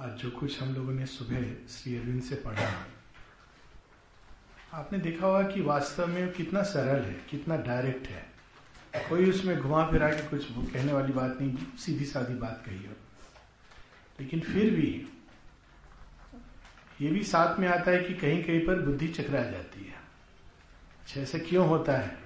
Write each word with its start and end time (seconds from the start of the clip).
आज 0.00 0.12
जो 0.16 0.30
कुछ 0.30 0.60
हम 0.62 0.74
लोगों 0.74 0.92
ने 0.92 1.06
सुबह 1.06 1.42
श्री 1.68 1.96
अरविंद 1.96 2.22
से 2.22 2.34
पढ़ा, 2.34 2.68
आपने 4.72 4.98
देखा 4.98 5.26
होगा 5.26 5.42
कि 5.42 5.60
वास्तव 5.60 6.06
में 6.06 6.30
कितना 6.32 6.62
सरल 6.62 7.02
है, 7.02 7.16
कितना 7.30 7.56
डायरेक्ट 7.56 8.06
है। 8.06 8.22
कोई 9.08 9.28
उसमें 9.30 9.58
घुमा 9.58 9.84
फिरा 9.86 10.08
के 10.08 10.22
कुछ 10.28 10.46
कहने 10.72 10.92
वाली 10.92 11.12
बात 11.12 11.36
नहीं, 11.40 11.56
सीधी 11.78 12.04
सादी 12.04 12.34
बात 12.34 12.62
कही 12.66 12.78
हो। 12.78 12.94
लेकिन 14.20 14.40
फिर 14.40 14.70
भी 14.74 15.06
ये 17.00 17.10
भी 17.10 17.22
साथ 17.24 17.58
में 17.58 17.68
आता 17.68 17.90
है 17.90 18.02
कि 18.04 18.14
कहीं 18.14 18.42
कहीं 18.44 18.64
पर 18.66 18.80
बुद्धि 18.82 19.08
चकरा 19.08 19.42
जाती 19.42 19.84
है। 19.84 20.00
अच्छा 21.02 21.20
ऐसा 21.20 21.38
क्यों 21.38 21.68
होता 21.68 21.96
है? 21.96 22.16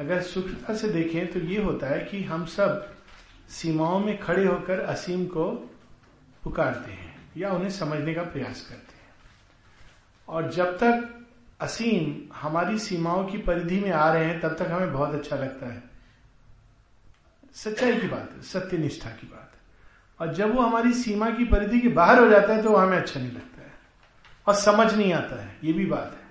अगर 0.00 0.22
सूक्ष्मता 0.24 0.74
से 0.74 0.88
देखें 0.88 1.32
तो 1.32 1.40
ये 1.40 1.62
होता 1.62 1.86
है 1.86 2.04
कि 2.04 2.22
हम 2.24 2.46
सब 2.46 2.96
सीमाओं 3.50 3.98
में 4.00 4.18
खड़े 4.20 4.46
होकर 4.46 4.80
असीम 4.80 5.26
को 5.26 5.48
पुकारते 6.48 6.92
हैं 6.92 7.32
या 7.36 7.50
उन्हें 7.50 7.70
समझने 7.70 8.14
का 8.14 8.22
प्रयास 8.22 8.60
करते 8.60 8.92
हैं। 8.92 9.10
और 10.28 10.52
जब 10.52 10.76
तक 10.76 11.26
असीम 11.60 12.32
हमारी 12.36 12.78
सीमाओं 12.78 13.24
की 13.24 13.38
परिधि 13.38 13.80
में 13.80 13.90
आ 13.90 14.12
रहे 14.12 14.24
हैं, 14.24 14.40
तब 14.40 14.48
तक 14.48 14.68
हमें 14.70 14.92
बहुत 14.92 15.14
अच्छा 15.14 15.36
लगता 15.36 15.66
है। 15.66 15.82
सच्चाई 17.54 17.96
की 17.96 18.08
बात 18.08 18.30
है 18.36 18.42
सत्य 18.42 18.78
निष्ठा 18.78 19.10
की 19.10 19.26
बात 19.26 19.52
है। 19.54 19.58
और 20.20 20.34
जब 20.34 20.54
वो 20.54 20.62
हमारी 20.62 20.92
सीमा 20.92 21.30
की 21.30 21.44
परिधि 21.44 21.80
के 21.80 21.88
बाहर 21.88 22.18
हो 22.18 22.28
जाता 22.28 22.52
है 22.52 22.62
तो 22.62 22.76
हमें 22.76 22.98
अच्छा 22.98 23.20
नहीं 23.20 23.32
लगता 23.32 23.62
है। 23.62 23.72
और 24.46 24.54
समझ 24.54 24.94
नहीं 24.94 25.12
आता 25.12 25.42
है, 25.44 25.58
ये 25.64 25.72
भी 25.72 25.86
बात 25.86 26.16
है। 26.20 26.28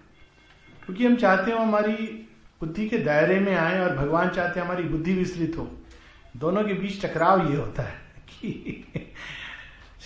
क्योंकि 0.85 1.05
हम 1.05 1.15
चाहते 1.15 1.51
हो 1.51 1.57
हमारी 1.57 2.27
बुद्धि 2.59 2.89
के 2.89 2.97
दायरे 2.97 3.39
में 3.39 3.55
आए 3.55 3.79
और 3.79 3.95
भगवान 3.95 4.29
चाहते 4.29 4.59
हैं 4.59 4.67
हमारी 4.67 4.83
बुद्धि 4.83 5.13
विस्तृत 5.13 5.53
हो। 5.57 5.77
दोनों 6.37 6.63
के 6.63 6.73
बीच 6.73 7.05
टकराव 7.05 7.51
ये 7.51 7.57
होता 7.57 7.83
है 7.83 7.99
कि 8.29 8.83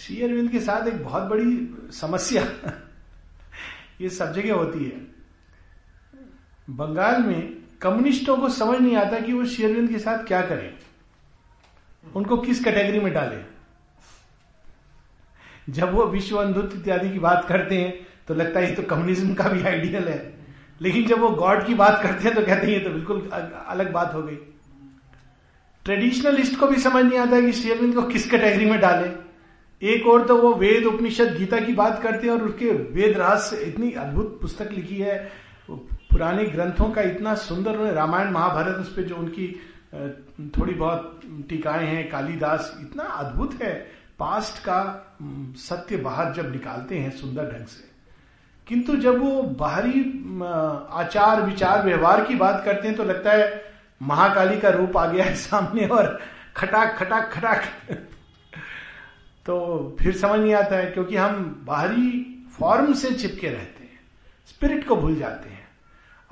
श्री 0.02 0.22
अरविंद 0.24 0.50
के 0.52 0.60
साथ 0.60 0.88
एक 0.88 1.04
बहुत 1.06 1.24
बड़ी 1.24 1.76
समस्या 1.92 2.44
ये 4.02 4.10
सब 4.10 4.34
जगह 4.34 4.54
होती 4.54 4.86
है। 4.86 5.02
बंगाल 6.70 7.24
में 7.24 7.58
कम्युनिस्टों 7.82 8.38
को 8.38 8.50
समझ 8.50 8.80
नहीं 8.80 8.96
आता 8.96 9.20
कि 9.20 9.34
वो 9.34 9.46
श्री 9.46 9.66
अरविंद 9.66 9.90
के 9.90 10.00
साथ 10.00 10.24
क्या 10.24 10.42
करें। 10.42 10.74
उनको 12.16 12.38
किस 12.38 12.64
कैटेगरी 12.64 13.00
में 13.00 13.14
डाले? 13.14 13.38
जब 15.70 15.94
वो 15.94 16.06
विश्व 16.06 16.38
अंधुत्व 16.38 16.78
इत्यादि 16.78 17.10
की 17.10 17.20
बात 17.20 17.46
करते 17.50 17.78
हैं 17.78 18.08
तो 18.28 18.34
लगता 18.34 18.60
है 18.60 18.70
ये 18.70 18.76
तो 18.76 18.84
कम्युनिज्म 18.84 19.34
का 19.34 19.44
भी 19.44 19.64
आइडियल 19.64 20.08
है। 20.08 20.46
लेकिन 20.82 21.06
जब 21.06 21.20
वो 21.20 21.30
गॉड 21.30 21.66
की 21.66 21.74
बात 21.74 22.04
करते 22.04 22.24
हैं 22.24 22.36
तो 22.36 22.42
कहते 22.42 22.68
हैं 22.68 22.74
ये 22.74 22.80
तो 22.80 22.90
बिल्कुल 22.90 23.30
अलग 23.68 23.92
बात 23.92 24.14
हो 24.14 24.24
गई। 24.24 24.36
ट्रेडिशनलिस्ट 25.86 26.60
को 26.60 26.68
भी 26.68 26.78
समझ 26.78 27.06
नहीं 27.06 27.20
आता 27.20 27.42
कि 27.42 27.54
श्री 27.54 27.72
अरविंद 27.72 27.96
को 27.96 28.02
किस 28.02 28.32
कैटेगरी 28.32 28.66
में 28.66 28.80
डाले। 28.80 29.31
एक 29.82 30.08
और 30.08 30.26
तो 30.28 30.36
वो 30.38 30.54
वेद 30.54 30.86
उपनिषद 30.86 31.36
गीता 31.38 31.60
की 31.60 31.74
बात 31.74 32.02
करते 32.04 32.28
हैं 32.28 32.34
और 32.34 32.42
उसके 32.42 32.72
वेद 32.94 33.18
रहस्य 33.18 33.58
इतनी 33.58 33.92
अद्भुत 33.92 34.38
पुस्तक 34.42 34.72
लिखी 34.72 34.98
है। 34.98 35.18
पुराने 35.70 36.46
ग्रंथों 36.46 36.90
का 36.92 37.02
इतना 37.02 37.34
सुंदर 37.36 37.78
रामायण 37.94 38.32
महाभारत 38.32 38.76
उस 38.76 38.94
पर 38.96 39.04
जो 39.04 39.16
उनकी 39.16 39.48
थोड़ी 40.58 40.74
बहुत 40.74 41.22
टीकाएँ 41.50 41.86
हैं, 41.88 42.10
कालीदास, 42.10 42.78
इतना 42.82 43.04
अद्भुत 43.04 43.54
है। 43.62 43.74
पास्ट 44.20 44.60
का 44.60 44.80
सत्य 45.58 45.98
बाहर 45.98 46.34
जब 46.34 46.52
निकालते 46.52 46.98
हैं 46.98 47.12
सुंदर 47.12 47.46
ढंग 47.46 47.66
से। 47.66 47.90
किंतु 48.68 48.96
जब 48.98 49.20
वो 49.20 49.42
बाहरी 49.60 50.00
आचार, 50.94 51.42
विचार, 51.42 51.84
व्यवहार 51.86 52.26
की 52.26 52.36
बात 52.36 52.62
करते 52.66 52.88
हैं 52.88 52.98
तो 52.98 53.04
लगता 53.04 53.32
है 53.32 53.64
महाकाली 54.02 54.60
का 54.60 54.70
रूप 54.70 54.98
आ 54.98 55.06
गया 55.06 55.26
है 55.26 55.36
सामने 55.36 55.88
और 55.88 56.20
खटाक 56.56 56.96
खटाक 56.98 57.32
खटाक। 57.34 57.64
तो 59.46 59.96
फिर 60.00 60.18
समझ 60.18 60.40
नहीं 60.40 60.54
आता 60.54 60.76
है, 60.76 60.86
क्योंकि 60.86 61.16
हम 61.16 61.64
बाहरी 61.68 62.28
फॉर्म 62.60 62.94
से 62.94 63.12
चिपके 63.12 63.48
रहते 63.48 63.84
हैं 63.84 64.00
स्पिरिट 64.48 64.88
को 64.88 64.96
भूल 64.96 65.16
जाते 65.16 65.50
हैं। 65.50 65.60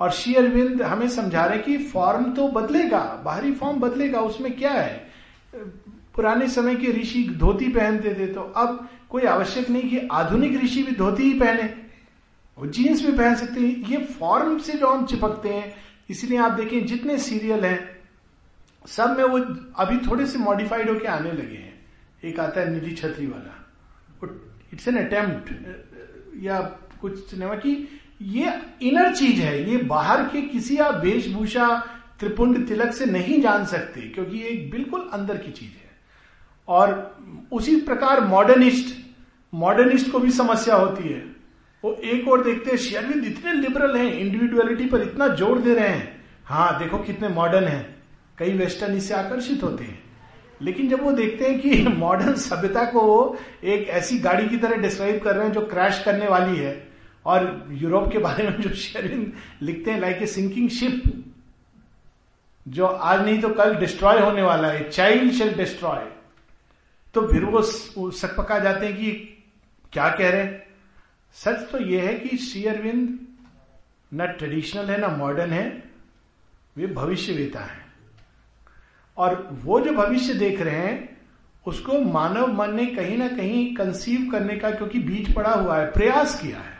और 0.00 0.10
श्री 0.10 0.34
अरविंद 0.34 0.82
हमें 0.82 1.08
समझा 1.08 1.44
रहे 1.44 1.58
कि 1.58 1.76
फॉर्म 1.84 2.32
तो 2.32 2.48
बदलेगा, 2.50 3.00
बाहरी 3.24 3.52
फॉर्म 3.52 3.80
बदलेगा, 3.80 4.20
उसमें 4.20 4.56
क्या 4.58 4.72
है? 4.72 5.08
पुराने 6.14 6.48
समय 6.48 6.74
के 6.76 6.92
ऋषि 6.92 7.22
धोती 7.38 7.68
पहनते 7.68 8.14
थे 8.14 8.26
तो 8.26 8.40
अब 8.40 8.88
कोई 9.10 9.24
आवश्यक 9.24 9.70
नहीं 9.70 9.90
कि 9.90 10.08
आधुनिक 10.12 10.62
ऋषि 10.62 10.82
भी 10.82 10.92
धोती 10.96 11.22
ही 11.22 11.38
पहने। 11.40 11.62
वो 12.58 12.66
जीन्स 12.68 13.04
भी 13.06 13.12
पहन 13.12 13.34
सकते 13.36 13.60
हैं। 13.60 13.88
ये 13.88 13.98
फॉर्म 14.18 14.58
से 14.58 14.72
जो 14.72 14.86
हम 14.86 15.06
चिपकते 15.06 15.48
हैं, 15.48 15.74
इसलिए 16.10 16.38
आप 16.38 16.52
देखें 16.52 16.86
जितने 16.86 17.18
सीरियल 17.18 17.64
हैं, 17.64 17.78
सब 18.88 19.16
में 19.18 19.24
वो 19.24 19.38
अभी 19.78 19.98
थोड़े 20.06 20.26
से 20.26 20.38
मॉडिफाइड 20.38 20.88
होके 20.90 21.08
आने 21.08 21.32
लगे 21.32 21.56
हैं। 21.56 21.69
एक 22.22 22.40
आता 22.40 22.60
है 22.60 22.70
निधि 22.70 22.90
छतरी 22.92 23.26
वाला। 23.26 23.56
इट्स 24.72 24.88
एन 24.88 24.96
अटेम्प्ट 24.96 26.42
या 26.42 26.58
कुछ 27.00 27.18
सिनेमा 27.30 27.54
की, 27.54 27.72
ये 28.22 28.52
इनर 28.82 29.14
चीज़ 29.14 29.40
है, 29.40 29.70
ये 29.70 29.76
बाहर 29.84 30.22
के 30.28 30.42
किसी 30.42 30.76
आप 30.78 31.00
वेशभूषा 31.04 31.68
त्रिपुंड 32.20 32.66
तिलक 32.68 32.92
से 32.92 33.06
नहीं 33.06 33.40
जान 33.42 33.64
सकते, 33.66 34.00
क्योंकि 34.00 34.38
ये 34.38 34.50
बिल्कुल 34.72 35.08
अंदर 35.12 35.36
की 35.36 35.50
चीज़ 35.52 35.70
है। 35.70 35.88
और 36.68 37.48
उसी 37.52 37.76
प्रकार 37.80 38.20
मॉडर्निस्ट 38.26 38.96
मॉडर्निस्ट 39.52 40.10
को 40.12 40.18
भी 40.18 40.30
समस्या 40.30 40.74
होती 40.74 41.08
है। 41.08 41.20
वो 41.84 41.92
एक 42.04 42.28
और 42.28 42.44
देखते 42.44 42.70
हैं 42.70 42.76
शेरविंद 42.78 43.24
इतने 43.24 43.52
लिबरल 43.52 43.96
हैं 43.96 44.12
इंडिविजुअलिटी 44.12 44.86
पर 44.86 45.02
इतना 45.02 45.28
ज़ोर 45.28 45.58
दे 45.58 45.74
रहे 45.74 45.88
हैं। 45.88 46.20
हाँ 46.44 46.78
देखो 46.78 46.98
कितने 46.98 47.28
मॉडर्न 47.30 47.64
हैं। 47.64 47.96
कई 48.38 48.52
वेस्टर्न 48.58 48.96
इससे 48.96 49.14
आकर्षित 49.14 49.62
होते 49.62 49.84
हैं। 49.84 49.98
लेकिन 50.62 50.88
जब 50.88 51.02
वो 51.02 51.12
देखते 51.12 51.46
हैं 51.46 51.60
कि 51.60 51.82
मॉडर्न 51.96 52.34
सभ्यता 52.34 52.84
को 52.84 53.02
एक 53.64 53.88
ऐसी 53.88 54.18
गाड़ी 54.18 54.48
की 54.48 54.56
तरह 54.56 54.76
डिस्क्राइब 54.76 55.22
कर 55.22 55.36
रहे 55.36 55.46
हैं 55.46 55.52
जो 55.52 55.60
क्रैश 55.66 56.02
करने 56.04 56.28
वाली 56.28 56.56
है, 56.56 56.88
और 57.26 57.66
यूरोप 57.72 58.10
के 58.12 58.18
बारे 58.18 58.48
में 58.48 58.60
जो 58.60 58.74
शेरिन 58.74 59.32
लिखते 59.62 59.90
हैं 59.90 60.00
लाइक 60.00 60.22
ए 60.22 60.26
सिंकिंग 60.26 60.68
शिप 60.70 61.02
जो 62.66 62.86
आज 62.86 63.24
नहीं 63.24 63.40
तो 63.40 63.48
कल 63.48 63.74
डिस्ट्रॉय 63.74 64.18
होने 64.18 64.42
वाला 64.42 64.68
है 64.68 64.88
चाइल्ड 64.90 65.32
शेल 65.32 65.52
डिस्ट्रॉय 65.54 66.06
तो 67.14 67.26
फिर 67.28 67.44
वो 67.44 68.10
सक 68.10 68.36
पका 68.36 68.58
जाते 68.58 68.86
हैं 68.86 68.96
कि 68.96 69.10
क्या 69.92 70.08
कह 70.08 70.30
रहे 70.30 70.42
हैं? 70.42 70.66
सच 71.34 71.70
तो 71.72 71.78
यह 71.78 72.02
है 72.02 72.14
कि 72.14 72.36
श्री 72.36 72.64
अरविंद 72.64 73.18
न 74.14 74.26
ट्रेडिशनल 74.28 74.90
है, 74.90 74.98
ना 74.98 75.08
मॉडर्न 75.08 75.50
है, 75.50 75.82
वे 76.76 76.86
भविष्यवेता 76.86 77.60
है। 77.60 77.79
और 79.20 79.48
वो 79.64 79.80
जो 79.80 79.92
भविष्य 79.92 80.34
देख 80.34 80.60
रहे 80.60 80.74
हैं, 80.74 81.16
उसको 81.66 82.00
मानव 82.00 82.52
मन 82.52 82.74
ने 82.74 82.86
कहीं 82.86 83.18
ना 83.18 83.28
कहीं 83.28 83.74
कंसीव 83.74 84.28
करने 84.32 84.56
का, 84.56 84.70
क्योंकि 84.70 84.98
बीज 84.98 85.34
पड़ा 85.34 85.50
हुआ 85.50 85.76
है, 85.76 85.86
प्रयास 85.86 86.40
किया 86.40 86.56
है। 86.56 86.78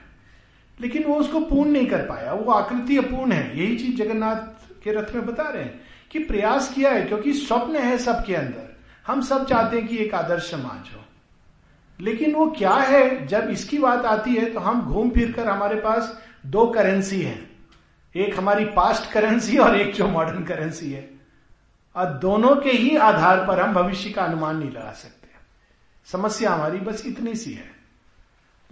लेकिन 0.81 1.05
वो 1.05 1.15
उसको 1.15 1.41
पूर्ण 1.41 1.71
नहीं 1.71 1.87
कर 1.87 1.99
पाया। 1.99 2.33
वो 2.33 2.53
आकृति 2.53 2.99
अपूर्ण 2.99 3.33
है। 3.33 3.59
यही 3.59 3.77
चीज़ 3.77 3.97
जगन्नाथ 3.97 4.71
के 4.85 4.93
रथ 4.93 5.15
में 5.15 5.27
बता 5.27 5.43
रहे 5.43 5.63
हैं 5.63 5.81
कि 6.11 6.19
प्रयास 6.19 6.73
किया 6.75 6.91
है, 6.91 7.03
क्योंकि 7.03 7.33
स्वप्न 7.33 7.77
है 7.77 7.99
सबके 7.99 8.35
अंदर। 8.35 8.77
हम 9.07 9.21
सब 9.21 9.47
चाहते 9.47 9.79
हैं 9.79 9.89
कि 9.89 9.99
एक 9.99 10.15
आदर्श 10.15 10.51
समाज 10.51 10.91
हो। 10.97 11.05
लेकिन 12.01 12.33
वो 12.33 12.47
क्या 12.51 12.75
है? 12.75 13.27
जब 13.27 13.49
इसकी 13.51 13.79
बात 13.79 14.05
आती 14.05 14.35
है 14.35 14.53
तो 14.53 14.61
हम 14.61 14.81
घूम 14.81 15.11
फिर 15.11 15.33
कर 15.33 15.49
हमारे 15.49 15.77
पास 15.77 16.23
दो 16.47 16.67
करेंसी 16.67 17.23
है। 17.23 17.51
एक 18.17 18.39
हमारी 18.39 18.65
पास्ट 18.65 19.13
करेंसी 19.13 19.59
और 19.59 19.77
एक 19.77 19.95
जो 19.95 20.07
मॉडर्न 20.07 20.45
करेंसी 20.45 20.93
है। 20.93 21.20
और 21.97 22.07
दोनों 22.07 22.57
के 22.57 22.71
ही 22.71 22.97
आधार 22.97 23.47
पर 23.47 23.61
हम 23.61 23.75
भविष्य 23.75 24.11
का 24.11 24.23
अनुमान 24.23 24.57
नहीं 24.57 24.71
लगा 24.71 24.93
सकते। 24.93 25.29
समस्या 26.05 26.51
हमारी 26.51 26.79
बस 26.79 27.07
इतनी 27.07 27.35
सी 27.35 27.53
है। 27.53 27.71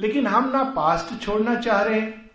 लेकिन 0.00 0.26
हम 0.26 0.50
ना 0.50 0.64
पास्ट 0.64 1.22
छोड़ना 1.22 1.54
चाह 1.54 1.82
रहे 1.82 2.00
हैं, 2.00 2.30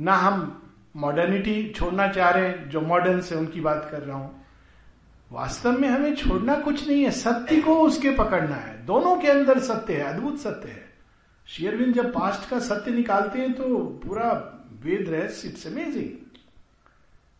ना 0.00 0.14
हम 0.14 0.62
मॉडर्निटी 0.96 1.72
छोड़ना 1.76 2.08
चाह 2.08 2.30
रहे 2.30 2.48
हैं, 2.48 2.70
जो 2.70 2.80
मॉडर्न 2.80 3.20
से 3.20 3.34
उनकी 3.34 3.60
बात 3.60 3.88
कर 3.92 4.02
रहा 4.02 4.16
हूँ। 4.16 4.46
वास्तव 5.32 5.72
में 5.72 5.88
हमें 5.88 6.16
छोड़ना 6.16 6.54
कुछ 6.54 6.88
नहीं 6.88 7.04
है, 7.04 7.10
सत्य 7.10 7.60
को 7.60 7.80
उसके 7.80 8.10
पकड़ना 8.10 8.56
है। 8.56 8.86
दोनों 8.86 9.16
के 9.16 9.28
अंदर 9.28 9.58
सत्य 9.58 9.94
है, 9.94 10.02
अद्भुत 10.02 10.38
सत्य 10.40 10.68
है। 10.68 10.92
शेयरविंद 11.46 11.94
जब 11.94 12.12
पास्ट 12.12 12.50
का 12.50 12.58
सत्य 12.58 12.90
निकालते 12.90 13.38
हैं 13.38 13.52
तो 13.52 13.78
पूरा 13.78 14.58
वेद 14.82 15.06
रहस्य 15.08 15.48
इट्स 15.48 15.66
अमेजिंग 15.66 16.21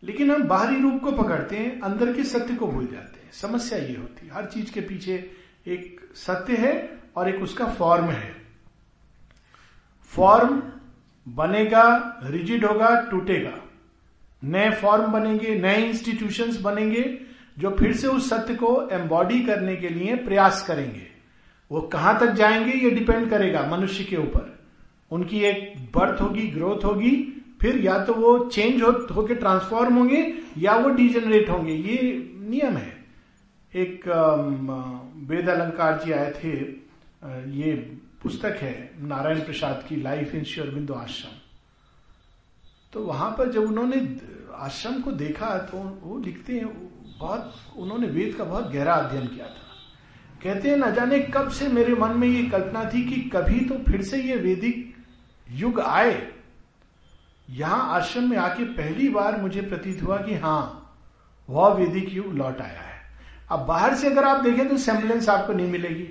लेकिन 0.03 0.31
हम 0.31 0.43
बाहरी 0.43 0.83
रूप 0.83 1.01
को 1.03 1.13
पकड़ते 1.13 1.57
हैं, 1.57 1.81
अंदर 1.81 2.13
के 2.13 2.25
सत्य 2.25 2.55
को 2.55 2.67
भूल 2.67 2.87
जाते 2.87 3.21
हैं। 3.21 3.33
समस्या 3.33 3.79
ये 3.79 3.97
होती 3.97 4.27
है। 4.27 4.35
हर 4.35 4.45
चीज़ 4.45 4.73
के 4.73 4.81
पीछे 4.81 5.31
एक 5.67 6.01
सत्य 6.15 6.57
है 6.57 6.99
और 7.17 7.29
एक 7.29 7.43
उसका 7.43 7.67
फॉर्म 7.67 8.05
है। 8.05 8.35
फॉर्म 10.05 10.63
बनेगा 11.29 12.19
रिजिड 12.25 12.65
होगा, 12.65 13.09
टूटेगा। 13.11 13.59
नए 14.45 14.71
फॉर्म 14.71 15.07
बनेंगे, 15.07 15.59
नए 15.59 15.85
इंस्टीट्यूशंस 15.89 16.61
बनेंगे, 16.61 17.21
जो 17.59 17.71
फिर 17.71 17.97
से 17.97 18.07
उस 18.07 18.31
सत्य 18.31 18.55
को 18.55 18.89
एम्बॉडी 18.93 19.43
करने 19.43 19.77
के 19.77 19.89
लिए 19.89 20.17
प्रयास 20.17 20.67
करेंगे। 20.67 21.07
वो 21.73 21.81
कहाँ 21.81 22.21
तक 22.21 22.27
जाएँगे, 22.27 22.73
ये 22.73 22.91
डिपेंड 22.91 23.31
करेगा 23.31 23.67
मनुष्य 23.67 24.05
के 24.05 24.17
ऊपर। 24.17 24.59
उनकी 25.11 25.41
एक 25.41 25.75
बर्थ 25.95 26.21
होगी 26.21 26.47
ग्रोथ 26.47 26.85
होगी 26.85 27.42
फिर 27.63 27.77
या 27.81 27.99
तो 28.05 28.15
वो 28.15 28.39
चेंज 28.47 28.83
हो, 28.83 28.91
होके 29.15 29.35
ट्रांसफॉर्म 29.37 29.95
होंगे, 29.95 30.23
या 30.59 30.77
वो 30.77 30.89
डिजेनरेट 30.91 31.51
होंगे, 31.51 31.73
ये 31.73 31.99
नियम 32.41 32.77
है। 32.77 32.93
एक 33.73 34.09
वेद 35.29 35.49
अलंकार 35.49 36.01
जी 36.05 36.13
आए 36.13 36.33
थे 36.35 36.51
ये 37.57 37.73
पुस्तक 38.23 38.59
है, 38.61 38.91
नारायण 39.01 39.41
प्रसाद 39.41 39.85
की 39.89 39.97
लाइफ 40.03 40.35
इन 40.35 40.45
श्योरबिंदु 40.45 40.95
आश्रम 40.95 41.39
तो 42.93 43.01
वहाँ 43.03 43.31
पर 43.39 43.51
जब 43.53 43.63
उन्होंने 43.63 43.97
आश्रम 44.57 45.01
को 45.03 45.13
देखा 45.13 45.57
तो 45.67 45.79
वो 46.03 46.19
लिखते 46.19 46.53
हैं, 46.55 46.67
बहुत, 47.19 47.55
उन्होंने 47.77 48.07
वेद 48.09 48.35
का 48.35 48.45
बहुत 48.45 48.71
गहरा 48.73 48.95
अध्ययन 48.95 49.27
किया 49.27 49.47
था। 49.47 49.61
कहते 50.43 50.69
हैं, 50.69 50.77
न 50.77 50.93
जाने 50.95 51.19
कब 51.35 51.49
से 51.51 51.69
मेरे 51.69 51.95
मन 51.95 52.17
में 52.17 52.29
ये 52.29 52.43
कल्पना 52.51 52.85
थी 52.85 53.05
कि 53.05 53.21
कभी 53.31 53.61
तो 53.67 53.79
फिर 53.85 54.03
से 54.03 54.23
ये 54.23 54.37
वैदिक 54.39 54.95
युग 55.47 55.81
आए 55.81 56.15
यहाँ 57.53 57.89
आश्रम 57.95 58.29
में 58.31 58.37
आके 58.37 58.65
पहली 58.65 59.09
बार 59.09 59.41
मुझे 59.41 59.61
प्रतीत 59.61 60.03
हुआ 60.03 60.17
कि 60.17 60.35
हाँ 60.35 60.79
वह 61.49 61.69
वैदिक 61.69 62.13
युग 62.15 62.35
लौट 62.35 62.61
आया 62.61 62.81
है। 62.81 63.01
अब 63.51 63.67
बाहर 63.67 63.95
से 63.95 64.11
अगर 64.11 64.25
आप 64.25 64.43
देखें 64.45 64.69
तो 64.69 64.77
सेम्बलेंस 64.77 65.29
आपको 65.29 65.53
नहीं 65.53 65.71
मिलेगी। 65.71 66.09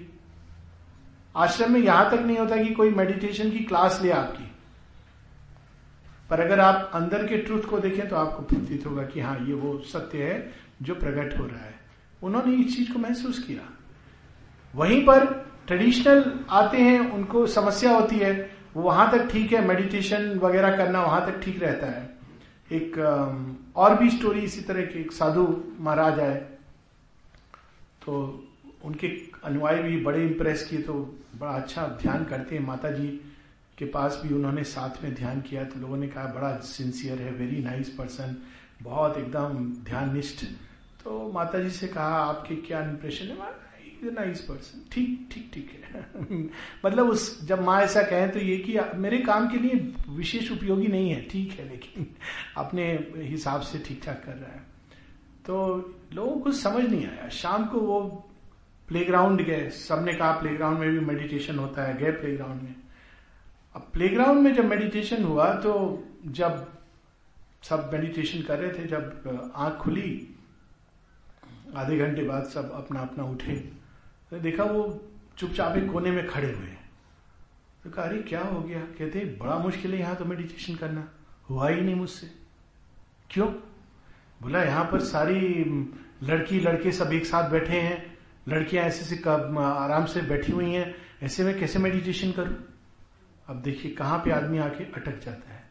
आश्रम 1.35 1.71
में 1.71 1.79
यहाँ 1.79 2.09
तक 2.11 2.19
नहीं 2.19 2.37
होता 2.37 2.57
कि 2.57 2.73
कोई 2.73 2.89
मेडिटेशन 2.89 3.51
की 3.51 3.59
क्लास 3.59 3.99
ले 4.01 4.11
आपकी। 4.11 4.51
पर 6.29 6.39
अगर 6.39 6.59
आप 6.59 6.91
अंदर 6.93 7.27
के 7.27 7.37
ट्रूथ 7.37 7.61
को 7.61 7.79
देखें 7.79 8.07
तो 8.09 8.15
आपको 8.15 8.43
प्रतीत 8.43 8.85
होगा 8.85 9.03
कि 9.03 9.19
हाँ 9.19 9.37
ये 9.39 9.53
वो 9.53 9.77
सत्य 9.85 10.23
है 10.23 10.53
जो 10.81 10.95
प्रकट 10.95 11.37
हो 11.39 11.45
रहा 11.45 11.65
है। 11.65 11.79
उन्होंने 12.23 12.55
इस 12.55 12.75
चीज़ 12.77 12.91
को 12.93 12.99
महसूस 12.99 13.39
किया। 13.39 13.69
वहीं 14.73 15.01
पर 15.05 15.25
ट्रेडिशनल 15.67 16.39
आते 16.49 16.77
हैं, 16.77 16.99
उनको 17.11 17.45
समस्या 17.47 17.91
होती 17.91 18.15
है 18.15 18.60
वो 18.75 18.83
वहाँ 18.83 19.09
तक 19.11 19.27
ठीक 19.31 19.51
है 19.53 19.65
मेडिटेशन 19.67 20.29
वगैरह 20.39 20.77
करना 20.77 21.03
वहाँ 21.03 21.25
तक 21.25 21.39
ठीक 21.43 21.61
रहता 21.63 21.87
है। 21.87 22.09
एक 22.71 22.97
और 23.75 23.95
भी 23.97 24.09
स्टोरी 24.09 24.39
इसी 24.41 24.61
तरह 24.61 24.85
की, 24.85 24.99
एक 24.99 25.11
साधु 25.11 25.45
महाराज 25.79 26.19
आए 26.19 26.35
तो 28.01 28.13
उनके 28.85 29.07
अनुयायी 29.45 29.81
भी 29.83 29.99
बड़े 30.03 30.25
इंप्रेस 30.25 30.67
किए 30.67 30.81
तो 30.81 30.93
बड़ा 31.39 31.51
अच्छा 31.51 31.85
ध्यान 32.01 32.23
करते 32.25 32.55
हैं। 32.55 32.63
माता 32.65 32.91
जी 32.91 33.07
के 33.77 33.85
पास 33.87 34.19
भी 34.23 34.33
उन्होंने 34.35 34.63
साथ 34.65 35.03
में 35.03 35.13
ध्यान 35.15 35.41
किया 35.41 35.63
तो 35.63 35.79
लोगों 35.79 35.97
ने 35.97 36.07
कहा, 36.07 36.25
बड़ा 36.25 36.55
सिंसियर 36.65 37.21
है 37.21 37.31
वेरी 37.33 37.63
नाइस 37.63 37.89
पर्सन 37.89 38.35
बहुत 38.81 39.17
एकदम 39.17 39.65
ध्यान 39.85 40.13
निष्ठ 40.13 40.45
तो 41.03 41.31
माता 41.33 41.59
जी 41.59 41.69
से 41.71 41.87
कहा, 41.87 42.17
आपके 42.17 42.55
क्या 42.57 42.81
इंप्रेशन 42.81 43.25
है? 43.25 43.35
नाइस 44.09 44.41
पर्सन 44.41 44.81
ठीक 44.91 45.29
ठीक 45.31 45.51
ठीक 45.53 45.83
है। 45.83 46.05
मतलब 46.85 47.09
उस, 47.09 47.45
जब 47.45 47.61
माँ 47.61 47.81
ऐसा 47.81 48.01
कहें 48.01 48.31
तो 48.31 48.39
ये 48.39 48.57
कि 48.57 48.79
मेरे 48.95 49.17
काम 49.17 49.49
के 49.49 49.57
लिए 49.57 49.93
विशेष 50.09 50.51
उपयोगी 50.51 50.87
नहीं 50.87 51.09
है। 51.09 51.21
ठीक 51.21 51.51
है, 51.51 51.69
लेकिन 51.69 52.07
अपने 52.57 53.07
हिसाब 53.17 53.61
से 53.61 53.79
ठीक 53.79 54.01
ठाक 54.05 54.23
कर 54.25 54.33
रहा 54.33 54.51
है। 54.51 54.63
तो 55.45 55.77
लोगों 56.13 56.39
को 56.39 56.51
समझ 56.51 56.85
नहीं 56.85 57.07
आया। 57.07 57.29
शाम 57.29 57.65
को 57.65 57.79
वो 57.79 58.01
प्लेग्राउंड 58.87 59.41
गए। 59.41 59.69
सबने 59.69 60.13
कहा 60.13 60.31
प्लेग्राउंड 60.31 60.79
में 60.79 60.89
भी 60.89 60.99
मेडिटेशन 60.99 61.59
होता 61.59 61.83
है, 61.83 61.97
गए 61.97 62.11
प्लेग्राउंड 62.11 62.61
में। 62.61 62.75
अब 63.75 63.89
प्लेग्राउंड 63.93 64.41
में 64.41 64.53
जब 64.53 64.65
मेडिटेशन 64.65 65.23
हुआ 65.23 65.53
तो 65.53 66.03
जब 66.27 66.73
सब 67.63 67.89
मेडिटेशन 67.93 68.41
कर 68.41 68.59
रहे 68.59 68.79
थे, 68.79 68.87
जब 68.87 69.51
आँख 69.55 69.77
खुली, 69.77 70.35
आधे 71.75 71.97
घंटे 71.97 72.23
बाद 72.23 72.43
सब 72.43 72.71
अपना 72.71 72.99
अपना 72.99 73.23
उठे। 73.23 73.80
तो 74.31 74.39
देखा 74.39 74.63
वो 74.63 75.05
चुपचाप 75.37 75.77
एक 75.77 75.91
कोने 75.91 76.11
में 76.11 76.27
खड़े 76.27 76.53
हुए 76.53 76.67
तो 77.83 77.89
कहा, 77.89 78.05
अरे, 78.05 78.17
क्या 78.17 78.41
हो 78.41 78.61
गया? 78.61 78.79
कहते 78.79 79.19
बड़ा 79.19 79.57
मुश्किल 79.57 79.93
है 79.93 79.99
यहाँ 79.99 80.15
तो 80.15 80.25
मेडिटेशन 80.25 80.75
करना। 80.75 81.09
हुआ 81.49 81.69
ही 81.69 81.81
नहीं 81.81 81.95
मुझसे। 81.95 82.31
क्यों? 83.29 83.47
बोला, 84.41 84.63
यहाँ 84.63 84.85
पर 84.85 84.99
सारी 84.99 85.47
लड़की, 86.23 86.59
लड़के 86.59 86.91
सब 86.91 87.13
एक 87.13 87.25
साथ 87.25 87.49
बैठे 87.49 87.79
हैं। 87.79 88.17
लड़कियाँ 88.47 88.85
ऐसे 88.85 89.15
से 89.15 89.29
आराम 89.59 90.05
से 90.05 90.21
बैठी 90.21 90.51
हुई 90.51 90.71
हैं। 90.71 90.95
ऐसे 91.23 91.43
में 91.43 91.59
कैसे 91.59 91.79
मेडिटेशन 91.79 92.31
करूँ? 92.31 92.57
अब 93.47 93.61
देखिए, 93.61 93.91
कहाँ 93.91 94.19
पे 94.19 94.31
आदमी 94.31 94.57
आके 94.57 94.83
अटक 94.83 95.19
जाता 95.19 95.53
है। 95.53 95.69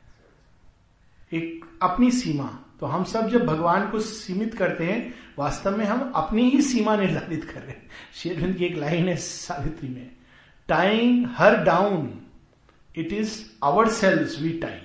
एक 1.32 1.64
अपनी 1.82 2.10
सीमा। 2.10 2.64
तो 2.80 2.86
हम 2.86 3.04
सब 3.04 3.28
जब 3.28 3.46
भगवान 3.46 3.90
को 3.90 3.98
सीमित 4.00 4.54
करते 4.54 4.84
हैं 4.84 5.14
वास्तव 5.40 5.76
में 5.76 5.84
हम 5.84 6.10
अपनी 6.16 6.48
ही 6.50 6.62
सीमा 6.62 6.96
निर्धारित 6.96 7.44
कर 7.44 7.60
रहे 7.60 7.70
हैं। 7.70 7.88
शेरविंद 8.14 8.56
की 8.56 8.64
एक 8.64 8.76
लाइन 8.76 9.08
है 9.08 9.16
सावित्री 9.16 9.88
में 9.88 10.10
tying 10.68 11.26
her 11.30 11.56
down 11.64 12.20
it 12.96 13.12
is 13.12 13.42
our 13.64 13.88
cells 13.90 14.40
we 14.40 14.50
tie 14.58 14.80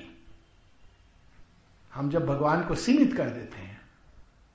हम 1.93 2.09
जब 2.09 2.25
भगवान 2.25 2.61
को 2.63 2.75
सीमित 2.75 3.13
कर 3.13 3.29
देते 3.29 3.57
हैं 3.57 3.79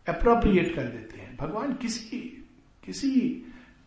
अप्रोप्रिएट 0.07 0.75
कर 0.75 0.83
देते 0.83 1.19
हैं, 1.19 1.37
भगवान 1.37 1.73
किसी 1.73 2.19
किसी, 2.85 3.11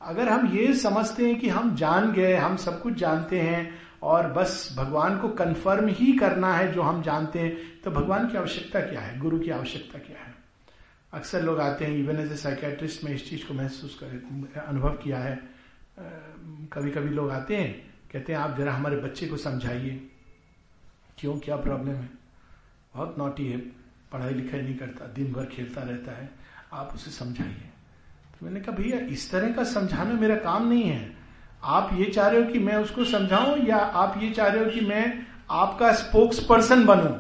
अगर 0.02 0.30
हम 0.30 0.48
ये 0.54 0.74
समझते 0.74 1.26
हैं 1.28 1.40
कि 1.40 1.50
हम 1.50 1.76
जान 1.76 2.12
गए, 2.14 2.36
हम 2.36 2.56
सब 2.58 2.82
कुछ 2.82 2.94
जानते 2.94 3.40
हैं, 3.40 3.62
और 4.04 4.28
बस 4.34 4.76
भगवान 4.78 5.18
को 5.20 5.30
कंफर्म 5.32 5.88
ही 5.90 6.12
करना 6.14 6.54
है 6.54 6.72
जो 6.74 6.82
हम 6.82 7.02
जानते 7.02 7.40
हैं 7.40 7.82
तो 7.82 7.92
भगवान 7.92 8.28
की 8.28 8.38
आवश्यकता 8.38 8.80
क्या 8.82 9.02
है? 9.02 9.20
गुरु 9.20 9.40
की 9.40 9.50
आवश्यकता 9.52 10.00
क्या 10.00 10.18
है? 10.18 10.23
अक्सर 11.14 11.42
लोग 11.42 11.60
आते 11.60 11.86
हैं 11.86 11.94
इवन 11.94 12.20
एज 12.20 12.32
ए 12.32 12.36
साइकेट्रिस्ट 12.36 13.04
में 13.04 13.14
इस 13.14 13.30
चीज़ 13.30 13.46
को 13.48 13.54
महसूस 13.54 13.98
कर, 14.04 14.62
अनुभव 14.62 14.98
किया 15.04 15.18
है। 15.18 15.36
कभी 16.74 16.92
कभी 16.92 17.10
लोग 17.10 17.32
आते 17.32 17.56
हैं, 17.56 17.74
कहते 18.12 18.34
हैं, 18.34 18.40
आप 18.40 18.58
जरा 18.58 18.74
हमारे 18.74 18.98
बच्चे 18.98 19.28
को 19.28 19.38
समझाइए, 19.38 20.00
क्यों, 21.18 21.38
क्या 21.40 21.56
प्रॉब्लम 21.58 21.92
है? 21.92 22.10
बहुत 22.94 23.16
नोटी 23.18 23.48
है, 23.48 23.58
पढ़ाई 24.12 24.34
लिखाई 24.34 24.62
नहीं 24.62 24.76
करता, 24.76 25.06
दिन 25.14 25.32
भर 25.34 25.46
खेलता 25.46 25.82
रहता 25.82 26.12
है, 26.12 26.30
आप 26.74 26.92
उसे 26.96 27.12
समझाइए। 27.12 27.70
तो 28.32 28.46
मैंने 28.46 28.60
कहा, 28.60 28.76
भैया, 28.76 29.00
इस 29.08 29.30
तरह 29.32 29.52
का 29.54 29.64
समझाना 29.64 30.14
मेरा 30.14 30.36
काम 30.36 30.68
नहीं 30.70 30.84
है। 30.84 31.12
आप 31.64 31.90
ये 31.94 32.06
चाह 32.06 32.28
रहे 32.28 32.42
हो 32.42 32.52
कि 32.52 32.60
मैं 32.60 32.76
उसको 32.76 33.06
समझाऊं, 33.06 33.58
या 33.60 33.78
आप 33.78 34.18
ये 34.18 34.30
चाह 34.32 34.48
रहे 34.48 34.64
हो 34.64 34.72
कि 34.72 34.82
मैं 34.82 35.26
आपका 35.52 35.92
स्पोक्स 35.94 36.40
पर्सन 36.40 36.86
बनू? 36.86 37.16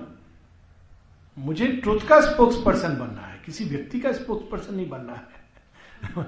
मुझे 1.37 1.67
ट्रुथ 1.67 2.07
का 2.07 2.19
स्पोक्स 2.21 2.55
पर्सन 2.65 2.97
बनना 2.97 3.21
है। 3.21 3.32
किसी 3.45 3.65
व्यक्ति 3.65 3.99
का 3.99 4.11
स्पोक्स 4.11 4.51
पर्सन 4.51 4.75
नहीं 4.75 4.89
बनना 4.89 5.13
है। 5.13 5.43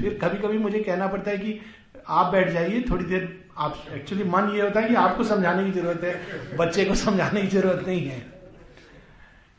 फिर 0.00 0.18
कभी 0.22 0.38
कभी 0.38 0.58
मुझे 0.58 0.78
कहना 0.78 1.06
पड़ता 1.06 1.30
है 1.30 1.38
कि 1.38 1.60
आप 2.08 2.32
बैठ 2.32 2.48
जाइए, 2.48 2.84
थोड़ी 2.90 3.04
देर 3.04 3.48
आप 3.58 3.84
एक्चुअली 3.92 4.24
मन 4.24 4.52
ये 4.54 4.60
होता 4.62 4.80
है 4.80 4.88
कि 4.88 4.94
आपको 4.94 5.24
समझाने 5.24 5.64
की 5.64 5.70
ज़रूरत 5.70 6.04
है, 6.04 6.56
बच्चे 6.56 6.84
को 6.84 6.94
समझाने 6.94 7.42
की 7.42 7.48
ज़रूरत 7.48 7.84
नहीं 7.86 8.08
है। 8.08 8.26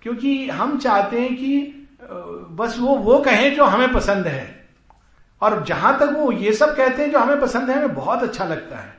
क्योंकि 0.01 0.49
हम 0.49 0.77
चाहते 0.79 1.21
हैं 1.21 1.35
कि 1.35 1.75
बस 2.51 2.75
वो 2.79 2.95
वो 2.95 3.19
कहें 3.19 3.55
जो 3.55 3.63
हमें 3.65 3.93
पसंद 3.93 4.27
है। 4.27 4.67
और 5.41 5.63
जहाँ 5.63 5.99
तक 5.99 6.09
वो 6.17 6.31
ये 6.31 6.53
सब 6.53 6.75
कहते 6.75 7.01
हैं 7.03 7.11
जो 7.11 7.19
हमें 7.19 7.41
पसंद 7.41 7.69
है, 7.69 7.77
हमें 7.77 7.95
बहुत 7.95 8.23
अच्छा 8.23 8.45
लगता 8.45 8.77
है। 8.77 8.93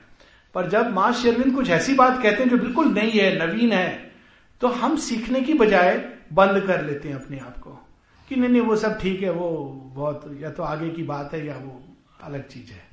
पर 0.54 0.68
जब 0.68 0.92
माँ 0.92 1.12
शेरविंद 1.12 1.54
कुछ 1.54 1.70
ऐसी 1.70 1.94
बात 1.94 2.22
कहते 2.22 2.42
हैं 2.42 2.50
जो 2.50 2.58
बिल्कुल 2.58 2.86
नई 2.86 3.10
है, 3.10 3.46
नवीन 3.46 3.72
है 3.72 4.12
तो 4.60 4.68
हम 4.68 4.96
सीखने 4.96 5.40
की 5.40 5.54
बजाय 5.54 6.10
बंद 6.32 6.66
कर 6.66 6.84
लेते 6.84 7.08
हैं 7.08 7.24
अपने 7.24 7.38
आप 7.38 7.58
को। 7.58 7.89
कि 8.30 8.36
नहीं 8.36 8.50
नहीं, 8.50 8.62
वो 8.62 8.76
सब 8.76 9.00
ठीक 9.00 9.22
है, 9.22 9.30
वो 9.30 9.80
बहुत, 9.94 10.36
या 10.40 10.50
तो 10.50 10.62
आगे 10.62 10.90
की 10.90 11.02
बात 11.02 11.34
है 11.34 11.46
या 11.46 11.56
वो 11.56 11.82
अलग 12.22 12.48
चीज़ 12.48 12.72
है। 12.72 12.84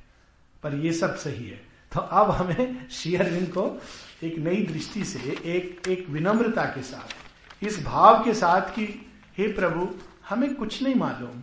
पर 0.62 0.74
ये 0.74 0.92
सब 0.92 1.16
सही 1.16 1.48
है। 1.48 1.68
तो 1.94 2.00
अब 2.00 2.30
हमें 2.30 2.88
शेयरविंद 2.88 3.48
को 3.48 3.80
एक 4.22 4.38
नई 4.38 4.62
दृष्टि 4.62 5.04
से, 5.04 5.18
एक 5.44 5.88
एक 5.88 6.08
विनम्रता 6.08 6.64
के 6.64 6.82
साथ, 6.82 7.14
इस 7.64 7.84
भाव 7.84 8.24
के 8.24 8.34
साथ 8.34 8.60
कि, 8.60 9.12
हे 9.38 9.48
प्रभु, 9.52 9.94
हमें 10.28 10.54
कुछ 10.54 10.82
नहीं 10.82 10.94
मालूम। 10.94 11.42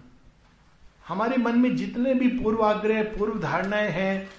हमारे 1.07 1.37
मन 1.37 1.59
में 1.59 1.75
जितने 1.75 2.13
भी 2.13 2.27
पूर्वाग्रह, 2.27 3.03
पूर्व 3.03 3.39
धारणाएँ 3.39 3.89
हैं, 3.89 4.29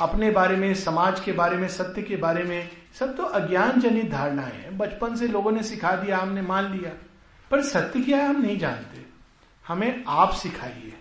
अपने 0.00 0.30
बारे 0.30 0.56
में, 0.56 0.74
समाज 0.74 1.20
के 1.20 1.32
बारे 1.32 1.56
में, 1.56 1.68
सत्य 1.68 2.02
के 2.02 2.16
बारे 2.16 2.44
में, 2.44 2.68
सब 2.98 3.16
तो 3.16 3.22
अज्ञान 3.22 3.80
जनित 3.80 4.10
धारणाएँ 4.10 4.52
हैं। 4.52 4.78
बचपन 4.78 5.16
से 5.16 5.28
लोगों 5.28 5.52
ने 5.52 5.62
सिखा 5.62 5.96
दिया, 5.96 6.18
हमने 6.18 6.42
मान 6.42 6.78
लिया। 6.78 7.05
पर 7.50 7.62
सत्य 7.62 8.00
क्या 8.00 8.18
है 8.18 8.28
हम 8.28 8.42
नहीं 8.42 8.58
जानते। 8.58 9.04
हमें 9.66 10.04
आप 10.08 10.32
सिखाइए। 10.32 10.92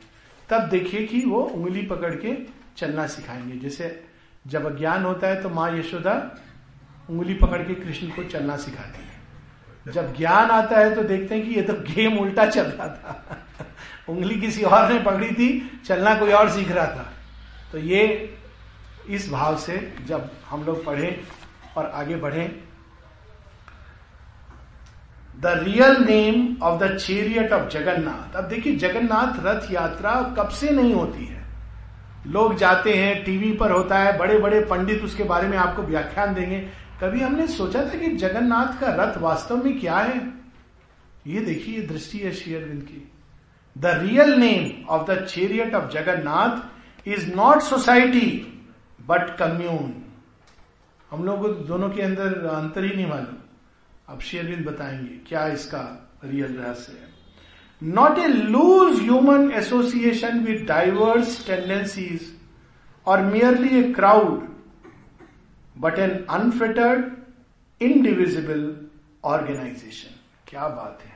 तब 0.49 0.61
देखिए 0.61 1.05
कि 1.05 1.21
वो 1.21 1.41
उंगली 1.41 1.81
पकड़ 1.81 2.15
के 2.15 2.35
चलना 2.77 3.07
सिखाएँगे। 3.07 3.59
जैसे 3.59 4.03
जब 4.47 4.75
अज्ञान 4.75 5.03
होता 5.03 5.27
है 5.27 5.43
तो 5.43 5.49
माँ 5.49 5.77
यशोदा 5.77 6.35
उंगली 7.09 7.33
पकड़ 7.33 7.63
के 7.63 7.73
कृष्ण 7.73 8.07
को 8.07 8.23
चलना 8.23 8.57
सिखाती 8.57 8.99
है। 8.99 9.15
जब 9.93 10.15
ज्ञान 10.15 10.49
आता 10.49 10.79
है 10.79 10.95
तो 10.95 11.03
देखते 11.03 11.35
हैं 11.35 11.45
कि 11.45 11.51
ये 11.51 11.61
तो 11.61 11.73
गेम 11.73 12.17
उल्टा 12.17 12.45
चल 12.45 12.63
रहा 12.63 12.87
था। 12.87 13.45
उंगली 14.09 14.41
किसी 14.41 14.63
और 14.63 14.93
ने 14.93 14.99
पकड़ी 14.99 15.31
थी, 15.31 15.81
चलना 15.85 16.15
कोई 16.15 16.31
और 16.31 16.49
सीख 16.49 16.71
रहा 16.71 16.87
था। 16.87 17.13
तो 17.71 17.77
ये 17.77 18.35
इस 19.09 19.29
भाव 19.29 19.57
से 19.57 19.93
जब 20.05 20.31
हम 20.49 20.63
लोग 20.63 20.85
पढ़े 20.85 21.23
और 21.77 21.85
आगे 21.85 22.15
बढ़े 22.15 22.64
the 25.39 25.45
real 25.63 25.97
name 26.03 26.57
of 26.63 26.83
the 26.83 26.97
chariot 26.97 27.53
of 27.53 27.69
Jagannath 27.69 28.35
अब 28.35 28.47
देखिए, 28.47 28.75
जगन्नाथ 28.75 29.45
रथ 29.45 29.71
यात्रा 29.71 30.11
कब 30.37 30.49
से 30.49 30.69
नहीं 30.69 30.93
होती 30.93 31.25
है? 31.25 31.43
लोग 32.27 32.55
जाते 32.57 32.93
हैं, 32.93 33.23
टीवी 33.23 33.51
पर 33.53 33.71
होता 33.71 33.97
है 33.97 34.17
बड़े 34.17 34.37
बड़े 34.39 34.61
पंडित 34.61 35.03
उसके 35.03 35.23
बारे 35.23 35.47
में 35.47 35.57
आपको 35.57 35.81
व्याख्यान 35.81 36.33
देंगे। 36.33 36.59
कभी 37.01 37.21
हमने 37.21 37.47
सोचा 37.47 37.83
था 37.83 37.97
कि 37.99 38.15
जगन्नाथ 38.15 38.79
का 38.81 38.93
रथ 38.95 39.17
वास्तव 39.17 39.63
में 39.63 39.79
क्या 39.79 39.97
है? 39.97 40.19
ये 41.27 41.39
देखिए 41.39 41.81
दृष्टि 41.81 42.19
है 42.19 42.31
शेयरविंद 42.31 42.81
की। 42.81 43.11
The 43.75 43.85
real 43.85 44.33
name 44.33 44.87
of 44.89 45.11
the 45.11 45.25
chariot 45.25 45.75
of 45.75 45.91
Jagannath 45.91 47.07
is 47.07 47.33
not 47.35 47.61
society 47.61 48.27
but 49.07 49.35
commune 49.37 49.93
हम 51.11 51.23
लोग 51.23 51.41
को 51.41 51.47
दोनों 51.47 51.89
के 51.89 52.01
अंदर 52.01 52.45
अंतर 52.47 52.83
ही 52.83 52.95
नहीं 52.95 53.07
मालूम। 53.07 53.37
अब 54.07 54.19
शेयरविंद 54.19 54.65
बताएँगे 54.65 55.17
क्या 55.27 55.47
इसका 55.47 55.81
रियल 56.25 56.53
रहस्य 56.53 56.93
है। 56.93 57.13
Not 57.81 58.17
a 58.19 58.27
loose 58.27 58.99
human 59.01 59.51
association 59.51 60.39
with 60.39 60.65
diverse 60.67 61.45
tendencies 61.47 62.33
और 63.05 63.21
merely 63.21 63.79
a 63.79 63.91
crowd 63.93 64.47
but 65.77 65.99
an 65.99 66.11
unfettered 66.29 67.11
indivisible 67.81 68.87
organisation 69.23 70.15
क्या 70.47 70.67
बात 70.67 70.99
है। 71.03 71.13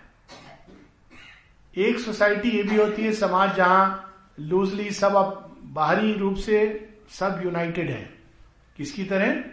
एक 1.75 2.00
सोसाइटी 2.00 2.50
ये 2.50 2.63
भी 2.63 2.75
होती 2.75 3.03
है, 3.03 3.13
समाज 3.13 3.55
जहाँ 3.55 4.05
लूजली 4.39 4.89
सब 4.91 5.15
अब 5.15 5.58
बाहरी 5.74 6.13
रूप 6.13 6.36
से 6.36 6.89
सब 7.10 7.41
यूनाइटेड 7.43 7.89
है। 7.89 8.03
किसकी 8.77 9.03
तरह? 9.03 9.43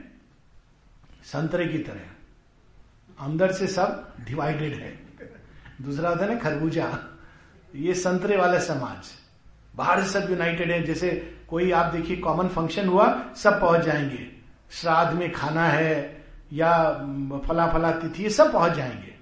संतरे 1.24 1.66
की 1.66 1.78
तरह। 1.78 2.15
अंदर 3.20 3.52
से 3.52 3.66
सब 3.66 4.14
डिवाइडेड 4.20 4.74
है। 4.74 5.06
दूसरा 5.82 6.08
होता 6.08 6.24
है 6.24 6.34
ना 6.34 6.40
खरबूजा। 6.40 6.98
ये 7.74 7.94
संतरे 7.94 8.36
वाला 8.36 8.58
समाज। 8.58 9.06
बाहर 9.76 10.02
से 10.02 10.20
सब 10.20 10.30
यूनाइटेड 10.30 10.70
है। 10.70 10.82
जैसे 10.82 11.38
कोई 11.48 11.70
आप 11.70 11.94
देखिए 11.94 12.16
कॉमन 12.16 12.48
फ़ंक्शन 12.48 12.88
हुआ, 12.88 13.32
सब 13.36 13.60
पहुँच 13.60 13.80
जाएँगे। 13.80 14.28
श्राद्ध 14.70 15.18
में 15.18 15.32
खाना 15.32 15.68
है 15.68 16.24
या 16.52 16.92
फला 17.48 17.72
फला 17.72 17.90
तिथि 17.90 18.30
सब 18.30 18.52
पहुँच 18.52 18.72
जाएँगे। 18.72 19.14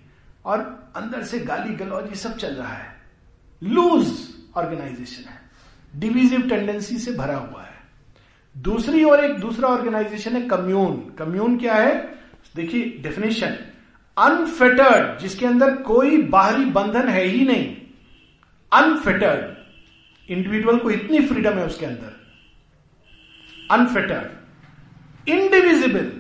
और 0.45 0.91
अंदर 0.97 1.23
से 1.23 1.39
गाली 1.39 1.75
गलौज 1.75 2.09
ये 2.09 2.15
सब 2.15 2.37
चल 2.37 2.55
रहा 2.55 2.75
है। 2.75 2.97
लूज 3.63 4.13
ऑर्गेनाइजेशन 4.57 5.29
है। 5.29 5.41
डिविजिव 5.97 6.41
टेंडेंसी 6.41 6.99
से 6.99 7.13
भरा 7.13 7.37
हुआ 7.37 7.63
है। 7.63 7.75
दूसरी 8.59 9.05
और 9.05 9.25
एक, 9.25 9.39
दूसरा 9.39 9.69
ऑर्गेनाइजेशन 9.69 10.37
है 10.37 10.49
कम्यून 10.49 11.15
कम्यून 11.19 11.59
क्या 11.59 11.75
है? 11.75 12.15
देखिए 12.57 12.99
डेफिनेशन 12.99 13.57
अनफिटर्ड 14.19 15.19
जिसके 15.19 15.47
अंदर 15.47 15.77
कोई 15.77 16.23
बाहरी 16.23 16.65
बंधन 16.65 17.09
है 17.09 17.25
ही 17.25 17.45
नहीं. 17.45 17.77
अनफिटर्ड 18.73 19.55
इंडिविजुअल 20.31 20.79
को 20.79 20.91
इतनी 20.91 21.27
फ्रीडम 21.27 21.53
है 21.53 21.67
उसके 21.67 21.87
अंदर. 21.87 22.21
अनफिटर्ड 23.71 25.29
इंडिविजिबल 25.29 26.13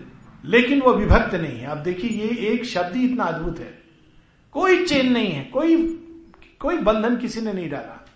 लेकिन 0.44 0.80
वो 0.80 0.94
विभक्त 0.94 1.34
नहीं 1.34 1.58
है. 1.58 1.66
अब 1.66 1.78
देखिए, 1.78 2.10
ये 2.10 2.28
एक 2.28 2.64
शब्द 2.64 2.96
ही 2.96 3.06
इतना 3.06 3.24
अद्भुत 3.24 3.58
है. 3.58 3.82
कोई 4.52 4.84
चेन 4.84 5.12
नहीं 5.12 5.28
है. 5.28 5.44
कोई 5.44 6.00
कोई 6.60 6.78
बंधन 6.78 7.16
किसी 7.16 7.40
ने 7.40 7.52
नहीं 7.52 7.70
डाला. 7.70 8.06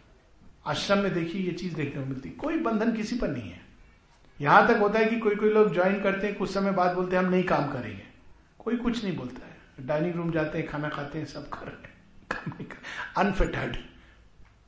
आश्रम 0.66 0.98
में 0.98 1.14
देखिए, 1.14 1.42
ये 1.42 1.52
चीज़ 1.52 1.74
देखने 1.74 2.02
को 2.02 2.08
मिलती. 2.08 2.30
कोई 2.30 2.56
बंधन 2.56 2.92
किसी 2.92 3.16
पर 3.16 3.28
नहीं 3.28 3.50
है. 3.50 3.60
यहाँ 4.40 4.68
तक 4.68 4.76
होता 4.76 4.98
है 4.98 5.04
कि 5.04 5.18
कोई 5.18 5.34
कोई 5.34 5.50
लोग 5.50 5.74
ज्वाइन 5.74 6.00
करते 6.00 6.26
हैं, 6.26 6.36
कुछ 6.36 6.50
समय 6.50 6.70
बाद 6.70 6.94
बोलते 6.94 7.16
हैं, 7.16 7.24
हम 7.24 7.30
नहीं 7.30 7.44
काम 7.44 7.72
करेंगे. 7.72 8.02
कोई 8.58 8.76
कुछ 8.76 9.04
नहीं 9.04 9.16
बोलता 9.16 9.47
डाइनिंग 9.80 10.14
रूम 10.14 10.30
जाते 10.30 10.58
हैं, 10.58 10.68
खाना 10.68 10.88
खाते 10.88 11.18
हैं, 11.18 11.26
सब 11.26 11.48
कर 11.48 11.88
अनफिटेड 13.16 13.76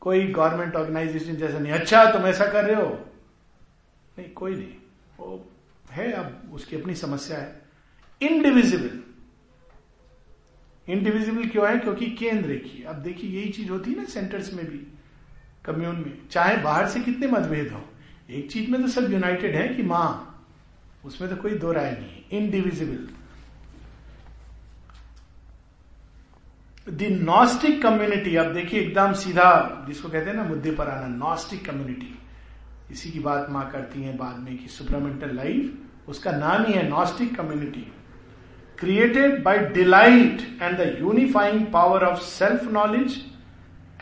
कोई 0.00 0.26
गवर्नमेंट 0.26 0.76
ऑर्गेनाइजेशन 0.76 1.35
जैसा 1.35 1.59
नहीं 1.59 1.73
अच्छा 1.73 2.05
तुम 2.05 2.26
ऐसा 2.26 2.47
कर 2.47 2.64
रहे 2.64 2.83
हो? 2.83 3.11
नहीं, 4.19 4.31
कोई 4.31 4.55
नहीं। 4.55 4.75
वो 5.19 5.50
है, 5.90 6.12
अब 6.12 6.50
उसकी 6.52 6.76
अपनी 6.76 6.95
समस्या 6.95 7.38
है। 7.38 7.62
इनडिविजिबल 8.23 9.00
इनडिविजिबल 10.88 11.49
क्यों 11.49 11.69
है? 11.69 11.79
क्योंकि 11.79 12.11
केंद्र 12.11 12.57
की। 12.57 12.83
अब 12.83 12.97
देखिए, 12.97 13.40
यही 13.40 13.50
चीज़ 13.50 13.71
होती 13.71 13.90
है 13.90 13.97
ना 13.97 14.05
सेंटर्स 14.05 14.52
में 14.52 14.64
भी 14.67 14.79
कम्यून 15.64 15.97
में। 15.97 16.29
चाहे 16.29 16.57
बाहर 16.57 16.88
से 16.88 17.00
कितने 17.00 17.26
मतभेद 17.26 17.73
हो, 17.73 17.85
एक 18.31 18.50
चीज़ 18.50 18.71
में 18.71 18.83
तो 18.83 18.88
सब 18.88 19.12
यूनाइटेड 19.12 19.55
है 19.55 19.69
कि 19.69 19.83
माँ, 19.83 20.26
उसमें 21.05 21.31
तो 21.31 21.37
कोई 21.37 21.59
दो 21.59 21.73
राय 21.73 21.93
नहीं 21.93 22.38
इनडिविजिबल 22.38 23.09
द 26.87 27.02
नॉस्टिक 27.22 27.82
कम्युनिटी 27.82 28.34
अब 28.37 28.52
देखिए 28.52 28.80
एकदम 28.80 29.12
सीधा 29.12 29.50
जिसको 29.87 30.08
कहते 30.08 30.30
हैं 30.30 30.37
ना 30.37 30.42
मुद्दे 30.42 30.70
पर 30.70 30.88
आना 30.88 31.06
नॉस्टिक 31.06 31.64
कम्युनिटी 31.66 32.18
इसी 32.90 33.10
की 33.10 33.20
बात 33.20 33.46
माँ 33.50 33.68
करती 33.70 34.02
हैं 34.02 34.16
बाद 34.16 34.38
में 34.38 34.56
कि 34.58 34.68
सुपरामेंटल 34.68 35.34
लाइफ 35.37 36.08
उसका 36.08 36.30
नाम 36.30 36.64
ही 36.64 36.72
है 36.72 36.88
gnostic 36.88 37.37
community 37.37 37.87
created 38.78 39.42
by 39.42 39.58
delight 39.68 40.40
and 40.62 40.78
the 40.78 40.96
unifying 41.00 41.66
power 41.66 42.04
of 42.04 42.18
self 42.18 42.64
knowledge 42.72 43.25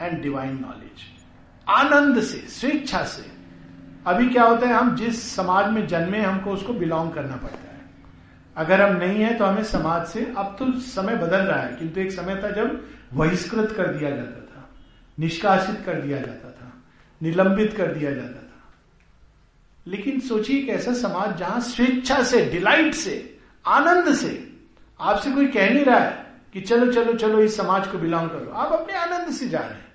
and 0.00 0.22
divine 0.22 0.58
knowledge 0.60 1.06
आनंद 1.68 2.20
से, 2.20 2.38
स्वेच्छा 2.38 3.02
से। 3.04 3.30
अभी 4.06 4.28
क्या 4.28 4.44
होता 4.44 4.66
है, 4.66 4.74
हम 4.74 4.94
जिस 4.96 5.22
समाज 5.36 5.70
में 5.72 5.86
जन्मे 5.86 6.20
हमको 6.20 6.50
उसको 6.50 6.72
बिलोंग 6.72 7.10
करना 7.12 7.36
पड़ता 7.36 7.62
है। 7.62 7.67
अगर 8.58 8.80
हम 8.82 8.96
नहीं 8.96 9.22
है 9.22 9.34
तो 9.38 9.44
हमें 9.44 9.64
समाज 9.64 10.06
से, 10.06 10.34
अब 10.36 10.56
तो 10.58 10.80
समय 10.80 11.16
बदल 11.16 11.40
रहा 11.40 11.60
है, 11.60 11.76
किंतु 11.76 12.00
एक 12.00 12.12
समय 12.12 12.42
था 12.42 12.50
जब 12.50 12.88
बहिष्कृत 13.14 13.72
कर 13.76 13.86
दिया 13.86 14.10
जाता 14.10 14.40
था, 14.40 14.68
निष्कासित 15.18 15.82
कर 15.86 16.00
दिया 16.00 16.18
जाता 16.18 16.50
था, 16.50 16.72
निलंबित 17.22 17.76
कर 17.76 17.94
दिया 17.94 18.10
जाता 18.10 18.42
था। 18.42 18.72
लेकिन 19.86 20.20
सोचिए 20.20 20.58
एक 20.60 20.68
ऐसा 20.68 20.92
समाज 20.92 21.36
जहाँ 21.36 21.60
स्वेच्छा 21.60 22.22
से, 22.22 22.44
डिलाइट 22.44 22.94
से, 22.94 23.38
आनंद 23.66 24.14
से, 24.14 24.52
आपसे 25.00 25.30
कोई 25.30 25.46
कह 25.46 25.70
नहीं 25.74 25.84
रहा 25.84 25.98
है 25.98 26.26
कि 26.52 26.60
चलो 26.60 26.92
चलो 26.92 27.12
चलो, 27.12 27.40
इस 27.40 27.56
समाज 27.56 27.86
को 27.86 27.98
बिलोंग 27.98 28.28
करो। 28.30 28.50
आप 28.50 28.72
अपने 28.72 28.94
आनंद 28.94 29.32
से 29.32 29.48
जा 29.48 29.58
रहे 29.58 29.68
हैं। 29.68 29.92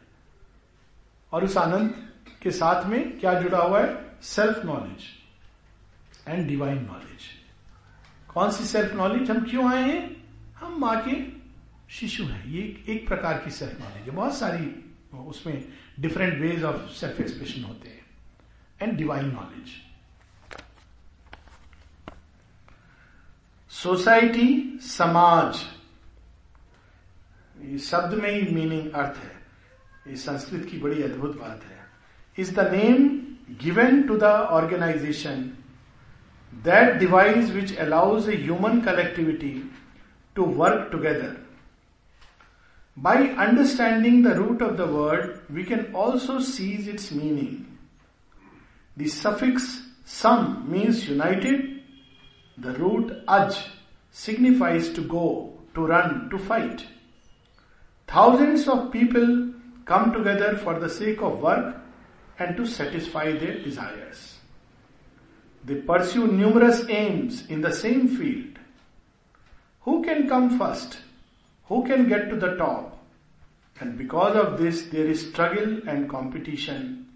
और 1.34 1.43
उस 1.43 1.58
आनंद 1.58 1.93
के 2.41 2.51
साथ 2.51 2.86
में 2.86 3.20
क्या 3.20 3.34
जुड़ा 3.34 3.60
हुआ 3.60 3.82
है? 3.82 4.17
Self 4.22 4.65
knowledge 4.65 5.05
and 6.27 6.48
divine 6.48 6.77
knowledge 6.77 7.02
कौन 8.33 8.51
सी 8.51 8.63
सेल्फ 8.63 8.93
नॉलेज 8.93 9.31
हम 9.31 9.43
क्यों 9.49 9.65
आए 9.73 9.81
हैं? 9.83 10.23
हम 10.57 10.79
माँ 10.79 10.95
के 11.07 11.15
शिशु 11.93 12.23
हैं। 12.23 12.45
ये 12.47 12.61
एक 12.89 13.07
प्रकार 13.07 13.37
की 13.37 13.51
सेल्फ 13.51 13.79
नॉलेज 13.79 13.97
है। 13.97 14.11
बहुत 14.11 14.37
सारी, 14.37 14.65
उसमें 15.17 15.63
different 15.99 16.39
ways 16.41 16.63
of 16.63 16.89
self 16.91 17.19
expression 17.21 17.63
होते 17.63 17.89
हैं। 17.89 18.05
एंड 18.81 18.97
डिवाइन 18.97 19.25
नॉलेज 19.25 19.69
सोसाइटी 23.71 24.79
समाज 24.81 25.53
शब्द 27.81 28.13
में 28.13 28.29
ही 28.31 28.55
मीनिंग 28.55 28.91
अर्थ 28.91 29.17
है। 29.17 29.35
ये 30.07 30.15
संस्कृत 30.15 30.67
की 30.71 30.77
बड़ी 30.77 31.03
अद्भुत 31.03 31.39
बात 31.39 31.63
है। 31.63 31.79
Is 32.37 32.53
the 32.55 32.71
name 32.73 33.07
given 33.63 34.01
to 34.03 34.17
the 34.17 34.23
organisation 34.23 35.49
that 36.63 37.00
device 37.00 37.50
which 37.51 37.77
allows 37.77 38.27
a 38.27 38.36
human 38.36 38.82
collectivity 38.82 39.63
to 40.36 40.43
work 40.43 40.91
together. 40.91 41.38
By 42.96 43.17
understanding 43.46 44.22
the 44.22 44.36
root 44.36 44.62
of 44.62 44.77
the 44.77 44.88
word, 44.88 45.41
we 45.50 45.63
can 45.63 45.93
also 45.93 46.39
seize 46.39 46.88
its 46.88 47.12
meaning. 47.12 47.77
The 48.96 49.08
suffix 49.08 49.82
sum 50.05 50.72
means 50.72 51.10
united, 51.10 51.82
the 52.58 52.74
root 52.74 53.25
aj 53.25 53.58
signifies 54.12 54.93
to 54.93 55.01
go, 55.01 55.58
to 55.74 55.88
run, 55.88 56.29
to 56.29 56.38
fight. 56.38 56.86
Thousands 58.08 58.67
of 58.67 58.91
people 58.91 59.53
come 59.86 60.13
together 60.13 60.55
for 60.58 60.79
the 60.79 60.89
sake 60.89 61.22
of 61.22 61.39
work 61.39 61.75
and 62.38 62.55
to 62.58 62.65
satisfy 62.67 63.32
their 63.32 63.58
desires. 63.63 64.32
They 65.64 65.76
pursue 65.76 66.26
numerous 66.26 66.85
aims 66.88 67.47
in 67.47 67.61
the 67.61 67.73
same 67.73 68.08
field. 68.08 68.58
Who 69.82 70.02
can 70.02 70.28
come 70.28 70.58
first? 70.58 70.99
Who 71.66 71.85
can 71.87 72.08
get 72.08 72.30
to 72.30 72.37
the 72.37 72.56
top? 72.56 72.99
And 73.80 73.97
because 73.97 74.37
of 74.37 74.58
this, 74.58 74.87
there 74.87 75.06
is 75.06 75.28
struggle 75.28 75.80
and 75.87 76.08
competition, 76.08 77.06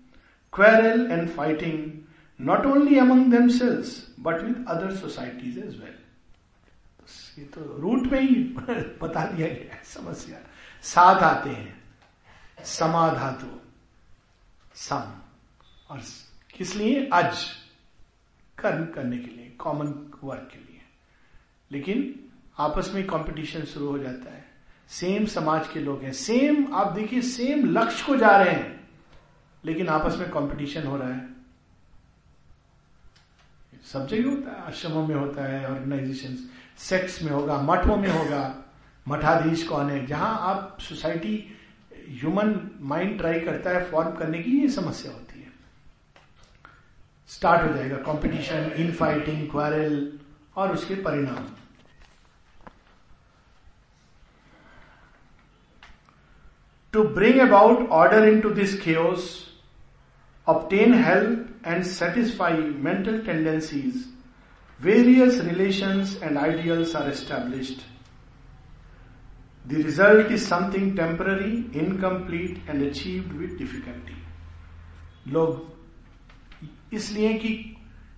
quarrel 0.52 1.10
and 1.10 1.30
fighting, 1.30 2.06
not 2.38 2.66
only 2.66 2.98
among 2.98 3.30
themselves, 3.30 3.98
but 4.22 4.42
with 4.42 4.64
other 4.68 4.94
societies 4.96 5.58
as 5.58 5.78
well 5.80 5.94
ये 7.38 7.44
तो 7.54 7.60
root 7.80 8.06
में 8.12 8.20
ही 8.20 8.34
बता 9.02 9.24
दिया 9.26 9.48
गया 9.48 9.74
है 9.74 9.82
समस्या 9.84 10.38
साथ 10.92 11.22
आते 11.22 11.50
हैं 11.50 12.64
समाधातु 12.64 13.48
सम 14.76 15.12
और 15.90 16.00
किस 16.56 16.74
लिए 16.76 17.08
अज 17.12 17.44
कर्म 18.59 18.85
करने 18.85 19.17
के 19.17 19.27
लिए 19.27 19.55
कॉमन 19.59 20.11
वर्क 20.23 20.49
के 20.53 20.57
लिए। 20.57 20.81
लेकिन 21.71 22.19
आपस 22.59 22.91
में 22.93 23.07
कंपटीशन 23.07 23.61
शुरू 23.61 23.87
हो 23.87 23.97
जाता 23.97 24.33
है। 24.33 24.45
सेम 24.89 25.25
समाज 25.25 25.67
के 25.67 25.79
लोग 25.79 26.03
हैं। 26.03 26.13
सेम 26.13 26.75
आप 26.75 26.91
देखिए 26.91 27.21
सेम 27.21 27.65
लक्ष्य 27.65 28.05
को 28.05 28.15
जा 28.15 28.43
रहे 28.43 28.53
हैं। 28.53 28.89
लेकिन 29.65 29.87
आपस 29.87 30.15
में 30.17 30.29
कंपटीशन 30.29 30.87
हो 30.87 30.97
रहा 30.97 31.13
है। 31.13 31.29
सब 33.93 34.07
जगह 34.07 34.29
होता 34.29 34.51
है। 34.51 34.67
आश्रमों 34.67 35.07
में 35.07 35.15
होता 35.15 35.43
है 35.43 35.71
ऑर्गेनाइजेशन 35.71 36.49
सेक्स 36.77 37.23
में 37.23 37.31
होगा, 37.31 37.61
मठों 37.61 37.97
में 37.97 38.09
होगा। 38.09 38.73
मठाधीश 39.07 39.67
कौन 39.67 39.89
है? 39.89 40.05
जहाँ 40.05 40.39
आप 40.39 40.77
सोसाइटी 40.79 41.57
ह्यूमन 42.09 42.71
माइंड 42.81 43.17
ट्राई 43.17 43.39
करता 43.39 43.69
है 43.69 43.91
फॉर्म 43.91 44.11
करने 44.11 44.39
की 44.39 44.51
ये 44.51 44.69
समस्या 44.69 45.11
होती 45.11 45.36
है। 45.36 45.36
स्टार्ट 47.29 47.69
हो 47.69 47.77
जाएगा 47.77 47.97
कंपटीशन 48.03 48.71
इन 48.79 48.91
फाइटिंग 48.99 49.49
क्वारल 49.51 49.95
और 50.57 50.71
उसके 50.73 50.95
परिणाम। 51.03 51.45
To 56.93 57.03
bring 57.15 57.39
about 57.39 57.89
order 57.91 58.27
in 58.27 58.39
to 58.41 58.49
this 58.51 58.79
chaos 58.81 59.33
obtain 60.47 60.93
help 61.03 61.67
and 61.67 61.83
satisfy 61.83 62.57
mental 62.83 63.19
tendencies 63.25 64.05
various 64.79 65.39
relations 65.41 66.19
and 66.23 66.37
ideals 66.37 66.95
are 66.95 67.09
established 67.09 67.81
the 69.65 69.81
result 69.85 70.31
is 70.31 70.45
something 70.47 70.95
temporary 70.97 71.55
incomplete 71.79 72.69
and 72.69 72.89
achieved 72.89 73.37
with 73.37 73.57
difficulty 73.57 75.31
लोग 75.31 75.76
इसलिए 76.93 77.33
कि 77.35 77.51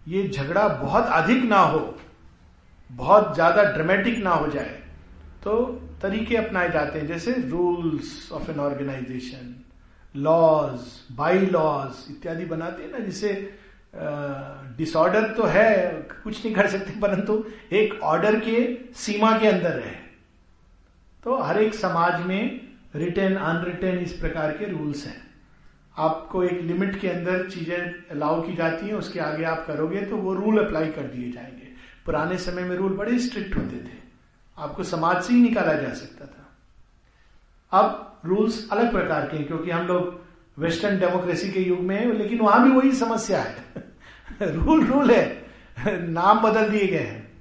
ये 0.07 0.27
झगड़ा 0.27 0.67
बहुत 0.67 1.05
अधिक 1.05 1.43
ना 1.43 1.59
हो, 1.59 1.97
बहुत 2.89 3.33
ज़्यादा 3.33 3.63
ड्रामेटिक 3.73 4.17
ना 4.23 4.31
हो 4.31 4.47
जाए 4.47 4.77
तो 5.43 5.55
तरीके 6.01 6.35
अपनाए 6.37 6.69
जाते 6.71 6.99
हैं, 6.99 7.07
जैसे 7.07 7.33
rules 7.41 8.31
of 8.31 8.51
an 8.51 8.59
organisation 8.59 9.55
laws 10.15 10.79
bylaws 11.39 12.05
इत्यादि 12.11 12.45
बनाते 12.45 12.83
हैं 12.83 12.91
ना, 12.91 12.99
जिसे 12.99 13.33
डिसऑर्डर 14.77 15.29
तो 15.33 15.43
है, 15.45 15.91
कुछ 16.23 16.45
नहीं 16.45 16.53
कर 16.55 16.67
सकते, 16.69 16.99
परंतु 16.99 17.43
एक 17.73 17.99
ऑर्डर 18.03 18.39
के 18.39 18.57
सीमा 18.95 19.37
के 19.39 19.47
अंदर 19.47 19.79
है। 19.79 19.93
तो 21.23 21.37
हर 21.37 21.61
एक 21.61 21.73
समाज 21.75 22.25
में 22.25 22.69
रिटेन 22.95 23.35
अनरिटेन 23.37 23.97
इस 23.99 24.13
प्रकार 24.13 24.51
के 24.57 24.65
रूल्स 24.67 25.05
हैं। 25.07 25.21
आपको 25.99 26.43
एक 26.43 26.61
लिमिट 26.61 26.99
के 26.99 27.09
अंदर 27.09 27.49
चीज़ें 27.49 28.09
अलाउ 28.11 28.41
की 28.41 28.55
जाती 28.55 28.87
हैं, 28.87 28.93
उसके 28.93 29.19
आगे 29.19 29.43
आप 29.43 29.65
करोगे 29.67 30.01
तो 30.01 30.17
वो 30.17 30.33
रूल 30.33 30.65
अप्लाई 30.65 30.89
कर 30.89 31.01
दिए 31.01 31.31
जाएँगे। 31.31 31.67
पुराने 32.05 32.37
समय 32.37 32.63
में 32.63 32.75
रूल 32.75 32.93
बड़े 32.93 33.19
स्ट्रिक्ट 33.19 33.57
होते 33.57 33.83
थे। 33.83 33.99
आपको 34.57 34.83
समाज 34.83 35.23
से 35.23 35.33
ही 35.33 35.41
निकाला 35.41 35.73
जा 35.73 35.93
सकता 35.93 36.25
था। 36.25 36.51
अब 37.79 38.19
रूल्स 38.25 38.69
अलग 38.71 38.91
प्रकार 38.91 39.27
के 39.27 39.37
हैं, 39.37 39.47
क्योंकि 39.47 39.71
हम 39.71 39.87
लोग 39.87 40.21
वेस्टर्न 40.61 40.99
डेमोक्रेसी 40.99 41.51
के 41.51 41.59
युग 41.59 41.79
में 41.79 41.99
हैं, 41.99 42.13
लेकिन 42.13 42.39
वहाँ 42.39 42.63
भी 42.63 42.71
वही 42.71 42.91
समस्या 42.91 43.41
है। 43.41 43.57
रूल 44.41 44.85
रूल 44.85 45.11
है। 45.11 45.45
नाम 46.09 46.39
बदल 46.39 46.69
दिए 46.69 46.87
गए 46.87 46.97
हैं। 46.97 47.31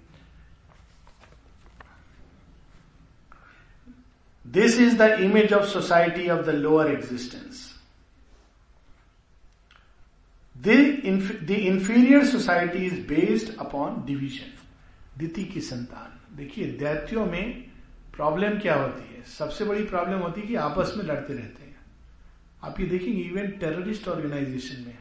This 4.46 4.80
is 4.80 4.96
the 4.98 5.00
image 5.00 5.52
of 5.52 5.64
society 5.64 6.28
of 6.28 6.46
the 6.46 6.48
lower 6.48 6.90
existence 6.90 7.67
the 10.68 11.50
inferior 11.50 12.24
society 12.26 12.84
is 12.86 13.00
based 13.08 13.56
upon 13.60 14.02
division 14.06 15.18
Diti 15.18 15.44
की 15.44 15.60
संतान 15.60 16.36
देखिए 16.36 16.66
दैत्यों 16.78 17.26
में 17.26 17.64
प्रॉब्लम 18.16 18.58
क्या 18.58 18.74
होती 18.74 19.14
है 19.14 19.22
सबसे 19.28 19.64
बड़ी 19.64 19.84
प्रॉब्लम 19.84 20.18
होती 20.18 20.40
है 20.40 20.46
कि 20.46 20.54
आपस 20.60 20.94
में 20.96 21.04
लड़ते 21.04 21.34
रहते 21.34 21.62
हैं 21.62 21.76
आप 22.62 22.80
ये 22.80 22.86
देखेंगे 22.86 23.20
इवन 23.20 23.50
टेररिस्ट 23.60 24.08
ऑर्गेनाइजेशन 24.08 24.84
में 24.86 24.96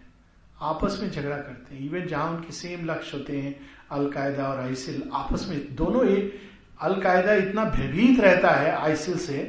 आपस 0.61 0.99
में 1.01 1.09
झगड़ा 1.11 1.37
करते 1.37 1.75
हैं 1.75 1.85
इवन 1.85 2.05
जहाँ 2.07 2.29
उनके 2.31 2.51
सेम 2.53 2.85
लक्ष्य 2.85 3.17
होते 3.17 3.37
हैं 3.37 3.55
अलकायदा 3.91 4.47
और 4.47 4.59
आईसिल 4.59 5.01
आपस 5.13 5.45
में 5.49 5.75
दोनों 5.75 6.05
एक 6.07 6.39
अलकायदा 6.81 7.33
इतना 7.35 7.63
भयभीत 7.65 8.19
रहता 8.19 8.51
है 8.51 8.71
आईसिल 8.75 9.17
से 9.19 9.41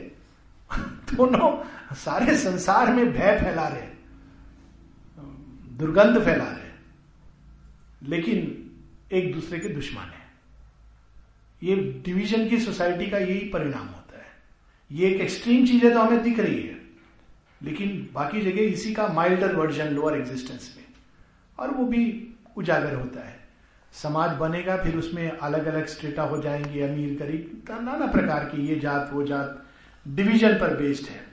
दोनों 1.15 1.53
सारे 1.97 2.37
संसार 2.39 2.93
में 2.95 3.05
भय 3.13 3.39
फैला 3.41 3.69
रहे 3.69 3.98
दुर्गंध 5.79 6.19
फैला 6.19 6.45
रहे 6.45 8.09
लेकिन 8.09 8.39
एक 9.13 9.33
दूसरे 9.35 9.59
के 9.59 9.69
दुश्मन 9.69 10.03
है। 10.03 10.27
ये 11.63 11.77
डिवीज़न 12.07 12.49
की 12.49 12.59
सोसाइटी 12.61 13.07
का 13.07 13.19
यही 13.19 13.49
परिणाम 13.49 13.87
होता 13.87 14.19
है। 14.19 14.27
ये 14.91 15.09
एक 15.09 15.21
एक्सट्रीम 15.21 15.67
चीज़ें 15.67 15.93
तो 15.93 16.01
हमें 16.01 16.23
दिख 16.23 16.39
रही 16.41 16.63
है, 16.63 16.77
लेकिन 17.61 18.09
बाकी 18.15 18.41
जगह 18.43 18.63
इसी 18.63 18.95
का 18.95 19.07
माइल्डर 19.09 19.55
वर्जन 19.57 19.87
लोअर 19.87 20.17
एग्जिस्टेंस 20.17 20.75
में। 20.77 20.85
और 21.59 21.71
वो 21.71 21.85
भी 21.85 22.03
उजागर 22.57 22.95
होता 22.95 23.27
है। 23.29 23.37
समाज 23.95 24.37
बनेगा, 24.39 24.77
फिर 24.77 24.97
उसमें 24.97 25.31
अलग 25.31 25.67
अलग 25.67 25.87
स्टेटा 25.87 26.23
हो 26.23 26.43
जाएँगे 26.43 26.83
अमीर 26.83 27.19
गरीब 27.19 27.65
नाना 27.71 28.07
प्रकार 28.07 28.45
की 28.45 28.67
ये 28.67 28.79
जात, 28.79 29.11
वो 29.13 29.27
जात 29.27 29.65
डिवीज़न 30.07 30.55
पर 30.55 30.77
बेस्ड 30.77 31.07
है। 31.07 31.28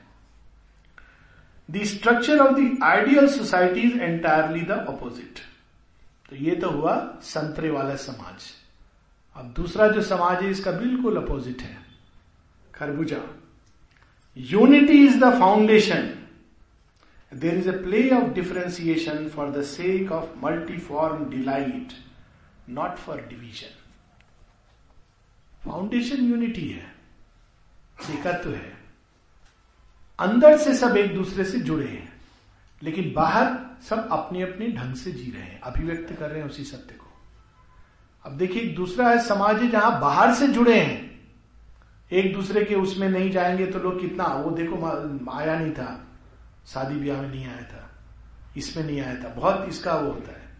The 1.69 1.83
structure 1.85 2.39
of 2.39 2.53
the 2.55 2.77
ideal 2.83 3.27
society 3.29 3.81
is 3.81 3.97
entirely 3.99 4.61
the 4.61 4.71
opposite 4.89 5.39
तो 6.29 6.35
ये 6.35 6.55
तो 6.55 6.69
हुआ 6.69 6.95
संतरे 7.23 7.69
वाला 7.69 7.95
समाज। 7.95 8.51
अब 9.35 9.53
दूसरा 9.55 9.87
जो 9.87 10.01
समाज 10.03 10.43
है, 10.43 10.49
इसका 10.51 10.71
बिल्कुल 10.71 11.17
अपोजिट 11.17 11.61
है। 11.61 11.77
खरबूजा। 12.75 13.17
Unity 14.37 15.05
is 15.05 15.19
the 15.19 15.31
foundation 15.39 16.09
there 17.31 17.57
is 17.57 17.69
a 17.69 17.77
play 17.83 18.09
of 18.11 18.33
differentiation 18.33 19.27
for 19.29 19.49
the 19.51 19.61
sake 19.65 20.11
of 20.11 20.37
multiform 20.43 21.29
delight 21.29 21.93
not 22.69 22.97
for 22.97 23.21
division 23.29 23.77
foundation 25.63 26.29
unity 26.29 26.67
है। 26.69 26.93
एकत्व 28.11 28.49
है। 28.49 28.74
अंदर 30.19 30.57
से 30.57 30.75
सब 30.75 30.97
एक 30.97 31.15
दूसरे 31.15 31.43
से 31.43 31.59
जुड़े 31.59 31.87
हैं, 31.87 32.13
लेकिन 32.83 33.13
बाहर 33.15 33.57
सब 33.89 34.09
अपने 34.11 34.41
अपने 34.41 34.67
ढंग 34.67 34.95
से 34.95 35.11
जी 35.11 35.31
रहे 35.31 35.43
हैं, 35.43 35.61
अभिव्यक्त 35.61 36.19
कर 36.19 36.29
रहे 36.29 36.39
हैं 36.39 36.49
उसी 36.49 36.63
सत्य 36.63 36.95
को। 36.95 37.05
अब 38.25 38.37
देखिए 38.37 38.65
दूसरा 38.65 39.09
है 39.09 39.19
समाज 39.19 39.63
जहाँ 39.63 40.01
बाहर 40.01 40.33
से 40.33 40.47
जुड़े 40.47 40.79
हैं। 40.79 41.21
एक 42.11 42.33
दूसरे 42.33 42.63
के 42.63 42.75
उसमें 42.75 43.09
नहीं 43.09 43.31
जाएँगे 43.31 43.65
तो 43.65 43.79
लोग 43.79 44.01
कितना, 44.01 44.23
वो 44.23 44.51
देखो 44.51 45.31
आया 45.31 45.59
नहीं 45.59 45.71
था। 45.71 46.07
शादी 46.67 46.95
ब्याह 46.95 47.21
में 47.21 47.29
नहीं 47.29 47.45
आया 47.45 47.61
था। 47.61 47.91
इसमें 48.57 48.83
नहीं 48.83 49.01
आया 49.01 49.23
था। 49.23 49.29
बहुत 49.29 49.65
इसका 49.69 49.95
वो 49.95 50.11
होता 50.11 50.31
है। 50.31 50.57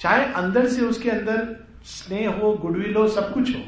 चाहे 0.00 0.32
अंदर 0.32 0.68
से 0.68 0.80
उसके 0.80 1.10
अंदर 1.10 1.64
स्नेह 1.84 2.30
हो, 2.30 2.54
गुडविल 2.54 2.94
हो, 2.96 3.08
सब 3.08 3.34
कुछ 3.34 3.56
हो 3.56 3.62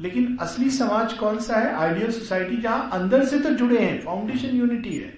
लेकिन 0.00 0.36
असली 0.40 0.70
समाज 0.70 1.12
कौन 1.12 1.38
सा 1.38 1.56
है? 1.56 1.74
आइडियल 1.74 2.10
सोसाइटी 2.10 2.56
जहाँ 2.56 2.90
अंदर 2.92 3.24
से 3.24 3.38
तो 3.38 3.50
जुड़े 3.50 3.78
हैं 3.78 4.00
फाउंडेशन 4.02 4.56
यूनिटी 4.56 4.94
है। 4.94 5.12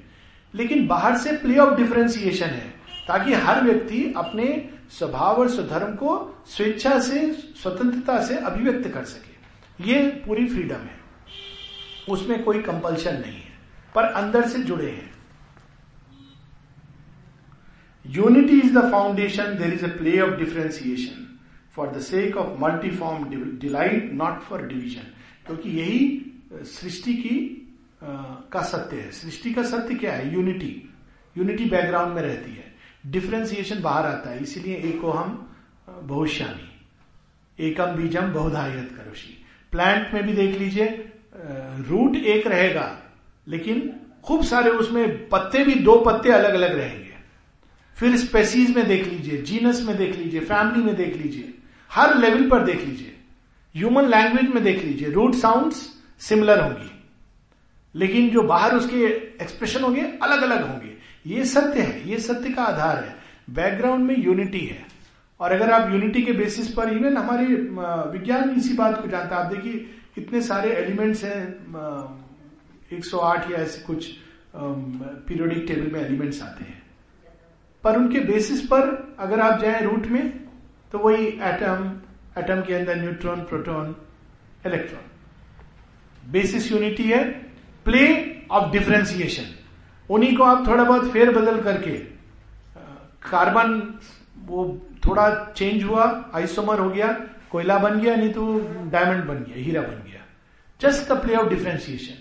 लेकिन 0.55 0.87
बाहर 0.87 1.17
से 1.19 1.33
प्ले 1.33 1.59
ऑफ़ 1.59 1.77
डिफरेंसिएशन 1.77 2.47
है, 2.47 2.69
ताकि 3.09 3.33
हर 3.35 3.63
व्यक्ति 3.65 4.03
अपने 4.17 4.47
स्वभाव 4.91 5.37
और 5.37 5.49
स्वधर्म 5.49 5.95
को 5.95 6.43
स्वेच्छा 6.47 6.99
से, 7.01 7.33
स्वतंत्रता 7.33 8.21
से 8.23 8.37
अभिव्यक्त 8.37 8.89
कर 8.89 9.05
सके। 9.05 9.91
ये 9.91 10.03
पूरी 10.27 10.47
फ्रीडम 10.47 10.77
है। 10.77 11.01
उसमें 12.09 12.43
कोई 12.45 12.63
कंपल्शन 12.63 13.15
नहीं 13.15 13.37
है, 13.37 13.53
पर 13.95 14.05
अंदर 14.05 14.49
से 14.49 14.59
जुड़े 14.59 14.91
हैं। 14.91 15.11
Unity 18.07 18.61
is 18.61 18.79
the 18.79 18.91
foundation 18.93 19.57
there 19.59 19.73
is 19.75 19.85
a 19.85 19.89
play 19.89 20.21
of 20.21 20.39
differentiation 20.39 21.32
for 21.77 21.91
the 21.91 22.01
sake 22.01 22.37
of 22.37 22.59
multiform 22.61 23.25
delight 23.59 24.13
not 24.13 24.41
for 24.41 24.67
division 24.67 25.13
क्योंकि 25.47 25.71
यही 25.71 26.01
सृष्टि 26.53 27.15
की 27.15 27.37
आ, 28.03 28.07
का 28.53 28.63
सत्य 28.63 28.97
है। 28.97 29.11
सृष्टि 29.13 29.53
का 29.55 29.63
सत्य 29.63 29.95
क्या 29.95 30.13
है? 30.13 30.33
यूनिटी 30.35 30.89
यूनिटी 31.37 31.65
बैकग्राउंड 31.65 32.15
में 32.15 32.23
रहती 32.23 32.55
है। 32.55 32.65
डिफ्रेंसिएशन 33.07 33.81
बाहर 33.83 34.07
आता 34.07 34.31
है। 34.31 34.43
इसीलिए 34.43 34.77
एको 34.89 35.11
हम 35.11 35.55
बहुश्यामी 35.89 36.69
एकम 37.59 37.95
बीजम 37.97 38.33
बहुधायत 38.33 38.91
करोशी 38.97 39.37
प्लांट 39.73 40.13
में 40.15 40.23
भी 40.23 40.33
देख 40.33 40.59
लीजिए 40.59 40.87
रूट 41.89 42.17
एक 42.17 42.47
रहेगा 42.47 42.87
लेकिन 43.47 43.91
खूब 44.25 44.43
सारे 44.45 44.71
उसमें 44.73 45.29
पत्ते 45.29 45.65
भी 45.65 45.75
दो 45.75 45.97
पत्ते 46.01 46.31
अलग 46.31 46.55
अलग 46.55 46.77
रहेंगे। 46.79 47.15
फिर 47.97 48.17
स्पेसीज 48.17 48.77
में 48.77 48.87
देख 48.89 49.07
लीजिए 49.07 49.43
जीनस 49.43 49.81
में 49.83 49.97
देख 49.97 50.17
लीजिए 50.17 50.41
फैमिली 50.43 50.83
में 50.83 50.95
देख 50.97 51.17
लीजिए। 51.17 51.55
हर 51.93 52.17
लेवल 52.19 52.49
पर 52.49 52.65
देख 52.65 52.85
लीजिए। 52.85 53.17
ह्यूमन 53.77 54.05
लैंग्वेज 54.05 54.49
में 54.51 54.63
देख 54.65 54.83
लीजिए। 54.85 55.11
रूट 55.11 55.35
साउंड्स 55.35 55.89
सिमिलर 56.21 56.61
होंगी। 56.61 56.91
लेकिन 57.95 58.31
जो 58.31 58.43
बाहर 58.43 58.75
उसके 58.75 59.05
एक्सप्रेशन 59.43 59.83
होंगे 59.83 60.01
अलग 60.23 60.43
अलग 60.43 60.69
होंगे। 60.69 60.95
ये 61.27 61.45
सत्य 61.45 61.81
है। 61.81 62.09
ये 62.11 62.19
सत्य 62.19 62.51
का 62.51 62.63
आधार 62.63 63.05
है। 63.05 63.17
बैकग्राउंड 63.51 64.05
में 64.05 64.25
यूनिटी 64.25 64.59
है। 64.59 64.87
और 65.41 65.53
अगर 65.53 65.71
आप 65.71 65.91
यूनिटी 65.91 66.23
के 66.23 66.33
बेसिस 66.33 66.69
पर 66.73 66.89
इवन 66.89 67.17
हमारे 67.17 67.47
विज्ञान 68.13 68.51
इसी 68.51 68.75
बात 68.75 69.01
को 69.03 69.09
जानता 69.09 69.37
है। 69.37 69.45
आप 69.45 69.53
देखिए 69.53 69.73
कितने 70.15 70.43
सारे 70.43 70.71
एलिमेंट्स 70.71 71.25
हैं 71.25 71.43
108 72.93 73.51
या 73.51 73.59
ऐसे 73.59 73.83
कुछ 73.83 74.09
पीरियोडिक 74.57 75.65
टेबल 75.69 75.91
में 75.93 76.01
एलिमेंट्स 76.07 76.43
आते 76.43 76.65
हैं। 76.65 76.83
पर 77.85 77.97
उनके 77.97 78.21
बेसिस 78.21 78.61
पर 78.63 79.17
अगर 79.19 79.41
आप 79.41 79.61
जाए 79.61 79.83
रूट 79.83 80.07
में 80.07 80.42
तो 80.93 80.99
वही 80.99 81.27
एटम 81.27 81.91
एटम 82.39 82.61
के 82.63 82.75
अंदर 82.75 82.97
neutron 82.97 83.41
proton 83.45 83.95
electron 84.67 86.31
basis 86.33 86.71
unity 86.73 87.05
है 87.05 87.25
प्ले 87.87 88.05
ऑफ़ 88.51 88.71
डिफ्रेंसिएशन 88.73 89.55
उन्हीं 90.09 90.37
को 90.37 90.45
आप 90.45 90.67
थोड़ा 90.67 90.85
बहुत 90.85 91.11
फेर 91.13 91.31
बदल 91.35 91.61
करके 91.63 91.97
कार्बन 93.31 93.71
वो 94.47 94.65
थोड़ा 95.07 95.29
चेंज 95.57 95.83
हुआ 95.85 96.05
आइसोमर 96.35 96.79
हो 96.79 96.89
गया, 96.91 97.07
कोयला 97.51 97.79
बन 97.79 97.99
गया, 98.01 98.15
नहीं 98.17 98.33
तो 98.33 98.43
डायमंड 98.91 99.25
बन 99.25 99.43
गया, 99.45 99.57
हीरा 99.57 99.83
बन 99.83 100.03
गया. 100.07 100.21
Just 100.81 101.09
the 101.09 101.17
play 101.23 101.35
of 101.37 101.49
differentiation 101.49 102.15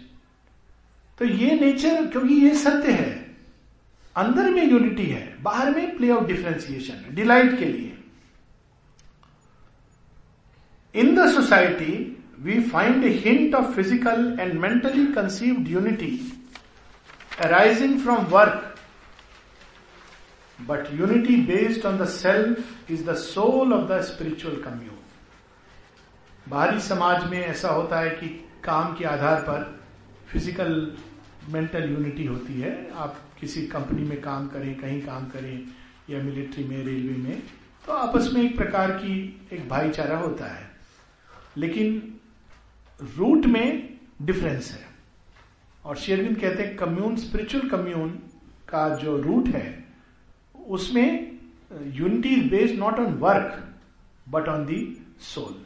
तो 1.19 1.25
ये 1.25 1.59
नेचर 1.59 2.05
क्योंकि 2.05 2.33
ये 2.35 2.53
सत्य 2.55 2.91
है, 2.91 3.11
अंदर 4.15 4.49
में 4.49 4.63
यूनिटी 4.63 5.05
है, 5.05 5.35
बाहर 5.43 5.75
में 5.75 5.97
प्ले 5.97 6.09
ऑफ़ 6.11 6.25
डिफ्रेंसिएशन 6.27 7.15
डिलाइट 7.15 7.57
के 7.59 7.65
लिए. 7.65 7.97
In 10.95 11.15
the 11.15 11.27
society 11.33 11.93
we 12.39 12.59
find 12.69 13.03
a 13.03 13.09
hint 13.25 13.55
of 13.55 13.71
physical 13.75 14.37
and 14.39 14.53
mentally 14.61 15.05
conceived 15.13 15.67
unity 15.67 16.11
arising 17.41 17.99
from 17.99 18.25
work 18.31 18.67
but 20.59 20.87
unity 20.99 21.35
based 21.45 21.85
on 21.85 21.97
the 21.97 22.05
self 22.07 22.91
is 22.91 23.05
the 23.09 23.15
soul 23.17 23.73
of 23.73 23.87
the 23.91 24.01
spiritual 24.01 24.55
commune 24.63 24.97
बाहरी 26.49 26.79
समाज 26.79 27.29
में 27.31 27.39
ऐसा 27.39 27.69
होता 27.69 27.99
है 27.99 28.09
कि 28.09 28.27
काम 28.63 28.93
के 28.95 29.05
आधार 29.05 29.41
पर 29.41 29.63
फ़िज़िकल 30.31 30.91
मेंटल 31.49 31.89
यूनिटी 31.91 32.25
होती 32.25 32.59
है। 32.61 32.71
आप 32.95 33.17
किसी 33.39 33.61
कंपनी 33.67 34.03
में 34.03 34.21
काम 34.21 34.47
करें, 34.47 34.73
कहीं 34.75 35.01
काम 35.01 35.25
करें, 35.29 35.67
या 36.09 36.21
मिलिट्री 36.23 36.63
में 36.63 36.83
रेलवे 36.85 37.15
में 37.17 37.41
तो 37.85 37.93
आपस 37.93 38.29
में 38.33 38.41
एक 38.43 38.57
प्रकार 38.57 38.91
की 38.91 39.15
एक 39.53 39.67
भाईचारा 39.69 40.17
होता 40.17 40.45
है। 40.45 40.69
लेकिन 41.57 42.19
रूट 43.17 43.45
में 43.45 43.97
डिफरेंस 44.21 44.71
है। 44.71 44.85
और 45.85 45.95
शेरविंद 45.97 46.39
कहते 46.39 46.63
हैं, 46.63 46.75
कम्यून 46.75 47.15
स्पिरिचुअल 47.15 47.69
कम्यून 47.69 48.09
का 48.69 48.87
जो 48.95 49.17
रूट 49.17 49.47
है, 49.47 49.85
उसमें 50.67 51.31
unity 51.85 52.29
is 52.29 52.49
based 52.49 52.75
not 52.75 52.99
on 52.99 53.13
work 53.13 53.75
but 54.29 54.47
on 54.47 54.65
the 54.65 54.97
soul 55.19 55.61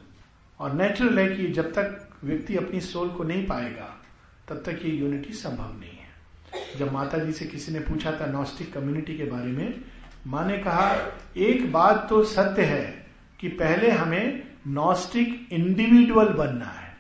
और 0.59 0.73
नेचुरल 0.73 1.19
है 1.19 1.35
कि 1.35 1.47
जब 1.47 1.71
तक 1.71 2.07
व्यक्ति 2.23 2.55
अपनी 2.55 2.81
सोल 2.81 3.09
को 3.09 3.23
नहीं 3.23 3.45
पाएगा, 3.47 4.01
तब 4.49 4.63
तक 4.65 4.79
ये 4.85 4.91
यूनिटी 4.91 5.33
संभव 5.33 5.79
नहीं 5.79 5.89
है। 5.89 6.79
जब 6.79 6.91
माता 6.91 7.17
जी 7.17 7.31
से 7.31 7.45
किसी 7.45 7.71
ने 7.71 7.79
पूछा 7.79 8.11
था 8.11 8.25
नॉस्टिक 8.25 8.73
कम्युनिटी 8.73 9.17
के 9.17 9.23
बारे 9.23 9.51
में, 9.51 9.81
माँ 10.27 10.45
ने 10.47 10.57
कहा, 10.57 11.13
एक 11.37 11.71
बात 11.71 12.05
तो 12.09 12.23
सत्य 12.23 12.61
है 12.61 13.05
कि 13.39 13.47
पहले 13.47 13.91
हमें 13.91 14.54
नॉस्टिक 14.67 15.47
इंडिविजुअल 15.51 16.27
बनना 16.27 16.65
है। 16.65 16.97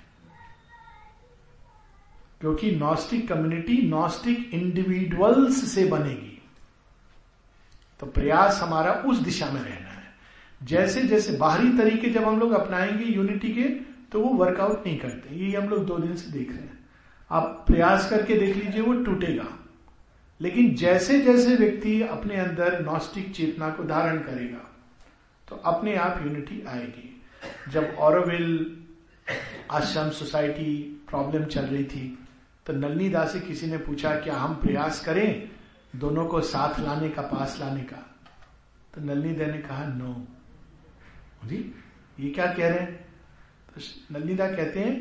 क्योंकि 2.41 2.71
नॉस्टिक 2.71 3.29
कम्युनिटी 3.29 3.87
नॉस्टिक 3.89 4.53
इंडिविजुअल्स 4.53 5.75
से 5.75 5.85
बनेगी। 5.85 6.41
तो 7.99 8.05
प्रयास 8.05 8.59
हमारा 8.61 8.91
उस 8.93 9.17
दिशा 9.17 9.45
में 9.45 9.61
रहना 9.61 9.89
है। 9.89 10.03
जैसे 10.63 11.01
जैसे 11.01 11.37
बाहरी 11.37 11.77
तरीके 11.77 12.09
जब 12.09 12.23
हम 12.23 12.39
लोग 12.39 12.51
अपनाएँगे 12.51 13.05
यूनिटी 13.05 13.53
के 13.53 13.63
तो 14.11 14.19
वो 14.21 14.29
वर्कआउट 14.29 14.85
नहीं 14.85 14.99
करते। 14.99 15.35
यही 15.35 15.53
हम 15.53 15.69
लोग 15.69 15.85
दो 15.85 15.97
दिन 15.97 16.15
से 16.15 16.31
देख 16.31 16.49
रहे 16.49 16.59
हैं। 16.59 16.85
आप 17.31 17.63
प्रयास 17.67 18.09
करके 18.09 18.33
देख 18.33 18.55
लीजिए, 18.55 18.81
वो 18.81 18.93
टूटेगा। 19.03 19.59
लेकिन 20.41 20.75
जैसे 20.75 21.21
जैसे 21.21 21.55
व्यक्ति 21.55 22.01
अपने 22.01 22.35
अंदर 22.35 22.85
नॉस्टिक 22.85 23.35
चेतना 23.35 23.69
को 23.69 23.83
धारण 23.83 24.17
करेगा 24.17 24.75
तो 25.49 25.55
अपने 25.55 25.95
आप 25.95 26.21
यूनिटी 26.23 26.65
आएगी। 26.67 27.14
जब 27.71 27.95
औरविल 27.99 28.45
आश्रम 29.71 30.09
सोसाइटी 30.09 30.73
प्रॉब्लम 31.09 31.43
चल 31.45 31.65
रही 31.65 31.83
थी 31.83 32.17
तो 32.65 32.73
नलनी 32.73 33.09
दास 33.09 33.31
से 33.33 33.39
किसी 33.39 33.67
ने 33.67 33.77
पूछा, 33.77 34.15
क्या 34.19 34.35
हम 34.35 34.55
प्रयास 34.55 35.03
करें 35.05 35.49
दोनों 35.95 36.25
को 36.25 36.41
साथ 36.41 36.79
लाने 36.79 37.09
का, 37.09 37.21
पास 37.21 37.57
लाने 37.59 37.81
का? 37.81 37.97
तो 38.93 39.01
नलनी 39.01 39.33
दे 39.33 39.45
ने 39.45 39.57
कहा, 39.57 39.85
नो। 39.85 40.27
जी 41.45 41.73
ये 42.19 42.29
क्या 42.29 42.45
कह 42.53 42.69
रहे 42.69 42.79
हैं? 42.79 43.05
तो 43.67 43.81
नलनीदा 44.13 44.47
कहते 44.47 44.79
हैं 44.79 44.93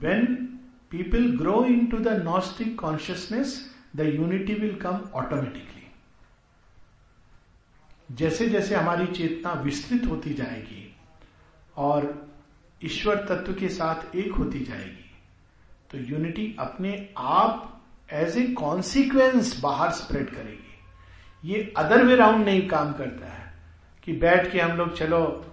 when 0.00 0.24
people 0.90 1.36
grow 1.38 1.64
into 1.86 1.98
the 1.98 2.08
gnostic 2.22 2.78
consciousness 2.78 3.60
the 3.96 4.00
unity 4.14 4.54
will 4.54 4.76
come 4.76 5.00
automatically 5.14 5.84
जैसे 8.08 8.48
जैसे 8.48 8.74
हमारी 8.74 9.06
चेतना 9.06 9.52
विस्तृत 9.62 10.06
होती 10.06 10.34
जाएगी 10.34 10.85
और 11.76 12.28
ईश्वर 12.82 13.16
तत्व 13.28 13.52
के 13.54 13.68
साथ 13.68 14.14
एक 14.16 14.32
होती 14.32 14.60
जाएगी। 14.60 15.10
तो 15.90 15.98
यूनिटी 16.10 16.54
अपने 16.58 17.08
आप 17.18 17.82
एज 18.12 18.36
ए 18.38 18.46
कॉन्सिक्वेंस 18.52 19.60
बाहर 19.60 19.90
स्प्रेड 19.90 20.30
करेगी। 20.30 21.50
ये 21.52 21.72
अदर 21.76 22.04
वे 22.04 22.16
राउंड 22.16 22.44
नहीं 22.44 22.66
काम 22.68 22.92
करता 22.92 23.26
है 23.26 23.52
कि 24.04 24.12
बैठ 24.12 24.50
के 24.52 24.60
हम 24.60 24.76
लोग, 24.76 24.96
चलो 24.96 25.44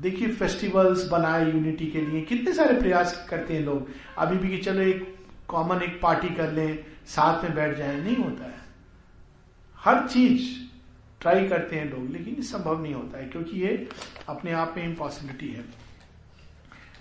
देखिए 0.00 0.28
फेस्टिवल्स 0.28 1.08
बनाए 1.08 1.44
यूनिटी 1.52 1.86
के 1.86 2.00
लिए। 2.00 2.20
कितने 2.20 2.52
सारे 2.52 2.78
प्रयास 2.80 3.26
करते 3.30 3.54
हैं 3.54 3.60
लोग। 3.60 3.88
अभी 4.18 4.36
भी 4.36 4.48
कि 4.48 4.58
चलो 4.58 4.82
एक 4.82 5.14
कॉमन 5.48 5.82
एक 5.82 6.00
पार्टी 6.02 6.28
कर 6.28 6.52
लें, 6.52 6.84
साथ 7.06 7.42
में 7.44 7.54
बैठ 7.54 7.76
जाए। 7.76 7.96
नहीं 7.96 8.16
होता 8.16 8.44
है। 8.44 8.62
हर 9.76 10.06
चीज़ 10.08 10.42
ट्राई 11.24 11.46
करते 11.48 11.76
हैं 11.76 11.90
लोग, 11.90 12.10
लेकिन 12.12 12.42
संभव 12.42 12.82
नहीं 12.82 12.94
होता 12.94 13.18
है, 13.18 13.24
क्योंकि 13.28 13.60
ये 13.60 13.88
अपने 14.28 14.52
आप 14.52 14.74
में 14.76 14.84
इम्पॉसिबिलिटी 14.84 15.48
है। 15.48 15.64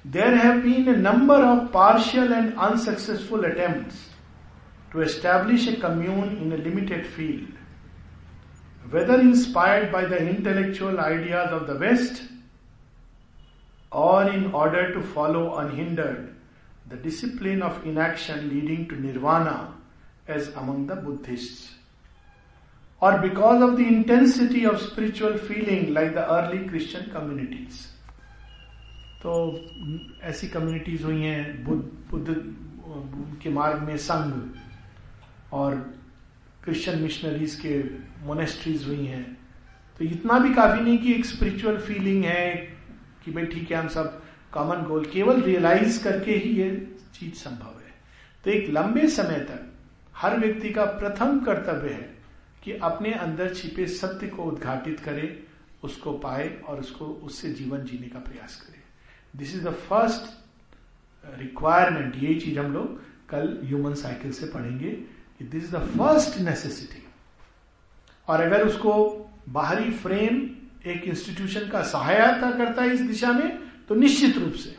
There 0.05 0.33
have 0.35 0.61
been 0.61 0.87
a 0.89 0.95
number 0.97 1.43
of 1.43 1.71
partial 1.73 2.33
and 2.33 2.53
unsuccessful 2.59 3.43
attempt 3.49 4.91
to 4.93 5.01
establish 5.01 5.67
a 5.67 5.73
commune 5.81 6.37
in 6.37 6.53
a 6.53 6.57
limited 6.63 7.05
field 7.15 8.91
whether 8.93 9.19
inspired 9.21 9.91
by 9.91 10.05
the 10.07 10.21
intellectual 10.27 10.97
ideas 10.99 11.53
of 11.53 11.63
the 11.71 11.77
West 11.81 12.21
or 13.91 14.33
in 14.33 14.45
order 14.61 14.91
to 14.93 15.01
follow 15.13 15.45
unhindered 15.61 16.91
the 16.91 17.01
discipline 17.03 17.61
of 17.63 17.85
inaction 18.05 18.39
leading 18.53 18.85
to 18.89 18.95
nirvana 19.01 19.57
as 20.29 20.53
among 20.53 20.87
the 20.89 21.03
Buddhist 21.03 21.82
or 23.03 23.11
because 23.21 23.61
of 23.63 23.71
the 23.77 23.85
intensity 23.93 24.59
of 24.65 24.75
spiritual 24.81 25.33
feeling 25.47 25.87
like 25.95 26.13
the 26.17 26.25
early 26.35 26.59
Christian 26.67 27.09
communities. 27.15 27.79
तो 29.23 29.33
ऐसी 30.29 30.47
communities 30.53 31.03
हुई 31.03 31.21
हैं, 31.21 31.63
बुद्ध 31.65 31.83
बुद्ध 32.11 32.35
के 33.43 33.49
मार्ग 33.49 33.81
में 33.87 33.97
संघ 34.05 34.33
और 35.53 35.75
Christian 36.63 37.01
missionaries 37.01 37.55
के 37.65 37.77
मोनेस्ट्रीज 38.25 38.87
हुई 38.87 39.05
हैं 39.05 39.25
तो 39.99 40.05
इतना 40.05 40.39
भी 40.39 40.53
काफ़ी 40.53 40.81
नहीं 40.81 40.97
कि 40.97 41.13
एक 41.13 41.25
स्पिरिचुअल 41.25 41.77
फीलिंग 41.87 42.23
है 42.25 42.55
कि 43.25 43.31
भाई 43.31 43.45
ठीक 43.45 43.71
है, 43.71 43.77
हम 43.77 43.87
सब 43.87 44.21
कॉमन 44.53 44.83
गोल 44.87 45.05
केवल 45.13 45.41
रियलाइज़ 45.41 46.03
करके 46.03 46.31
ही 46.31 46.55
ये 46.61 46.69
चीज़ 47.19 47.35
संभव 47.43 47.79
है 47.85 47.93
तो 48.43 48.51
एक 48.51 48.69
लंबे 48.73 49.07
समय 49.19 49.39
तक 49.51 49.71
हर 50.15 50.39
व्यक्ति 50.39 50.69
का 50.73 50.85
प्रथम 50.99 51.39
कर्तव्य 51.45 51.93
है 51.93 52.12
कि 52.63 52.71
अपने 52.71 53.11
अंदर 53.13 53.53
छिपे 53.53 53.87
सत्य 53.87 54.27
को 54.27 54.43
उद्घाटित 54.43 54.99
करे, 54.99 55.43
उसको 55.83 56.11
पाए 56.13 56.47
और 56.67 56.79
उसको, 56.79 57.05
उससे 57.05 57.49
जीवन 57.49 57.83
जीने 57.83 58.07
का 58.07 58.19
प्रयास 58.19 58.55
करे। 58.55 58.81
This 59.35 59.55
is 59.55 59.63
the 59.63 59.73
first 59.89 61.39
requirement 61.39 62.15
यही 62.15 62.39
चीज़ 62.39 62.59
हम 62.59 62.73
लोग 62.73 63.01
कल 63.29 63.59
ह्यूमन 63.63 63.93
साइकिल 63.93 64.31
से 64.31 64.45
पढ़ेंगे 64.45 64.89
कि 64.89 65.45
this 65.45 65.63
is 65.63 65.75
the 65.75 65.79
first 65.97 66.39
necessity 66.39 67.03
और 68.27 68.41
अगर 68.41 68.67
उसको 68.67 68.93
बाहरी 69.49 69.91
फ्रेम 69.91 70.49
एक 70.89 71.03
इंस्टीट्यूशन 71.03 71.67
का 71.69 71.81
सहायता 71.83 72.51
करता 72.51 72.81
है 72.81 72.93
इस 72.93 73.01
दिशा 73.01 73.31
में 73.31 73.59
तो 73.89 73.95
निश्चित 73.95 74.37
रूप 74.37 74.53
से। 74.53 74.75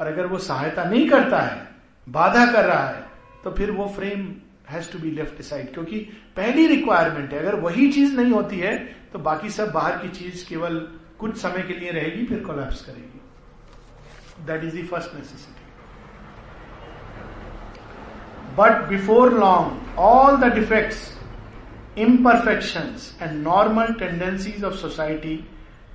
और 0.00 0.06
अगर 0.06 0.26
वो 0.26 0.38
सहायता 0.38 0.84
नहीं 0.84 1.08
करता 1.08 1.40
है, 1.40 1.68
बाधा 2.06 2.46
कर 2.52 2.64
रहा 2.64 2.88
है 2.88 3.04
तो 3.44 3.50
फिर 3.50 3.70
वो 3.70 3.88
frame 3.88 4.26
has 4.72 4.90
to 4.92 4.98
be 4.98 5.10
left 5.10 5.36
decide 5.36 5.72
क्योंकि 5.74 5.98
पहली 6.36 6.66
रिक्वायरमेंट 6.66 7.32
है, 7.32 7.38
अगर 7.38 7.54
वही 7.60 7.90
चीज़ 7.92 8.16
नहीं 8.16 8.32
होती 8.32 8.58
है 8.58 8.76
तो 9.12 9.18
बाकी 9.20 9.50
सब 9.50 9.72
बाहर 9.72 9.96
की 9.98 10.08
चीज़ 10.10 10.48
केवल 10.48 10.78
कुछ 11.18 11.36
समय 11.38 11.62
के 11.62 11.74
लिए 11.74 11.90
रहेगी, 11.90 12.24
फिर 12.26 12.40
कोलैप्स 12.44 12.84
करेगी। 12.84 14.46
That 14.46 14.64
is 14.64 14.76
the 14.76 14.86
first 14.86 15.14
necessity 15.14 15.60
but 18.56 18.88
before 18.88 19.32
long 19.32 19.98
all 19.98 20.36
the 20.38 20.52
defects 20.54 21.10
imperfection 21.98 22.94
and 23.22 23.42
normal 23.42 23.92
tendencies 23.98 24.64
of 24.64 24.74
society 24.76 25.38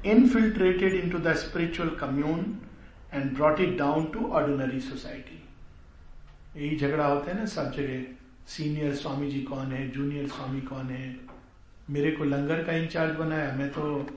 infiltrated 0.06 0.94
into 1.10 1.18
the 1.20 1.34
spiritual 1.38 1.90
commune 2.00 2.58
and 3.14 3.34
brought 3.36 3.60
it 3.60 3.78
down 3.78 4.06
to 4.14 4.30
ordinary 4.32 4.80
society 4.82 5.44
यही 6.58 6.78
झगड़ा 6.78 7.06
होते 7.06 7.32
हैं 7.32 7.40
ना, 7.40 7.46
सब 7.46 7.72
जगह। 7.74 8.04
सीनियर 8.48 8.94
स्वामी 8.96 9.30
जी 9.32 9.42
कौन 9.44 9.72
है, 9.72 9.90
जूनियर 9.92 10.28
स्वामी 10.28 10.62
कौन 10.62 10.90
है? 10.90 11.16
मेरे 11.90 12.12
को 12.12 12.24
लंगर 12.24 12.64
का 12.64 12.74
इंचार्ज 12.74 13.16
बनाया। 13.16 13.52
मैं 13.56 13.70
तो 13.72 14.08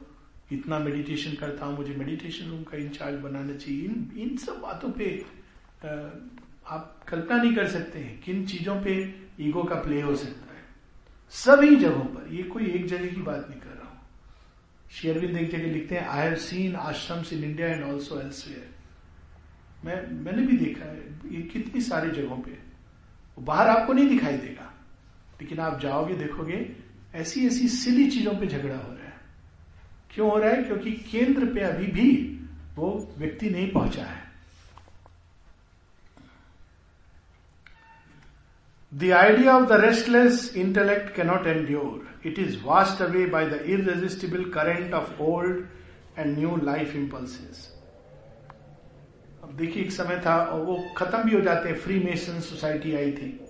इतना 0.53 0.79
मेडिटेशन 0.79 1.35
करता 1.37 1.67
हूँ, 1.67 1.77
मुझे 1.77 1.95
मेडिटेशन 1.95 2.51
रूम 2.51 2.63
का 2.65 2.77
इंचार्ज 2.79 3.19
बनाना 3.21 3.55
चाहिए। 3.55 3.85
इन 3.85 4.11
इन 4.19 4.37
सब 4.37 4.61
बातों 4.61 4.91
पे 4.93 5.11
आप 5.83 7.05
कल्पना 7.09 7.37
नहीं 7.37 7.55
कर 7.57 7.67
सकते 7.69 7.99
हैं 7.99 8.21
किन 8.23 8.45
चीज़ों 8.47 8.75
पे 8.83 8.93
ईगो 9.41 9.63
का 9.65 9.75
प्ले 9.83 10.01
हो 10.01 10.15
सकता 10.17 10.55
है। 10.55 10.63
सभी 11.35 11.77
जगहों 11.77 12.05
पर। 12.07 12.33
ये 12.35 12.43
कोई 12.45 12.67
एक 12.69 12.87
जगह 12.87 13.15
की 13.15 13.23
बात 13.23 13.47
नहीं 13.51 13.61
कर 13.61 13.69
रहा 13.69 13.89
हूँ। 13.89 14.01
शेयरविंद 14.93 15.37
एक 15.37 15.51
जगह 15.51 15.73
लिखते 15.73 15.95
हैं 15.95 16.07
I 16.09 16.27
have 16.27 16.35
seen 16.45 16.75
ashrams 16.79 17.33
in 17.33 17.45
India 17.45 17.69
and 17.69 17.85
also 17.85 18.21
elsewhere 18.21 18.69
मैं, 19.83 20.11
मैंने 20.15 20.43
भी 20.47 20.57
देखा 20.59 20.85
है, 20.85 20.99
ये 21.31 21.43
कितनी 21.53 21.81
सारी 21.83 22.11
जगहों 22.13 22.37
बाहर 23.39 23.69
आपको 23.69 23.93
नहीं 23.93 24.09
दिखाई 24.09 24.37
देगा। 24.37 24.73
लेकिन 25.41 25.59
आप 25.59 25.81
जाओगे, 25.81 26.15
देखोगे 26.15 26.77
ऐसी 27.15 27.47
ऐसी 27.47 27.69
सीधी 27.69 28.11
चीज़ों 28.11 28.33
पे 28.33 28.47
झगड़ा 28.47 28.77
हो 28.77 28.93
रहा 28.93 29.05
है। 29.05 29.19
क्यों 30.15 30.31
हो 30.31 30.39
रहा 30.39 30.51
है? 30.51 30.63
क्योंकि 30.63 30.93
केंद्र 31.11 31.47
पे 31.55 31.61
अभी 31.61 31.87
भी 31.87 32.11
वो 32.77 33.15
व्यक्ति 33.19 33.51
नहीं 33.51 33.71
पहुँचा 33.73 34.05
है। 34.05 34.29
The 38.93 39.11
idea 39.13 39.57
of 39.57 39.69
the 39.69 39.81
restless 39.81 40.53
intellect 40.57 41.15
cannot 41.17 41.47
endure 41.47 42.29
it 42.29 42.39
is 42.39 42.57
washed 42.65 43.03
away 43.03 43.27
by 43.27 43.47
the 43.47 43.61
irresistible 43.87 44.45
current 44.51 44.95
of 44.95 45.21
old 45.23 45.67
and 46.19 46.39
new 46.39 46.57
life 46.57 46.95
impulses 46.95 47.69
देखिए 49.51 49.83
एक 49.83 49.93
समय 49.93 50.21
था 50.27 50.37
और 50.37 50.61
वो 50.61 50.77
खत्म 50.97 51.23
भी 51.23 51.35
हो 51.35 51.41
जाते 51.41 51.69
हैं। 51.69 51.77
फ्री 51.77 51.99
मेसन 51.99 52.41
सोसाइटी 52.41 52.95
आई 52.95 53.11
थी। 53.13 53.41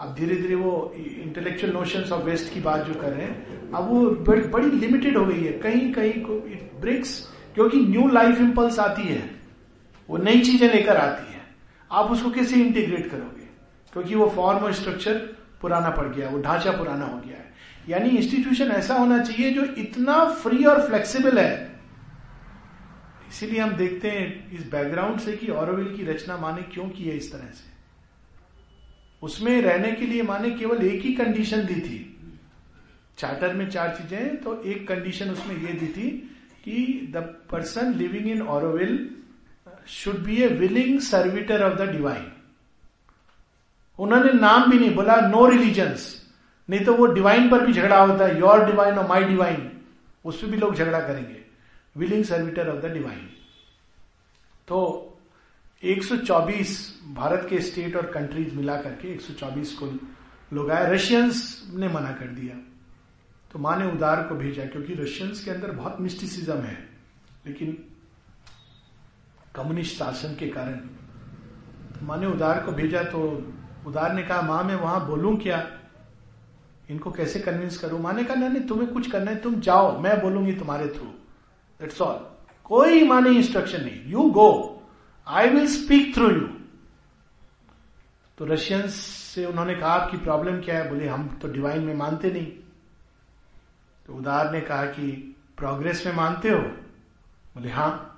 अब 0.00 0.14
धीरे 0.14 0.36
धीरे 0.36 0.54
वो 0.54 0.92
इंटेलेक्चुअल 0.96 1.72
नोशन 1.72 2.02
ऑफ़ 2.12 2.22
वेस्ट 2.24 2.52
की 2.54 2.60
बात 2.60 2.84
जो 2.86 2.94
कर 2.94 3.12
रहे 3.12 3.26
हैं 3.26 3.70
अब 3.72 3.88
वो 3.88 4.00
बड़ी, 4.10 4.40
बड़ी 4.40 4.70
लिमिटेड 4.70 5.16
हो 5.16 5.24
गई 5.26 5.40
है। 5.40 5.52
कहीं 5.52 5.92
कहीं 5.92 6.12
को 6.12 6.36
इट 6.48 6.70
ब्रेक्स 6.80 7.18
क्योंकि 7.54 7.80
न्यू 7.80 8.08
लाइफ 8.08 8.40
इम्पल्स 8.40 8.78
आती 8.78 9.02
है। 9.02 9.30
वो 10.08 10.16
नई 10.16 10.40
चीज़ें 10.40 10.72
लेकर 10.74 10.96
आती 10.96 11.32
है। 11.32 11.40
आप 11.90 12.10
उसको 12.10 12.30
कैसे 12.30 12.56
इंटीग्रेट 12.56 13.10
करोगे? 13.10 13.46
क्योंकि 13.92 14.14
वो 14.14 14.28
फॉर्म 14.28 14.58
और 14.58 14.72
स्ट्रक्चर 14.72 15.14
पुराना 15.60 15.90
पड़ 15.90 16.06
गया 16.08 16.28
वो 16.28 16.40
ढांचा 16.42 16.72
पुराना 16.72 17.04
हो 17.04 17.18
गया 17.18 17.36
है। 17.36 17.54
यानी 17.88 18.08
इंस्टीट्यूशन 18.08 18.70
ऐसा 18.72 18.94
होना 18.94 19.22
चाहिए 19.22 19.50
जो 19.50 19.64
इतना 19.78 20.24
फ्री 20.34 20.64
और 20.64 20.86
फ्लेक्सिबल 20.88 21.38
है 21.38 21.75
इसीलिए 23.36 23.60
हम 23.60 23.72
देखते 23.76 24.10
हैं 24.10 24.52
इस 24.52 24.68
बैकग्राउंड 24.70 25.18
से 25.20 25.32
कि 25.36 25.46
औरविल 25.52 25.96
की 25.96 26.04
रचना 26.04 26.36
माने 26.36 26.62
क्यों 26.74 26.88
की 26.90 27.04
है 27.04 27.16
इस 27.16 27.32
तरह 27.32 27.50
से। 27.54 27.74
उसमें 29.22 29.60
रहने 29.62 29.90
के 29.92 30.06
लिए 30.06 30.22
माने 30.22 30.50
केवल 30.52 30.84
एक 30.84 31.02
ही 31.02 31.12
कंडीशन 31.14 31.64
दी 31.66 31.80
थी। 31.80 31.98
चार्टर 33.18 33.54
में 33.54 33.68
चार 33.70 33.94
चीज़ें 33.96 34.40
तो 34.42 34.60
एक 34.64 34.88
कंडीशन 34.88 35.30
उसमें 35.30 35.54
यह 35.56 35.78
दी 35.78 35.86
थी 35.92 36.08
कि 36.64 37.12
the 37.12 37.24
person 37.50 37.94
living 37.94 38.26
in 38.30 38.42
Auroville 38.56 38.98
should 39.90 40.24
be 40.24 40.42
a 40.42 40.48
willing 40.56 40.98
servitor 41.02 41.62
of 41.62 41.78
the 41.78 41.90
divine 41.90 42.26
उन्होंने 43.98 44.32
नाम 44.40 44.70
भी 44.70 44.78
नहीं 44.78 44.94
बोला 44.94 45.20
नो 45.28 45.46
रिलीजन्स 45.46 46.12
नहीं 46.68 46.84
तो 46.84 46.94
वो 46.94 47.06
डिवाइन 47.14 47.50
पर 47.50 47.66
भी 47.66 47.72
झगड़ा 47.72 47.98
होता 47.98 48.24
है 48.24 48.38
योर 48.40 48.64
डिवाइन 48.66 48.98
और 48.98 49.06
माई 49.08 49.24
डिवाइन 49.24 49.70
उस 50.24 50.40
पर 50.42 50.48
भी 50.48 50.56
लोग 50.56 50.74
झगड़ा 50.74 51.00
करेंगे। 51.00 51.44
Willing 51.96 52.24
servitor 52.24 52.68
of 52.68 52.82
the 52.82 52.86
divine 52.86 53.28
तो 54.68 54.78
124 55.82 56.68
भारत 57.14 57.46
के 57.50 57.60
स्टेट 57.60 57.96
और 57.96 58.06
कंट्रीज़ 58.06 58.54
मिला 58.54 58.76
करके 58.76 59.14
124 59.14 59.72
को 59.72 59.86
लोग 60.52 60.70
आए। 60.70 60.92
रशियंस 60.92 61.70
ने 61.74 61.88
मना 61.88 62.10
कर 62.12 62.26
दिया। 62.26 62.56
तो 63.52 63.58
माँ 63.58 63.76
ने 63.76 63.90
उदार 63.92 64.22
को 64.22 64.34
भेजा 64.34 64.64
क्योंकि 64.64 64.94
रशियंस 64.94 65.44
के 65.44 65.50
अंदर 65.50 65.72
बहुत 65.72 66.00
मिस्टिसिज्म 66.00 66.56
है। 66.56 66.88
लेकिन 67.46 67.72
कम्युनिस्ट 69.54 69.96
शासन 69.98 70.34
के 70.34 70.48
कारण 70.48 70.72
तो 71.92 72.06
माँ 72.06 72.18
ने 72.18 72.26
उदार 72.26 72.62
को 72.62 72.72
भेजा 72.72 73.02
तो 73.02 73.20
उदार 73.86 74.12
ने 74.12 74.22
कहा, 74.22 74.42
माँ, 74.42 74.62
मैं 74.64 74.74
वहाँ 74.74 75.06
बोलूँ 75.06 75.36
क्या? 75.36 75.80
इनको 76.90 77.10
कैसे 77.10 77.40
कन्विंस 77.40 77.78
करूँ? 77.78 78.00
माँ 78.00 78.12
ने 78.12 78.24
कहा, 78.24 78.34
नहीं 78.36 78.62
तुम्हें 78.62 78.92
कुछ 78.92 79.10
करना 79.10 79.30
है, 79.30 79.36
तुम 79.36 79.60
जाओ, 79.60 79.98
मैं 80.00 80.20
बोलूँगी 80.22 80.52
तुम्हारे 80.52 80.88
थ्रू 80.88 81.12
दैट्स 81.80 82.00
ऑल 82.00 82.26
कोई 82.64 83.02
माने 83.04 83.30
इंस्ट्रक्शन 83.30 83.84
नहीं. 83.84 84.04
You 84.06 84.30
go 84.30 84.50
I 85.26 85.48
will 85.48 85.66
speak 85.66 86.14
through 86.14 86.30
you 86.30 86.48
तो 88.38 88.44
रशियंस 88.44 88.94
से 88.94 89.44
उन्होंने 89.44 89.74
कहा 89.74 89.92
आपकी 89.92 90.16
प्रॉब्लम 90.16 90.60
क्या 90.60 90.78
है? 90.78 90.88
बोले, 90.88 91.08
हम 91.08 91.28
तो 91.42 91.48
डिवाइन 91.48 91.82
में 91.82 91.94
मानते 91.94 92.30
नहीं. 92.30 92.46
तो 94.06 94.14
उदार 94.14 94.50
ने 94.52 94.60
कहा 94.60 94.84
कि 94.86 95.36
प्रोग्रेस 95.56 96.06
में 96.06 96.12
मानते 96.14 96.50
हो? 96.50 96.58
बोले, 97.54 97.70
हाँ. 97.70 98.12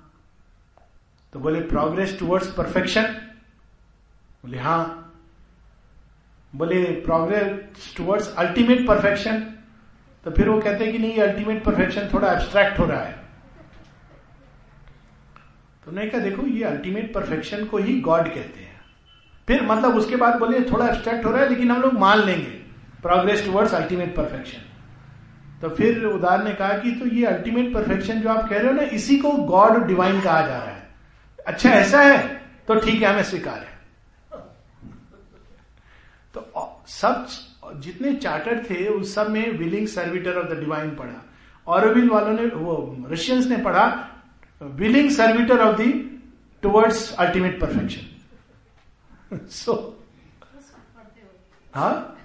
तो 1.33 1.39
बोले 1.39 1.59
प्रोग्रेस 1.61 2.17
टुवर्ड्स 2.19 2.51
परफेक्शन 2.53 3.03
बोले, 4.43 4.59
हाँ. 4.59 5.05
बोले 6.55 6.83
प्रोग्रेस 7.01 7.93
टुवर्ड्स 7.97 8.33
अल्टीमेट 8.35 8.87
परफेक्शन 8.87 9.39
तो 10.25 10.31
फिर 10.31 10.49
वो 10.49 10.59
कहते 10.61 10.83
हैं 10.83 10.93
कि 10.93 10.99
नहीं 10.99 11.19
अल्टीमेट 11.19 11.63
परफेक्शन 11.63 12.09
थोड़ा 12.13 12.31
एब्स्ट्रैक्ट 12.33 12.79
हो 12.79 12.85
रहा 12.85 13.01
है. 13.01 13.18
नहीं 15.91 16.09
कहा, 16.09 16.21
देखो, 16.21 16.45
ये 16.47 16.63
अल्टीमेट 16.63 17.13
परफेक्शन 17.13 17.65
को 17.65 17.77
ही 17.77 17.99
गॉड 18.01 18.25
कहते 18.25 18.59
हैं. 18.59 18.81
फिर 19.47 19.61
मतलब 19.63 19.95
उसके 19.95 20.15
बाद 20.15 20.39
बोले, 20.39 20.59
थोड़ा 20.61 20.87
एब्स्ट्रैक्ट 20.87 21.25
हो 21.25 21.31
रहा 21.31 21.41
है, 21.41 21.49
लेकिन 21.49 21.71
हम 21.71 21.81
लोग 21.81 21.93
मान 21.93 22.19
लेंगे. 22.19 22.51
प्रोग्रेस 23.01 23.45
टुवर्ड्स 23.45 23.73
अल्टीमेट 23.73 24.15
परफेक्शन 24.15 24.65
तो 25.61 25.69
फिर 25.69 26.03
उदार 26.05 26.43
ने 26.43 26.53
कहा 26.53 26.73
कि 26.73 26.91
तो 26.91 27.05
ये 27.05 27.25
अल्टीमेट 27.25 27.73
परफेक्शन 27.73 28.19
जो 28.21 28.29
आप 28.29 28.49
कह 28.49 28.57
रहे 28.57 28.67
हो 28.67 28.73
ना, 28.73 28.83
इसी 28.83 29.17
को 29.17 29.31
गॉड 29.31 29.85
डिवाइन 29.87 30.21
कहा 30.21 30.41
जा 30.41 30.57
रहा 30.57 30.65
है. 30.65 30.87
अच्छा 31.47 31.69
ऐसा 31.69 32.01
है? 32.01 32.27
तो 32.67 32.75
ठीक 32.75 33.01
है, 33.01 33.07
हमें 33.07 33.23
स्वीकार 33.23 33.59
है. 33.59 33.77
तो 36.35 36.83
सब 36.87 37.27
जितने 37.75 38.13
चार्टर 38.13 38.63
थे, 38.69 38.87
उस 38.87 39.13
सब 39.15 39.29
में 39.29 39.57
willing 39.57 39.87
servitor 39.87 40.37
of 40.37 40.47
the 40.47 40.59
divine 40.59 40.89
पढ़ा। 40.95 41.25
और 41.67 41.87
वालों 42.09 42.33
ने, 42.33 42.45
वो 42.45 43.05
रशियंस 43.11 43.47
ने 43.47 43.57
पढ़ा 43.57 43.85
willing 44.61 45.09
servitor 45.11 45.59
of 45.59 45.81
the 45.81 45.83
towards 46.63 47.13
ultimate 47.15 47.59
perfection 47.61 49.37
so 49.47 49.95
हाँ? 51.75 52.15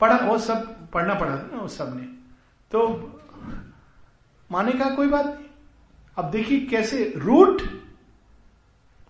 पढ़ा, 0.00 0.16
वो 0.16 0.38
सब 0.38 0.90
पढ़ना 0.90 1.14
पड़ा 1.14 1.36
था 1.36 1.48
ना 1.52 1.58
उस 1.58 1.76
सबने। 1.78 2.02
तो 2.70 3.20
माने 4.50 4.72
का 4.72 4.90
कोई 4.90 5.08
बात 5.08 5.26
नहीं। 5.26 5.46
अब 6.16 6.30
देखिए 6.30 6.60
कैसे 6.60 7.12
रूट 7.16 7.62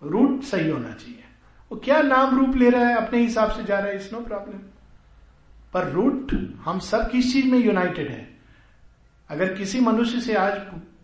रूट 0.03 0.43
सही 0.43 0.69
होना 0.69 0.91
चाहिए। 0.91 1.23
वो 1.71 1.77
क्या 1.77 2.01
नाम 2.01 2.37
रूप 2.39 2.55
ले 2.55 2.69
रहा 2.69 2.87
है, 2.87 2.95
अपने 2.95 3.19
हिसाब 3.19 3.51
से 3.51 3.63
जा 3.63 3.79
रहा 3.79 3.87
है 3.87 3.95
इस 3.95 4.11
नो 4.13 4.19
प्रॉब्लम 4.21 4.59
पर 5.73 5.89
रूट, 5.89 6.33
हम 6.65 6.79
सब 6.79 7.09
किस 7.11 7.31
चीज़ 7.33 7.51
में 7.51 7.59
यूनाइटेड 7.59 8.09
है? 8.09 8.37
अगर 9.29 9.53
किसी 9.53 9.79
मनुष्य 9.79 10.21
से 10.21 10.35
आज 10.35 10.57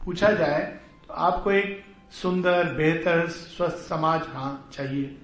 पूछा 0.06 0.32
जाए 0.32 0.81
आपको 1.16 1.52
एक 1.52 1.84
सुंदर, 2.12 2.74
बेहतर, 2.74 3.28
स्वस्थ 3.28 3.78
समाज 3.78 4.22
हाँ 4.28 4.70
चाहिए। 4.74 5.18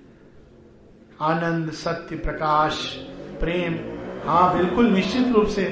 आनंद, 1.21 1.71
सत्य, 1.71 2.15
प्रकाश, 2.15 2.95
प्रेम 3.39 3.97
हाँ 4.29 4.57
बिल्कुल 4.57 4.85
निश्चित 4.85 5.27
रूप 5.27 5.47
से। 5.47 5.65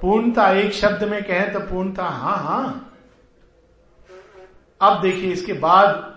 पूर्णता, 0.00 0.50
एक 0.50 0.72
शब्द 0.72 1.04
में 1.04 1.24
कहें 1.24 1.52
तो 1.52 1.60
पूर्णता 1.60 2.04
हाँ 2.04 2.36
हाँ। 2.36 2.82
अब 4.80 5.02
देखिए, 5.02 5.32
इसके 5.32 5.52
बाद 5.52 6.16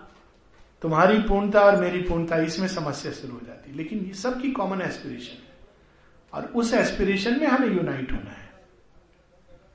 तुम्हारी 0.82 1.18
पूर्णता 1.18 1.62
और 1.62 1.76
मेरी 1.76 2.02
पूर्णता, 2.02 2.38
इसमें 2.38 2.68
समस्या 2.68 3.12
शुरू 3.12 3.34
हो 3.34 3.42
जाती 3.48 3.72
है। 3.72 3.78
लेकिन 3.78 4.00
ये 4.00 4.14
सबकी 4.14 4.52
कॉमन 4.52 4.82
एस्पिरेशन 4.82 5.44
है। 5.44 5.50
और 6.34 6.46
उस 6.56 6.74
एस्पिरेशन 6.74 7.40
में 7.40 7.48
हमें 7.48 7.68
यूनाइट 7.68 8.12
होना 8.12 8.32
है। 8.32 8.39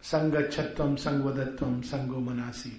संग 0.04 0.34
छत्वम 0.52 0.94
संगवदत्वम 0.96 1.80
संगो 1.82 2.20
मनासी 2.20 2.70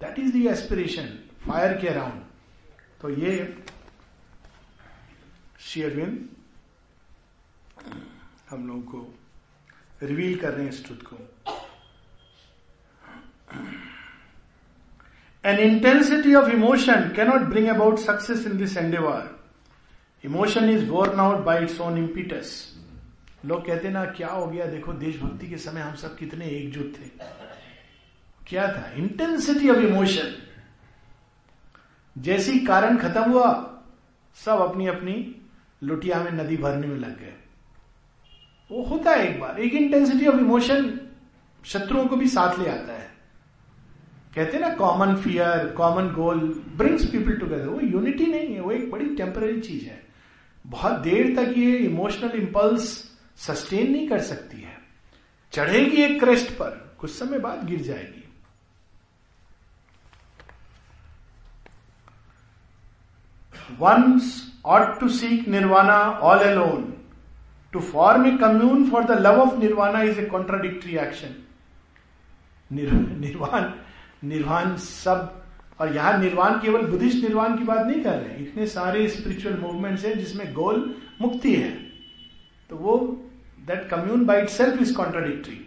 दैट 0.00 0.18
इज़ 0.18 0.36
एस्पिरेशन 0.48 1.08
फायर 1.46 1.76
के 1.80 1.88
अराउंड 1.88 2.22
तो 3.02 3.10
ये 3.10 3.32
शेयरविन 5.60 6.28
हम 8.50 8.66
लोगों 8.68 8.80
को 8.82 10.06
रिवील 10.06 10.36
कर 10.40 10.52
रहे 10.52 10.64
हैं 10.64 10.72
स्ट्रुत 10.72 11.02
को। 11.02 11.16
An 15.44 15.58
intensity 15.58 16.34
of 16.34 16.50
emotion 16.50 17.12
cannot 17.16 17.40
bring 17.50 17.68
about 17.68 17.98
success 17.98 18.46
in 18.46 18.56
this 18.58 18.76
endeavour 18.76 19.38
emotion 20.24 20.70
is 20.70 20.84
born 20.84 21.20
out 21.20 21.44
by 21.44 21.62
its 21.64 21.80
own 21.80 21.98
impetus 21.98 22.69
लोग 23.44 23.66
कहते 23.66 23.88
ना, 23.88 24.04
क्या 24.04 24.28
हो 24.28 24.46
गया? 24.46 24.66
देखो, 24.66 24.92
देशभक्ति 24.92 25.46
के 25.46 25.56
समय 25.56 25.80
हम 25.80 25.94
सब 25.94 26.16
कितने 26.16 26.46
एकजुट 26.46 26.84
थे। 26.84 27.10
क्या 28.48 28.72
था? 28.72 28.92
इंटेंसिटी 28.92 29.68
ऑफ़ 29.68 29.78
इमोशन 29.78 30.34
जैसी 32.18 32.58
कारण 32.58 32.96
खत्म 32.96 33.22
हुआ, 33.22 33.82
सब 34.34 34.58
अपनी 34.60 34.86
अपनी 34.86 35.36
लुटिया 35.82 36.22
में 36.22 36.32
नदी 36.32 36.56
भरने 36.56 36.86
में 36.86 36.96
लग 36.96 37.20
गए। 37.20 37.34
वो 38.70 38.82
होता 38.82 39.10
है 39.10 39.34
एक 39.34 39.40
बार। 39.40 39.60
एक 39.60 39.74
इंटेंसिटी 39.74 40.26
ऑफ़ 40.26 40.36
इमोशन 40.36 41.00
शत्रुओं 41.64 42.06
को 42.06 42.16
भी 42.16 42.28
साथ 42.28 42.58
ले 42.58 42.68
आता 42.70 42.92
है। 42.92 43.10
कहते 44.34 44.58
ना 44.58 44.74
common 44.74 45.16
fear 45.16 45.68
common 45.68 46.08
goal 46.08 46.62
brings 46.76 47.04
people 47.04 47.32
together 47.32 47.66
वो 47.66 47.80
यूनिटी 47.80 48.26
नहीं 48.26 48.54
है, 48.54 48.60
वो 48.60 48.72
एक 48.72 48.90
बड़ी 48.90 49.14
टेम्पररी 49.14 49.60
चीज़ 49.60 49.84
है। 49.84 50.06
बहुत 50.66 50.92
देर 50.92 51.36
तक 51.36 51.58
ये 51.58 51.76
इमोशनल 51.76 52.30
इंपल्स 52.30 53.09
सस्टेन 53.46 53.90
नहीं 53.92 54.08
कर 54.08 54.20
सकती 54.20 54.60
है 54.60 54.78
चढ़ेगी 55.52 56.02
एक 56.02 56.18
क्रेस्ट 56.20 56.50
पर, 56.52 56.96
कुछ 56.98 57.10
समय 57.10 57.38
बाद 57.38 57.64
गिर 57.66 57.80
जाएगी 57.82 58.24
once 63.80 64.38
ought 64.66 64.98
to 65.00 65.08
seek 65.08 65.48
nirvana 65.48 65.98
all 66.20 66.42
alone. 66.44 66.96
To 67.72 67.80
form 67.80 68.24
a 68.26 68.36
commune 68.38 68.90
for 68.90 69.04
the 69.04 69.16
love 69.20 69.38
of 69.38 69.58
nirvana 69.58 70.04
is 70.04 70.18
a 70.18 70.26
contradictory 70.26 70.98
action. 70.98 71.34
निर्वाण 72.70 73.72
निर्वाण 74.28 74.76
सब 74.76 75.42
और 75.80 75.94
यहाँ 75.94 76.18
निर्वाण 76.18 76.58
केवल 76.60 76.82
बुद्धिस्ट 76.86 77.22
निर्वाण 77.22 77.56
की 77.58 77.64
बात 77.64 77.86
नहीं 77.86 78.02
कर 78.04 78.18
रहे 78.18 78.42
इतने 78.42 78.66
सारे 78.66 79.08
स्पिरिचुअल 79.08 79.56
मूवमेंट्स 79.60 80.04
हैं 80.04 80.18
जिसमें 80.18 80.52
गोल 80.54 80.94
मुक्ति 81.20 81.54
है 81.54 81.70
तो 82.70 82.76
वो 82.76 82.96
commune 83.90 84.24
by 84.26 84.42
itself 84.48 84.80
is 84.82 84.94
contradictory 84.94 85.66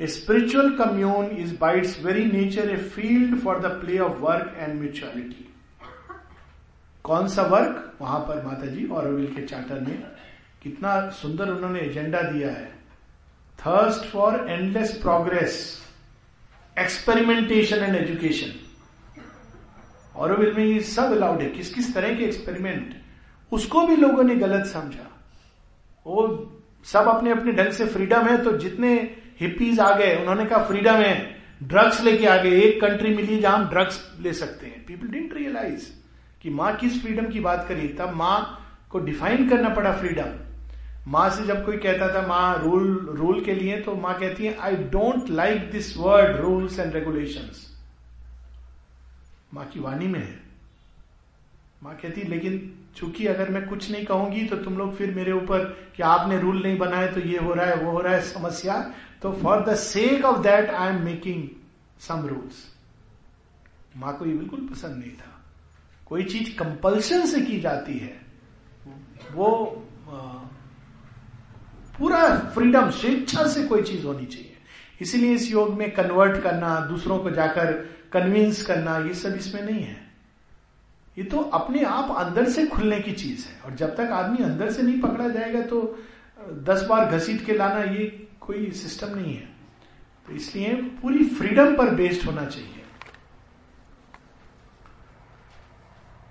a 0.00 0.06
spiritual 0.06 0.70
commune 0.76 1.26
is 1.36 1.56
by 1.58 1.78
its 1.78 1.98
very 2.04 2.24
nature 2.24 2.70
a 2.70 2.76
field 2.76 3.38
for 3.40 3.60
the 3.60 3.66
play 3.80 3.98
of 3.98 4.18
work 4.20 4.54
and 4.58 4.80
mutuality 4.80 5.42
कौन 7.04 7.28
सा 7.28 7.42
वर्क 7.42 7.98
वहाँ 8.00 8.18
पर 8.20 8.44
माता 8.46 8.66
जी 8.66 8.86
और 8.86 9.06
अविल 9.06 9.34
के 9.34 9.42
चार्टर 9.42 9.80
में 9.80 10.02
कितना 10.62 11.08
सुंदर 11.10 11.50
उन्होंने 11.50 11.80
एजेंडा 11.80 12.20
दिया 12.22 12.50
है। 12.50 12.74
Thirst 13.58 14.04
for 14.04 14.46
endless 14.50 14.92
progress 15.02 15.54
experimentation 16.76 17.76
and 17.76 17.96
education 17.96 18.52
और 20.16 20.36
में 20.54 20.64
ये 20.64 20.80
सब 20.80 21.12
अलाउड 21.12 21.40
है। 21.42 21.48
किस 21.50 21.74
किस 21.74 21.94
तरह 21.94 22.14
के 22.14 22.24
एक्सपेरिमेंट 22.24 22.94
उसको 23.52 23.86
भी 23.86 23.96
लोगों 23.96 24.22
ने 24.24 24.36
गलत 24.36 24.66
समझा। 24.66 25.08
वो 26.06 26.26
सब 26.86 27.08
अपने 27.08 27.30
अपने 27.30 27.52
ढंग 27.52 27.72
से 27.72 27.86
फ्रीडम 27.86 28.26
है 28.28 28.36
तो 28.44 28.56
जितने 28.58 28.92
हिप्पीज 29.40 29.80
आ 29.80 29.94
गए, 29.96 30.14
उन्होंने 30.16 30.44
कहा 30.46 30.64
फ्रीडम 30.64 30.94
है 30.94 31.14
ड्रग्स 31.62 32.00
लेके 32.00 32.26
आ 32.26 32.36
गए, 32.36 32.60
एक 32.60 32.80
कंट्री 32.80 33.14
मिली 33.14 33.38
जहाँ 33.38 33.68
ड्रग्स 33.70 34.00
ले 34.20 34.32
सकते 34.34 34.66
हैं. 34.66 34.84
पीपल 34.86 35.08
डिंट 35.08 35.34
रियलाइज़ 35.34 35.88
कि 36.42 36.50
माँ 36.50 36.74
किस 36.76 37.00
फ्रीडम 37.02 37.26
की 37.26 37.40
बात 37.40 37.66
करी। 37.68 37.88
तब 37.98 38.14
माँ 38.14 38.62
को 38.90 38.98
डिफाइन 39.00 39.48
करना 39.48 39.68
पड़ा 39.74 39.92
फ्रीडम 39.92 40.34
माँ 41.08 41.28
से 41.30 41.44
जब 41.46 41.64
कोई 41.64 41.76
कहता 41.76 42.08
था, 42.14 42.26
माँ 42.26 42.58
रूल 42.62 43.16
रूल 43.16 43.40
के 43.44 43.54
लिए 43.54 43.80
तो 43.80 43.94
माँ 43.96 44.18
कहती 44.20 44.46
है 44.46 44.56
I 44.58 44.76
don't 44.92 45.30
like 45.30 45.70
this 45.70 45.96
word 45.96 46.36
rules 46.36 46.78
and 46.78 46.94
regulation 46.94 47.50
माँ 49.54 49.66
की 49.66 49.80
वाणी 49.80 50.06
में 50.06 50.18
है। 50.20 50.40
माँ 51.82 51.94
कहती 52.02 52.22
लेकिन 52.28 52.58
चूँकि 52.96 53.26
अगर 53.26 53.50
मैं 53.50 53.66
कुछ 53.68 53.90
नहीं 53.90 54.04
कहूँगी 54.04 54.44
तो 54.46 54.56
तुम 54.56 54.76
लोग 54.78 54.94
फिर 54.96 55.14
मेरे 55.14 55.32
ऊपर 55.32 55.64
कि 55.96 56.02
आपने 56.04 56.38
रूल 56.40 56.62
नहीं 56.62 56.78
बनाए 56.78 57.08
तो 57.08 57.20
ये 57.20 57.38
हो 57.38 57.54
रहा 57.54 57.66
है, 57.66 57.76
वो 57.76 57.90
हो 57.90 58.00
रहा 58.00 58.14
है 58.14 58.22
समस्या। 58.22 58.74
तो 59.22 59.32
for 59.42 59.64
the 59.64 59.74
sake 59.76 60.24
of 60.24 60.40
that 60.42 60.70
I 60.70 60.88
am 60.88 61.02
making 61.04 61.48
some 62.00 62.26
rules 62.26 62.64
माँ 63.96 64.16
को 64.18 64.26
ये 64.26 64.32
बिल्कुल 64.34 64.66
पसंद 64.70 64.96
नहीं 64.96 65.12
था। 65.12 65.32
कोई 66.06 66.24
चीज़ 66.24 66.56
कंपल्शन 66.58 67.26
से 67.26 67.40
की 67.40 67.60
जाती 67.60 67.98
है, 67.98 68.14
वो 69.32 69.48
पूरा 71.98 72.26
फ्रीडम 72.54 72.90
स्वेच्छा 72.92 73.46
से 73.46 73.64
कोई 73.64 73.82
चीज़ 73.82 74.06
होनी 74.06 74.26
चाहिए। 74.26 74.56
इसीलिए 75.00 75.34
इस 75.34 75.50
योग 75.52 75.72
में 75.78 75.90
कन्वर्ट 75.94 76.42
करना, 76.42 76.78
दूसरों 76.80 77.18
को 77.18 77.30
जाकर 77.30 77.72
कन्विंस 78.12 78.62
करना, 78.62 78.96
ये 78.98 79.14
सब 79.14 79.36
इसमें 79.36 79.62
नहीं 79.62 79.82
है। 79.82 80.05
ये 81.18 81.24
तो 81.24 81.38
अपने 81.38 81.82
आप 81.82 82.10
अंदर 82.18 82.48
से 82.48 82.66
खुलने 82.66 83.00
की 83.00 83.12
चीज़ 83.12 83.46
है। 83.48 83.60
और 83.60 83.74
जब 83.74 83.94
तक 83.96 84.10
आदमी 84.12 84.44
अंदर 84.44 84.70
से 84.72 84.82
नहीं 84.82 85.00
पकड़ा 85.00 85.28
जाएगा 85.28 85.60
तो 85.62 85.80
दस 86.62 86.86
बार 86.88 87.16
घसीट 87.16 87.44
के 87.46 87.52
लाना 87.52 87.82
ये 87.82 88.06
कोई 88.40 88.70
सिस्टम 88.70 89.14
नहीं 89.14 89.34
है। 89.34 89.48
तो 90.28 90.32
इसलिए 90.32 90.74
पूरी 91.02 91.24
फ्रीडम 91.28 91.76
पर 91.76 91.94
बेस्ड 91.94 92.26
होना 92.26 92.44
चाहिए। 92.44 92.82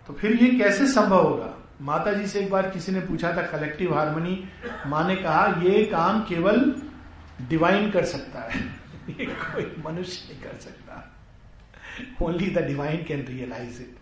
तो 0.07 0.13
फिर 0.13 0.43
ये 0.43 0.49
कैसे 0.59 0.87
संभव 0.87 1.23
होगा? 1.23 1.53
माता 1.81 2.13
जी 2.13 2.27
से 2.27 2.39
एक 2.39 2.49
बार 2.51 2.69
किसी 2.69 2.91
ने 2.91 2.99
पूछा 2.99 3.35
था 3.37 3.41
कलेक्टिव 3.47 3.93
हारमोनी 3.93 4.43
माँ 4.87 5.07
ने 5.07 5.15
कहा, 5.15 5.45
ये 5.63 5.83
काम 5.85 6.21
केवल 6.21 6.75
डिवाइन 7.49 7.91
कर 7.91 8.05
सकता 8.05 8.39
है। 8.39 8.61
ये 9.09 9.25
कोई 9.25 9.83
मनुष्य 9.85 10.33
नहीं 10.33 10.41
कर 10.43 10.57
सकता। 10.59 11.11
Only 12.21 12.49
the 12.51 12.57
divine 12.57 13.03
can 13.03 13.25
realize 13.25 13.81
it 13.81 13.95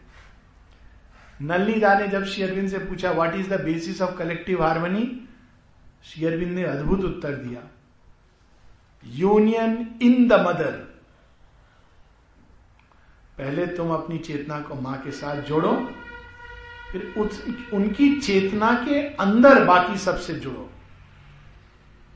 Nalinida 1.42 1.94
ने 2.00 2.08
जब 2.08 2.26
शेयरविंद 2.26 2.70
से 2.70 2.80
पूछा 2.80 3.12
what 3.12 3.36
is 3.36 3.50
the 3.50 3.62
basis 3.62 4.02
of 4.02 4.18
collective 4.18 4.64
harmony 4.64 5.06
शेयरविंद 6.04 6.52
ने 6.52 6.64
अद्भुत 6.64 7.02
उत्तर 7.02 7.36
दिया 7.36 7.62
यूनियन 9.04 10.00
इन 10.02 10.28
द 10.28 10.34
मदर 10.34 10.72
पहले 13.38 13.66
तुम 13.68 13.94
अपनी 13.94 14.18
चेतना 14.18 14.60
को 14.60 14.76
माँ 14.76 14.98
के 15.02 15.12
साथ 15.12 15.42
जोड़ो 15.42 15.74
फिर 16.92 17.14
उस, 17.18 17.44
उनकी 17.74 18.20
चेतना 18.20 18.72
के 18.86 19.00
अंदर 19.16 19.64
बाकी 19.66 19.98
सबसे 19.98 20.34
जुड़ो। 20.34 20.70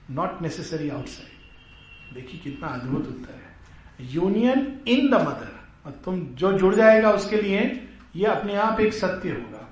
नॉट 0.10 0.42
नेसेसरी 0.42 0.90
आउटसाइड 0.90 2.16
देखिए 2.16 2.40
कितना 2.40 2.68
अद्भुत 2.68 3.08
उत्तर 3.08 3.34
है। 3.34 4.08
यूनियन 4.14 4.80
इन 4.88 5.10
द 5.10 5.14
मदर 5.14 5.92
तुम 6.06 6.20
जो 6.36 6.52
जुड़ 6.60 6.76
जाएगा 6.76 7.12
उसके 7.12 7.42
लिए 7.42 7.87
यह 8.18 8.32
अपने 8.32 8.56
आप 8.56 8.80
एक 8.80 8.94
सत्य 8.94 9.30
होगा। 9.32 9.64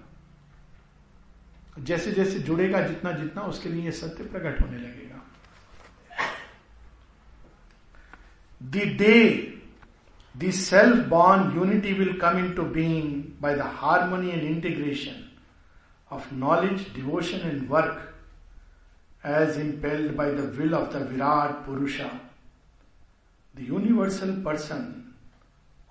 जैसे 1.79 2.11
जैसे 2.11 2.39
जुड़ेगा 2.39 2.81
जितना 2.81 3.11
जितना, 3.11 3.41
उसके 3.41 3.69
लिए 3.69 3.91
सत्य 3.91 4.23
प्रकट 4.23 4.61
होने 4.61 4.77
लगेगा। 4.77 5.03
The 10.35 10.51
self 10.51 11.05
born 11.07 11.55
unity 11.55 11.93
will 11.93 12.19
come 12.19 12.37
into 12.53 12.63
being 12.63 13.23
by 13.41 13.55
the 13.55 13.61
harmony 13.75 14.29
and 14.29 14.43
integration 14.43 15.23
of 16.11 16.33
knowledge 16.35 16.85
devotion 16.95 17.47
and 17.49 17.69
work 17.69 17.97
as 19.23 19.59
impelled 19.59 20.15
by 20.15 20.31
the 20.31 20.39
will 20.57 20.73
of 20.75 20.93
the 20.93 21.01
Virat 21.11 21.65
Purusha 21.65 22.09
the 23.55 23.67
universal 23.69 24.31
person 24.45 25.04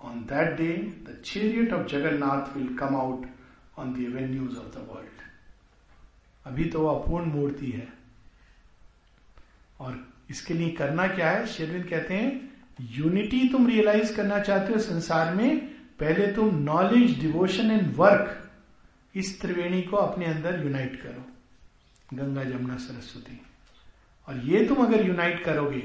On 0.05 0.11
that 0.11 0.49
day, 0.57 0.73
the 1.05 1.13
chariot 1.23 1.71
of 1.73 1.87
Jagannath 1.87 2.53
will 2.55 2.71
come 2.79 2.95
out 2.95 3.23
on 3.79 3.93
the 3.93 4.07
avenues 4.07 4.57
of 4.57 4.71
the 4.73 4.83
world. 4.89 5.21
अभी 6.45 6.65
तो 6.65 6.79
वो 6.79 6.87
अपूर्ण 6.87 7.25
मूर्ति 7.25 7.71
है। 7.71 7.93
और 9.79 10.13
इसके 10.29 10.53
लिए 10.53 10.69
करना 10.69 11.07
क्या 11.07 11.31
है? 11.31 11.47
शेरविंद 11.47 11.85
कहते 11.85 12.13
हैं 12.13 12.53
यूनिटी 12.81 13.49
तुम 13.49 13.67
रियलाइज़ 13.67 14.15
करना 14.15 14.39
चाहते 14.39 14.73
हो 14.73 14.79
संसार 14.79 15.35
में 15.35 15.67
पहले 15.99 16.33
तुम 16.33 16.55
नॉलेज 16.55 17.19
डिवोशन 17.19 17.71
एंड 17.71 17.95
वर्क 17.95 18.51
इस 19.15 19.41
त्रिवेणी 19.41 19.81
को 19.81 19.97
अपने 19.97 20.25
अंदर 20.25 20.63
यूनाइट 20.63 21.01
करो। 21.01 21.25
गंगा 22.17 22.43
जमुना 22.43 22.77
सरस्वती। 22.77 23.41
और 24.29 24.39
ये 24.39 24.65
तुम 24.65 24.77
अगर 24.77 25.07
यूनाइट 25.07 25.43
करोगे 25.43 25.79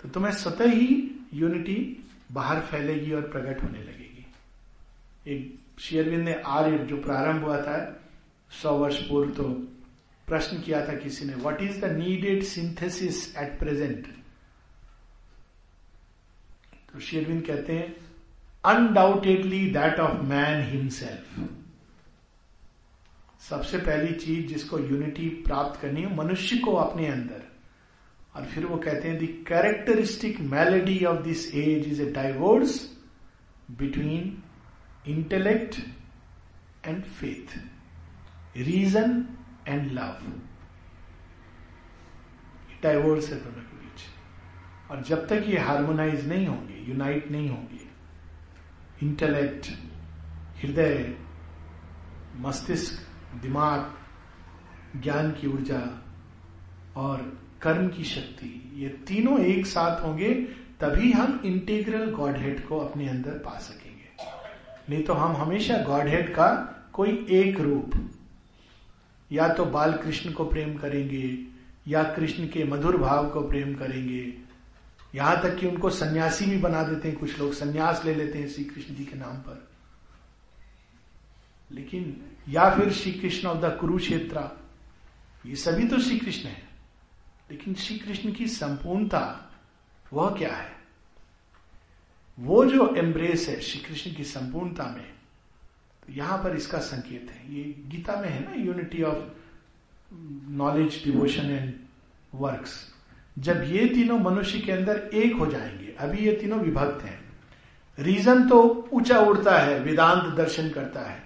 तो 0.00 0.08
तुम्हें 0.08 0.32
स्वतः 0.32 0.64
ही 0.64 1.10
यूनिटी 1.34 2.03
बाहर 2.32 2.60
फैलेगी 2.60 3.12
और 3.12 3.28
प्रकट 3.28 3.62
होने 3.62 3.78
लगेगी। 3.78 4.26
एक 5.26 5.80
शेयरविंद 5.80 6.24
ने 6.24 6.34
आर्य 6.34 6.78
जो 6.78 6.96
प्रारंभ 6.96 7.44
हुआ 7.44 7.60
था, 7.62 7.78
सौ 8.52 8.76
वर्ष 8.78 8.98
पूर्व 9.08 9.30
तो 9.30 9.48
प्रश्न 10.28 10.60
किया 10.60 10.86
था 10.88 10.94
किसी 10.96 11.24
ने 11.24 11.34
what 11.34 11.62
is 11.62 11.80
the 11.80 11.92
needed 11.92 12.42
synthesis 12.42 13.36
at 13.36 13.58
present 13.58 14.06
तो 16.92 17.00
शेरविंद 17.00 17.42
कहते 17.46 17.72
हैं 17.72 17.94
undoubtedly 18.64 19.66
that 19.70 20.00
of 20.00 20.20
man 20.24 20.62
himself 20.70 21.40
सबसे 23.40 23.78
पहली 23.78 24.14
चीज़ 24.16 24.46
जिसको 24.46 24.78
यूनिटी 24.78 25.28
प्राप्त 25.46 25.80
करनी 25.80 26.02
है, 26.02 26.14
मनुष्य 26.16 26.56
को 26.58 26.74
अपने 26.74 27.06
अंदर। 27.06 27.42
और 28.36 28.44
फिर 28.44 28.66
वो 28.66 28.76
कहते 28.76 29.08
हैं 29.08 29.18
the 29.18 29.28
characteristic 29.48 30.40
malady 30.40 31.04
of 31.04 31.22
this 31.22 31.54
age 31.54 31.86
is 31.88 32.02
a 32.02 32.10
divorce 32.12 32.80
between 33.70 34.42
intellect 35.08 35.78
and 36.86 37.04
faith 37.04 37.56
reason 38.56 39.24
and 39.68 39.90
love 39.92 40.32
divorce 42.82 43.28
है 43.30 43.38
दोनों 43.38 43.62
के 43.62 43.76
बीच। 43.76 44.00
और 44.90 45.02
जब 45.02 45.26
तक 45.28 45.44
ये 45.46 45.58
हार्मोनाइज 45.58 46.26
नहीं 46.28 46.46
होंगे 46.46 46.84
यूनाइट 46.88 47.30
नहीं 47.30 47.48
होंगे 47.50 47.82
इंटेलेक्ट 49.02 49.66
हृदय, 50.58 51.14
मस्तिष्क, 52.36 53.00
दिमाग, 53.42 53.94
ज्ञान 55.02 55.30
की 55.30 55.46
ऊर्जा 55.46 55.80
और 56.96 57.22
कर्म 57.64 57.88
की 57.88 58.04
शक्ति। 58.04 58.72
ये 58.76 58.88
तीनों 58.88 59.40
एक 59.40 59.66
साथ 59.66 60.02
होंगे, 60.02 60.34
तभी 60.80 61.12
हम 61.12 61.40
इंटीग्रल 61.44 62.10
गॉड 62.10 62.36
हेड 62.36 62.66
को 62.66 62.78
अपने 62.78 63.08
अंदर 63.08 63.30
पा 63.30 63.58
सकेंगे। 63.58 63.94
नहीं 64.90 65.04
तो 65.04 65.12
हम 65.12 65.36
हमेशा 65.36 65.78
गॉड 65.78 66.08
हेड 66.08 66.30
का 66.30 66.70
कोई 66.92 67.26
एक 67.30 67.60
रूप, 67.60 68.10
या 69.32 69.48
तो 69.48 69.64
बाल 69.64 69.92
कृष्ण 69.92 70.32
को 70.32 70.44
प्रेम 70.44 70.76
करेंगे, 70.76 71.38
या 71.88 72.02
कृष्ण 72.02 72.46
के 72.46 72.64
मधुर 72.64 72.96
भाव 72.96 73.30
को 73.30 73.40
प्रेम 73.48 73.74
करेंगे। 73.74 74.34
यहाँ 75.14 75.42
तक 75.42 75.56
कि 75.56 75.66
उनको 75.66 75.90
सन्यासी 75.90 76.46
भी 76.46 76.56
बना 76.56 76.82
देते 76.82 77.08
हैं, 77.08 77.18
कुछ 77.18 77.38
लोग 77.38 77.52
सन्यास 77.52 78.02
ले 78.04 78.14
लेते 78.14 78.38
हैं 78.38 78.48
श्री 78.48 78.64
कृष्ण 78.64 78.94
जी 78.94 79.04
के 79.04 79.18
नाम 79.18 79.36
पर। 79.36 79.68
लेकिन, 81.72 82.22
या 82.48 82.70
फिर 82.70 82.92
श्री 82.92 83.12
कृष्ण 83.12 83.48
ऑफ़ 83.48 83.58
द 83.58 83.78
कुरुक्षेत्र, 83.80 84.58
ये 85.46 85.56
सभी 85.56 85.88
तो 85.88 85.98
श्री 85.98 86.18
कृष्ण 86.18 86.48
है। 86.48 86.63
लेकिन 87.50 87.74
श्री 87.74 87.98
कृष्ण 87.98 88.32
की 88.32 88.46
संपूर्णता 88.48 89.50
वह 90.12 90.30
क्या 90.30 90.54
है? 90.54 90.72
वो 92.38 92.64
जो 92.64 92.94
एम्ब्रेस 92.96 93.48
है 93.48 93.60
श्री 93.60 93.80
कृष्ण 93.80 94.14
की 94.14 94.24
संपूर्णता 94.24 94.84
में 94.86 95.04
तो 96.02 96.12
यहाँ 96.12 96.38
पर 96.38 96.56
इसका 96.56 96.78
संकेत 96.78 97.30
है। 97.30 97.54
ये 97.54 97.64
गीता 97.88 98.20
में 98.20 98.28
है 98.28 98.44
ना 98.44 98.54
unity 98.54 99.02
of 99.02 99.24
knowledge 100.52 101.02
devotion 101.04 101.50
and 101.50 101.72
works 102.34 102.74
जब 103.38 103.62
ये 103.64 103.86
तीनों 103.88 104.18
मनुष्य 104.18 104.58
के 104.58 104.72
अंदर 104.72 104.96
एक 105.14 105.36
हो 105.36 105.46
जाएँगे, 105.46 105.94
अभी 105.98 106.18
ये 106.18 106.32
तीनों 106.32 106.58
विभक्त 106.60 107.04
हैं। 107.04 107.18
रीजन 107.98 108.48
तो 108.48 108.88
ऊँचा 108.92 109.18
उड़ता 109.18 109.58
है, 109.58 109.78
वेदांत 109.80 110.34
दर्शन 110.34 110.70
करता 110.70 111.00
है। 111.00 111.22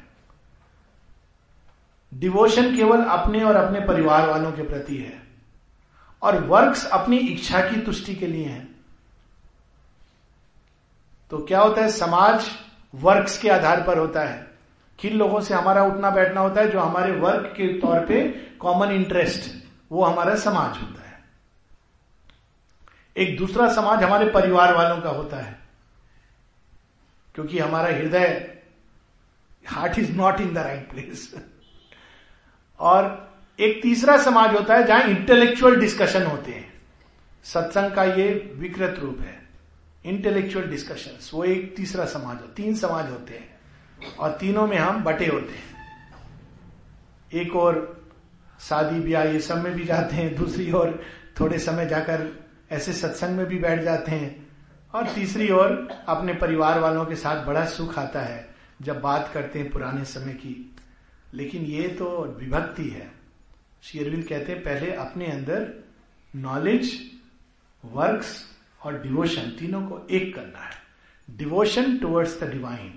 डिवोशन 2.13 2.77
केवल 2.77 3.03
अपने 3.03 3.43
और 3.45 3.57
अपने 3.57 3.81
परिवार 3.81 4.29
वालों 4.29 4.53
के 4.53 4.63
प्रति 4.63 4.97
है। 4.97 5.28
और 6.23 6.41
वर्क्स 6.45 6.85
अपनी 6.87 7.17
इच्छा 7.19 7.61
की 7.61 7.81
तुष्टि 7.81 8.15
के 8.15 8.27
लिए 8.27 8.47
हैं। 8.47 8.67
तो 11.31 11.39
क्या 11.39 11.61
होता 11.61 11.83
है, 11.83 11.91
समाज 11.91 12.51
वर्क्स 12.95 13.39
के 13.39 13.49
आधार 13.51 13.83
पर 13.83 13.99
होता 13.99 14.21
है। 14.21 14.47
किन 14.99 15.17
लोगों 15.17 15.41
से 15.41 15.55
हमारा 15.55 15.83
उठना 15.85 16.11
बैठना 16.11 16.41
होता 16.41 16.61
है, 16.61 16.71
जो 16.71 16.81
हमारे 16.81 17.13
वर्क 17.13 17.53
के 17.57 17.67
तौर 17.81 18.07
पे 18.07 18.23
कॉमन 18.61 18.93
इंटरेस्ट 18.93 19.51
वो 19.93 20.05
हमारा 20.05 20.35
समाज 20.37 20.79
होता 20.79 21.03
है। 21.03 21.19
एक 23.17 23.37
दूसरा 23.39 23.73
समाज 23.73 24.03
हमारे 24.03 24.31
परिवार 24.31 24.75
वालों 24.75 25.01
का 25.01 25.11
होता 25.11 25.37
है, 25.37 25.59
क्योंकि 27.35 27.59
हमारा 27.59 27.89
हृदय 27.89 28.55
heart 29.65 29.99
is 29.99 30.13
not 30.13 30.41
in 30.41 30.53
the 30.55 30.59
right 30.59 30.91
place 30.91 31.35
और 32.79 33.28
एक 33.59 33.83
तीसरा 33.83 34.17
समाज 34.19 34.55
होता 34.55 34.75
है 34.75 34.87
जहाँ 34.87 35.03
इंटेलेक्चुअल 35.03 35.77
डिस्कशन 35.77 36.23
होते 36.23 36.53
हैं। 36.53 36.73
सत्संग 37.45 37.93
का 37.93 38.05
ये 38.05 38.53
विकृत 38.55 38.99
रूप 38.99 39.21
है। 39.21 39.37
इंटेलेक्चुअल 40.05 40.67
डिस्कशन 40.67 41.19
वो 41.35 41.45
एक 41.45 41.77
तीसरा 41.77 42.05
समाज 42.05 42.37
हो 42.37 42.47
तीन 42.47 42.75
समाज 42.75 43.11
होते 43.11 43.35
हैं 43.35 44.17
और 44.19 44.31
तीनों 44.31 44.67
में 44.67 44.77
हम 44.77 45.03
बटे 45.05 45.27
होते 45.27 45.53
हैं। 45.53 45.77
एक 47.35 47.57
और 47.57 48.07
शादी 48.61 49.01
ब्याह 49.01 49.25
ये 49.25 49.41
सब 49.41 49.65
में 49.65 49.73
भी 49.73 49.85
जाते 49.85 50.17
हैं, 50.17 50.35
दूसरी 50.37 50.73
ओर 50.73 51.05
थोड़े 51.41 51.59
समय 51.59 51.87
जाकर 51.87 52.47
ऐसे 52.73 52.93
सत्संग 52.93 53.37
में 53.37 53.47
भी 53.47 53.59
बैठ 53.59 53.83
जाते 53.83 54.13
हैं 54.13 54.47
और 54.95 55.09
तीसरी 55.09 55.51
ओर 55.51 55.89
अपने 56.09 56.35
परिवार 56.35 56.79
वालों 56.79 57.05
के 57.07 57.17
साथ 57.17 57.45
बड़ा 57.45 57.65
सुख 57.65 57.99
आता 57.99 58.21
है 58.21 58.49
जब 58.83 59.01
बात 59.01 59.31
करते 59.35 59.59
हैं 59.59 59.71
पुराने 59.71 60.05
समय 60.05 60.33
की। 60.33 60.77
लेकिन 61.35 61.63
ये 61.63 61.89
तो 61.89 62.37
विभक्ति 62.41 62.89
है। 62.89 63.18
अरविंद 63.83 64.25
कहते 64.25 64.53
हैं, 64.53 64.63
पहले 64.63 64.93
अपने 64.95 65.27
अंदर 65.27 65.73
नॉलेज 66.35 66.93
वर्क्स 67.85 68.33
और 68.81 69.03
डिवोशन 69.03 69.51
तीनों 69.59 69.81
को 69.83 70.07
एक 70.11 70.35
करना 70.35 70.59
है। 70.61 70.77
Devotion 71.29 71.97
towards 71.99 72.41
the 72.41 72.51
divine 72.51 72.93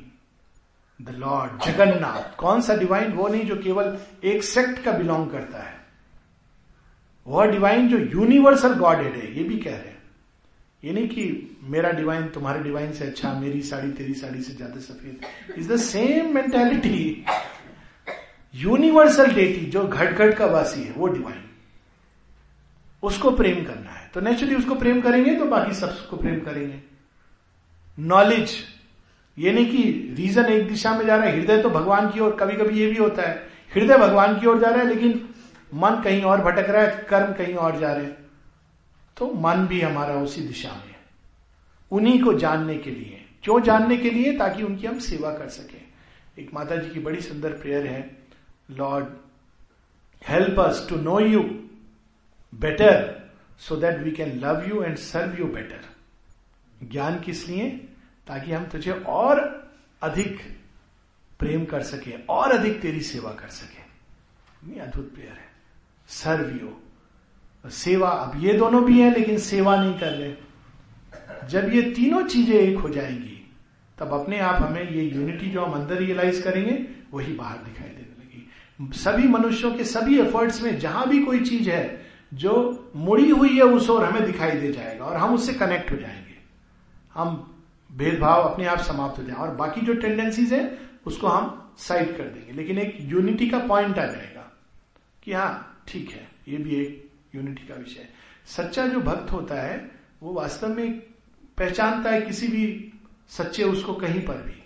the 1.00 1.16
Lord 1.18 1.64
Jagannath 1.64 2.36
कौन 2.38 2.62
सा 2.62 2.76
डिवाइन 2.76 3.12
वो 3.12 3.28
नहीं 3.28 3.46
जो 3.46 3.56
केवल 3.58 3.98
एक 4.24 4.44
सेक्ट 4.44 4.84
का 4.84 4.92
बिलोंग 4.92 5.30
करता 5.32 5.64
है। 5.64 5.80
वह 7.26 7.46
डिवाइन 7.46 7.88
जो 7.90 7.98
यूनिवर्सल 7.98 8.74
गॉडेड 8.76 9.16
है, 9.16 9.36
ये 9.38 9.44
भी 9.44 9.58
कह 9.58 9.72
रहे 9.72 9.90
हैं। 9.90 10.00
ये 10.84 10.94
नहीं 10.94 11.08
कि 11.08 11.58
मेरा 11.64 11.90
डिवाइन 11.92 12.28
तुम्हारे 12.30 12.60
डिवाइन 12.64 12.92
से 12.94 13.06
अच्छा 13.06 13.34
मेरी 13.34 13.62
साड़ी 13.64 13.92
तेरी 13.94 14.14
साड़ी 14.14 14.42
से 14.42 14.54
ज़्यादा 14.54 14.80
सफ़ेद। 14.82 15.58
Is 15.58 15.72
the 15.74 15.78
same 15.80 16.34
mentality 16.36 17.26
universal 18.56 19.32
deity 19.32 19.66
जो 19.66 19.88
घट 19.88 20.10
घट 20.10 20.38
का 20.38 20.45
वासी 20.45 20.84
है, 20.84 20.91
वो 20.91 21.08
डिवाइन 21.08 21.43
उसको 23.04 23.32
प्रेम 23.32 23.64
करना 23.66 23.91
है। 23.91 24.10
तो 24.14 24.22
नेचुरली 24.22 24.56
उसको 24.56 24.76
प्रेम 24.76 25.02
करेंगे 25.02 25.36
तो 25.36 25.45
बाकी 25.45 25.74
सबको 25.74 26.18
प्रेम 26.18 26.39
करेंगे। 26.39 26.80
नॉलेज 27.99 28.56
ये 29.38 29.52
नहीं 29.52 29.70
कि 29.72 30.14
रीजन 30.18 30.45
एक 30.45 30.68
दिशा 30.68 30.97
में 30.97 31.06
जा 31.06 31.16
रहा 31.16 31.26
है, 31.26 31.39
हृदय 31.39 31.62
तो 31.62 31.70
भगवान 31.70 32.10
की 32.10 32.20
ओर 32.20 32.36
कभी 32.36 32.54
कभी 32.54 32.80
ये 32.80 32.88
भी 32.88 32.97
होता 32.97 33.22
है। 33.22 33.47
हृदय 33.76 33.97
भगवान 33.97 34.39
की 34.39 34.47
ओर 34.47 34.60
जा 34.60 34.68
रहा 34.68 34.80
है, 34.80 34.88
लेकिन 34.88 35.30
मन 35.74 36.02
कहीं 36.04 36.22
और 36.22 36.41
भटक 36.41 36.70
रहा 36.70 36.82
है, 36.82 37.06
कर्म 37.10 37.34
कहीं 37.34 37.56
और 37.56 37.80
जा 37.80 37.93
रहे 37.93 38.06
हैं। 38.06 38.18
तो 39.18 39.34
मन 39.34 39.68
भी 39.68 39.82
हमारा 39.82 40.14
उसी 40.16 40.41
दिशा 40.41 40.70
में 40.70 40.95
उन्हीं 41.91 42.24
को 42.24 42.34
जानने 42.34 42.78
के 42.78 42.91
लिए। 42.91 43.26
क्यों 43.43 43.62
जानने 43.62 43.97
के 43.97 44.10
लिए? 44.10 44.38
ताकि 44.38 44.64
उनकी 44.64 44.88
हम 44.88 44.99
सेवा 44.99 45.32
कर 45.32 45.49
सके। 45.49 45.78
एक 46.41 46.54
माता 46.54 46.76
जी 46.76 46.89
की 46.89 46.99
बड़ी 46.99 47.22
सुंदर 47.22 47.49
प्रेयर 47.49 47.88
है। 47.88 48.21
Lord 48.72 49.06
help 50.28 50.60
us 50.60 50.88
to 50.90 50.96
know 50.96 51.20
you 51.20 51.40
better 52.56 53.22
so 53.60 53.76
that 53.76 53.98
we 53.98 54.12
can 54.12 54.40
love 54.40 54.70
you 54.70 54.84
and 54.84 54.96
serve 54.96 55.40
you 55.40 55.46
better 55.46 55.82
ज्ञान 56.88 57.20
किस 57.20 57.48
लिए? 57.48 57.70
ताकि 58.28 58.52
हम 58.52 58.66
तुझे 58.66 58.92
और 58.92 59.62
अधिक 60.02 60.42
प्रेम 61.40 61.66
कर 61.66 61.84
सके, 61.84 62.12
और 62.30 62.52
अधिक 62.52 62.82
तेरी 62.82 63.02
सेवा 63.02 63.32
कर 63.32 63.48
सके। 63.48 63.82
अद्भुत 64.80 65.14
प्रेयर 65.14 65.30
है। 65.30 65.50
सर्व 66.08 66.66
यू 66.66 66.78
सेवा, 67.70 68.10
अब 68.10 68.44
ये 68.44 68.54
दोनों 68.54 68.86
भी 68.86 69.02
हैं, 69.02 69.14
लेकिन 69.14 69.38
सेवा 69.38 69.76
नहीं 69.76 70.00
कर 70.00 70.12
रहे। 70.12 70.36
जब 71.48 71.74
ये 71.74 71.82
तीनों 71.82 72.28
चीज़ें 72.28 72.56
एक 72.56 72.78
हो 72.78 72.90
जाएँगी, 72.90 73.52
तब 73.98 74.22
अपने 74.22 74.40
आप 74.40 74.62
हमें 74.62 74.90
ये 74.90 75.04
यूनिटी 75.04 75.48
जो 75.48 75.66
हम 75.66 75.82
अंदर 75.82 75.96
रियलाइज़ 75.96 76.44
करेंगे, 76.44 76.88
वही 77.14 77.34
बाहर 77.34 77.58
दिखाई 77.58 77.88
लगी 77.88 78.01
सभी 78.82 79.28
मनुष्यों 79.28 79.76
के 79.76 79.84
सभी 79.84 80.20
एफर्ट्स 80.20 80.62
में 80.62 80.80
जहाँ 80.80 81.10
भी 81.10 81.24
कोई 81.24 81.40
चीज़ 81.40 81.70
है, 81.70 82.06
जो 82.34 82.86
मुड़ी 82.96 83.30
हुई 83.30 83.56
है 83.56 83.64
उस 83.64 83.90
ओर 83.90 84.06
हमें 84.06 84.26
दिखाई 84.26 84.52
दे 84.52 84.72
जाएगा 84.72 85.06
और 85.06 85.18
हम 85.18 85.34
उससे 85.34 85.54
कनेक्ट 85.54 85.92
हो 85.92 85.98
जाएँगे। 85.98 86.36
हम 87.14 87.56
भेदभाव 87.92 88.42
अपने 88.44 88.66
आप 88.66 88.80
समाप्त 88.80 89.20
हो 89.20 89.24
जाए 89.24 89.36
और 89.36 89.56
बाकी 89.56 89.82
जो 89.82 89.94
टेंडेंसीज 89.94 90.54
है, 90.54 90.80
उसको 91.06 91.28
हम 91.28 91.72
साइड 91.78 92.18
कर 92.18 92.24
देंगे। 92.24 92.52
लेकिन 92.52 92.78
एक 92.78 92.98
यूनिटी 93.02 93.50
का 93.50 93.60
पॉइंट 93.60 94.00
आ 94.00 94.06
जाएगा 94.06 94.58
कि 95.24 95.34
हाँ 95.34 95.84
ठीक 95.88 96.10
है, 96.10 96.28
ये 96.48 96.58
भी 96.58 96.76
एक 96.76 97.10
यूनिटी 97.36 97.68
का 97.68 97.76
विषय 97.76 98.00
है। 98.00 98.10
सच्चा 98.46 98.88
जो 98.88 99.00
भक्त 99.00 99.32
होता 99.32 99.56
है, 99.56 99.92
वो 100.24 100.34
वास्तव 100.34 100.70
में 100.70 101.00
पहचानता 101.58 102.10
है 102.10 102.22
किसी 102.22 102.48
भी 102.48 102.94
सच्चे 103.30 103.64
उसको 103.64 103.94
कहीं 103.94 104.22
पर 104.22 104.34
भी। 104.34 104.64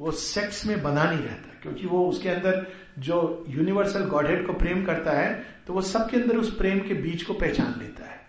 वो 0.00 0.10
सेक्स 0.10 0.66
में 0.66 0.82
बना 0.82 1.04
नहीं 1.04 1.18
रहता। 1.18 1.45
क्योंकि 1.66 1.86
वो 1.86 2.06
उसके 2.08 2.28
अंदर 2.28 2.66
जो 2.98 3.44
यूनिवर्सल 3.48 4.04
गॉडहेड 4.08 4.46
को 4.46 4.52
प्रेम 4.54 4.84
करता 4.84 5.12
है 5.12 5.32
तो 5.66 5.72
वो 5.72 5.80
सबके 5.82 6.16
अंदर 6.16 6.36
उस 6.36 6.54
प्रेम 6.56 6.78
के 6.78 6.94
बीच 6.96 7.22
को 7.22 7.34
पहचान 7.34 7.74
लेता 7.78 8.04
है। 8.04 8.20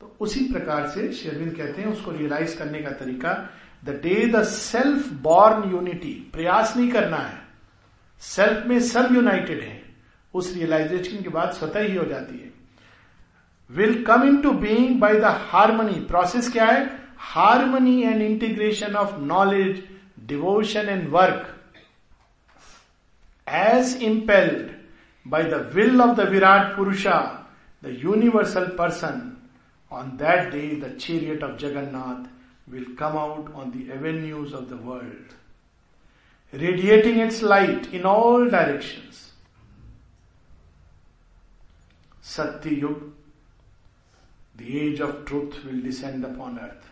तो 0.00 0.16
उसी 0.20 0.44
प्रकार 0.52 0.86
से 0.88 1.12
शेरविंद 1.12 1.52
कहते 1.56 1.82
हैं, 1.82 1.88
उसको 1.88 2.10
रियलाइज़ 2.10 2.58
करने 2.58 2.78
का 2.78 2.90
तरीका 2.96 3.32
the 3.84 4.00
day 4.02 4.24
the 4.26 4.42
self 4.44 5.12
born 5.22 5.70
unity 5.70 6.12
प्रयास 6.32 6.76
नहीं 6.76 6.90
करना 6.90 7.16
है 7.16 7.36
सेल्फ 8.22 8.66
में 8.66 8.78
सब 8.82 9.14
यूनाइटेड 9.14 9.60
है, 9.60 9.82
उस 10.34 10.54
रियलाइजेशन 10.54 11.22
के 11.22 11.28
बाद 11.28 11.52
स्वतः 11.52 11.80
ही 11.80 11.96
हो 11.96 12.04
जाती 12.04 12.38
है। 12.38 12.50
Will 13.70 14.02
come 14.04 14.22
into 14.42 14.52
being 14.52 14.98
by 15.00 15.20
the 15.20 15.24
harmony 15.24 16.00
process 16.06 16.50
क्या 16.52 16.66
है? 16.66 16.90
Harmony 17.18 18.02
and 18.02 18.22
integration 18.22 18.94
of 18.94 19.20
knowledge 19.20 19.82
devotion 20.26 20.88
and 20.88 21.08
work 21.10 21.54
as 23.48 23.94
impelled 23.96 24.70
by 25.24 25.42
the 25.42 25.70
will 25.74 26.02
of 26.02 26.16
the 26.16 26.26
Virat 26.26 26.74
Purusha, 26.74 27.46
the 27.82 27.92
universal 27.92 28.70
person, 28.70 29.36
on 29.90 30.16
that 30.18 30.52
day 30.52 30.74
the 30.74 30.90
chariot 30.90 31.42
of 31.42 31.60
Jagannath 31.60 32.28
will 32.70 32.84
come 32.96 33.16
out 33.16 33.52
on 33.54 33.70
the 33.70 33.92
avenues 33.92 34.52
of 34.52 34.68
the 34.68 34.76
world, 34.76 35.34
radiating 36.52 37.18
its 37.18 37.40
light 37.42 37.92
in 37.92 38.04
all 38.04 38.48
directions. 38.48 39.32
Satya 42.20 42.72
Yuga, 42.72 43.06
the 44.56 44.78
age 44.80 45.00
of 45.00 45.24
truth 45.24 45.64
will 45.64 45.80
descend 45.80 46.24
upon 46.24 46.58
earth. 46.58 46.84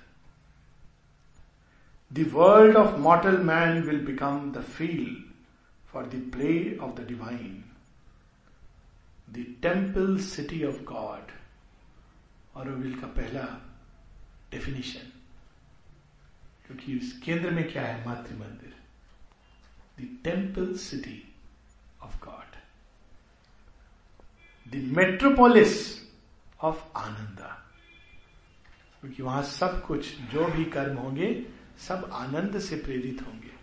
The 2.10 2.24
world 2.24 2.76
of 2.76 2.98
mortal 2.98 3.38
man 3.38 3.86
will 3.86 3.98
become 3.98 4.52
the 4.52 4.62
field 4.62 5.25
for 5.86 6.04
the 6.04 6.20
play 6.30 6.76
of 6.78 6.94
the 6.96 7.02
divine. 7.04 7.62
The 9.28 9.44
temple 9.62 10.16
city 10.22 10.62
of 10.64 10.82
God 10.84 11.30
और 12.56 12.68
का 12.92 13.06
पहला 13.06 13.42
definition 14.50 15.10
क्योंकि 16.66 16.92
इस 16.92 17.12
केंद्र 17.24 17.50
में 17.50 17.70
क्या 17.72 17.82
है 17.82 18.04
Matri 18.06 18.34
Mandir 18.34 18.74
the 19.98 20.08
temple 20.24 20.72
city 20.78 21.22
of 22.02 22.18
God 22.24 22.56
the 24.66 24.82
metropolis 24.96 25.76
of 26.60 26.82
Ananda 26.98 27.52
क्योंकि 29.02 29.22
वहाँ 29.22 29.42
सब 29.50 29.82
कुछ 29.86 30.16
जो 30.32 30.46
भी 30.46 30.64
कर्म 30.70 30.96
होंगे 30.96 31.34
सब 31.80 32.10
आनंद 32.14 32.58
से 32.60 32.76
प्रेरित 32.76 33.26
होंगे 33.26 33.54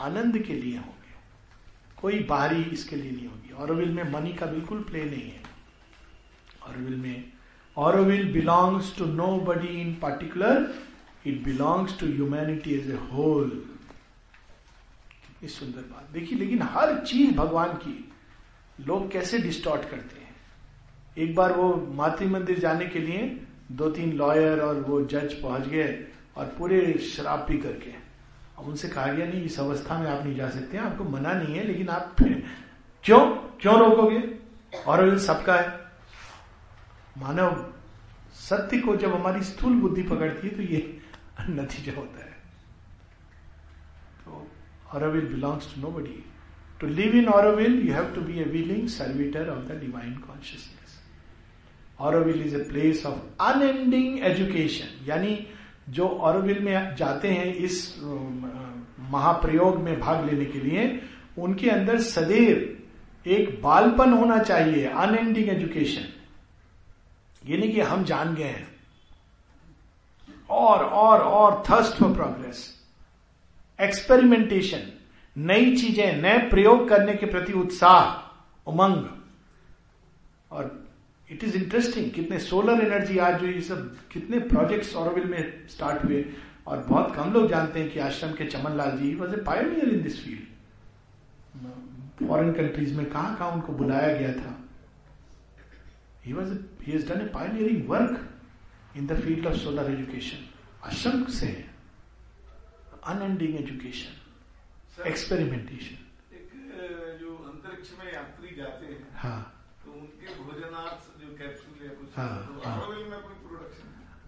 आनंद 0.00 0.38
के 0.38 0.54
लिए 0.54 0.76
होंगे 0.78 0.99
कोई 2.00 2.18
बाहरी 2.18 2.62
इसके 2.62 2.96
लिए 2.96 3.10
नहीं 3.10 3.26
होगी। 3.26 3.52
ऑरोविल 3.52 3.90
में 3.90 4.10
मनी 4.12 4.32
का 4.32 4.46
बिल्कुल 4.46 4.82
प्ले 4.82 5.04
नहीं 5.04 5.22
है। 5.22 5.42
औरविल 6.68 6.96
में 6.96 7.24
Auroville 7.76 8.32
belongs 8.32 8.96
to 8.98 9.04
nobody 9.38 9.80
in 9.80 9.94
particular 9.94 10.74
it 11.26 11.42
belongs 11.44 11.98
to 12.00 12.06
humanity 12.06 12.74
as 12.74 12.90
a 12.90 12.98
whole 13.12 13.62
इस 15.42 15.58
सुंदर 15.58 15.80
बात। 15.80 16.08
देखिए, 16.12 16.38
लेकिन 16.38 16.62
हर 16.62 16.96
चीज़ 17.04 17.34
भगवान 17.34 17.72
की। 17.74 18.12
लोग 18.80 19.10
कैसे 19.10 19.38
डिस्टॉर्ट 19.38 19.82
करते 19.82 20.20
हैं? 20.20 20.34
एक 21.18 21.34
बार 21.34 21.52
वो 21.52 21.74
मातृ 21.94 22.26
मंदिर 22.26 22.58
जाने 22.58 22.86
के 22.86 22.98
लिए 22.98 23.46
दो 23.72 23.90
तीन 23.90 24.12
लॉयर 24.12 24.60
और 24.60 24.80
वो 24.80 25.00
जज 25.04 25.34
पहुँच 25.34 25.66
गए 25.68 26.06
और 26.36 26.46
पूरे 26.58 26.92
शराब 26.98 27.38
पी 27.38 27.58
करके। 27.58 27.90
उनसे 28.60 28.88
कहा 28.88 29.06
गया 29.06 29.26
नहीं, 29.26 29.42
इस 29.44 29.58
अवस्था 29.60 29.98
में 29.98 30.10
आप 30.10 30.24
नहीं 30.24 30.36
जा 30.36 30.48
सकते 30.50 30.76
हैं, 30.76 30.84
आपको 30.84 31.04
मना 31.04 31.32
नहीं 31.32 31.54
है, 31.56 31.64
लेकिन 31.66 31.88
आप 31.88 32.14
फिर 32.18 32.42
क्यों? 33.04 33.20
क्यों 33.60 33.78
रोकोगे? 33.78 34.22
और 34.86 35.18
सबका 35.18 35.54
है, 35.54 35.68
मानव 37.18 37.72
सत्य 38.40 38.78
को 38.78 38.96
जब 38.96 39.14
हमारी 39.14 39.42
स्थूल 39.44 39.72
बुद्धि 39.80 40.02
पकड़ती 40.02 40.48
है 40.48 40.54
तो 40.56 40.62
ये 40.62 41.00
नतीजा 41.50 41.92
होता 41.96 42.24
है। 42.24 42.32
तो 44.24 44.46
Auroville 44.94 45.26
belongs 45.26 45.74
to 45.74 45.80
nobody 45.90 46.24
to 46.80 46.86
live 46.86 47.14
in 47.14 47.28
Auroville 47.28 47.80
you 47.88 47.94
have 47.94 48.14
to 48.14 48.20
be 48.20 48.38
a 48.38 48.44
willing 48.44 48.88
servitor 48.88 49.48
of 49.48 49.64
the 49.68 49.78
divine 49.80 50.14
consciousness 50.18 50.98
Auroville 52.00 52.42
is 52.46 52.56
a 52.56 52.62
place 52.64 53.04
of 53.06 53.42
unending 53.42 54.18
education 54.24 55.04
यानी 55.06 55.34
जो 55.90 56.08
ऑरोविल 56.08 56.58
में 56.60 56.94
जाते 56.96 57.28
हैं 57.28 57.54
इस 57.54 57.96
महाप्रयोग 59.10 59.78
में 59.78 59.98
भाग 60.00 60.24
लेने 60.26 60.44
के 60.44 60.58
लिए, 60.60 61.00
उनके 61.38 61.70
अंदर 61.70 62.00
सदैव 62.00 63.30
एक 63.30 63.60
बालपन 63.62 64.12
होना 64.12 64.38
चाहिए 64.38 64.86
अनएंडिंग 64.86 65.48
एजुकेशन 65.48 66.08
ये 67.44 67.56
नहीं 67.56 67.72
कि 67.72 67.80
हम 67.80 68.04
जान 68.04 68.34
गए 68.34 68.44
हैं। 68.44 68.68
और 70.50 70.84
और 70.84 71.20
और 71.20 71.62
थर्स्ट 71.70 71.94
फॉर 71.94 72.12
प्रोग्रेस 72.14 72.68
एक्सपेरिमेंटेशन 73.78 74.92
नई 75.36 75.76
चीज़ें, 75.76 76.20
नए 76.22 76.38
प्रयोग 76.38 76.88
करने 76.88 77.14
के 77.14 77.26
प्रति 77.26 77.52
उत्साह, 77.52 78.70
उमंग। 78.70 79.04
और 80.50 80.79
इट 81.30 81.44
इज़ 81.44 81.56
इंटरेस्टिंग 81.56 82.10
कितने 82.10 82.38
सोलर 82.40 82.82
एनर्जी 82.84 83.18
आज 83.24 83.40
जो 83.40 83.46
ये 83.46 83.60
सब 83.62 83.96
कितने 84.12 84.38
प्रोजेक्ट्स 84.48 84.94
ऑरोविल 84.96 85.24
में 85.24 85.66
स्टार्ट 85.68 86.04
हुए 86.04 86.24
और 86.66 86.78
बहुत 86.84 87.14
कम 87.16 87.32
लोग 87.32 87.48
जानते 87.50 87.80
हैं 87.80 87.90
कि 87.90 87.98
आश्रम 88.00 88.32
के 88.34 88.44
Chaman 88.46 88.76
Lal 88.76 88.96
ji 88.98 89.14
was 89.14 89.34
a 89.34 89.42
pioneer 89.44 89.88
in 89.88 90.02
this 90.02 90.24
field 90.24 90.46
foreign 92.22 92.52
countries 92.52 92.96
में 92.96 93.04
कहाँ 93.06 93.36
कहाँ 93.36 93.50
उनको 93.52 93.72
बुलाया 93.72 94.16
गया 94.16 94.32
था? 94.34 94.56
He 96.24 96.32
was 96.32 96.52
he 96.82 96.92
has 96.92 97.08
done 97.08 97.20
a 97.20 97.28
pioneering 97.34 97.88
work 97.88 98.96
in 98.96 99.06
the 99.06 99.20
field 99.20 99.46
of 99.46 99.56
solar 99.58 99.90
education 99.92 100.46
आश्रम 100.84 101.24
से 101.32 101.48
अनएंडिंग 103.04 103.54
एजुकेशन 103.60 105.06
एक्सपेरिमेंटेशन 105.06 106.36
एक 106.36 106.50
जो 107.20 107.36
अंतरिक्ष 107.52 107.90
में 107.98 108.12
यात्री 108.12 108.54
जाते 108.56 108.86
हैं 108.86 109.06
हाँ। 109.14 109.40
तो 109.84 109.92
उनके 109.92 110.34
भोजनार्थ 110.42 111.19
हाँ, 112.16 112.60
तो 112.62 112.68
हाँ। 112.68 112.78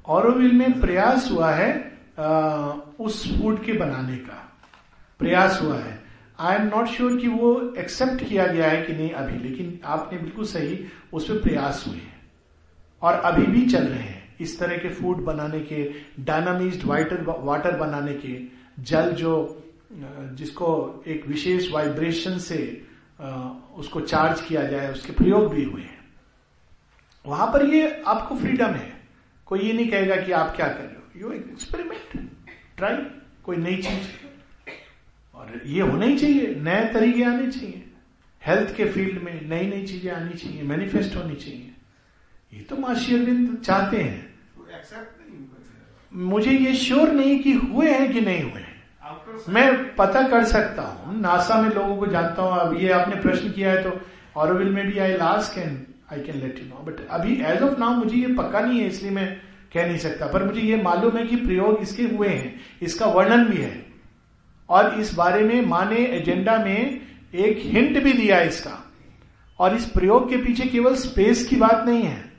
ऑरोविल 0.06 0.52
में 0.52 0.80
प्रयास 0.80 1.30
हुआ 1.30 1.50
है 1.52 1.70
आ, 2.18 2.28
उस 3.00 3.16
फ़ूड 3.38 3.62
के 3.64 3.72
बनाने 3.72 4.16
का। 4.16 4.38
प्रयास 5.18 5.60
हुआ 5.62 5.76
है। 5.78 6.00
आई 6.38 6.56
एम 6.56 6.66
नॉट 6.66 6.86
श्योर 6.86 7.16
कि 7.16 7.28
वो 7.28 7.50
एक्सेप्ट 7.78 8.24
किया 8.28 8.46
गया 8.46 8.68
है 8.68 8.82
कि 8.82 8.92
नहीं 8.92 9.10
अभी 9.10 9.38
लेकिन 9.48 9.78
आपने 9.84 10.18
बिल्कुल 10.18 10.44
सही 10.44 10.78
उस 11.12 11.28
पर 11.28 11.38
प्रयास 11.38 11.84
हुए 11.88 11.96
हैं। 11.96 12.20
और 13.02 13.14
अभी 13.14 13.46
भी 13.46 13.64
चल 13.66 13.84
रहे 13.84 13.98
हैं। 13.98 14.36
इस 14.40 14.58
तरह 14.58 14.76
के 14.76 14.88
फ़ूड 14.88 15.16
बनाने 15.24 15.60
के 15.60 15.80
डायनामिज्ड 16.20 16.84
वाटर 16.84 17.24
वाटर 17.38 17.76
बनाने 17.76 18.14
के 18.14 18.34
जल 18.82 19.10
जो 19.12 19.32
जिसको 20.38 20.68
एक 21.06 21.26
विशेष 21.26 21.70
वाइब्रेशन 21.72 22.38
से 22.38 22.60
उसको 23.76 24.00
चार्ज 24.00 24.40
किया 24.40 24.62
जाए 24.62 24.92
उसके 24.92 25.12
प्रयोग 25.12 25.52
भी 25.54 25.64
हुए 25.64 25.82
हैं। 25.82 25.91
वहाँ 27.26 27.46
पर 27.46 27.64
ये 27.66 28.02
आपको 28.06 28.36
फ्रीडम 28.36 28.66
है। 28.66 28.92
कोई 29.46 29.60
ये 29.60 29.72
नहीं 29.72 29.90
कहेगा 29.90 30.16
कि 30.16 30.32
आप 30.32 30.56
क्या 30.56 30.68
कर 30.68 30.80
रहे 30.80 31.20
हो। 31.20 31.20
यू 31.20 31.32
एक्सपेरिमेंट 31.32 32.30
ट्राई 32.76 32.96
कोई 33.44 33.56
नई 33.56 33.76
चीज़। 33.76 34.08
और 35.34 35.60
ये 35.66 35.82
होना 35.82 36.06
ही 36.06 36.18
चाहिए। 36.18 36.54
नए 36.54 36.84
तरीके 36.92 37.22
आने 37.22 37.50
चाहिए। 37.50 37.84
हेल्थ 38.46 38.74
के 38.76 38.84
फ़ील्ड 38.84 39.22
में 39.22 39.48
नई 39.48 39.66
नई 39.66 39.86
चीज़ें 39.86 40.12
आनी 40.12 40.34
चाहिए। 40.34 40.62
मैनिफेस्ट 40.62 41.16
होनी 41.16 41.34
चाहिए। 41.34 41.74
ये 42.52 42.60
तो 42.60 42.76
माँ 42.76 42.94
अरविंद 42.94 43.58
चाहते 43.58 43.96
हैं। 43.96 44.34
हुआ 44.58 45.04
मुझे 46.12 46.50
ये 46.50 46.74
श्योर 46.74 47.12
नहीं 47.12 47.38
कि 47.42 47.52
हुए 47.52 47.90
हैं 47.90 48.12
कि 48.12 48.20
नहीं 48.20 48.42
हुए 48.42 48.60
हैं। 48.60 48.82
मैं 49.48 49.94
पता 49.96 50.28
कर 50.28 50.44
सकता 50.44 50.82
हूँ। 50.82 51.20
नासा 51.20 51.62
में 51.62 51.70
लोगों 51.70 51.96
को 51.96 52.06
जानता 52.06 52.42
हूँ। 52.42 52.58
अब 52.60 52.76
ये 52.80 52.90
आपने 52.90 53.16
प्रश्न 53.16 53.50
किया 53.52 53.70
है 53.70 53.82
तो 53.82 54.00
ऑरोविल 54.36 54.68
में 54.68 54.86
भी 54.86 54.98
I 54.98 55.12
last 55.12 55.54
can 55.54 55.86
I 56.12 56.20
can 56.20 56.36
let 56.36 56.58
you 56.58 56.64
know 56.64 56.82
but 56.84 57.08
अभी 57.10 57.34
एज 57.42 57.62
ऑफ़ 57.62 57.78
नाउ 57.78 57.94
मुझे 57.94 58.16
ये 58.16 58.34
पक्का 58.34 58.60
नहीं 58.60 58.80
है 58.80 58.86
इसलिए 58.86 59.10
मैं 59.10 59.26
कह 59.74 59.86
नहीं 59.86 59.98
सकता। 59.98 60.26
पर 60.26 60.44
मुझे 60.44 60.60
ये 60.60 60.82
मालूम 60.82 61.16
है 61.16 61.26
कि 61.26 61.36
प्रयोग 61.36 61.78
इसके 61.80 62.02
हुए 62.02 62.28
हैं। 62.28 62.60
इसका 62.82 63.06
वर्णन 63.06 63.44
भी 63.44 63.56
है। 63.56 63.86
और 64.68 65.00
इस 65.00 65.14
बारे 65.14 65.44
में 65.44 65.66
माँ 65.66 65.84
ने 65.90 65.96
एजेंडा 65.96 66.58
में 66.58 67.00
एक 67.34 67.58
हिंट 67.64 68.02
भी 68.04 68.12
दिया 68.12 68.40
इसका। 68.40 68.78
और 69.58 69.76
इस 69.76 69.84
प्रयोग 69.84 70.28
के 70.30 70.36
पीछे 70.36 70.68
केवल 70.68 70.94
स्पेस 70.94 71.46
की 71.48 71.56
बात 71.56 71.84
नहीं 71.86 72.02
है। 72.02 72.32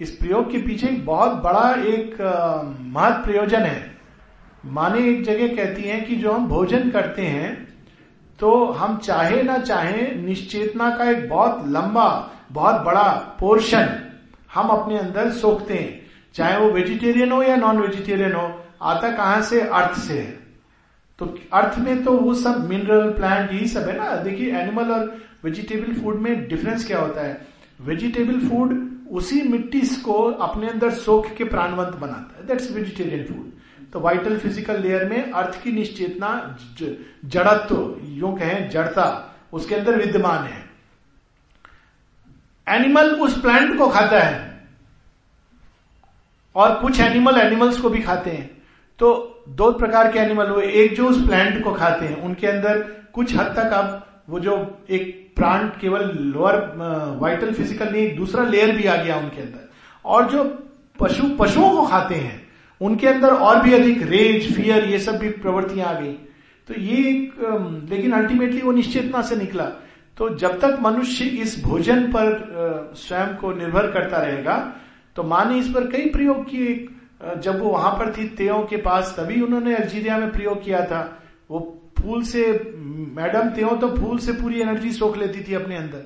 इस 0.00 0.10
प्रयोग 0.10 0.50
के 0.52 0.58
पीछे 0.58 0.86
बहुत 0.86 1.32
बड़ा 1.32 1.70
एक 1.86 2.20
अ, 2.20 2.62
महत् 2.80 3.24
प्रयोजन 3.24 3.62
है। 3.62 3.96
माने 4.66 5.08
एक 5.10 5.22
जगह 5.24 5.56
कहती 5.56 5.82
हैं 5.82 6.04
कि 6.06 6.16
जो 6.16 6.32
हम 6.32 6.46
भोजन 6.48 6.90
करते 6.90 7.22
हैं 7.22 7.68
तो 8.40 8.64
हम 8.72 8.96
चाहे 8.98 9.42
ना 9.42 9.58
चाहे 9.58 10.14
निश्चेतना 10.14 10.90
का 10.96 11.10
एक 11.10 11.28
बहुत 11.28 11.62
लंबा 11.66 12.34
बहुत 12.50 12.82
बड़ा 12.82 13.08
पोर्शन 13.40 13.88
हम 14.54 14.68
अपने 14.70 14.98
अंदर 14.98 15.30
सोखते 15.32 15.74
हैं। 15.74 16.06
चाहे 16.34 16.58
वो 16.58 16.70
वेजिटेरियन 16.70 17.32
हो 17.32 17.42
या 17.42 17.56
नॉन 17.56 17.78
वेजिटेरियन 17.78 18.32
हो, 18.32 18.50
आता 18.82 19.10
कहाँ 19.12 19.40
से? 19.42 19.60
अर्थ 19.60 19.98
से 19.98 20.18
है। 20.18 20.36
तो 21.18 21.26
अर्थ 21.52 21.78
में 21.78 22.02
तो 22.04 22.12
वो 22.12 22.34
सब 22.34 22.68
मिनरल 22.68 23.10
प्लांट 23.12 23.52
यही 23.52 23.68
सब 23.68 23.88
है 23.88 23.96
ना? 23.96 24.16
देखिए 24.16 24.56
एनिमल 24.56 24.90
और 24.92 25.16
वेजिटेबल 25.44 25.94
फ़ूड 25.94 26.16
में 26.16 26.48
डिफरेंस 26.48 26.86
क्या 26.86 26.98
होता 26.98 27.20
है? 27.20 27.40
वेजिटेबल 27.80 28.40
फ़ूड 28.48 28.76
उसी 29.10 29.42
मिट्टी 29.42 29.80
को 30.04 30.12
अपने 30.12 30.68
अंदर 30.68 30.90
सोख 30.92 31.34
के 31.36 31.44
प्राणवंत 31.44 31.94
बनाता 31.96 32.38
है। 32.38 32.46
दैट्स 32.46 32.70
वेजिटेरियन 32.72 33.24
फ़ूड 33.24 33.90
तो 33.92 34.00
वाइटल 34.00 34.36
फ़िज़िकल 34.38 34.80
लेयर 34.82 35.04
में 35.08 35.32
अर्थ 35.32 35.62
की 35.62 35.72
निश्चेतना 35.72 36.30
जड़त्व, 37.24 37.96
यूँ 38.04 38.36
कहें, 38.38 38.68
जड़ता, 38.70 39.34
उसके 39.52 39.74
अंदर 39.74 39.96
विद्यमान 39.96 40.44
है। 40.44 40.67
एनिमल 42.68 43.10
उस 43.16 43.40
प्लांट 43.42 43.76
को 43.78 43.88
खाता 43.88 44.20
है। 44.20 44.46
और 46.54 46.74
कुछ 46.74 47.00
एनिमल 47.00 47.38
एनिमल्स 47.38 47.80
को 47.80 47.90
भी 47.90 48.00
खाते 48.02 48.30
हैं। 48.30 48.50
तो 48.98 49.44
दो 49.48 49.70
प्रकार 49.74 50.10
के 50.12 50.18
एनिमल 50.18 50.48
हुए। 50.48 50.66
एक 50.74 50.94
जो 50.96 51.08
उस 51.08 51.26
प्लांट 51.26 51.62
को 51.64 51.72
खाते 51.72 52.06
हैं, 52.06 52.22
उनके 52.22 52.46
अंदर 52.46 52.78
कुछ 53.14 53.34
हद 53.36 53.54
तक 53.56 53.72
अब 53.74 54.04
वो 54.28 54.40
जो 54.40 54.84
एक 54.90 55.32
प्राण 55.36 55.66
केवल 55.80 56.10
लोअर 56.24 56.56
वाइटल 57.20 57.52
फ़िज़िकल 57.52 57.92
नहीं, 57.92 58.16
दूसरा 58.16 58.44
लेयर 58.44 58.76
भी 58.76 58.84
आ 58.84 58.96
गया 58.96 59.16
उनके 59.16 59.42
अंदर। 59.42 59.68
और 60.04 60.30
जो 60.30 60.44
पशु, 60.98 61.28
पशुओं 61.38 61.70
को 61.70 61.86
खाते 61.86 62.14
हैं, 62.14 62.46
उनके 62.80 63.06
अंदर 63.06 63.28
और 63.28 63.62
भी 63.62 63.74
अधिक 63.74 64.02
रेज 64.02 64.54
फियर 64.56 64.84
ये 64.84 64.98
सब 65.00 65.18
भी 65.18 65.28
प्रवृत्तियाँ 65.30 65.88
आ 65.88 65.92
गई। 65.92 66.12
तो 66.68 66.74
ये 66.74 66.96
एक 67.08 67.86
लेकिन 67.90 68.12
अल्टीमेटली 68.12 68.60
वो 68.60 68.72
निश्चेतना 68.72 69.22
से 69.22 69.36
निकला। 69.36 69.64
तो 70.18 70.28
जब 70.36 70.58
तक 70.60 70.78
मनुष्य 70.82 71.24
इस 71.42 71.62
भोजन 71.64 72.06
पर 72.12 72.92
स्वयं 72.96 73.34
को 73.36 73.52
निर्भर 73.54 73.90
करता 73.92 74.18
रहेगा 74.18 74.56
तो 75.16 75.22
माँ 75.24 75.44
ने 75.44 75.58
इस 75.58 75.68
पर 75.68 75.86
कई 75.90 76.08
प्रयोग 76.10 76.44
किए। 76.50 76.74
जब 77.36 77.60
वो 77.60 77.68
वहाँ 77.70 77.92
पर 77.92 78.12
थी, 78.12 78.28
तेयों 78.28 78.62
के 78.62 78.76
पास, 78.76 79.14
तभी 79.18 79.40
उन्होंने 79.42 79.74
अल्जीरिया 79.76 80.18
में 80.18 80.30
प्रयोग 80.32 80.62
किया 80.64 80.84
था। 80.86 81.00
वो 81.50 81.60
फूल 81.98 82.22
से, 82.22 82.44
मैडम, 83.16 83.48
तेयो 83.50 83.70
तो 83.76 83.88
फूल 83.96 84.18
से 84.18 84.32
पूरी 84.32 84.60
एनर्जी 84.60 84.92
सोख 84.92 85.16
लेती 85.18 85.42
थी 85.42 85.54
अपने 85.54 85.76
अंदर। 85.76 86.04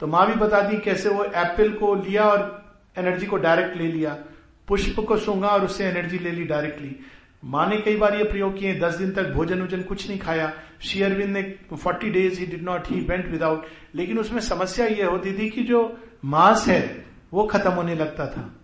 तो 0.00 0.06
माँ 0.06 0.26
भी 0.26 0.34
बता 0.34 0.60
दी 0.60 0.78
कैसे 0.78 1.08
वो 1.08 1.24
एप्पल 1.24 1.72
को 1.72 1.94
लिया 1.94 2.24
और 2.24 2.42
एनर्जी 2.98 3.26
को 3.26 3.36
डायरेक्ट 3.36 3.76
ले 3.76 3.86
लिया। 3.86 4.16
पुष्प 4.68 5.00
को 5.00 5.16
सूंघा 5.16 5.48
और 5.48 5.64
उससे 5.64 5.84
एनर्जी 5.84 6.18
ले 6.18 6.30
ली 6.30 6.44
डायरेक्टली। 6.44 6.96
माँ 7.44 7.68
ने 7.68 7.76
कई 7.76 7.96
बार 7.96 8.16
ये 8.16 8.24
प्रयोग 8.24 8.58
किए, 8.58 8.80
दस 8.80 8.94
दिन 8.94 9.10
तक 9.10 9.30
भोजन 9.30 9.60
वोजन 9.60 9.82
कुछ 9.82 10.08
नहीं 10.08 10.18
खाया। 10.18 10.52
श्री 10.80 11.02
अरविंद 11.02 11.36
ने 11.36 11.54
forty 11.76 12.10
days 12.10 12.40
he 12.40 12.46
did 12.46 12.62
not, 12.62 12.86
he 12.86 13.00
went 13.00 13.26
without. 13.28 13.66
लेकिन 13.94 14.18
उसमें 14.18 14.40
समस्या 14.40 14.86
ये 14.86 15.04
होती 15.04 15.38
थी 15.38 15.50
कि 15.50 15.62
जो 15.62 15.98
मांस 16.24 16.64
है, 16.68 17.06
वो 17.32 17.44
खत्म 17.44 17.70
होने 17.70 17.94
लगता 17.94 18.26
था। 18.26 18.54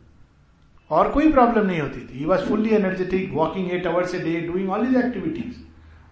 और 0.90 1.08
कोई 1.08 1.32
प्रॉब्लम 1.32 1.66
नहीं 1.66 1.80
होती 1.80 2.00
थी। 2.00 2.24
Was 2.24 2.40
fully 2.40 2.74
energetic 2.74 3.32
walking 3.32 3.72
eight 3.72 3.86
hours 3.86 4.14
a 4.14 4.18
day 4.18 4.40
doing 4.40 4.70
all 4.70 4.86
his 4.86 4.96
activities 4.96 5.56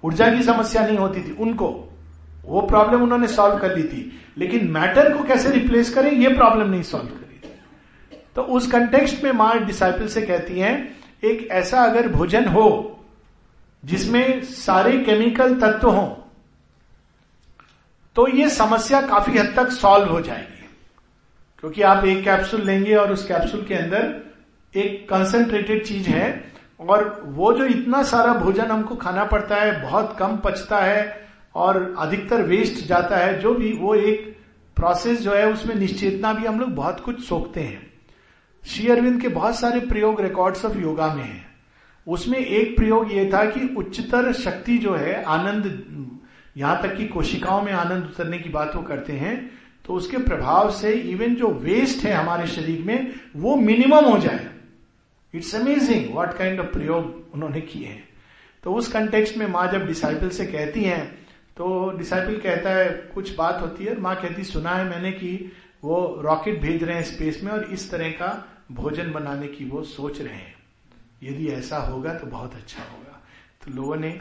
ऊर्जा 0.05 0.35
की 0.35 0.43
समस्या 0.43 0.87
नहीं 0.87 0.99
होती 0.99 1.23
थी 1.23 1.33
उनको। 1.33 1.93
वो 2.45 2.61
प्रॉब्लम 2.61 3.03
उन्होंने 3.03 3.29
सॉल्व 3.29 3.59
कर 3.59 3.77
ली 3.77 3.83
थी। 3.83 4.13
लेकिन 4.39 4.69
मैटर 4.69 5.17
को 5.17 5.25
कैसे 5.25 5.51
रिप्लेस 5.51 5.95
करें, 5.95 6.13
ये 6.13 6.35
प्रॉब्लम 6.35 6.71
नहीं 6.71 6.83
सॉल्व 6.83 7.07
करी 7.07 7.49
थी। 7.49 7.53
तो 8.37 8.43
उस 8.43 8.73
कंटेक्स्ट 8.73 9.25
में 9.25 9.33
माँ 9.33 9.65
डिसाइपल 9.65 10.07
से 10.07 10.23
कहती 10.23 10.61
हैं 10.61 11.04
एक 11.25 11.49
ऐसा 11.51 11.83
अगर 11.85 12.09
भोजन 12.09 12.49
हो 12.49 12.67
जिसमें 13.85 14.45
सारे 14.45 14.99
केमिकल 14.99 15.55
तत्व 15.61 15.91
हों 15.91 16.09
तो 18.17 18.27
ये 18.29 18.49
समस्या 18.49 19.01
काफ़ी 19.01 19.39
हद 19.39 19.53
तक 19.57 19.69
सॉल्व 19.69 20.09
हो 20.09 20.21
जाएगी। 20.21 20.69
क्योंकि 21.61 21.83
आप 21.83 22.05
एक 22.05 22.25
कैप्सूल 22.25 22.63
लेंगे 22.63 22.95
और 22.95 23.13
उस 23.13 23.27
कैप्सूल 23.27 23.65
के 23.65 23.75
अंदर 23.75 24.33
एक 24.75 25.09
कंसंट्रेटेड 25.09 25.85
चीज़ 25.87 26.09
है 26.09 26.53
और 26.81 27.23
वो 27.25 27.53
जो 27.53 27.65
इतना 27.65 28.03
सारा 28.03 28.33
भोजन 28.33 28.65
हमको 28.65 28.95
खाना 28.95 29.25
पड़ता 29.25 29.57
है, 29.57 29.83
बहुत 29.83 30.17
कम 30.19 30.37
पचता 30.37 30.81
है 30.81 31.29
और 31.55 31.95
अधिकतर 31.99 32.43
वेस्ट 32.43 32.87
जाता 32.87 33.17
है, 33.17 33.39
जो 33.41 33.55
भी 33.55 33.73
वो 33.73 33.95
एक 33.95 34.37
प्रोसेस 34.77 35.21
जो 35.21 35.33
है, 35.33 35.53
उसमें 35.53 35.75
निश्चेतना 35.75 36.33
भी 36.33 36.47
हम 36.47 36.61
लोग 36.61 36.71
बहुत 36.71 37.01
कुछ 37.01 37.25
सोखते 37.25 37.61
हैं। 37.61 37.94
श्री 38.65 38.89
अरविंद 38.89 39.21
के 39.23 39.29
बहुत 39.29 39.59
सारे 39.59 39.81
प्रयोग 39.81 40.21
रिकॉर्ड्स 40.21 40.65
ऑफ़ 40.65 40.77
योगा 40.79 41.13
में 41.15 41.23
है। 41.23 41.45
उसमें 42.07 42.39
एक 42.39 42.77
प्रयोग 42.77 43.13
ये 43.13 43.29
था 43.33 43.45
कि 43.47 43.67
उच्चतर 43.77 44.33
शक्ति 44.35 44.77
जो 44.79 44.95
है, 44.95 45.23
आनंद, 45.25 45.67
यहाँ 46.57 46.81
तक 46.83 46.97
कि 46.97 47.07
कोशिकाओं 47.09 47.63
में 47.63 47.73
आनंद 47.73 48.05
उतरने 48.05 48.39
की 48.39 48.49
बात 48.49 48.75
वो 48.77 48.83
करते 48.83 49.13
हैं 49.15 49.37
तो 49.85 49.95
उसके 49.95 50.19
प्रभाव 50.19 50.71
से 50.71 50.93
इवन 50.93 51.35
जो 51.35 51.49
वेस्ट 51.55 52.05
है 52.05 52.13
हमारे 52.13 52.47
शरीर 52.47 52.83
में, 52.83 53.15
वो 53.37 53.57
मिनिमम 53.57 54.05
हो 54.05 54.19
जाए। 54.19 54.49
It's 55.35 55.55
amazing 55.55 56.13
what 56.13 56.37
kind 56.39 56.61
of 56.61 56.67
प्रयोग 56.69 57.35
उन्होंने 57.35 57.61
किए 57.63 57.87
हैं। 57.87 58.09
तो 58.65 58.75
उस 58.75 58.89
कंटेक्स्ट 58.93 59.37
में 59.37 59.47
माँ 59.49 59.67
जब 59.73 59.87
डिसाइपल 59.87 60.29
से 60.29 60.47
कहती 60.47 60.85
हैं 60.85 61.05
तो 61.57 61.91
डिसाइपल 61.99 62.37
कहता 62.39 62.71
है, 62.71 62.89
कुछ 63.15 63.35
बात 63.37 63.61
होती 63.63 63.85
है? 63.85 63.91
और 63.91 64.01
माँ 64.01 64.15
कहती, 64.17 64.45
सुना 64.45 64.71
है 64.71 64.89
मैंने 64.91 65.13
कि 65.13 65.53
वो 65.85 66.21
रॉकेट 66.25 66.61
भेज 66.61 66.83
रहे 66.85 66.97
हैं 66.97 67.05
स्पेस 67.05 67.41
में 67.45 67.53
और 67.53 67.65
इस 67.65 67.91
तरह 67.91 68.11
का 68.13 68.33
भोजन 68.73 69.13
बनाने 69.13 69.49
की 69.49 69.65
वो 69.65 69.83
सोच 69.83 70.21
रहे 70.21 70.35
हैं। 70.35 70.55
यदि 71.23 71.49
ऐसा 71.49 71.79
होगा 71.79 72.15
तो 72.15 72.27
बहुत 72.27 72.55
अच्छा 72.55 72.83
होगा। 72.83 73.23
तो 73.65 73.73
लोगों 73.73 73.97
ने 73.97 74.21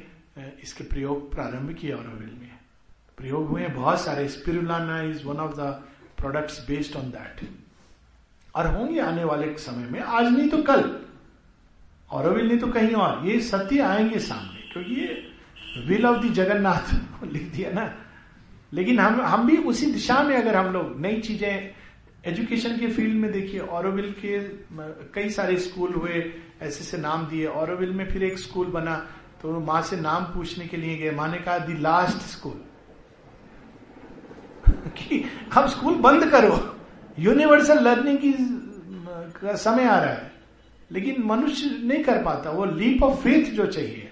इसके 0.63 0.83
प्रयोग 0.83 1.31
प्रारंभ 1.31 1.73
किए 1.73 1.91
ऑरोविल 1.91 2.31
में। 2.41 2.51
प्रयोग 3.17 3.47
हुए 3.47 3.67
बहुत 3.67 4.01
सारे। 4.01 4.27
Spirulina 4.27 5.01
is 5.01 5.23
one 5.23 5.37
of 5.37 5.51
the 5.51 5.59
products 6.17 6.67
based 6.67 6.95
on 6.95 7.03
that 7.03 7.49
और 8.55 8.75
होंगे 8.75 8.99
आने 8.99 9.23
वाले 9.23 9.57
समय 9.57 9.89
में। 9.89 9.99
आज 9.99 10.25
नहीं 10.25 10.49
तो 10.49 10.63
कल। 10.63 11.05
औरविल 12.11 12.47
नहीं 12.47 12.59
तो 12.59 12.67
कहीं 12.67 12.93
और। 12.93 13.27
ये 13.27 13.39
सत्य 13.39 13.79
आएँगे 13.79 14.19
सामने। 14.19 14.73
क्योंकि 14.73 14.91
ये 14.91 15.31
विल 15.85 16.05
ऑफ़ 16.05 16.25
द 16.25 16.29
जगन्नाथ 16.29 16.93
लिख 17.23 17.43
दिया 17.43 17.71
ना। 17.71 17.99
लेकिन 18.73 18.99
हम 18.99 19.21
हम 19.21 19.47
भी 19.47 19.57
उसी 19.57 19.85
दिशा 19.85 20.23
में 20.23 20.37
अगर 20.37 20.55
हम 20.55 20.73
लोग 20.73 20.99
नई 20.99 21.21
चीज़ें 21.21 21.73
एजुकेशन 22.25 22.77
के 22.77 22.87
फ़ील्ड 22.87 23.15
में 23.15 23.31
देखिए 23.31 23.59
ऑरोविल 23.59 24.11
के 24.19 24.39
कई 25.13 25.29
सारे 25.29 25.57
स्कूल 25.57 25.93
हुए, 25.93 26.33
ऐसे 26.61 26.83
से 26.83 26.97
नाम 26.97 27.25
दिए। 27.27 27.45
ऑरोविल 27.45 27.91
में 27.91 28.05
फिर 28.09 28.23
एक 28.23 28.37
स्कूल 28.39 28.67
बना 28.67 28.95
तो 29.41 29.59
माँ 29.59 29.81
से 29.81 29.99
नाम 30.01 30.23
पूछने 30.23 30.67
के 30.67 30.77
लिए 30.77 30.97
गए। 30.97 31.11
माँ 31.11 31.27
ने 31.27 31.37
कहा 31.37 31.57
दी 31.57 31.73
लास्ट 31.73 32.17
स्कूल 32.17 32.63
कि 34.89 35.23
अब 35.57 35.67
स्कूल 35.67 35.95
बंद 35.95 36.29
करो। 36.31 36.77
यूनिवर्सल 37.19 37.83
लर्निंग 37.83 38.17
की 38.17 38.33
का 39.41 39.55
समय 39.55 39.83
आ 39.83 39.99
रहा 39.99 40.13
है। 40.13 40.31
लेकिन 40.91 41.23
मनुष्य 41.23 41.69
नहीं 41.83 42.03
कर 42.03 42.23
पाता। 42.23 42.49
वो 42.49 42.65
लीप 42.65 43.03
ऑफ़ 43.03 43.21
फेथ 43.21 43.51
जो 43.51 43.65
चाहिए, 43.65 44.11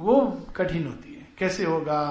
वो 0.00 0.46
कठिन 0.56 0.86
होती 0.86 1.14
है। 1.14 1.28
कैसे 1.38 1.64
होगा? 1.64 2.02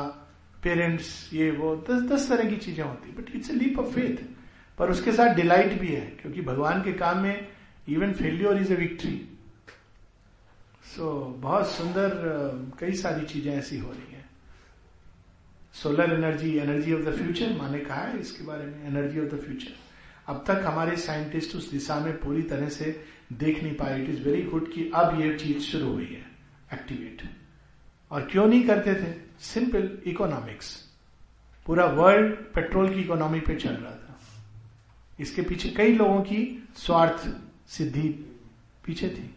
पेरेंट्स 0.64 1.30
ये, 1.34 1.52
वो, 1.52 1.76
दस 1.90 2.02
दस 2.02 2.30
तरह 2.30 2.50
की 2.50 2.58
चीज़ें 2.58 2.84
होती 2.84 3.10
है। 3.10 3.16
But 3.16 3.36
it's 3.36 3.52
a 3.52 3.54
leap 3.54 3.80
of 3.80 3.88
faith 3.88 4.35
पर 4.78 4.90
उसके 4.92 5.12
साथ 5.12 5.36
डिलाइट 5.36 5.80
भी 5.80 5.88
है, 5.88 6.06
क्योंकि 6.22 6.42
भगवान 6.42 6.82
के 6.84 6.94
काम 6.94 7.20
में 7.20 7.48
even 7.88 8.14
failure 8.14 8.58
is 8.58 8.74
a 8.74 8.76
victory 8.76 9.30
so 10.86 11.14
बहुत 11.40 11.68
सुंदर 11.68 12.10
कई 12.80 12.94
सारी 12.96 13.26
चीज़ें 13.26 13.54
ऐसी 13.54 13.78
हो 13.80 13.92
रही 13.92 14.14
हैं। 14.14 14.24
Solar 15.76 16.14
energy 16.14 16.58
energy 16.58 16.94
of 16.94 17.02
the 17.02 17.16
future 17.16 17.54
माने 17.58 17.80
कहा 17.80 18.02
है 18.02 18.20
इसके 18.20 18.44
बारे 18.44 18.66
में 18.66 18.86
एनर्जी 18.88 19.20
ऑफ़ 19.20 19.36
द 19.36 19.40
फ्यूचर 19.40 19.74
अब 20.28 20.44
तक 20.48 20.62
हमारे 20.66 20.96
साइंटिस्ट 20.98 21.56
उस 21.56 21.70
दिशा 21.72 22.00
में 22.00 22.14
पूरी 22.20 22.42
तरह 22.44 22.70
से 22.70 22.86
देख 23.34 23.62
नहीं 23.64 23.76
पाए। 23.76 24.02
इट 24.02 24.10
इज़ 24.10 24.22
वेरी 24.24 24.42
गुड 24.44 24.72
कि 24.74 24.90
अब 24.96 25.20
ये 25.22 25.34
चीज़ 25.38 25.60
शुरू 25.62 25.92
हुई 25.92 26.06
है 26.06 26.26
एक्टिवेट 26.74 27.22
और 28.12 28.22
क्यों 28.32 28.46
नहीं 28.48 28.64
करते 28.64 28.94
थे? 28.96 29.14
सिंपल 29.44 29.90
इकोनॉमिक्स 30.08 30.76
पूरा 31.66 31.86
वर्ल्ड 31.94 32.34
पेट्रोल 32.56 32.94
की 32.94 33.00
इकोनॉमी 33.02 33.40
पे 33.40 33.56
चल 33.56 33.70
रहा 33.72 33.92
था। 33.92 33.95
इसके 35.20 35.42
पीछे 35.42 35.70
कई 35.70 35.94
लोगों 35.94 36.22
की 36.22 36.68
स्वार्थ 36.78 37.28
सिद्धि 37.68 38.10
पीछे 38.86 39.10
थी। 39.10 39.36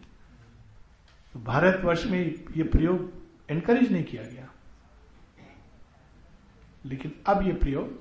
तो 1.33 1.39
भारतवर्ष 1.39 2.05
में 2.05 2.19
ये 2.57 2.63
प्रयोग 2.63 3.11
एनकरेज 3.49 3.91
नहीं 3.91 4.03
किया 4.03 4.23
गया। 4.23 4.49
लेकिन 6.85 7.11
अब 7.27 7.45
ये 7.47 7.53
प्रयोग 7.53 7.99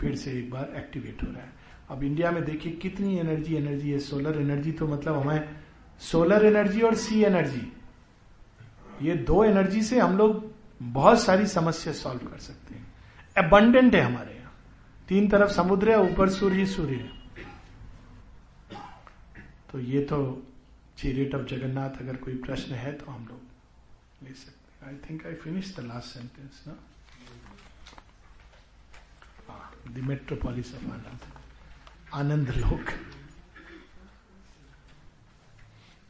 फिर 0.00 0.14
से 0.16 0.32
एक 0.32 0.50
बार 0.50 0.72
एक्टिवेट 0.76 1.22
हो 1.22 1.32
रहा 1.32 1.42
है। 1.42 1.52
अब 1.90 2.02
इंडिया 2.02 2.30
में 2.30 2.44
देखिए 2.44 2.72
कितनी 2.72 3.18
एनर्जी 3.18 3.54
एनर्जी 3.54 3.90
है। 3.90 3.98
सोलर 3.98 4.40
एनर्जी 4.40 4.72
तो 4.72 4.86
मतलब 4.86 5.18
हमें 5.18 5.48
सोलर 6.00 6.46
एनर्जी 6.46 6.80
और 6.80 6.94
सी 6.94 7.22
एनर्जी 7.24 7.72
ये 9.02 9.14
दो 9.16 9.44
एनर्जी 9.44 9.82
से 9.82 9.98
हम 10.00 10.16
लोग 10.18 10.52
बहुत 10.82 11.20
सारी 11.22 11.46
समस्या 11.46 11.92
सॉल्व 11.92 12.26
कर 12.28 12.38
सकते 12.38 12.74
हैं। 12.74 12.86
अबंडेंट 13.36 13.94
है 13.94 14.00
हमारे। 14.00 14.32
यहाँ 14.32 14.35
तीन 15.08 15.28
तरफ़ 15.28 15.50
समुद्र 15.52 15.90
है, 15.90 15.98
ऊपर 16.02 16.30
सूर्य 16.30 16.66
सूर्य। 16.66 17.10
तो 19.72 19.80
ये 19.80 20.00
तो 20.04 20.18
चीरेट 20.98 21.34
ऑफ़ 21.34 21.42
जगन्नाथ, 21.46 22.00
अगर 22.00 22.16
कोई 22.16 22.34
प्रश्न 22.38 22.74
है 22.74 22.92
तो 22.92 23.10
हम 23.10 23.26
लोग 23.26 24.26
ले 24.26 24.34
सकते 24.34 24.86
I 24.86 24.94
think 25.08 25.26
I 25.26 25.34
finish 25.34 25.74
the 25.76 25.80
last 25.86 26.14
sentence 26.14 26.62
ना 26.66 26.76
द 29.88 30.04
मेट्रोपोलिस 30.04 30.74
ऑफ़ 30.74 30.84
आनंद 30.84 31.20
आनंद 32.14 32.50
लोक 32.50 32.90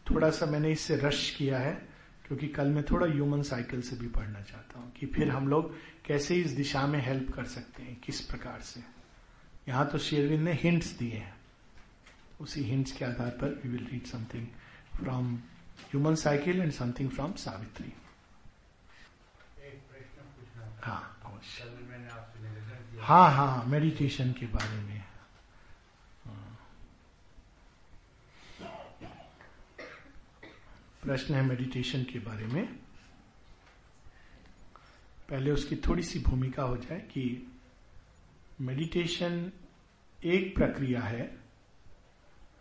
थोड़ा 0.06 0.30
सा 0.30 0.46
मैंने 0.46 0.70
इससे 0.72 0.96
रश 0.96 1.30
किया 1.30 1.58
है। 1.58 1.85
क्योंकि 2.26 2.48
कल 2.48 2.68
मैं 2.68 2.82
थोड़ा 2.84 3.06
ह्यूमन 3.06 3.42
साइकिल 3.42 3.82
से 3.82 3.96
भी 3.96 4.08
पढ़ना 4.08 4.40
चाहता 4.40 4.78
हूँ 4.78 4.92
कि 4.92 5.06
फिर 5.06 5.28
हम 5.30 5.48
लोग 5.48 5.74
कैसे 6.04 6.36
इस 6.36 6.50
दिशा 6.50 6.86
में 6.86 7.00
हेल्प 7.00 7.32
कर 7.32 7.44
सकते 7.44 7.82
हैं 7.82 7.96
किस 8.04 8.20
प्रकार 8.20 8.60
से। 8.60 8.80
यहाँ 9.68 9.86
तो 9.88 9.98
शेरविन 9.98 10.42
ने 10.42 10.52
हिंट्स 10.52 10.92
दिए 10.98 11.14
हैं। 11.14 11.34
उसी 12.40 12.62
हिंट्स 12.62 12.92
के 12.92 13.04
आधार 13.04 13.30
पर 13.30 13.60
we 13.64 13.68
will 13.68 13.86
read 13.92 14.06
something 14.06 14.46
from 14.96 15.34
human 15.90 16.14
cycle 16.14 16.60
and 16.60 16.72
something 16.72 17.10
from 17.10 17.32
Savitri. 17.32 17.92
हाँ 20.82 21.18
अवश्य। 21.24 21.64
हाँ 23.00 23.30
हाँ 23.32 23.64
मेडिटेशन 23.64 24.32
के 24.32 24.46
बारे 24.46 24.80
में। 24.82 24.95
प्रश्न 31.06 31.34
है 31.34 31.42
मेडिटेशन 31.42 32.02
के 32.02 32.18
बारे 32.18 32.46
में। 32.46 32.66
पहले 35.28 35.50
उसकी 35.50 35.76
थोड़ी 35.76 36.02
सी 36.02 36.18
भूमिका 36.18 36.62
हो 36.62 36.76
जाए 36.76 37.00
कि 37.00 37.52
मेडिटेशन 38.60 39.52
एक 40.24 40.54
प्रक्रिया 40.54 41.00
है, 41.00 41.38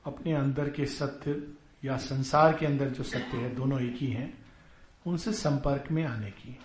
अपने 0.05 0.33
अंदर 0.33 0.69
के 0.69 0.85
सत्य 0.85 1.53
या 1.85 1.97
संसार 1.97 2.57
के 2.57 2.65
अंदर 2.65 2.89
जो 2.89 3.03
सत्य 3.03 3.37
है, 3.37 3.55
दोनों 3.55 3.81
एक 3.81 3.95
ही 3.95 4.07
हैं, 4.07 4.45
उनसे 5.07 5.33
संपर्क 5.33 5.91
में 5.91 6.03
आने 6.03 6.31
की। 6.31 6.59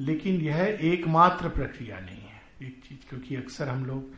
लेकिन 0.00 0.40
यह 0.40 0.78
एकमात्र 0.80 1.48
प्रक्रिया 1.48 2.00
नहीं 2.00 2.22
है, 2.22 2.42
एक 2.62 2.82
चीज़, 2.88 3.08
क्योंकि 3.08 3.36
अक्सर 3.36 3.68
हम 3.68 3.86
लोग 3.86 4.10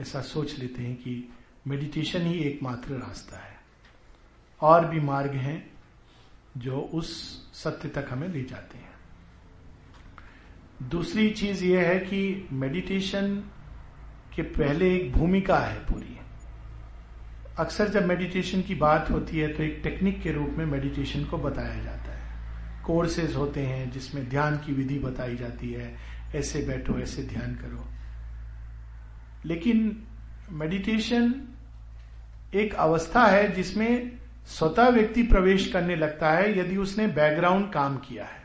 ऐसा 0.00 0.22
सोच 0.22 0.58
लेते 0.58 0.82
हैं 0.82 0.96
कि 0.96 1.32
मेडिटेशन 1.66 2.22
ही 2.22 2.38
एकमात्र 2.38 2.94
रास्ता 2.94 3.36
है। 3.36 3.56
और 4.60 4.88
भी 4.88 5.00
मार्ग 5.00 5.30
हैं 5.30 5.71
जो 6.56 6.80
उस 6.80 7.38
सत्य 7.54 7.88
तक 7.88 8.06
हमें 8.10 8.28
ले 8.28 8.42
जाते 8.42 8.78
हैं। 8.78 8.92
दूसरी 10.88 11.30
चीज़ 11.30 11.64
यह 11.64 11.88
है 11.88 11.98
कि 11.98 12.48
मेडिटेशन 12.52 13.36
के 14.36 14.42
पहले 14.42 14.96
एक 14.96 15.12
भूमिका 15.12 15.58
है 15.58 15.78
पूरी। 15.78 16.18
अक्सर 17.58 17.88
जब 17.88 18.06
मेडिटेशन 18.06 18.62
की 18.62 18.74
बात 18.74 19.10
होती 19.10 19.38
है 19.38 19.48
तो 19.48 19.62
एक 19.62 19.80
टेक्निक 19.82 20.22
के 20.22 20.32
रूप 20.32 20.48
में 20.48 20.66
मेडिटेशन 20.66 21.24
को 21.24 21.38
बताया 21.38 21.82
जाता 21.82 22.12
है। 22.12 22.32
कोर्सेज 22.84 23.36
होते 23.36 23.60
हैं 23.60 23.90
जिसमें 23.90 24.28
ध्यान 24.28 24.56
की 24.56 24.72
विधि 24.72 24.98
बताई 24.98 25.36
जाती 25.36 25.72
है। 25.72 25.96
ऐसे 26.34 26.62
बैठो, 26.62 26.98
ऐसे 26.98 27.22
ध्यान 27.22 27.54
करो। 27.54 27.86
लेकिन 29.48 30.04
मेडिटेशन 30.50 31.48
एक 32.54 32.74
अवस्था 32.74 33.26
है 33.26 33.52
जिसमें 33.52 34.21
स्वतः 34.46 34.88
व्यक्ति 34.88 35.22
प्रवेश 35.22 35.72
करने 35.72 35.96
लगता 35.96 36.30
है 36.30 36.58
यदि 36.58 36.76
उसने 36.76 37.06
बैकग्राउंड 37.06 37.72
काम 37.72 37.96
किया 37.96 38.24
है। 38.24 38.40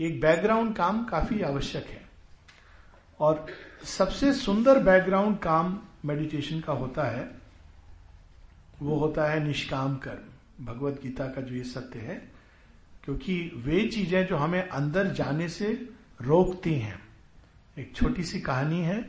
एक 0.00 0.20
बैकग्राउंड 0.20 0.74
काम 0.76 1.04
काफ़ी 1.04 1.40
आवश्यक 1.42 1.86
है। 1.86 2.08
और 3.20 3.46
सबसे 3.84 4.32
सुंदर 4.32 4.78
बैकग्राउंड 4.78 5.38
काम 5.38 5.78
मेडिटेशन 6.04 6.60
का 6.60 6.72
होता 6.72 7.04
है, 7.04 7.30
वो 8.82 8.96
होता 8.96 9.24
है 9.24 9.44
निष्काम 9.44 9.96
कर्म। 9.96 10.64
भगवत 10.64 11.00
गीता 11.02 11.26
का 11.26 11.40
जो 11.40 11.54
ये 11.54 11.64
सत्य 11.64 11.98
है, 11.98 12.14
क्योंकि 13.04 13.52
वे 13.56 13.86
चीज़ें 13.86 14.26
जो 14.26 14.36
हमें 14.36 14.68
अंदर 14.68 15.06
जाने 15.06 15.48
से 15.48 15.88
रोकती 16.22 16.74
हैं। 16.74 17.00
एक 17.78 17.94
छोटी 17.96 18.24
सी 18.24 18.40
कहानी 18.40 18.80
है 18.80 19.00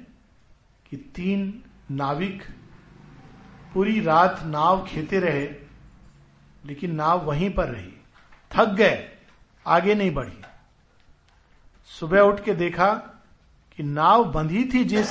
कि 0.85 0.97
तीन 0.97 1.63
नाविक 1.91 2.43
पूरी 3.73 3.99
रात 3.99 4.43
नाव 4.45 4.85
खेते 4.85 5.19
रहे 5.19 5.60
लेकिन 6.63 6.95
नाव 6.95 7.25
वहीं 7.25 7.49
पर 7.53 7.67
रही। 7.67 7.93
थक 8.51 8.73
गए, 8.75 9.07
आगे 9.65 9.95
नहीं 9.95 10.11
बढ़ी। 10.13 10.41
सुबह 11.91 12.21
उठ 12.21 12.43
के 12.43 12.53
देखा 12.55 12.93
कि 13.77 13.83
नाव 13.83 14.31
बंधी 14.31 14.63
थी 14.63 14.83
जिस 14.85 15.09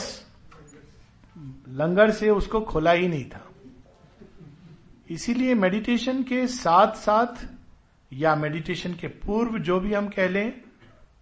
लंगर 1.71 2.11
से 2.11 2.31
उसको 2.31 2.61
खोला 2.61 2.93
ही 2.93 3.09
नहीं 3.09 3.25
था। 3.25 3.47
इसीलिए 5.11 5.55
मेडिटेशन 5.55 6.23
के 6.23 6.47
साथ 6.47 6.95
साथ 6.97 7.47
या 8.13 8.35
मेडिटेशन 8.37 8.95
के 8.95 9.09
पूर्व 9.09 9.59
जो 9.59 9.79
भी 9.81 9.93
हम 9.95 10.09
कह 10.09 10.29
लें, 10.29 10.53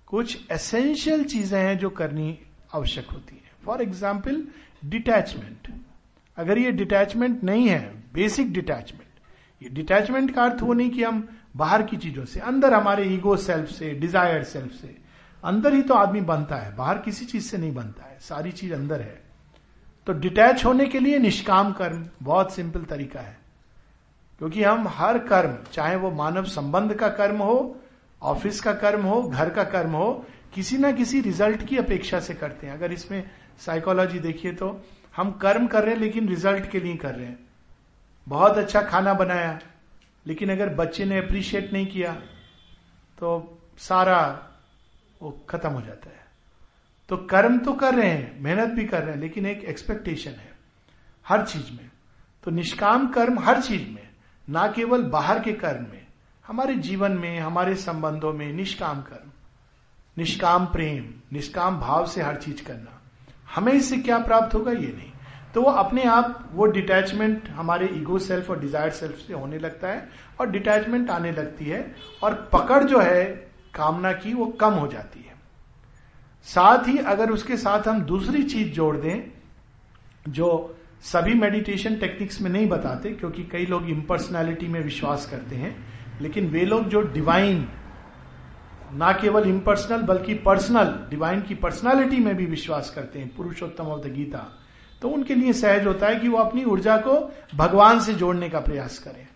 कुछ 0.06 0.38
एसेंशियल 0.52 1.24
चीज़ें 1.24 1.58
हैं 1.60 1.78
जो 1.78 1.90
करनी 1.90 2.38
आवश्यक 2.74 3.10
होती 3.10 3.34
है। 3.34 3.52
फॉर 3.64 3.82
एग्ज़ाम्पल 3.82 4.42
डिटैचमेंट 4.84 5.72
अगर 6.36 6.58
ये 6.58 6.70
डिटैचमेंट 6.72 7.42
नहीं 7.44 7.68
है 7.68 7.80
बेसिक 8.14 8.52
डिटैचमेंट 8.52 9.07
ये 9.62 9.68
डिटैचमेंट 9.68 10.34
का 10.34 10.44
अर्थ 10.44 10.62
वो 10.62 10.72
नहीं 10.72 10.90
कि 10.90 11.02
हम 11.04 11.28
बाहर 11.56 11.82
की 11.82 11.96
चीज़ों 11.96 12.24
से, 12.24 12.40
अंदर 12.40 12.74
हमारे 12.74 13.04
ईगो 13.04 13.36
सेल्फ 13.36 13.68
से 13.68 13.90
डिज़ायर 13.90 14.42
सेल्फ 14.44 14.72
से, 14.72 14.96
अंदर 15.44 15.74
ही 15.74 15.82
तो 15.82 15.94
आदमी 15.94 16.20
बनता 16.20 16.56
है, 16.56 16.74
बाहर 16.76 16.98
किसी 16.98 17.24
चीज़ 17.24 17.44
से 17.44 17.58
नहीं 17.58 17.74
बनता 17.74 18.04
है, 18.04 18.18
सारी 18.20 18.52
चीज़ 18.52 18.74
अंदर 18.74 19.00
है। 19.00 19.20
तो 20.06 20.12
डिटैच 20.12 20.64
होने 20.64 20.86
के 20.86 21.00
लिए 21.00 21.18
निष्काम 21.18 21.72
कर्म 21.72 22.06
बहुत 22.22 22.54
सिंपल 22.54 22.80
तरीका 22.80 23.20
है। 23.20 23.36
क्योंकि 24.38 24.62
हम 24.62 24.88
हर 24.88 25.18
कर्म, 25.18 25.56
चाहे 25.72 25.96
वो 25.96 26.10
मानव 26.10 26.44
संबंध 26.44 26.94
का 26.94 27.08
कर्म 27.08 27.38
हो, 27.38 27.76
ऑफ़िस 28.22 28.60
का 28.60 28.72
कर्म 28.72 29.02
हो, 29.02 29.22
घर 29.22 29.50
का 29.50 29.64
कर्म 29.64 29.92
हो, 29.92 30.26
किसी 30.54 30.78
ना 30.78 30.92
किसी 30.92 31.20
रिज़ल्ट 31.20 31.66
की 31.66 31.76
अपेक्षा 31.76 32.20
से 32.20 32.34
करते 32.34 32.66
हैं। 32.66 32.74
अगर 32.74 32.92
इसमें 32.92 33.30
साइकोलॉजी 33.58 34.18
देखिए 34.18 34.52
तो 34.52 34.80
हम 35.16 35.30
कर्म 35.32 35.66
कर 35.66 35.84
रहे 35.84 35.94
हैं, 35.94 36.00
लेकिन 36.00 36.28
रिज़ल्ट 36.28 36.70
के 36.70 36.80
लिए 36.80 36.96
कर 36.96 37.14
रहे 37.14 37.26
हैं। 37.26 37.47
बहुत 38.28 38.58
अच्छा 38.58 38.80
खाना 38.82 39.14
बनाया, 39.14 39.58
लेकिन 40.26 40.50
अगर 40.52 40.68
बच्चे 40.74 41.04
ने 41.04 41.18
अप्रिशिएट 41.18 41.72
नहीं 41.72 41.86
किया 41.86 42.12
तो 43.18 43.58
सारा 43.78 44.20
वो 45.22 45.30
खत्म 45.50 45.70
हो 45.70 45.80
जाता 45.80 46.10
है। 46.10 46.26
तो 47.08 47.16
कर्म 47.26 47.58
तो 47.58 47.72
कर 47.72 47.94
रहे 47.94 48.10
हैं, 48.10 48.40
मेहनत 48.40 48.68
भी 48.68 48.84
कर 48.84 49.02
रहे 49.02 49.14
हैं, 49.14 49.20
लेकिन 49.20 49.46
एक 49.46 49.64
एक्सपेक्टेशन 49.64 50.30
है 50.30 50.52
हर 51.26 51.44
चीज़ 51.46 51.70
में। 51.72 51.90
तो 52.44 52.50
निष्काम 52.50 53.08
कर्म 53.08 53.38
हर 53.38 53.62
चीज़ 53.62 53.88
में, 53.90 54.08
ना 54.48 54.66
केवल 54.72 55.02
बाहर 55.02 55.40
के 55.40 55.52
कर्म 55.52 55.86
में, 55.92 56.06
हमारे 56.44 56.74
जीवन 56.74 57.12
में, 57.12 57.38
हमारे 57.40 57.74
संबंधों 57.76 58.32
में 58.32 58.52
निष्काम 58.52 59.00
कर्म, 59.02 59.30
निष्काम 60.18 60.66
प्रेम, 60.66 61.12
निष्काम 61.32 61.80
भाव 61.80 62.06
से 62.06 62.22
हर 62.22 62.36
चीज़ 62.36 62.64
करना। 62.64 63.00
हमें 63.54 63.72
इससे 63.72 63.96
क्या 63.96 64.18
प्राप्त 64.18 64.54
होगा, 64.54 64.72
ये 64.72 64.92
नहीं। 64.92 65.07
तो 65.58 65.62
वो 65.62 65.70
अपने 65.72 66.02
आप, 66.04 66.50
वो 66.54 66.66
डिटैचमेंट 66.66 67.48
हमारे 67.50 67.86
ईगो 67.94 68.18
सेल्फ 68.18 68.50
और 68.50 68.58
डिज़ायर 68.60 68.90
सेल्फ 68.90 69.16
से 69.18 69.32
होने 69.34 69.58
लगता 69.58 69.88
है 69.88 70.08
और 70.40 70.50
डिटैचमेंट 70.50 71.08
आने 71.10 71.30
लगती 71.32 71.64
है 71.64 71.80
और 72.22 72.34
पकड़ 72.52 72.82
जो 72.84 72.98
है 72.98 73.24
कामना 73.74 74.12
की 74.14 74.34
वो 74.34 74.46
कम 74.60 74.72
हो 74.72 74.86
जाती 74.86 75.20
है। 75.20 75.34
साथ 76.46 76.86
ही 76.88 76.96
अगर 77.06 77.30
उसके 77.30 77.56
साथ 77.56 77.88
हम 77.88 78.02
दूसरी 78.02 78.42
चीज़ 78.42 78.68
जोड़ 78.68 78.96
दें, 78.96 79.24
जो 80.28 80.76
सभी 81.04 81.34
मेडिटेशन 81.34 81.96
टेक्निक्स 81.96 82.40
में 82.42 82.50
नहीं 82.50 82.68
बताते, 82.68 83.10
क्योंकि 83.10 83.44
कई 83.44 83.66
लोग 83.66 83.88
इम्पर्सनैलिटी 83.90 84.68
में 84.68 84.80
विश्वास 84.80 85.26
करते 85.30 85.56
हैं, 85.56 85.74
लेकिन 86.20 86.48
वे 86.48 86.64
लोग 86.64 86.88
जो 86.88 87.02
डिवाइन 87.10 87.66
ना 88.94 89.12
केवल 89.14 89.48
इम्पर्सनल 89.48 90.02
बल्कि 90.04 90.34
पर्सनल 90.46 90.94
डिवाइन 91.10 91.42
की 91.42 91.54
पर्सनालिटी 91.56 92.20
में 92.20 92.34
भी 92.36 92.46
विश्वास 92.46 92.92
करते 92.94 93.18
हैं। 93.18 93.34
पुरुषोत्तम 93.36 93.86
ऑफ़ 93.86 94.06
द 94.06 94.14
गीता 94.14 94.46
तो 95.02 95.08
उनके 95.08 95.34
लिए 95.34 95.52
सहज 95.52 95.86
होता 95.86 96.06
है 96.06 96.16
कि 96.16 96.28
वो 96.28 96.38
अपनी 96.38 96.64
ऊर्जा 96.64 96.96
को 96.96 97.34
भगवान 97.54 98.00
से 98.00 98.14
जोड़ने 98.14 98.48
का 98.48 98.60
प्रयास 98.60 98.98
करें। 98.98 99.26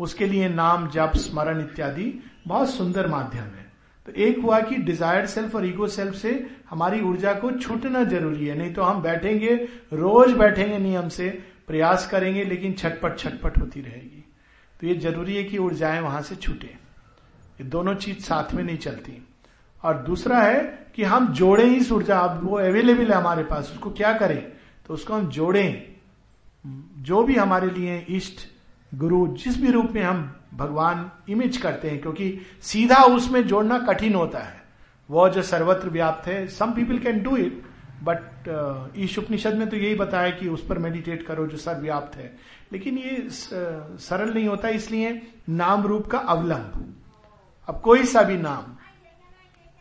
उसके 0.00 0.26
लिए 0.26 0.48
नाम, 0.48 0.90
जप, 0.90 1.12
स्मरण 1.16 1.60
इत्यादि 1.60 2.24
बहुत 2.46 2.70
सुंदर 2.70 3.06
माध्यम 3.06 3.42
है। 3.42 3.72
तो 4.06 4.12
एक 4.12 4.38
हुआ 4.38 4.60
कि 4.60 4.76
डिजायर्ड 4.76 5.26
सेल्फ 5.26 5.56
और 5.56 5.66
ईगो 5.66 5.86
सेल्फ 5.86 6.14
से 6.14 6.50
हमारी 6.70 7.00
ऊर्जा 7.00 7.32
को 7.32 7.50
छूटना 7.50 8.04
ज़रूरी 8.04 8.46
है। 8.46 8.58
नहीं 8.58 8.74
तो 8.74 8.82
हम 8.82 9.02
बैठेंगे, 9.02 9.54
रोज 9.92 10.32
बैठेंगे 10.32 10.78
नियम 10.78 11.08
से, 11.08 11.44
प्रयास 11.66 12.08
करेंगे, 12.10 12.44
लेकिन 12.44 12.72
छटपट 12.72 13.18
छटपट 13.18 13.58
होती 13.58 13.80
रहेगी। 13.80 14.24
तो 14.80 14.86
ये 14.86 14.94
ज़रूरी 14.94 15.36
है 15.36 15.44
कि 15.44 15.58
ऊर्जाएँ 15.58 16.00
वहाँ 16.00 16.22
से 16.22 16.36
छूटे। 16.36 16.66
ये 17.60 17.64
दोनों 17.64 17.94
चीज़ 17.94 18.20
साथ 18.20 18.54
में 18.54 18.64
नहीं 18.64 18.78
चलती। 18.78 19.26
और 19.84 19.98
दूसरा 19.98 20.42
है 20.42 20.86
कि 20.94 21.02
हम 21.02 21.32
जोड़े 21.32 21.64
इस 21.64 21.92
ऊर्जा, 21.92 22.18
अब 22.18 22.50
वो 22.50 22.58
अवेलेबल 22.58 23.04
है 23.04 23.12
हमारे 23.12 23.42
पास, 23.42 23.70
उसको 23.72 23.90
क्या 23.90 24.12
करें? 24.12 24.52
उसको 24.92 25.14
हम 25.14 25.28
जोड़ें। 25.28 25.94
जो 26.98 27.22
भी 27.22 27.34
हमारे 27.34 27.70
लिए 27.70 27.98
इष्ट 28.10 28.48
गुरु, 28.92 29.26
जिस 29.34 29.60
भी 29.60 29.70
रूप 29.70 29.90
में 29.90 30.02
हम 30.02 30.34
भगवान 30.54 31.10
इमेज 31.28 31.56
करते 31.56 31.90
हैं, 31.90 32.00
क्योंकि 32.00 32.38
सीधा 32.62 33.02
उसमें 33.06 33.46
जोड़ना 33.46 33.78
कठिन 33.80 34.14
होता 34.14 34.38
है। 34.38 34.60
वो 35.08 35.28
जो 35.28 35.42
सर्वत्र 35.42 35.90
व्याप्त 35.90 36.26
है 36.26 36.46
some 36.48 36.72
people 36.72 36.98
can 36.98 37.22
do 37.22 37.36
it 37.36 37.62
but 38.02 38.94
Isha 38.98 39.18
Upanishad 39.18 39.54
में 39.54 39.68
तो 39.70 39.76
यही 39.76 39.94
बताया 39.94 40.30
कि 40.30 40.48
उस 40.48 40.64
पर 40.66 40.78
मेडिटेट 40.78 41.26
करो 41.26 41.46
जो 41.46 41.56
सर्वव्याप्त 41.56 42.16
है। 42.16 42.32
लेकिन 42.72 42.98
ये 42.98 43.26
सरल 43.30 44.32
नहीं 44.34 44.46
होता, 44.48 44.68
इसलिए 44.68 45.20
नाम 45.48 45.86
रूप 45.86 46.06
का 46.06 46.18
अवलंब। 46.18 46.94
अब 47.68 47.80
कोई 47.80 48.04
सा 48.04 48.22
भी 48.22 48.36
नाम, 48.38 48.76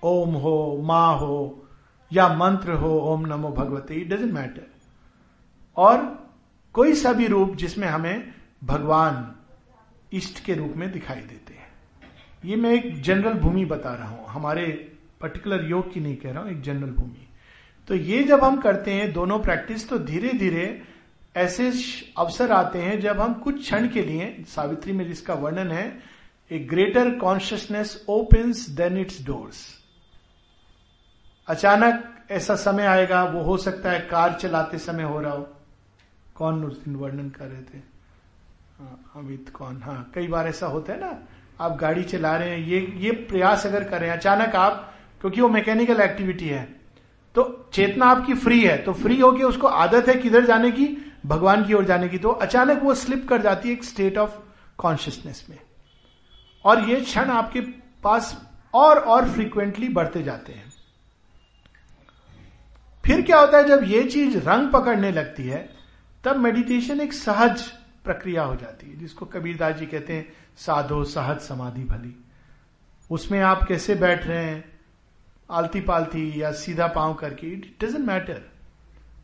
ओम 0.03 0.33
हो, 0.35 0.81
माँ 0.83 1.17
हो, 1.17 1.67
या 2.11 2.27
मंत्र 2.35 2.73
हो, 2.73 2.97
ओम 3.03 3.25
नमो 3.27 3.51
भगवते 3.51 3.95
इट 3.95 4.09
डजेंट 4.09 4.31
मैटर 4.33 4.69
और 5.77 5.97
कोई 6.75 6.93
सा 6.95 7.13
भी 7.13 7.27
रूप 7.27 7.55
जिसमें 7.55 7.87
हमें 7.87 8.33
भगवान 8.63 9.35
इष्ट 10.13 10.43
के 10.45 10.53
रूप 10.53 10.73
में 10.77 10.91
दिखाई 10.91 11.19
देते 11.19 11.53
हैं। 11.53 11.69
ये 12.43 12.55
मैं 12.55 12.71
एक 12.71 13.01
जनरल 13.01 13.33
भूमि 13.33 13.65
बता 13.65 13.93
रहा 13.93 14.09
हूँ। 14.09 14.27
हमारे 14.27 14.65
पर्टिकुलर 15.21 15.65
योग 15.65 15.93
की 15.93 15.99
नहीं 15.99 16.15
कह 16.15 16.31
रहा 16.31 16.43
हूँ, 16.43 16.51
एक 16.51 16.61
जनरल 16.61 16.91
भूमि। 16.91 17.27
तो 17.89 17.95
ये 17.95 18.23
जब 18.23 18.43
हम 18.43 18.59
करते 18.61 18.91
हैं, 18.91 19.11
दोनों 19.13 19.39
प्रैक्टिस 19.39 19.87
तो 19.89 19.99
धीरे 19.99 20.33
धीरे 20.33 20.81
ऐसे 21.35 21.71
अवसर 22.17 22.51
आते 22.51 22.79
हैं 22.79 22.99
जब 22.99 23.19
हम 23.21 23.33
कुछ 23.33 23.59
क्षण 23.59 23.87
के 23.87 24.01
लिए, 24.01 24.43
सावित्री 24.47 24.93
में 24.93 25.07
जिसका 25.07 25.33
वर्णन 25.33 25.71
है 25.71 25.85
a 26.51 26.59
greater 26.59 27.09
consciousness 27.17 28.05
opens 28.09 28.69
then 28.69 28.97
its 28.97 29.25
doors 29.25 29.65
अचानक 31.47 32.27
ऐसा 32.31 32.55
समय 32.55 32.85
आएगा, 32.85 33.23
वो 33.23 33.41
हो 33.41 33.57
सकता 33.57 33.91
है 33.91 33.99
कार 34.01 34.33
चलाते 34.33 34.77
समय 34.77 35.03
हो 35.03 35.19
रहा 35.21 35.33
हो। 35.33 35.49
कौन 36.41 36.63
उस 36.65 36.83
दिन 36.83 36.95
वर्णन 36.95 37.29
कर 37.29 37.45
रहे 37.45 37.61
थे? 37.61 37.77
हाँ, 38.79 39.11
अमित 39.15 39.49
कौन? 39.53 39.81
हाँ 39.83 40.11
कई 40.15 40.27
बार 40.27 40.47
ऐसा 40.47 40.67
होता 40.67 40.93
है 40.93 40.99
ना 40.99 41.17
आप 41.59 41.77
गाड़ी 41.77 42.03
चला 42.03 42.35
रहे 42.37 42.49
हैं 42.49 42.67
ये 42.67 42.79
ये 42.97 43.11
प्रयास 43.29 43.65
अगर 43.65 43.83
करें 43.83 44.09
अचानक 44.09 44.55
आप 44.55 44.93
क्योंकि 45.21 45.41
वो 45.41 45.49
मैकेनिकल 45.49 46.01
एक्टिविटी 46.01 46.47
है 46.47 46.63
तो 47.35 47.43
चेतना 47.73 48.05
आपकी 48.05 48.33
फ्री 48.35 48.59
है 48.63 48.77
तो 48.77 48.93
फ्री 48.93 49.19
होके 49.19 49.43
उसको 49.43 49.67
आदत 49.67 50.07
है 50.07 50.15
किधर 50.15 50.45
जाने 50.45 50.71
की? 50.71 50.87
भगवान 51.25 51.65
की 51.65 51.73
ओर 51.73 51.85
जाने 51.85 52.07
की। 52.09 52.17
तो 52.17 52.29
अचानक 52.29 52.81
वो 52.83 52.93
स्लिप 52.95 53.27
कर 53.29 53.41
जाती 53.41 53.69
है 53.69 53.73
एक 53.73 53.83
स्टेट 53.83 54.17
ऑफ़ 54.17 54.37
कॉन्शियसनेस 54.77 55.45
में। 55.49 55.57
और 56.65 56.89
ये 56.89 56.99
क्षण 57.01 57.29
आपके 57.29 57.61
पास 58.03 58.35
और 58.73 58.99
और 58.99 59.29
फ्रीक्वेंटली 59.29 59.89
बढ़ते 59.89 60.23
जाते 60.23 60.53
हैं। 60.53 60.71
फिर 63.03 63.21
क्या 63.21 63.39
होता 63.39 63.57
है 63.57 63.67
जब 63.67 63.83
ये 63.83 64.03
चीज़ 64.03 64.37
रंग 64.39 64.71
पकड़ने 64.71 65.11
लगती 65.11 65.43
है 65.43 65.59
तब 66.23 66.37
मेडिटेशन 66.37 66.99
एक 67.01 67.13
सहज 67.13 67.61
प्रक्रिया 68.05 68.43
हो 68.43 68.55
जाती 68.55 68.89
है, 68.89 68.97
जिसको 68.97 69.25
कबीरदास 69.25 69.75
जी 69.75 69.85
कहते 69.85 70.13
हैं, 70.13 70.33
साधो 70.57 71.03
सहज 71.05 71.39
समाधि 71.39 71.83
भली। 71.83 72.15
उसमें 73.09 73.39
आप 73.41 73.63
कैसे 73.63 73.95
बैठ 73.95 74.27
रहे 74.27 74.43
हैं 74.45 74.63
आलती 75.49 75.81
पालती 75.81 76.41
या 76.41 76.51
सीधा 76.53 76.87
पाँव 76.87 77.13
करके 77.13 77.47
इट 77.47 77.65
डजेंट 77.81 78.05
मैटर 78.07 78.41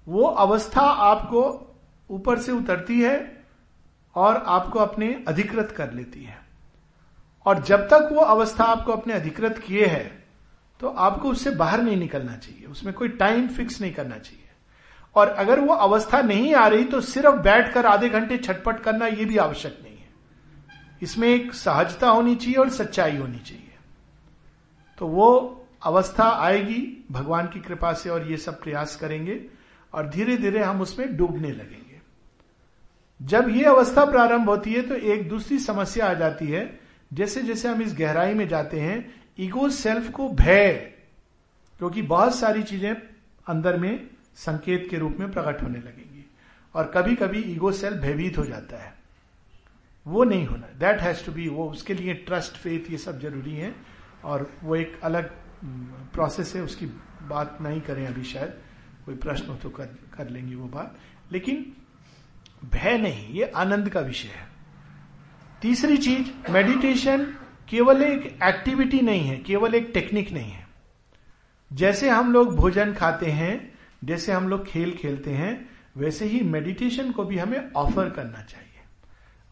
वो 0.08 0.24
अवस्था 0.24 0.82
आपको 0.82 1.44
ऊपर 2.10 2.40
से 2.40 2.52
उतरती 2.52 3.00
है 3.02 3.16
और 4.16 4.36
आपको 4.48 4.80
अपने 4.80 5.14
अधिकृत 5.28 5.72
कर 5.72 5.92
लेती 5.94 6.24
है। 6.24 6.38
और 7.46 7.64
जब 7.64 7.88
तक 7.88 8.10
वो 8.12 8.22
अवस्था 8.22 8.64
आपको 8.64 8.92
अपने 8.92 9.14
अधिकृत 9.14 9.58
किए 9.58 9.86
है 9.86 10.06
तो 10.80 10.88
आपको 10.88 11.30
उससे 11.30 11.52
बाहर 11.52 11.82
नहीं 11.82 11.98
निकलना 11.98 12.36
चाहिए। 12.36 12.66
उसमें 12.66 12.94
कोई 12.94 13.10
टाइम 13.10 13.48
फिक्स 13.48 13.82
नहीं 13.82 13.94
करना 13.94 14.18
चाहिए। 14.18 14.47
और 15.18 15.30
अगर 15.30 15.60
वो 15.60 15.74
अवस्था 15.76 16.22
नहीं 16.22 16.54
आ 16.56 16.68
रही 16.68 16.84
तो 16.86 17.02
सिर्फ़ 17.04 17.36
बैठकर 17.42 17.86
आधे 17.86 18.10
घंटे 18.10 18.38
छटपट 18.38 18.80
करना 18.80 19.08
ये 19.08 19.26
भी 19.26 19.38
आवश्यक 19.40 19.80
नहीं 19.84 19.94
है। 19.94 20.10
इसमें 21.02 21.28
एक 21.28 21.54
सहजता 21.56 22.10
होनी 22.10 22.36
चाहिए 22.36 22.56
और 22.56 22.70
सच्चाई 22.72 23.18
होनी 23.18 23.40
चाहिए। 23.40 23.74
तो 24.98 25.08
वो 25.08 25.30
अवस्था 25.86 26.30
आएगी 26.40 26.82
भगवान 27.12 27.48
की 27.48 27.60
कृपा 27.60 27.94
से 27.94 28.10
और 28.10 28.28
ये 28.28 28.38
सब 28.38 28.62
प्रयास 28.62 28.96
करेंगे 28.96 29.40
और 29.94 30.10
धीरे 30.10 30.38
धीरे 30.38 30.64
हम 30.64 30.82
उसमें 30.82 31.16
डूबने 31.18 31.52
लगेंगे। 31.52 32.02
जब 33.20 33.50
ये 33.50 33.64
अवस्था 33.66 34.06
प्रारंभ 34.06 34.50
होती 34.50 34.74
है 34.74 34.82
तो 34.82 34.96
एक 34.96 35.28
दूसरी 35.30 35.60
समस्या 35.60 36.10
आ 36.10 36.14
जाती 36.14 36.48
है। 36.48 36.80
जैसे 37.12 37.42
जैसे 37.42 37.68
हम 37.68 37.82
इस 37.82 37.94
गहराई 37.96 38.34
में 38.34 38.48
जाते 38.48 38.80
हैं, 38.80 39.14
ईगो 39.40 39.70
सेल्फ 39.70 40.10
को 40.12 40.28
भय, 40.30 40.70
क्योंकि 41.80 42.02
बहुत 42.04 42.36
सारी 42.36 42.64
चीज़ें 42.64 42.96
अंदर 43.48 43.78
में 43.78 44.10
संकेत 44.38 44.88
के 44.90 44.98
रूप 44.98 45.18
में 45.20 45.32
प्रकट 45.32 45.64
होने 45.64 45.80
लगेंगी। 45.80 46.32
और 46.74 46.92
कभी 46.96 47.16
कभी 47.16 47.40
ईगो 47.40 47.72
सेल 47.72 47.94
भयभीत 47.94 48.38
हो 48.38 48.46
जाता 48.46 48.84
है। 48.84 48.94
वो 50.08 50.24
नहीं 50.24 50.48
होना। 50.48 50.68
दैट 50.80 51.00
हैज़ 51.00 51.26
टू 51.26 51.32
बी 51.32 51.48
वो 51.48 51.70
उसके 51.70 51.94
लिए 51.94 52.14
ट्रस्ट 52.14 52.58
फेथ 52.58 52.92
ये 52.92 52.98
सब 52.98 53.20
ज़रूरी 53.20 53.56
है। 53.56 53.76
और 54.24 54.52
वो 54.64 54.76
एक 54.76 55.00
अलग 55.04 55.32
प्रोसेस 56.14 56.56
है 56.56 56.62
उसकी 56.62 56.86
बात 57.28 57.58
नहीं 57.62 57.82
करें 57.82 58.08
अभी 58.08 58.24
शायद। 58.24 58.54
कोई 59.06 59.16
प्रश्न 59.16 59.48
हो 59.48 59.56
तो 59.56 59.70
कर, 59.70 59.86
कर 59.86 60.30
लेंगे 60.30 60.56
वो 60.56 60.68
बात। 60.68 60.98
लेकिन 61.32 61.74
भय 62.66 62.98
नहीं 62.98 63.30
ये 63.30 63.44
आनंद 63.44 63.90
का 63.90 64.00
विषय 64.00 64.28
है। 64.28 64.48
तीसरी 65.62 65.98
चीज़ 65.98 66.52
मेडिटेशन 66.52 67.26
केवल 67.70 68.04
एक 68.04 68.40
एक्टिविटी 68.44 69.02
नहीं 69.02 69.22
है 69.22 69.38
केवल 69.38 69.76
एक 69.76 69.92
टेक्निक 69.94 70.32
नहीं 70.32 70.52
है। 70.52 70.68
जैसे 71.74 72.10
हम 72.10 72.34
लोग 72.34 72.56
भोजन 72.56 72.94
खाते 72.94 73.26
हैं 73.26 73.77
जैसे 74.04 74.32
हम 74.32 74.48
लोग 74.48 74.66
खेल 74.66 74.94
खेलते 74.94 75.32
हैं, 75.32 75.70
वैसे 75.98 76.26
ही 76.26 76.42
मेडिटेशन 76.42 77.12
को 77.12 77.24
भी 77.24 77.38
हमें 77.38 77.72
ऑफ़र 77.72 78.10
करना 78.10 78.42
चाहिए। 78.42 78.66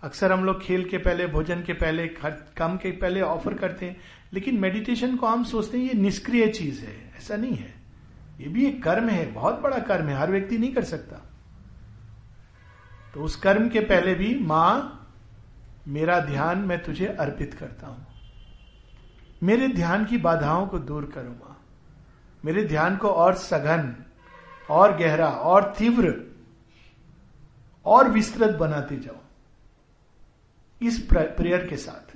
अक्सर 0.03 0.31
हम 0.31 0.43
लोग 0.45 0.61
खेल 0.61 0.89
के 0.89 0.97
पहले, 0.97 1.27
भोजन 1.27 1.63
के 1.63 1.73
पहले 1.73 2.07
कम 2.57 2.77
के 2.77 2.91
पहले 2.91 3.21
ऑफ़र 3.21 3.53
करते 3.53 3.85
हैं, 3.85 3.97
लेकिन 4.33 4.59
मेडिटेशन 4.59 5.15
को 5.15 5.27
हम 5.27 5.43
सोचते 5.43 5.77
हैं, 5.77 5.85
ये 5.85 5.93
निष्क्रिय 5.93 6.47
चीज़ 6.47 6.81
है, 6.81 7.13
ऐसा 7.17 7.35
नहीं 7.35 7.55
है। 7.55 7.73
ये 8.39 8.47
भी 8.47 8.65
एक 8.65 8.83
कर्म 8.83 9.09
है, 9.09 9.31
बहुत 9.31 9.59
बड़ा 9.61 9.79
कर्म 9.79 10.07
है, 10.07 10.15
हर 10.15 10.31
व्यक्ति 10.31 10.57
नहीं 10.57 10.73
कर 10.73 10.83
सकता। 10.83 11.21
तो 13.13 13.21
उस 13.21 13.35
कर्म 13.35 13.69
के 13.69 13.79
पहले 13.79 14.15
भी 14.15 14.39
माँ, 14.39 15.01
मेरा 15.87 16.19
ध्यान 16.19 16.57
मैं 16.57 16.83
तुझे 16.83 17.05
अर्पित 17.05 17.53
करता 17.53 17.87
हूँ। 17.87 18.07
मेरे 19.43 19.67
ध्यान 19.67 20.05
की 20.05 20.17
बाधाओं 20.17 20.67
को 20.67 20.79
दूर 20.79 21.05
करो 21.05 21.29
माँ। 21.29 21.65
मेरे 22.45 22.63
ध्यान 22.63 22.97
को 22.97 23.07
और 23.07 23.33
सघन 23.33 23.95
और 24.69 24.95
गहरा 24.97 25.27
और 25.27 25.73
तीव्र 25.77 26.13
और 27.85 28.09
विस्तृत 28.11 28.55
बनाते 28.57 28.95
जाओ 28.97 29.21
इस 30.81 30.99
प्रेयर 31.11 31.65
के 31.67 31.77
साथ। 31.77 32.15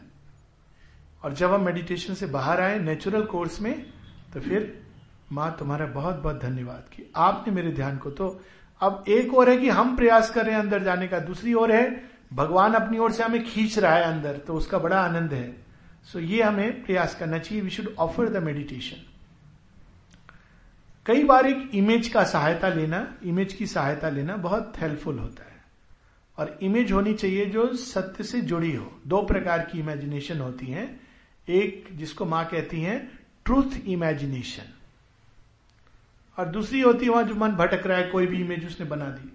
और 1.24 1.34
जब 1.34 1.54
हम 1.54 1.66
मेडिटेशन 1.66 2.14
से 2.14 2.26
बाहर 2.28 2.62
आए 2.62 2.80
नेचुरल 2.80 3.24
कोर्स 3.26 3.60
में 3.62 3.74
तो 4.34 4.40
फिर 4.42 4.82
माँ 5.32 5.56
तुम्हारा 5.60 5.86
बहुत 5.86 6.16
बहुत 6.16 6.42
धन्यवाद 6.42 6.90
कि 6.94 7.12
आपने 7.16 7.54
मेरे 7.54 7.72
ध्यान 7.72 7.98
को 7.98 8.10
तो 8.12 8.28
अब 8.82 9.04
एक 9.10 9.34
और 9.34 9.50
है 9.50 9.58
कि 9.58 9.70
हम 9.70 9.96
प्रयास 9.96 10.30
कर 10.30 10.46
रहे 10.46 10.56
हैं 10.56 10.62
अंदर 10.62 10.84
जाने 10.84 11.08
का, 11.08 11.20
दूसरी 11.20 11.54
ओर 11.54 11.72
है 11.72 12.04
भगवान 12.34 12.74
अपनी 12.74 12.98
ओर 12.98 13.12
से 13.12 13.24
हमें 13.24 13.44
खींच 13.46 13.78
रहा 13.80 13.94
है 13.94 14.04
अंदर 14.04 14.38
तो 14.38 14.54
उसका 14.54 14.78
बड़ा 14.80 15.00
आनंद 15.00 15.34
है। 15.34 15.56
सो 16.04 16.20
ये 16.20 16.42
हमें 16.44 16.84
प्रयास 16.86 17.16
करना 17.16 17.38
चाहिए 17.38 17.64
we 17.64 17.70
should 17.70 17.94
offer 18.00 18.30
the 18.30 18.44
meditation 18.44 19.06
कई 21.10 21.24
बार 21.24 21.46
एक 21.48 21.72
इमेज 21.76 22.08
का 22.08 22.24
सहायता 22.24 22.70
लेना 22.70 22.98
इमेज 23.26 23.54
की 23.54 23.66
सहायता 23.68 24.10
लेना 24.10 24.36
बहुत 24.38 24.74
हेल्पफुल 24.78 25.20
होता 25.20 25.44
है। 25.44 25.62
और 26.38 26.60
इमेज 26.62 26.92
होनी 26.92 27.14
चाहिए 27.14 27.46
जो 27.46 27.66
सत्य 27.76 28.24
से 28.24 28.42
जुड़ी 28.42 28.72
हो। 28.76 28.92
दो 29.08 29.22
प्रकार 29.22 29.60
की 29.62 29.80
इमेजिनेशन 29.80 30.40
होती 30.40 30.66
है। 30.66 30.84
एक 31.48 31.88
जिसको 31.94 32.26
माँ 32.26 32.46
कहती 32.46 32.82
है 32.82 33.00
ट्रूथ 33.46 33.78
इमेजिनेशन 33.88 34.72
और 36.38 36.46
दूसरी 36.46 36.82
होती 36.82 37.06
है 37.06 37.12
वहाँ 37.12 37.24
जो 37.24 37.36
मन 37.36 37.52
भटक 37.52 37.88
रहा 37.88 37.98
है, 37.98 38.08
कोई 38.08 38.28
भी 38.28 38.42
इमेज 38.42 38.66
उसने 38.68 38.86
बना 38.86 39.06
दी। 39.06 39.32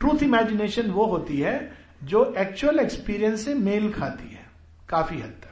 ट्रूथ 0.00 0.22
इमेजिनेशन 0.22 0.90
वो 0.90 1.06
होती 1.06 1.40
है 1.40 1.72
जो 2.04 2.32
एक्चुअल 2.38 2.78
एक्सपीरियंस 2.78 3.44
से 3.44 3.54
मेल 3.54 3.92
खाती 3.92 4.34
है, 4.34 4.46
काफ़ी 4.88 5.20
हद 5.20 5.34
तक। 5.42 5.45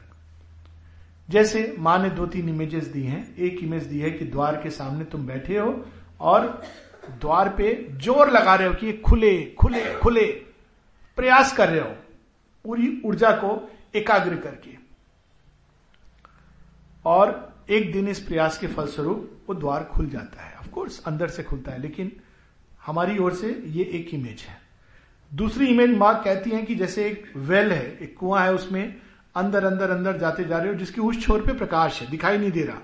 जैसे 1.29 1.75
माँ 1.79 1.97
ने 1.99 2.09
दो 2.09 2.25
तीन 2.25 2.49
इमेजेस 2.49 2.87
दी 2.87 3.03
हैं, 3.03 3.35
एक 3.35 3.63
इमेज 3.63 3.83
दी 3.83 3.99
है 3.99 4.11
कि 4.11 4.25
द्वार 4.25 4.55
के 4.63 4.69
सामने 4.69 5.05
तुम 5.05 5.25
बैठे 5.27 5.57
हो 5.57 5.85
और 6.21 6.47
द्वार 7.21 7.49
पे 7.49 7.73
ज़ोर 7.93 8.29
लगा 8.31 8.55
रहे 8.55 8.67
हो 8.67 8.73
कि 8.73 8.93
खुले 8.99 9.35
खुले 9.59 9.83
खुले, 9.95 10.25
प्रयास 11.17 11.55
कर 11.57 11.69
रहे 11.69 11.79
हो, 11.79 11.89
पूरी 12.65 13.01
ऊर्जा 13.05 13.31
को 13.33 13.69
एकाग्र 13.95 14.35
करके। 14.35 14.77
और 17.05 17.53
एक 17.69 17.91
दिन 17.93 18.07
इस 18.07 18.19
प्रयास 18.19 18.57
के 18.57 18.67
फलस्वरूप 18.67 19.31
वो 19.47 19.55
द्वार 19.55 19.83
खुल 19.85 20.09
जाता 20.09 20.41
है। 20.41 20.53
कोर्स 20.73 21.01
अंदर 21.07 21.27
से 21.27 21.43
खुलता 21.43 21.71
है, 21.71 21.81
लेकिन 21.81 22.11
हमारी 22.85 23.17
ओर 23.17 23.33
से 23.33 23.49
ये 23.67 23.83
एक 23.93 24.13
इमेज 24.13 24.41
है। 24.41 24.57
दूसरी 25.31 25.67
इमेज 25.67 25.97
माँ 25.97 26.13
कहती 26.23 26.49
है 26.49 26.61
कि 26.63 26.75
जैसे 26.75 27.05
एक 27.07 27.31
वेल 27.37 27.71
है, 27.71 27.97
एक 27.97 28.15
कुआँ 28.17 28.43
है, 28.43 28.53
उसमें 28.53 28.95
अंदर 29.35 29.65
अंदर 29.65 29.89
अंदर 29.89 30.17
जाते 30.17 30.43
जा 30.43 30.57
रहे 30.57 30.67
हो, 30.67 30.73
जिसकी 30.73 31.01
उस 31.01 31.21
छोर 31.21 31.41
पे 31.41 31.53
प्रकाश 31.53 32.01
है, 32.01 32.09
दिखाई 32.09 32.37
नहीं 32.37 32.51
दे 32.51 32.63
रहा। 32.63 32.79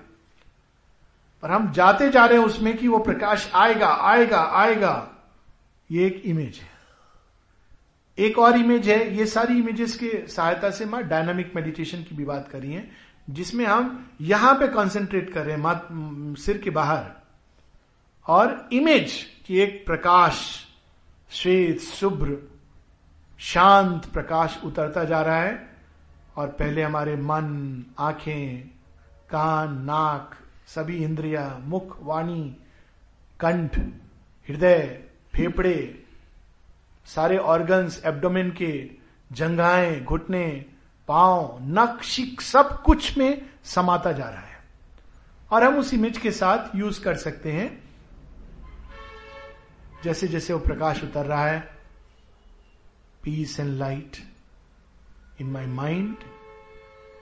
पर 1.44 1.52
हम 1.52 1.72
जाते 1.72 2.10
जा 2.10 2.26
रहे 2.26 2.38
हैं 2.38 2.46
उसमें 2.46 2.78
कि 2.78 2.88
वो 2.88 3.00
प्रकाश 3.00 3.52
आएगा 3.56 3.88
आएगा 3.88 4.42
आएगा। 4.42 5.12
ये 5.92 6.06
एक 6.08 6.22
इमेज 6.26 6.58
है। 6.58 6.72
एक 8.18 8.40
और 8.40 8.58
इमेज 8.58 8.90
है, 8.90 9.18
ये 9.18 9.26
सारी 9.26 9.58
इमेजेस 9.58 9.96
के 9.96 10.28
सहायता 10.28 10.70
से 10.70 10.86
माँ 10.86 11.04
डायनामिक 11.04 11.52
मेडिटेशन 11.56 12.04
की 12.04 12.16
भी 12.16 12.26
बात 12.26 12.48
करी 12.48 12.74
है, 12.74 12.92
जिसमें 13.30 13.66
हम 13.66 14.12
यहाँ 14.22 14.54
पे 14.56 14.68
कंसेंट्रेट 14.68 15.34
कर 15.34 15.46
रहे 15.46 15.58
हैं 15.58 16.36
सिर 16.36 16.58
के 16.58 16.70
बाहर। 16.70 17.06
और 18.28 18.70
इमेज 18.74 19.26
की 19.46 19.60
एक 19.60 19.86
प्रकाश, 19.86 20.68
श्वेत, 21.32 21.82
शुभ्र, 21.82 22.38
शांत 23.40 24.06
प्रकाश 24.06 24.60
उतरता 24.64 25.04
जा 25.04 25.22
रहा 25.22 25.42
है। 25.42 25.71
और 26.36 26.48
पहले 26.48 26.84
हमारे 26.84 27.16
मन, 27.16 27.84
आँखें, 28.00 28.68
कान, 29.30 29.82
नाक, 29.82 30.36
सभी 30.68 31.04
इंद्रिया, 31.04 31.58
मुख, 31.62 31.98
वाणी, 32.02 32.58
कंठ, 33.40 33.80
हृदय, 34.50 35.04
फेफड़े, 35.36 36.04
सारे 37.06 37.38
ऑर्गन्स 37.38 38.06
एब्डोमेन 38.06 38.52
के 38.52 38.90
जंगाएँ 39.32 40.04
घुटने, 40.04 40.66
पाँव 41.08 41.60
नक 41.62 42.04
शिक 42.04 42.42
सब 42.42 42.84
कुछ 42.84 43.18
में 43.18 43.50
समाता 43.64 44.12
जा 44.12 44.30
रहा 44.30 44.42
है। 44.42 44.60
और 45.52 45.64
हम 45.64 45.78
उस 45.78 45.94
इमेज 45.94 46.18
के 46.18 46.32
साथ 46.32 46.76
यूज़ 46.76 47.04
कर 47.04 47.16
सकते 47.16 47.52
हैं। 47.52 47.92
जैसे 50.04 50.28
जैसे 50.28 50.54
वो 50.54 50.60
प्रकाश 50.60 51.04
उतर 51.04 51.26
रहा 51.26 51.46
है 51.46 51.76
peace 53.24 53.60
and 53.60 53.70
light 53.70 54.31
in 55.42 55.52
my 55.52 55.66
mind 55.66 56.18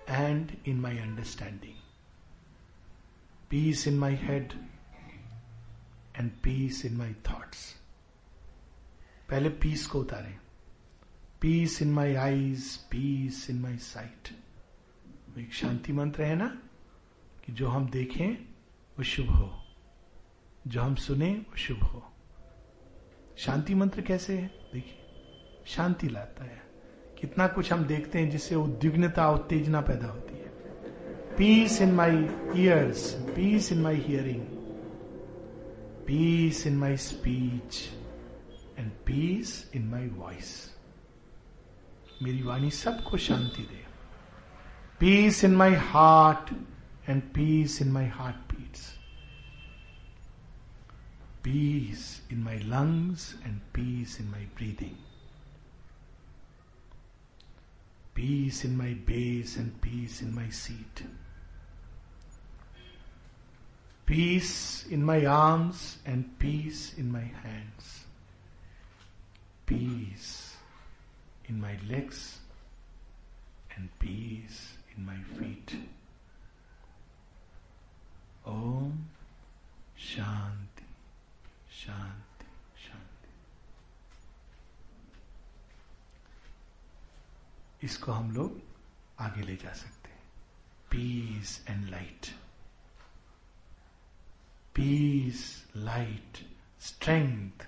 and 0.10 0.52
in 0.68 0.80
my 0.80 0.98
understanding 0.98 1.74
peace 3.50 3.88
in 3.88 4.00
my 4.00 4.16
head 4.16 4.54
and 6.16 6.32
peace 6.32 6.86
in 6.86 6.96
my 6.96 7.14
thoughts 7.14 7.76
पहले 9.30 9.50
पीस 9.50 9.88
को 9.88 10.00
उतारें। 10.00 10.40
Peace 11.42 11.82
in 11.82 11.94
my 11.94 12.16
eyes 12.16 12.78
peace 12.78 13.50
in 13.50 13.60
my 13.60 13.78
sight 13.78 14.40
एक 15.38 15.54
शांति 15.54 15.94
मंत्र 15.94 16.24
है 16.24 16.36
ना? 16.36 16.62
कि 17.46 17.52
जो 17.52 17.70
हम 17.70 17.90
देखें, 17.90 18.34
वो 18.98 19.04
शुभ 19.04 19.30
हो। 19.30 19.64
जो 20.68 20.82
हम 20.82 20.96
सुने, 20.96 21.34
वो 21.34 21.58
शुभ 21.58 21.84
हो। 21.84 22.14
शांति 23.38 23.76
मंत्र 23.76 24.02
कैसे 24.02 24.38
है? 24.38 24.48
देखिए, 24.74 25.06
शांति 25.68 26.08
लाता 26.08 26.44
है। 26.44 26.69
कितना 27.22 27.48
कुछ 27.48 27.72
हम 27.74 27.84
देखते 27.86 28.20
हैं 28.20 28.30
जिससे 28.30 28.56
उद्विग्नता 28.56 29.30
उत्तेजना 29.32 29.82
पैदा 29.82 30.08
होती 30.08 30.34
है। 30.34 30.48
Peace 31.38 31.82
in 31.82 31.92
my 31.92 32.18
ears 32.56 33.12
peace 33.36 33.72
in 33.72 33.82
my 33.82 33.96
hearing 34.08 34.42
peace 36.08 36.66
in 36.68 36.78
my 36.78 36.98
speech 36.98 37.90
and 38.80 38.92
peace 39.06 39.72
in 39.76 39.88
my 39.88 40.08
voice 40.08 40.54
मेरी 42.24 42.42
वाणी 42.44 42.72
सबको 42.72 43.18
शांति 43.18 43.62
दे। 43.62 43.84
Peace 45.00 45.44
in 45.44 45.56
my 45.56 45.74
heart 45.74 46.54
and 47.10 47.22
peace 47.22 47.82
in 47.82 47.92
my 47.92 48.06
heart 48.06 48.54
beats 48.54 48.82
peace 51.44 52.28
in 52.32 52.40
my 52.44 52.58
lungs 52.58 53.36
and 53.46 53.60
peace 53.76 54.22
in 54.22 54.28
my 54.28 54.48
breathing. 54.58 54.98
peace 58.20 58.66
in 58.66 58.76
my 58.76 58.94
base 59.06 59.56
and 59.56 59.80
peace 59.80 60.22
in 60.22 60.36
my 60.36 60.50
seat. 60.50 61.04
Peace 64.06 64.86
in 64.88 65.02
my 65.06 65.26
arms 65.26 66.00
and 66.06 66.38
peace 66.38 66.94
in 66.98 67.10
my 67.10 67.24
hands. 67.44 68.04
Peace 69.66 70.58
in 71.48 71.62
my 71.62 71.78
legs 71.90 72.40
and 73.78 73.88
peace 74.00 74.74
in 74.98 75.06
my 75.06 75.20
feet. 75.38 75.78
Om 78.46 79.08
Shanti 79.98 80.90
Shanti. 81.72 82.29
इसको 87.84 88.12
हम 88.12 88.32
लोग 88.32 88.62
आगे 89.22 89.42
ले 89.42 89.56
जा 89.56 89.74
सकते 89.74 90.10
हैं। 90.10 90.22
Peace 90.92 91.66
and 91.70 91.90
light 91.90 92.28
peace 94.76 95.40
light 95.76 96.46
strength 96.82 97.68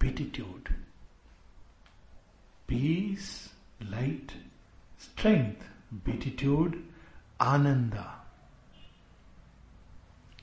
beatitude 0.00 0.68
peace 2.68 3.28
light 3.82 4.32
strength 5.02 5.58
beatitude 6.04 6.82
ananda 7.40 8.08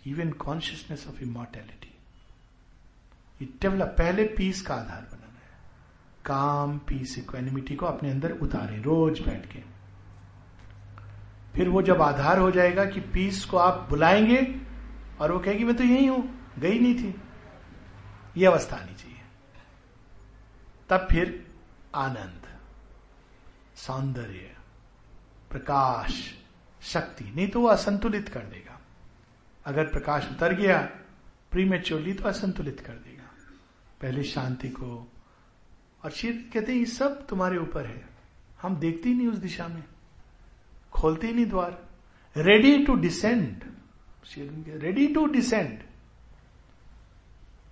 even 0.08 0.32
consciousness 0.46 1.08
of 1.08 1.22
immortality 1.24 1.88
develop 3.62 3.96
पहले 3.98 4.24
peace 4.38 4.62
का 4.62 4.76
आधार 4.76 5.02
बनाना 5.12 5.26
है 5.26 5.29
काम 6.30 6.78
पीस 6.78 7.18
इक्वेनिमिटी 7.18 7.76
को 7.76 7.86
अपने 7.86 8.12
अंदर 8.12 8.32
उतारे, 8.32 8.82
रोज 8.82 9.20
बैठ 9.20 9.54
के। 9.54 9.60
फिर 11.56 11.70
वो 11.70 11.82
जब 11.82 12.02
आधार 12.02 12.40
हो 12.40 12.52
जाएगा 12.52 12.86
कि 12.86 13.00
पीस 13.00 13.46
को 13.46 13.58
आप 13.58 13.88
बुलाएँगे 13.90 14.62
और 15.22 15.32
वो 15.32 15.40
कहेगी, 15.40 15.64
मैं 15.64 15.76
तो 15.76 15.84
यही 15.84 16.06
हूँ, 16.06 16.54
गई 16.60 16.80
नहीं 16.80 16.96
थी। 16.96 17.22
ये 18.38 18.46
अवस्था 18.46 18.78
आनी 18.78 18.96
चाहिए। 18.96 19.18
तब 20.90 21.08
फिर 21.12 21.52
आनंद, 21.96 22.42
सौंदर्य, 23.76 24.56
प्रकाश, 25.50 26.34
शक्ति, 26.82 27.34
नहीं 27.36 27.48
तो 27.48 27.62
वो 27.62 27.68
असंतुलित 27.68 28.30
कर 28.30 28.40
देगा। 28.40 28.80
अगर 29.66 29.84
प्रकाश 29.86 30.30
उतर 30.32 30.54
गया 30.54 30.82
प्रीमेच्योरली 31.52 32.14
तो 32.14 32.24
असंतुलित 32.24 32.80
कर 32.80 32.94
देगा। 32.94 33.30
पहले 34.02 34.24
शांति 34.24 34.70
को 34.70 35.09
और 36.04 36.12
शिव 36.12 36.50
कहते 36.54 36.72
हैं, 36.72 36.80
ये 36.80 36.86
सब 36.86 37.28
तुम्हारे 37.28 37.58
ऊपर 37.58 37.86
है। 37.86 38.10
हम 38.62 38.76
देखते 38.76 39.10
ही 39.10 39.16
नहीं 39.16 39.28
उस 39.28 39.38
दिशा 39.38 39.68
में। 39.68 39.84
खोलते 40.92 41.28
ही 41.28 41.34
नहीं 41.34 41.46
द्वार। 41.46 41.90
Ready 42.38 42.86
to 42.86 42.96
descend 42.96 43.64
ready 44.82 45.08
to 45.08 45.26
descend 45.26 45.80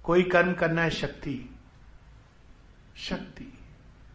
कोई 0.04 0.24
कर्म 0.24 0.54
करना 0.54 0.82
है 0.82 0.90
शक्ति। 0.90 1.56
शक्ति। 2.98 3.54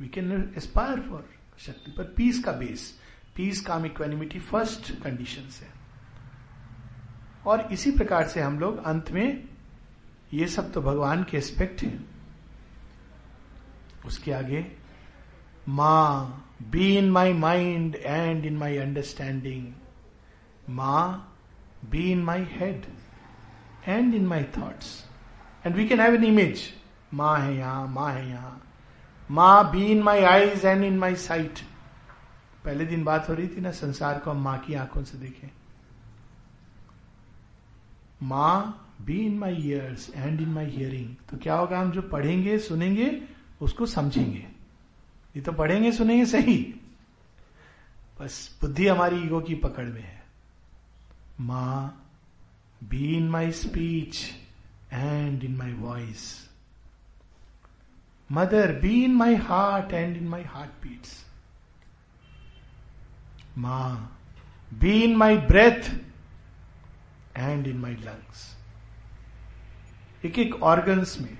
वी 0.00 0.08
कैन 0.08 0.54
एस्पायर 0.56 1.00
फॉर 1.00 1.28
शक्ति, 1.58 1.90
पर 1.90 2.04
पीस 2.04 2.42
का 2.44 2.52
बेस 2.52 3.00
पीस 3.36 3.60
काम 3.60 3.86
इक्वेनिमिटी 3.86 4.38
फ़र्स्ट 4.40 5.02
कंडीशन 5.02 5.42
है। 5.42 5.72
और 7.46 7.72
इसी 7.72 7.90
प्रकार 7.90 8.28
से 8.28 8.40
हम 8.40 8.58
लोग 8.58 8.84
अंत 8.84 9.10
में 9.10 9.48
ये 10.32 10.46
सब 10.46 10.72
तो 10.72 10.82
भगवान 10.82 11.24
के 11.24 11.36
एस्पेक्ट 11.36 11.82
हैं। 11.82 12.11
उसके 14.06 14.32
आगे, 14.32 14.64
Ma 15.68 16.20
be 16.70 16.96
in 16.98 17.10
my 17.10 17.32
mind 17.32 17.96
and 17.96 18.44
in 18.46 18.56
my 18.56 18.76
understanding 18.78 19.66
Ma 20.70 21.06
be 21.90 22.10
in 22.12 22.22
my 22.24 22.46
head 22.52 22.86
and 23.86 24.14
in 24.14 24.26
my 24.26 24.44
thoughts 24.58 24.94
and 25.66 25.74
we 25.76 25.86
can 25.88 26.00
have 26.00 26.14
an 26.14 26.24
image 26.24 26.62
माँ 27.14 27.38
है 27.38 27.56
यहाँ, 27.56 27.86
माँ 27.88 28.12
है 28.12 28.28
यहाँ. 28.28 28.60
Ma 29.30 29.70
be 29.72 29.84
in 29.86 30.02
my 30.02 30.20
eyes 30.20 30.64
and 30.64 30.84
in 30.84 30.98
my 30.98 31.14
sight 31.16 31.58
पहले 32.64 32.84
दिन 32.84 33.04
बात 33.04 33.28
हो 33.28 33.34
रही 33.34 33.48
थी 33.48 33.60
ना, 33.60 33.70
संसार 33.70 34.18
को 34.18 34.30
हम 34.30 34.42
माँ 34.42 34.58
की 34.58 34.74
आँखों 34.74 35.02
से 35.04 35.18
देखें। 35.18 35.48
Ma 38.22 38.88
be 39.02 39.18
in 39.18 39.38
my 39.38 39.56
ears 39.58 40.10
and 40.14 40.40
in 40.40 40.48
my 40.48 40.66
hearing 40.66 41.14
तो 41.30 41.36
क्या 41.36 41.54
होगा, 41.54 41.80
हम 41.80 41.90
जो 41.90 42.02
पढ़ेंगे, 42.02 42.58
सुनेंगे 42.58 43.06
उसको 43.62 43.86
समझेंगे। 43.86 44.46
ये 45.36 45.40
तो 45.40 45.52
पढ़ेंगे, 45.52 45.92
सुनेंगे, 45.92 46.26
सही। 46.26 46.56
बस 48.20 48.58
बुद्धि 48.60 48.86
हमारी 48.88 49.16
ईगो 49.16 49.40
की 49.40 49.54
पकड़ 49.54 49.84
में 49.84 50.02
है। 50.02 50.22
Ma 51.40 51.98
be 52.84 53.16
in 53.16 53.28
my 53.30 53.50
speech 53.52 54.22
and 54.92 55.44
in 55.44 55.56
my 55.56 55.72
voice 55.72 56.48
mother 58.32 58.72
be 58.80 59.04
in 59.04 59.14
my 59.14 59.34
heart 59.34 59.92
and 59.92 60.16
in 60.16 60.28
my 60.28 60.42
heart 60.42 60.70
beats 60.82 61.24
Ma 63.58 64.18
be 64.74 65.02
in 65.02 65.16
my 65.16 65.36
breath 65.36 65.90
and 67.36 67.66
in 67.66 67.78
my 67.78 67.94
lungs 67.94 68.56
एक 70.24 70.38
एक 70.38 70.62
ऑर्गन्स 70.62 71.20
में 71.20 71.36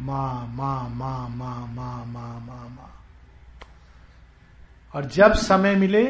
मा 0.00 0.44
मा 0.44 0.88
मा 0.88 1.28
मा 1.28 1.66
मा 1.66 2.04
मा 2.04 2.38
मा 2.38 2.68
मा 2.68 2.88
और 4.94 5.04
जब 5.04 5.32
समय 5.32 5.76
मिले 5.76 6.04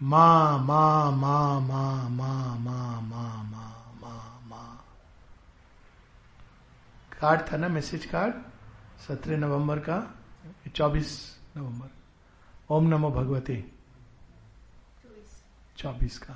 मा 0.00 0.56
मा 0.58 1.10
मा 1.10 1.60
मा 1.60 2.08
मा 2.08 2.56
मा 2.58 3.00
मा 3.00 3.42
मा 3.42 3.66
मा 4.00 4.38
मा 4.46 4.64
कार्ड 7.20 7.52
था 7.52 7.56
ना 7.56 7.68
मैसेज 7.68 8.04
कार्ड 8.04 8.34
सत्रह 9.08 9.36
नवंबर 9.36 9.78
का 9.78 9.98
चौबीस 10.74 11.16
नवंबर 11.56 12.74
ओम 12.74 12.88
नमो 12.88 13.10
भगवते 13.10 13.64
चौबीस 15.76 16.18
का 16.18 16.34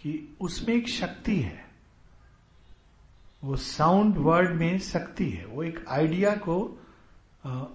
कि 0.00 0.36
उसमें 0.40 0.74
एक 0.74 0.88
शक्ति 0.88 1.36
है 1.40 1.65
वो 3.46 3.56
साउंड 3.56 4.16
वर्ड 4.16 4.50
में 4.50 4.78
शक्ति 4.78 5.28
है। 5.30 5.44
वो 5.46 5.62
एक 5.62 5.84
आइडिया 5.88 6.30
को 6.36 6.56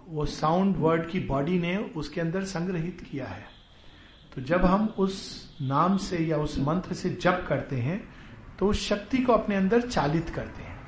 वो 0.08 0.26
साउंड 0.26 0.76
वर्ड 0.78 1.10
की 1.10 1.20
बॉडी 1.20 1.60
ने 1.60 1.76
उसके 1.96 2.22
अंदर 2.22 2.44
संग्रहित 2.44 3.02
किया 3.12 3.26
है। 3.26 3.46
तो 4.36 4.42
जब 4.42 4.66
हम 4.66 4.86
उस 4.98 5.16
नाम 5.62 5.98
से 5.98 6.18
या 6.18 6.38
उस 6.38 6.58
मंत्र 6.60 6.94
से 6.94 7.10
जप 7.10 7.46
करते 7.50 7.76
हैं 7.76 8.04
तो 8.60 8.68
उस 8.68 8.88
शक्ति 8.88 9.18
को 9.18 9.34
अपने 9.34 9.56
अंदर 9.56 9.82
चालित 9.82 10.30
करते 10.30 10.64
हैं। 10.64 10.80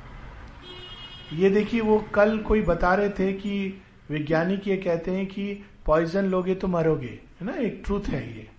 ये 1.33 1.49
देखिए, 1.49 1.81
वो 1.81 1.99
कल 2.13 2.37
कोई 2.37 2.61
बता 2.61 2.93
रहे 2.95 3.09
थे 3.09 3.31
कि 3.33 3.81
वैज्ञानिक 4.09 4.67
ये 4.67 4.77
कहते 4.77 5.11
हैं 5.11 5.25
कि 5.25 5.53
पॉइजन 5.85 6.25
लोगे 6.25 6.55
तो 6.55 6.67
मरोगे, 6.67 7.19
है 7.39 7.45
ना? 7.45 7.53
एक 7.53 7.81
ट्रूथ 7.85 8.01
है 8.01 8.37
ये। 8.37 8.49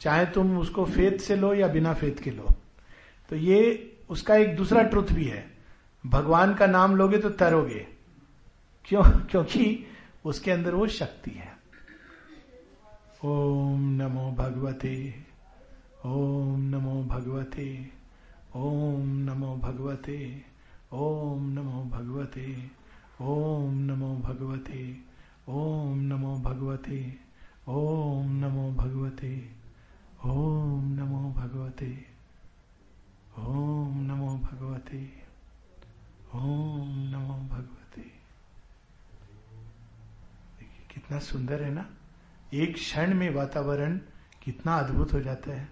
चाहे 0.00 0.26
तुम 0.26 0.58
उसको 0.58 0.84
फेत 0.84 1.20
से 1.20 1.36
लो 1.36 1.54
या 1.54 1.68
बिना 1.68 1.94
फेत 1.94 2.20
के 2.20 2.30
लो। 2.30 2.46
तो 3.28 3.36
ये, 3.36 3.96
उसका 4.10 4.36
एक 4.36 4.56
दूसरा 4.56 4.82
ट्रुथ 4.82 5.12
भी 5.12 5.24
है। 5.24 5.49
भगवान 6.06 6.54
का 6.54 6.66
नाम 6.66 6.96
लोगे 6.96 7.18
तो 7.18 7.30
तरोगे। 7.30 7.86
क्यों? 8.84 9.02
क्योंकि 9.02 9.86
उसके 10.24 10.50
अंदर 10.50 10.74
वो 10.74 10.86
शक्ति 10.86 11.30
है। 11.30 11.58
ओम 13.24 13.80
नमो 13.80 14.32
भगवते, 14.32 15.14
ओम 16.06 16.60
नमो 16.60 17.02
भगवते, 17.02 17.88
ओम 18.56 19.08
नमो 19.08 19.56
भगवते, 19.56 20.42
ओम 20.92 21.50
नमो 21.50 21.84
भगवते, 21.84 22.70
ओम 23.20 23.74
नमो 23.78 24.14
भगवते, 24.14 24.98
ओम 25.48 25.98
नमो 25.98 26.36
भगवते, 26.36 27.20
ओम 27.68 28.30
नमो 28.30 28.72
भगवते, 28.72 29.50
ओम 30.24 30.92
नमो 30.92 31.32
भगवते, 31.32 32.04
ओम 33.38 34.00
नमो 34.00 34.38
भगवते। 34.38 35.19
ओम 36.34 36.88
नमो 36.88 37.34
भगवते। 37.34 38.00
देखिए, 40.58 40.86
कितना 40.94 41.18
सुंदर 41.18 41.62
है 41.62 41.70
ना? 41.70 41.90
एक 42.54 42.74
क्षण 42.74 43.14
में 43.14 43.30
वातावरण 43.30 44.00
कितना 44.42 44.74
अद्भुत 44.74 45.12
हो 45.12 45.20
जाता 45.20 45.50
है। 45.50 45.68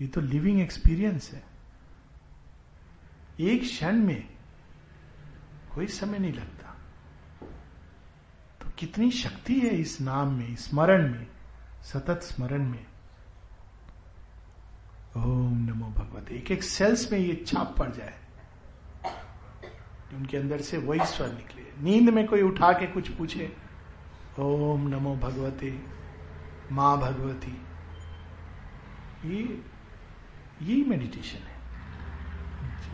ये 0.00 0.08
तो 0.08 0.20
लिविंग 0.20 0.60
एक्सपीरियंस 0.60 1.32
है। 1.32 1.44
एक 3.40 3.62
क्षण 3.62 3.92
में 3.92 4.36
कोई 5.74 5.86
समय 5.86 6.18
नहीं 6.18 6.32
लगता। 6.32 6.76
तो 8.60 8.70
कितनी 8.70 9.10
शक्ति 9.10 9.60
है 9.60 9.68
इस 9.68 10.00
नाम 10.00 10.28
में 10.28 10.56
स्मरण 10.56 11.12
में, 11.12 11.26
सतत 11.82 12.20
स्मरण 12.22 12.68
में। 12.68 12.86
ओम 15.16 15.58
नमो 15.58 15.86
भगवते। 15.86 16.34
एक 16.34 16.50
एक 16.50 16.62
सेल्स 16.62 17.12
में 17.12 17.18
ये 17.18 17.44
छाप 17.46 17.76
पड़ 17.78 17.90
जाए। 17.90 18.21
उनके 20.14 20.36
अंदर 20.36 20.60
से 20.60 20.78
वही 20.78 21.06
स्वर 21.06 21.28
निकले। 21.28 21.62
नींद 21.82 22.08
में 22.08 22.26
कोई 22.26 22.42
उठा 22.42 22.72
के 22.72 22.86
कुछ 22.86 23.08
पूछे, 23.08 23.52
ओम 24.38 24.88
नमो 24.88 25.14
भगवते, 25.16 25.78
माँ 26.72 26.96
भगवती। 26.98 27.56
ये 29.26 29.42
यही 30.62 30.84
मेडिटेशन 30.84 31.38
है। 31.38 31.60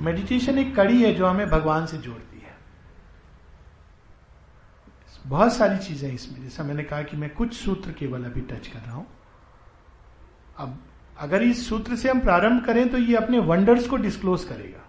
मेडिटेशन 0.01 0.59
एक 0.59 0.75
कड़ी 0.77 1.03
है 1.03 1.15
जो 1.15 1.27
हमें 1.27 1.49
भगवान 1.51 1.87
से 1.87 1.99
जोड़ती 1.99 2.39
है। 2.39 2.57
बहुत 5.27 5.53
सारी 5.53 5.79
चीज़ें 5.79 6.13
इसमें। 6.13 6.43
जैसा 6.43 6.65
मैंने 6.65 6.83
कहा 6.83 7.03
कि 7.03 7.17
मैं 7.17 7.31
कुछ 7.31 7.55
सूत्र 7.55 7.93
केवल 7.93 8.25
अभी 8.25 8.41
टच 8.41 8.67
कर 8.67 8.79
रहा 8.79 8.95
हूँ। 8.95 9.07
अब, 10.59 10.79
अगर 11.19 11.43
इस 11.43 11.69
सूत्र 11.69 11.97
से 11.97 12.11
हम 12.11 12.21
प्रारंभ 12.21 12.65
करें 12.65 12.89
तो 12.89 12.99
ये 12.99 13.17
अपने 13.17 13.39
वंडर्स 13.39 13.87
को 13.89 13.97
डिस्क्लोज 13.97 14.45
करेगा। 14.45 14.88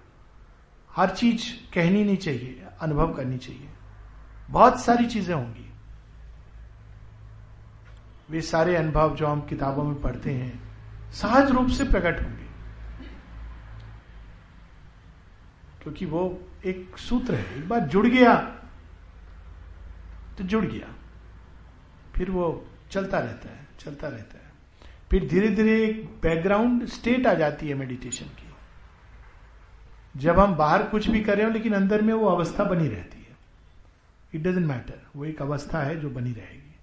हर 1.00 1.10
चीज़ 1.10 1.74
कहनी 1.74 2.04
नहीं 2.04 2.18
चाहिए, 2.18 2.66
अनुभव 2.82 3.14
करनी 3.14 3.38
चाहिए। 3.38 3.70
बहुत 4.50 4.82
सारी 4.82 5.06
चीज़ें 5.06 5.36
होंगी। 5.36 5.74
वे 8.30 8.42
सारे 8.42 8.76
अनुभव 8.76 9.16
जो 9.16 9.28
हम 9.28 9.42
किताबों 9.42 9.84
में 9.84 10.02
पढ़ते 10.02 10.32
हैं, 10.32 10.60
सहज 11.12 11.52
रूप 11.52 11.70
से 11.70 11.84
प्रकट 11.84 12.22
होंगे। 12.24 12.50
क्योंकि 15.84 16.06
वो 16.06 16.44
एक 16.66 16.98
सूत्र 16.98 17.36
है, 17.36 17.58
एक 17.58 17.70
बार 17.70 17.80
जुड़ 17.80 18.08
गया 18.08 18.36
तो 20.38 20.44
जुड़ 20.44 20.66
गया। 20.66 20.94
फिर 22.16 22.32
वो 22.32 22.68
चलता 22.92 23.20
रहता 23.20 23.50
है, 23.50 23.68
चलता 23.80 24.08
रहता 24.08 24.38
है। 24.38 24.52
फिर 25.12 25.28
धीरे 25.28 25.50
धीरे 25.50 25.84
एक 25.84 26.06
बैकग्राउंड 26.24 26.86
स्टेट 26.86 27.28
आ 27.28 27.34
जाती 27.34 27.70
है 27.70 27.76
मेडिटेशन 27.76 28.26
की। 28.26 28.49
जब 30.18 30.40
हम 30.40 30.56
बाहर 30.56 30.84
कुछ 30.84 31.08
भी 31.10 31.22
कर 31.22 31.38
रहे 31.38 31.46
हो, 31.46 31.52
लेकिन 31.52 31.74
अंदर 31.74 32.02
में 32.02 32.14
वो 32.14 32.28
अवस्था 32.28 32.64
बनी 32.64 32.88
रहती 32.88 33.18
है। 33.20 33.38
इट 34.36 34.42
डजेंट 34.42 34.66
मैटर 34.68 35.02
वो 35.16 35.26
एक 35.26 35.42
अवस्था 35.42 35.82
है 35.82 36.00
जो 36.00 36.10
बनी 36.10 36.32
रहेगी। 36.32 36.76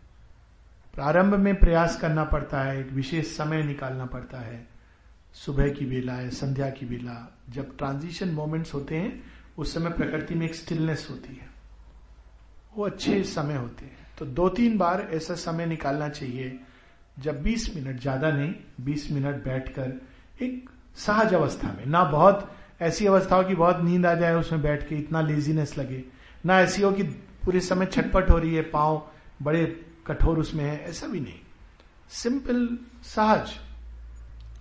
प्रारंभ 0.94 1.34
में 1.34 1.54
प्रयास 1.54 2.00
करना 2.00 2.24
पड़ता 2.24 2.60
है, 2.60 2.80
एक 2.80 2.92
विशेष 2.92 3.36
समय 3.36 3.62
निकालना 3.62 4.06
पड़ता 4.06 4.38
है। 4.38 4.66
सुबह 5.34 5.68
की 5.68 5.86
बेला 5.86 6.12
है, 6.12 6.30
संध्या 6.30 6.70
की 6.70 6.86
बेला 6.86 7.36
जब 7.50 7.76
ट्रांजिशन 7.76 8.28
मोमेंट्स 8.28 8.74
होते 8.74 8.96
हैं, 8.96 9.22
उस 9.58 9.74
समय 9.74 9.90
प्रकृति 9.90 10.34
में 10.34 10.46
एक 10.46 10.54
स्टिलनेस 10.54 11.06
होती 11.10 11.34
है। 11.34 11.48
वो 12.76 12.84
अच्छे 12.84 13.22
समय 13.24 13.56
होते 13.56 13.84
हैं। 13.84 14.06
तो 14.18 14.26
दो 14.26 14.48
तीन 14.48 14.78
बार 14.78 15.08
ऐसा 15.12 15.34
समय 15.34 15.66
निकालना 15.66 16.08
चाहिए। 16.08 16.58
जब 17.18 17.42
20 17.42 17.76
मिनट, 17.76 18.00
ज़्यादा 18.00 18.30
नहीं 18.30 18.54
20 18.80 19.10
मिनट 19.10 19.44
बैठकर 19.44 19.92
एक 20.42 20.70
सहज 20.96 21.34
अवस्था 21.34 21.72
में, 21.72 21.86
ना 21.86 22.04
बहुत 22.04 22.50
ऐसी 22.80 23.06
अवस्था 23.06 23.36
हो 23.36 23.44
कि 23.44 23.54
बहुत 23.54 23.80
नींद 23.80 24.06
आ 24.06 24.14
जाए, 24.14 24.34
उसमें 24.34 24.62
बैठ 24.62 24.88
के 24.88 24.94
इतना 24.94 25.20
लेजीनेस 25.20 25.78
लगे। 25.78 26.04
ना 26.46 26.60
ऐसी 26.60 26.82
हो 26.82 26.92
कि 26.92 27.02
पूरे 27.44 27.60
समय 27.60 27.86
छटपट 27.86 28.30
हो 28.30 28.38
रही 28.38 28.54
है, 28.54 28.62
पाँव 28.62 29.10
बड़े 29.42 29.86
कठोर 30.06 30.38
उसमें 30.38 30.64
है, 30.64 30.84
ऐसा 30.84 31.06
भी 31.06 31.20
नहीं। 31.20 31.40
सिंपल 32.08 32.78
सहज। 33.02 33.48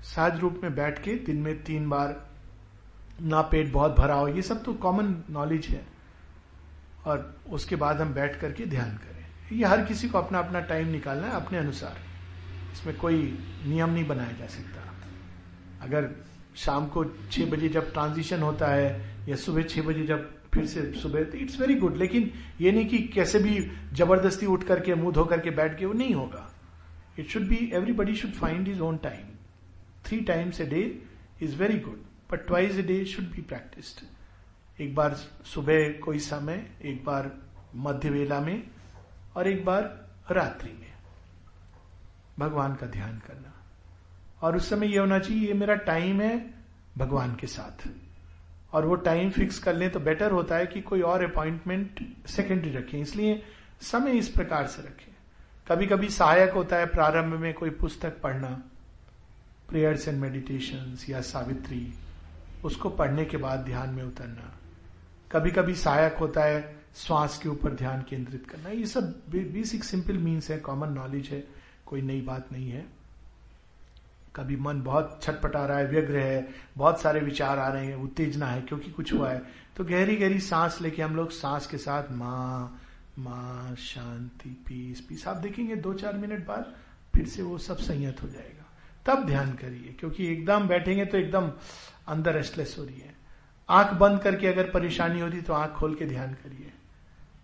सहज 0.03 0.39
रूप 0.39 0.59
में 0.63 0.75
बैठ 0.75 1.03
के 1.03 1.15
दिन 1.15 1.37
में 1.37 1.63
तीन 1.63 1.89
बार 1.89 2.29
ना 3.21 3.41
पेट 3.41 3.71
बहुत 3.71 3.95
भरा 3.95 4.15
हो, 4.15 4.27
ये 4.27 4.41
सब 4.41 4.63
तो 4.63 4.73
कॉमन 4.73 5.23
नॉलेज 5.29 5.65
है। 5.65 5.85
और 7.05 7.35
उसके 7.49 7.75
बाद 7.75 8.01
हम 8.01 8.13
बैठ 8.13 8.39
करके 8.39 8.65
ध्यान 8.65 8.89
करें। 8.89 9.57
ये 9.57 9.65
हर 9.65 9.85
किसी 9.85 10.09
को 10.09 10.17
अपना 10.17 10.39
अपना 10.39 10.59
टाइम 10.59 10.87
निकालना 10.87 11.27
है, 11.27 11.33
अपने 11.33 11.57
अनुसार। 11.57 11.97
इसमें 12.73 12.97
कोई 12.97 13.39
नियम 13.65 13.89
नहीं 13.89 14.07
बनाया 14.07 14.31
जा 14.31 14.45
सकता। 14.45 14.93
अगर 15.81 16.24
शाम 16.55 16.87
को 16.87 17.03
छह 17.31 17.45
बजे 17.51 17.69
जब 17.69 17.91
ट्रांजिशन 17.93 18.41
होता 18.41 18.67
है, 18.67 18.89
या 19.29 19.35
सुबह 19.35 19.63
छह 19.63 19.81
बजे 19.81 20.05
जब 20.05 20.31
फिर 20.53 20.65
से 20.65 20.81
सुबह 21.01 21.23
तो 21.23 21.37
इट्स 21.37 21.59
वेरी 21.59 21.75
गुड 21.75 21.97
लेकिन 21.97 22.31
ये 22.61 22.71
नहीं 22.71 22.85
कि 22.87 22.97
कैसे 23.13 23.39
भी 23.39 23.59
ज़बरदस्ती 23.93 24.45
उठ 24.45 24.63
करके, 24.63 24.95
मुँह 24.95 25.13
धो 25.13 25.25
करके 25.25 25.49
बैठ 25.51 25.77
के, 25.79 25.85
वो 25.85 25.93
नहीं 25.93 26.13
होगा। 26.13 26.51
It 27.19 27.27
should 27.29 27.47
be 27.47 27.71
everybody 27.73 28.15
should 28.15 28.31
find 28.33 28.67
his 28.67 28.81
own 28.81 28.97
time 29.03 29.33
three 30.05 30.19
times 30.21 30.61
a 30.61 30.65
day 30.65 30.81
is 31.41 31.55
very 31.55 31.79
good 31.79 32.03
but 32.31 32.45
twice 32.47 32.77
a 32.77 32.81
day 32.83 33.03
should 33.05 33.25
be 33.25 33.41
practised 33.43 34.81
एक 34.81 34.95
बार 34.95 35.13
सुबह 35.45 35.89
कोई 35.99 36.19
समय, 36.19 36.65
एक 36.83 37.03
बार 37.05 37.31
मध्य 37.75 38.09
वेला 38.09 38.39
में, 38.39 38.63
और 39.35 39.47
एक 39.47 39.65
बार 39.65 39.83
रात्रि 40.31 40.71
में। 40.71 40.93
भगवान 42.39 42.75
का 42.75 42.87
ध्यान 42.87 43.19
करना। 43.27 43.51
और 44.41 44.55
उस 44.55 44.69
समय 44.69 44.93
यह 44.93 44.99
होना 44.99 45.19
चाहिए, 45.19 45.47
ये 45.47 45.53
मेरा 45.53 45.75
टाइम 45.75 46.21
है 46.21 46.53
भगवान 46.97 47.35
के 47.35 47.47
साथ। 47.47 47.87
और 48.73 48.85
वो 48.85 48.95
टाइम 48.95 49.29
फिक्स 49.29 49.59
कर 49.59 49.75
लें 49.75 49.91
तो 49.91 49.99
बेटर 49.99 50.31
होता 50.31 50.55
है 50.55 50.65
कि 50.65 50.81
कोई 50.81 51.01
और 51.01 51.23
अपॉइंटमेंट 51.23 51.99
सेकेंडरी 52.27 52.71
रखें। 52.71 52.99
इसलिए 52.99 53.41
समय 53.81 54.11
इस 54.11 54.29
प्रकार 54.29 54.67
से 54.67 54.81
रखें। 54.81 55.13
कभी 55.67 55.85
कभी 55.85 56.09
सहायक 56.09 56.51
होता 56.51 56.75
है 56.75 56.85
प्रारंभ 56.85 57.33
में 57.33 57.53
कोई 57.53 57.69
पुस्तक 57.69 58.21
पढ़ना 58.21 58.49
प्रेयर्स 59.69 60.07
एंड 60.07 60.19
मेडिटेशन 60.19 60.97
या 61.09 61.21
सावित्री, 61.21 61.93
उसको 62.65 62.89
पढ़ने 62.89 63.25
के 63.25 63.37
बाद 63.37 63.59
ध्यान 63.59 63.89
में 63.89 64.03
उतरना। 64.03 64.51
कभी 65.31 65.51
कभी 65.51 65.75
सहायक 65.75 66.13
होता 66.13 66.43
है 66.43 66.75
श्वास 66.95 67.37
के 67.37 67.49
ऊपर 67.49 67.73
ध्यान 67.73 68.01
केंद्रित 68.01 68.45
करना। 68.49 68.69
ये 68.69 68.85
सब 68.85 69.09
बेसिक 69.29 69.83
सिंपल 69.83 70.17
मीन्स 70.17 70.51
है 70.51 70.57
कॉमन 70.57 70.89
नॉलेज 70.89 71.27
है, 71.27 71.43
कोई 71.85 72.01
नई 72.01 72.21
बात 72.21 72.51
नहीं 72.51 72.69
है। 72.69 72.85
कभी 74.35 74.55
मन 74.55 74.81
बहुत 74.81 75.19
छटपटा 75.23 75.65
रहा 75.65 75.77
है, 75.77 75.87
व्यग्र 75.87 76.17
है, 76.17 76.47
बहुत 76.77 77.01
सारे 77.01 77.19
विचार 77.19 77.59
आ 77.59 77.67
रहे 77.67 77.85
हैं, 77.85 77.95
उत्तेजना 77.95 78.47
है, 78.47 78.61
क्योंकि 78.61 78.91
कुछ 78.91 79.13
हुआ 79.13 79.31
है। 79.31 79.41
तो 79.77 79.83
गहरी 79.83 80.15
गहरी 80.15 80.39
सांस 80.39 80.81
लेके 80.81 81.01
हम 81.01 81.15
लोग 81.15 81.31
सांस 81.31 81.67
के 81.67 81.77
साथ 81.77 82.11
माँ 82.11 82.81
माँ, 83.19 83.75
शांति, 83.75 84.49
पीस 84.67 85.01
पीस। 85.01 85.27
आप 85.27 85.37
देखेंगे 85.37 85.75
दो 85.75 85.93
चार 85.93 86.17
मिनट 86.17 86.45
बाद 86.45 86.73
फिर 87.13 87.27
से 87.27 87.43
वो 87.43 87.57
सब 87.57 87.77
संयत 87.77 88.21
हो 88.23 88.27
जाएगा। 88.27 88.63
तब 89.05 89.25
ध्यान 89.25 89.53
करिए, 89.53 89.95
क्योंकि 89.99 90.27
एकदम 90.27 90.67
बैठेंगे 90.67 91.05
तो 91.05 91.17
एकदम 91.17 91.51
अंदर 92.07 92.33
रेस्टलेस 92.33 92.75
हो 92.79 92.83
रही 92.83 92.99
है। 92.99 93.13
आँख 93.69 93.93
बंद 93.93 94.19
करके 94.21 94.47
अगर 94.47 94.69
परेशानी 94.71 95.19
होती 95.19 95.41
तो 95.41 95.53
आँख 95.53 95.71
खोल 95.71 95.95
के 95.95 96.05
ध्यान 96.05 96.33
करिए। 96.33 96.71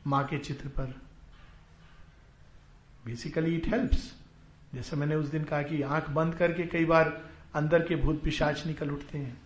माँ 0.08 0.24
के 0.28 0.38
चित्र 0.38 0.68
पर। 0.70 0.94
बेसिकली 3.06 3.56
इट 3.56 3.68
हेल्प्स 3.68 4.12
जैसे 4.74 4.96
मैंने 4.96 5.16
उस 5.16 5.28
दिन 5.28 5.44
कहा 5.44 5.62
कि 5.62 5.82
आँख 5.82 6.10
बंद 6.10 6.36
करके 6.36 6.64
कई 6.68 6.86
बार 6.86 7.18
अंदर 7.56 7.84
के 7.84 7.96
भूत 7.96 8.22
पिशाच 8.24 8.66
निकल 8.68 8.90
उठते 8.90 9.18
हैं। 9.18 9.38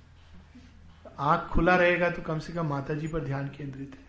आँख 1.20 1.48
खुला 1.50 1.76
रहेगा 1.76 2.10
तो 2.10 2.22
कम 2.22 2.40
से 2.40 2.54
कम 2.54 2.68
माता 2.68 2.94
जी 2.94 3.08
पर 3.08 3.24
ध्यान 3.26 3.48
केंद्रित 3.48 3.96
है। 3.96 4.04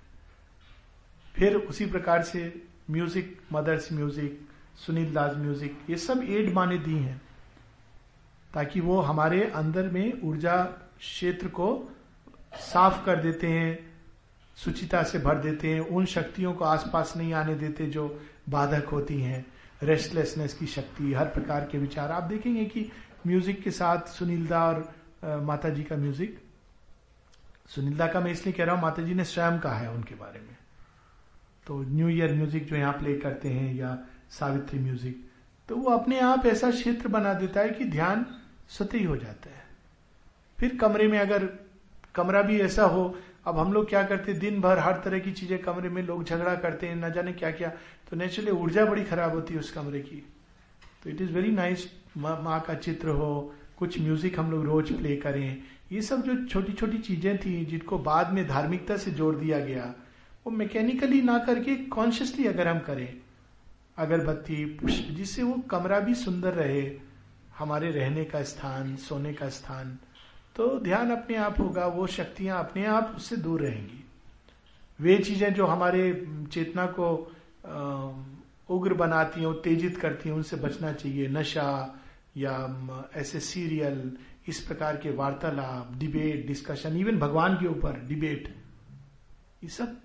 फिर 1.34 1.54
उसी 1.54 1.86
प्रकार 1.86 2.22
से 2.22 2.52
music, 2.90 3.36
mother's 3.52 3.92
music, 3.92 4.40
Sunil 4.76 5.12
Das 5.14 5.36
music, 5.36 5.78
ये 5.90 5.96
सब 5.96 6.22
एड 6.22 6.52
माने 6.54 6.78
दी 6.78 6.94
हैं, 6.94 7.20
ताकि 8.54 8.80
वो 8.80 9.00
हमारे 9.00 9.42
अंदर 9.46 9.88
में 9.88 10.20
ऊर्जा 10.22 10.62
क्षेत्र 10.98 11.48
को 11.48 11.68
साफ़ 12.60 13.04
कर 13.04 13.16
देते 13.16 13.46
हैं, 13.46 13.78
सुचिता 14.58 15.02
से 15.02 15.18
भर 15.18 15.38
देते 15.38 15.68
हैं, 15.68 15.80
उन 15.80 16.04
शक्तियों 16.06 16.52
को 16.54 16.64
आसपास 16.64 17.12
नहीं 17.16 17.32
आने 17.34 17.54
देते 17.54 17.86
जो 17.86 18.08
बाधक 18.48 18.88
होती 18.88 19.20
हैं। 19.20 19.44
रेस्टलेसनेस 19.82 20.54
की 20.54 20.66
शक्ति, 20.66 21.12
हर 21.12 21.26
प्रकार 21.26 21.68
के 21.72 21.78
विचार। 21.78 22.12
आप 22.12 22.22
देखेंगे 22.24 22.64
कि 22.64 22.90
म्यूज़िक 23.26 23.62
के 23.62 23.70
साथ 23.72 24.08
सुनीलदा 24.08 24.64
और 24.64 25.40
माता 25.42 25.68
जी 25.68 25.82
का 25.82 25.96
म्यूज़िक 25.96 26.38
सुनीलदा 27.68 28.06
का 28.06 28.20
मैं 28.20 28.32
इसलिए 28.32 28.52
कह 28.52 28.64
रहा 28.64 28.74
हूँ 28.74 28.82
माता 28.82 29.02
जी 29.02 29.14
ने 29.14 29.24
स्वयं 29.26 29.58
कहा 29.58 29.76
है 29.76 29.90
उनके 29.90 30.14
बारे 30.14 30.40
में। 30.40 30.56
तो 31.66 31.78
न्यू 31.84 32.08
ईयर 32.08 32.34
म्यूज़िक 32.34 32.66
जो 32.66 32.76
यहाँ 32.76 32.92
प्ले 32.94 33.16
करते 33.18 33.48
हैं 33.48 33.74
या 33.74 33.96
सावित्री 34.30 34.78
म्यूज़िक 34.78 35.24
तो 35.68 35.76
वो 35.76 35.90
अपने 35.90 36.18
आप 36.20 36.46
ऐसा 36.46 36.70
क्षेत्र 36.70 37.08
बना 37.08 37.32
देता 37.34 37.60
है 37.60 37.70
कि 37.70 37.84
ध्यान 37.86 38.24
स्वतः 38.68 39.06
हो 39.06 39.16
जाता 39.16 39.50
है। 39.50 39.64
फिर 40.58 40.76
कमरे 40.76 41.06
में 41.08 41.18
अगर 41.18 41.44
कमरा 42.14 42.42
भी 42.42 42.60
ऐसा 42.60 42.84
हो, 42.84 43.16
अब 43.46 43.58
हम 43.58 43.72
लोग 43.72 43.88
क्या 43.88 44.02
करते 44.04 44.32
दिन 44.34 44.60
भर 44.60 44.78
हर 44.78 45.00
तरह 45.04 45.18
की 45.18 45.32
चीज़ें 45.32 45.58
कमरे 45.62 45.88
में 45.88 46.02
लोग 46.02 46.24
झगड़ा 46.24 46.54
करते 46.54 46.86
हैं, 46.86 46.96
न 46.96 47.12
जाने 47.12 47.32
क्या 47.32 47.50
क्या 47.50 47.72
तो 48.06 48.16
नेचुरली 48.16 48.50
ऊर्जा 48.52 48.84
बड़ी 48.84 49.04
खराब 49.04 49.34
होती 49.34 49.54
है 49.54 49.60
उस 49.60 49.70
कमरे 49.72 50.00
की। 50.00 50.22
तो 51.02 51.10
इट 51.10 51.20
इज़ 51.20 51.32
वेरी 51.32 51.50
नाइस 51.52 51.86
माँ 52.16 52.60
का 52.66 52.74
चित्र 52.76 53.08
हो, 53.10 53.54
कुछ 53.78 54.00
म्यूज़िक 54.00 54.38
हम 54.38 54.50
लोग 54.50 54.64
रोज 54.64 54.92
प्ले 54.92 55.16
करें। 55.16 55.62
ये 55.92 56.02
सब 56.02 56.22
जो 56.22 56.34
छोटी 56.46 56.72
छोटी 56.72 56.98
चीज़ें 56.98 57.36
थी, 57.38 57.64
जिनको 57.64 57.98
बाद 58.00 58.32
में 58.32 58.46
धार्मिकता 58.48 58.96
से 58.96 59.10
जोड़ 59.12 59.34
दिया 59.36 59.58
गया, 59.60 59.94
वो 60.46 60.52
मैकेनिकली 60.52 61.20
ना 61.22 61.38
करके 61.38 61.74
कॉन्शियसली 61.88 62.46
अगर 62.46 62.68
हम 62.68 62.78
करें, 62.78 63.08
अगरबत्ती, 63.96 64.64
पुष्प, 64.76 65.10
जिससे 65.10 65.42
वो 65.42 65.54
कमरा 65.70 66.00
भी 66.00 66.14
सुंदर 66.14 66.52
रहे, 66.54 66.90
हमारे 67.58 67.90
रहने 67.90 68.24
का 68.24 68.42
स्थान, 68.44 68.96
सोने 68.98 69.32
का 69.32 69.48
स्थान 69.50 69.96
तो 70.56 70.68
ध्यान 70.80 71.10
अपने 71.10 71.36
आप 71.36 71.58
होगा, 71.60 71.86
वो 71.86 72.06
शक्तियाँ 72.06 72.58
अपने 72.58 72.84
आप 72.86 73.12
उससे 73.16 73.36
दूर 73.36 73.62
रहेंगी। 73.62 74.04
वे 74.98 75.16
चीज़ें 75.18 75.52
जो 75.54 75.66
हमारे 75.66 76.12
चेतना 76.52 76.86
को 76.88 77.08
उग्र 77.66 78.94
बनाती 78.94 79.40
हैं, 79.40 79.46
उत्तेजित 79.48 79.96
करती 79.96 80.28
हैं, 80.28 80.36
उनसे 80.36 80.56
बचना 80.56 80.92
चाहिए। 80.92 81.28
नशा 81.28 81.68
या 82.36 82.54
ऐसे 83.14 83.40
सीरियल, 83.40 84.16
इस 84.48 84.60
प्रकार 84.66 84.96
के 84.96 85.10
वार्तालाप, 85.16 85.92
डिबेट, 85.98 86.46
डिस्कशन, 86.46 86.96
इवन 86.96 87.18
भगवान 87.18 87.56
के 87.60 87.66
ऊपर 87.66 88.00
डिबेट, 88.08 88.48
ये 89.64 89.68
सब 89.68 90.00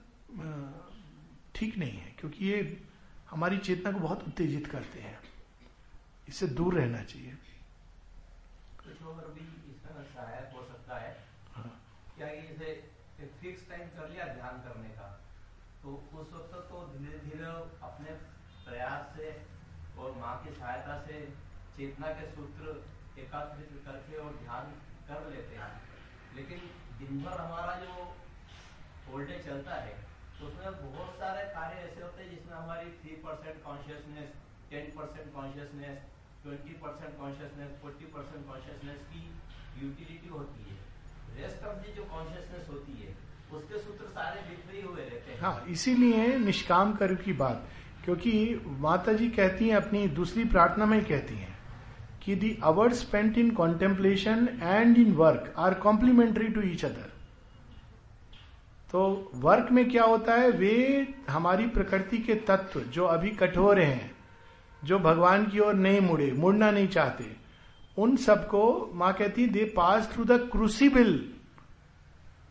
ठीक 1.56 1.78
नहीं 1.78 1.98
है, 1.98 2.16
क्योंकि 2.20 2.46
ये 2.46 2.78
हमारी 3.30 3.58
चेतना 3.60 3.92
को 3.92 4.00
बहुत 4.00 4.24
उत्तेजित 4.28 4.68
करते 4.68 5.00
हैं। 5.00 5.20
इससे 6.30 6.48
दूर 6.48 6.74
रहना 6.74 7.04
चाहिए 7.04 7.34
कुछ 8.82 9.02
और 9.04 9.34
भी 9.36 9.46
इसमें 9.72 10.04
सहायक 10.14 10.54
हो 10.56 10.64
सकता 10.64 10.98
है 10.98 11.12
हाँ। 11.56 11.72
क्या 12.18 12.28
कि 12.28 12.42
जैसे 12.48 12.72
एक 13.24 13.32
फिक्स 13.42 13.68
टाइम 13.70 13.88
कर 13.98 14.10
लिया 14.10 14.26
ध्यान 14.34 14.56
करने 14.66 14.90
का 14.98 15.08
तो 15.84 15.96
उस 16.14 16.34
वक्त 16.34 16.54
तो 16.70 16.82
धीरे 16.94 17.18
धीरे 17.20 17.46
अपने 17.90 18.16
प्रयास 18.66 19.16
से 19.18 19.30
और 20.00 20.16
माँ 20.20 20.36
की 20.44 20.54
सहायता 20.56 20.98
से 21.08 21.20
चेतना 21.82 22.08
के 22.08 22.26
सूत्र 22.32 22.74
एकत्रित 23.20 23.70
करके 23.86 24.18
और 24.18 24.32
ध्यान 24.44 24.66
कर 25.08 25.30
लेते 25.30 25.56
हैं। 25.56 25.70
लेकिन 26.36 26.60
दिन 27.00 27.22
भर 27.24 27.40
हमारा 27.42 27.76
जो 27.76 27.94
होल 29.08 29.26
डे 29.26 29.38
चलता 29.46 29.76
है, 29.76 29.96
उसमें 30.44 30.72
बहुत 30.84 31.16
सारे 31.16 31.44
कार्य 31.50 31.78
ऐसे 31.78 32.02
होते 32.02 32.24
हैं 32.24 32.30
जिसमें 32.30 32.54
हमारी 32.58 32.90
three 33.00 33.16
percent 33.24 33.64
consciousness 33.64 34.30
ten 34.70 34.86
percent 34.98 35.34
consciousness 35.34 35.98
twenty 36.44 36.74
percent 36.74 37.18
consciousness 37.18 37.72
forty 37.82 38.06
percent 38.06 38.48
consciousness 38.48 39.02
की 39.10 39.24
यूटिलिटी 39.84 40.30
होती 40.30 40.64
है। 40.70 40.78
रेस्ट 41.42 41.66
ऑफ़ 41.66 41.78
दी 41.78 41.94
जो 41.94 42.06
कॉन्शियसनेस 42.06 42.70
होती 42.70 42.94
है, 43.02 43.16
उसके 43.52 43.80
सूत्र 43.80 44.06
सारे 44.06 44.42
बिखरे 44.42 44.82
हुए 44.82 45.02
रहते 45.02 45.32
हैं। 45.32 45.40
हाँ 45.40 45.66
इसीलिए 45.70 46.38
निष्काम 46.38 46.94
कर्म 46.94 47.16
की 47.16 47.34
बात, 47.34 47.68
क्योंकि 48.06 48.34
माता 48.66 49.14
जी 49.14 49.30
कहती 49.30 49.70
हैं, 49.70 49.76
अपनी 49.76 50.08
दूसरी 50.08 50.46
प्रार्थना 50.46 50.86
में 50.86 51.06
कहती 51.06 51.36
हैं। 51.36 51.51
कि 52.22 52.36
the 52.36 52.58
hour 52.64 52.94
spent 52.94 53.38
in 53.38 53.50
contemplation 53.52 54.48
and 54.64 54.98
in 54.98 55.12
work 55.14 55.54
are 55.58 55.74
complementary 55.74 56.48
to 56.48 56.62
each 56.62 56.86
other 56.86 57.10
तो 58.90 59.32
वर्क 59.36 59.72
में 59.72 59.90
क्या 59.90 60.04
होता 60.04 60.34
है? 60.34 60.50
वे 60.50 61.08
हमारी 61.30 61.68
प्रकृति 61.68 62.18
के 62.18 62.34
तत्व 62.48 62.80
जो 62.94 63.06
अभी 63.06 63.30
कठोर 63.32 63.80
हैं, 63.80 64.12
जो 64.84 65.00
भगवान 65.00 65.46
की 65.46 65.60
ओर 65.60 65.74
नहीं 65.74 66.00
मुड़े, 66.02 66.32
मुड़ना 66.32 66.72
नहीं 66.72 66.88
चाहते, 66.88 67.26
उन 67.98 68.16
सबको 68.16 68.92
माँ 68.96 69.14
कहती, 69.14 69.46
they 69.48 69.64
pass 69.78 70.10
through 70.14 70.26
the 70.26 70.40
crucible 70.52 71.20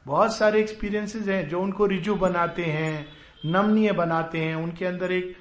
बहुत 0.07 0.37
सारे 0.37 0.61
एक्सपीरियंसेस 0.61 1.29
हैं 1.29 1.49
जो 1.49 1.61
उनको 1.61 1.87
रिजू 1.87 2.15
बनाते 2.15 2.65
हैं, 2.65 3.07
नमनीय 3.47 3.93
बनाते 3.93 4.39
हैं, 4.39 4.55
उनके 4.55 4.87
अंदर 4.87 5.13
एक 5.13 5.37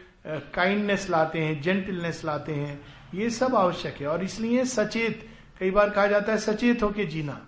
काइंडनेस 0.56 1.10
लाते 1.10 1.40
हैं 1.40 1.62
जेंटलनेस 1.62 2.22
लाते 2.26 2.54
हैं। 2.54 2.80
ये 3.14 3.30
सब 3.30 3.56
आवश्यक 3.56 3.96
है। 3.96 4.08
और 4.08 4.24
इसलिए 4.24 4.66
सचेत, 4.66 5.30
कई 5.60 5.72
बार 5.72 5.90
कहा 5.90 6.08
जाता 6.08 6.32
है 6.32 6.38
सचेत 6.38 6.84
होके 6.84 7.06
जीना। 7.06 7.48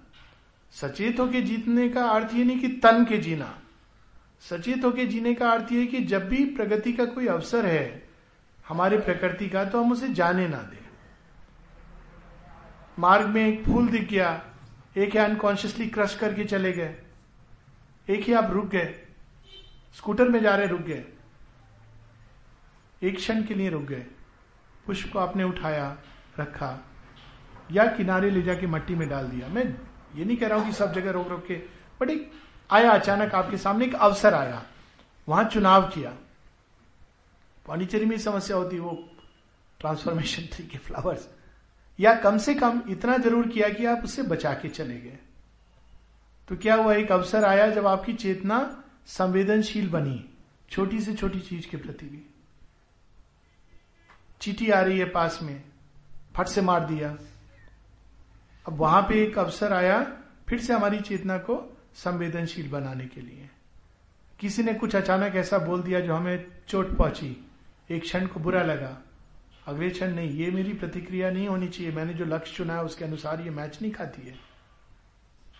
सचेत 0.72 1.20
होके 1.20 1.42
जीतने 1.42 1.90
का 1.90 2.06
अर्थ 2.10 2.34
ये 2.34 2.44
नहीं 2.44 2.60
कि 2.60 2.68
तन 2.68 3.06
के 3.06 3.18
जीना। 3.18 3.58
सचेत 4.40 4.86
होके 4.86 5.06
जीने 5.06 5.34
का 5.34 5.52
अर्थ 5.52 5.72
ये 5.72 5.86
कि 5.86 6.00
जब 6.00 6.30
भी 6.30 6.46
प्रगति 6.46 6.94
का 6.94 7.06
कोई 7.06 7.28
अवसर 7.28 7.66
है, 7.66 8.10
हमारे 8.68 8.98
प्रकृति 8.98 9.50
का 9.50 9.66
तो 9.66 9.84
हम 9.84 9.92
उसे 9.92 10.10
जाने 10.10 10.48
ना 10.48 10.58
दें। 10.58 10.86
मार्ग 13.00 13.26
में 13.26 13.48
एक 13.48 13.64
फूल 13.64 13.88
दिख 13.88 14.10
गया, 14.10 14.46
एक 14.98 15.16
है 15.16 15.26
अनकॉन्शियसली 15.26 15.88
क्रश 15.88 16.16
करके 16.16 16.44
चले 16.44 16.72
गए। 16.72 16.96
एक 18.10 18.24
ही 18.24 18.34
आप 18.34 18.52
रुक 18.52 18.66
गए। 18.66 19.08
स्कूटर 19.98 20.30
में 20.30 20.42
जा 20.42 20.56
रहे 20.56 20.68
रुक 20.68 20.82
गए। 20.82 21.06
एक 23.04 23.16
क्षण 23.16 23.44
के 23.44 23.54
लिए 23.54 23.70
रुक 23.70 23.84
गए। 23.84 24.06
पुष्प 24.92 25.12
को 25.14 25.20
आपने 25.20 25.44
उठाया, 25.44 25.98
रखा, 26.40 26.70
या 27.72 27.86
किनारे 27.88 28.30
ले 28.30 28.42
जाके 28.42 28.68
मट्टी 28.68 28.96
में 28.96 29.08
डाल 29.10 29.28
दिया। 29.28 29.48
मैं 29.48 29.64
ये 30.16 30.26
नहीं 30.26 30.38
कह 30.38 30.48
रहा 30.48 30.58
हूँ 30.58 30.66
कि 30.66 30.74
सब 30.74 30.94
जगह 30.94 31.12
रोक 31.12 31.28
रोक 31.28 31.46
के, 31.48 31.56
बट 32.02 32.10
एक 32.10 32.32
आया 32.70 32.92
अचानक 32.92 33.36
आपके 33.36 33.58
सामने, 33.58 33.86
एक 33.86 33.96
अवसर 33.96 34.34
आया। 34.34 34.64
वहाँ 35.28 35.44
चुनाव 35.44 35.88
किया। 35.88 36.10
पांडिचेरी 37.66 38.06
में 38.06 38.18
समस्या 38.18 38.58
होती, 38.58 38.80
वो 38.80 39.10
ट्रांसफॉर्मेशन 39.80 40.44
ट्री 40.46 40.66
के 40.68 40.78
फ्लावर्स 40.78 41.28
या 42.00 42.14
कम 42.16 42.38
से 42.38 42.54
कम 42.54 42.82
इतना 42.90 43.18
ज़रूर 43.18 43.48
किया 43.48 43.70
कि 43.70 43.86
आप 43.86 44.04
उससे 44.04 44.24
बचा 44.24 44.54
के 44.54 44.70
चले 44.70 44.98
गए। 44.98 45.20
तो 46.48 46.56
क्या 46.58 46.76
हुआ, 46.76 46.94
एक 46.94 47.12
अवसर 47.12 47.46
आया 47.46 47.70
जब 47.70 47.88
आपकी 47.88 48.14
चेतना 48.14 48.60
संवेदनशील 49.08 49.90
बनी, 49.90 50.26
छोटी 50.70 51.00
से 51.00 51.14
छोटी 51.14 51.40
चीज़ 51.40 51.70
के 51.70 51.78
प्रति 51.78 52.06
भी। 52.06 52.26
चीटी 54.42 54.70
आ 54.70 54.82
रही 54.82 55.00
है 55.00 55.06
पास 55.06 55.40
में, 55.42 55.64
फट 56.36 56.48
से 56.48 56.62
मार 56.62 56.86
दिया। 56.86 57.18
अब 58.68 58.74
वहाँ 58.74 59.02
पे 59.02 59.24
एक 59.24 59.38
अवसर 59.40 59.74
आया, 59.74 60.18
फिर 60.50 60.60
से 60.60 60.74
हमारी 60.74 61.00
चेतना 61.00 61.38
को 61.38 61.78
संवेदनशील 61.94 62.70
बनाने 62.70 63.06
के 63.06 63.22
लिए। 63.22 63.50
किसी 64.40 64.64
ने 64.64 64.74
कुछ 64.74 64.96
अचानक 64.96 65.36
ऐसा 65.36 65.58
बोल 65.58 65.82
दिया 65.82 66.00
जो 66.00 66.16
हमें 66.16 66.46
चोट 66.68 66.98
पहुँची। 66.98 67.50
एक 67.92 68.02
क्षण 68.02 68.28
को 68.28 68.40
बुरा 68.40 68.64
लगा। 68.64 68.98
अगले 69.68 69.90
क्षण 69.90 70.14
नहीं, 70.14 70.30
ये 70.30 70.52
मेरी 70.52 70.74
प्रतिक्रिया 70.74 71.32
नहीं 71.32 71.48
होनी 71.48 71.68
चाहिए। 71.68 71.92
मैंने 71.92 72.14
जो 72.14 72.26
लक्ष्य 72.26 72.54
चुना 72.56 72.74
है, 72.74 72.84
उसके 72.84 73.06
अनुसार 73.06 73.42
ये 73.42 73.50
मैच 73.50 73.82
नहीं 73.82 73.92
खाती 73.92 74.28
है। 74.28 74.36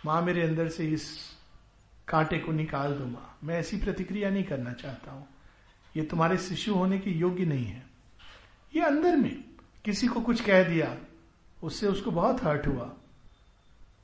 माँ 0.06 0.22
मेरे 0.22 0.42
अंदर 0.42 0.68
से 0.68 0.86
इस 0.86 1.30
कांटे 2.08 2.38
को 2.38 2.52
निकाल 2.52 2.92
दो 2.92 3.06
माँ। 3.06 3.38
मैं 3.44 3.58
ऐसी 3.58 3.76
प्रतिक्रिया 3.76 4.30
नहीं 4.30 4.44
करना 4.44 4.72
चाहता 4.72 5.12
हूँ। 5.12 5.26
ये 5.96 6.02
तुम्हारे 6.02 6.38
शिशु 6.38 6.74
होने 6.74 6.98
के 6.98 7.10
योग्य 7.10 7.44
नहीं 7.44 7.66
है। 7.66 7.91
ये 8.76 8.82
अंदर 8.82 9.16
में 9.16 9.44
किसी 9.84 10.06
को 10.06 10.20
कुछ 10.20 10.40
कह 10.40 10.62
दिया, 10.68 10.96
उससे 11.62 11.86
उसको 11.86 12.10
बहुत 12.10 12.42
हर्ट 12.44 12.66
हुआ। 12.66 12.90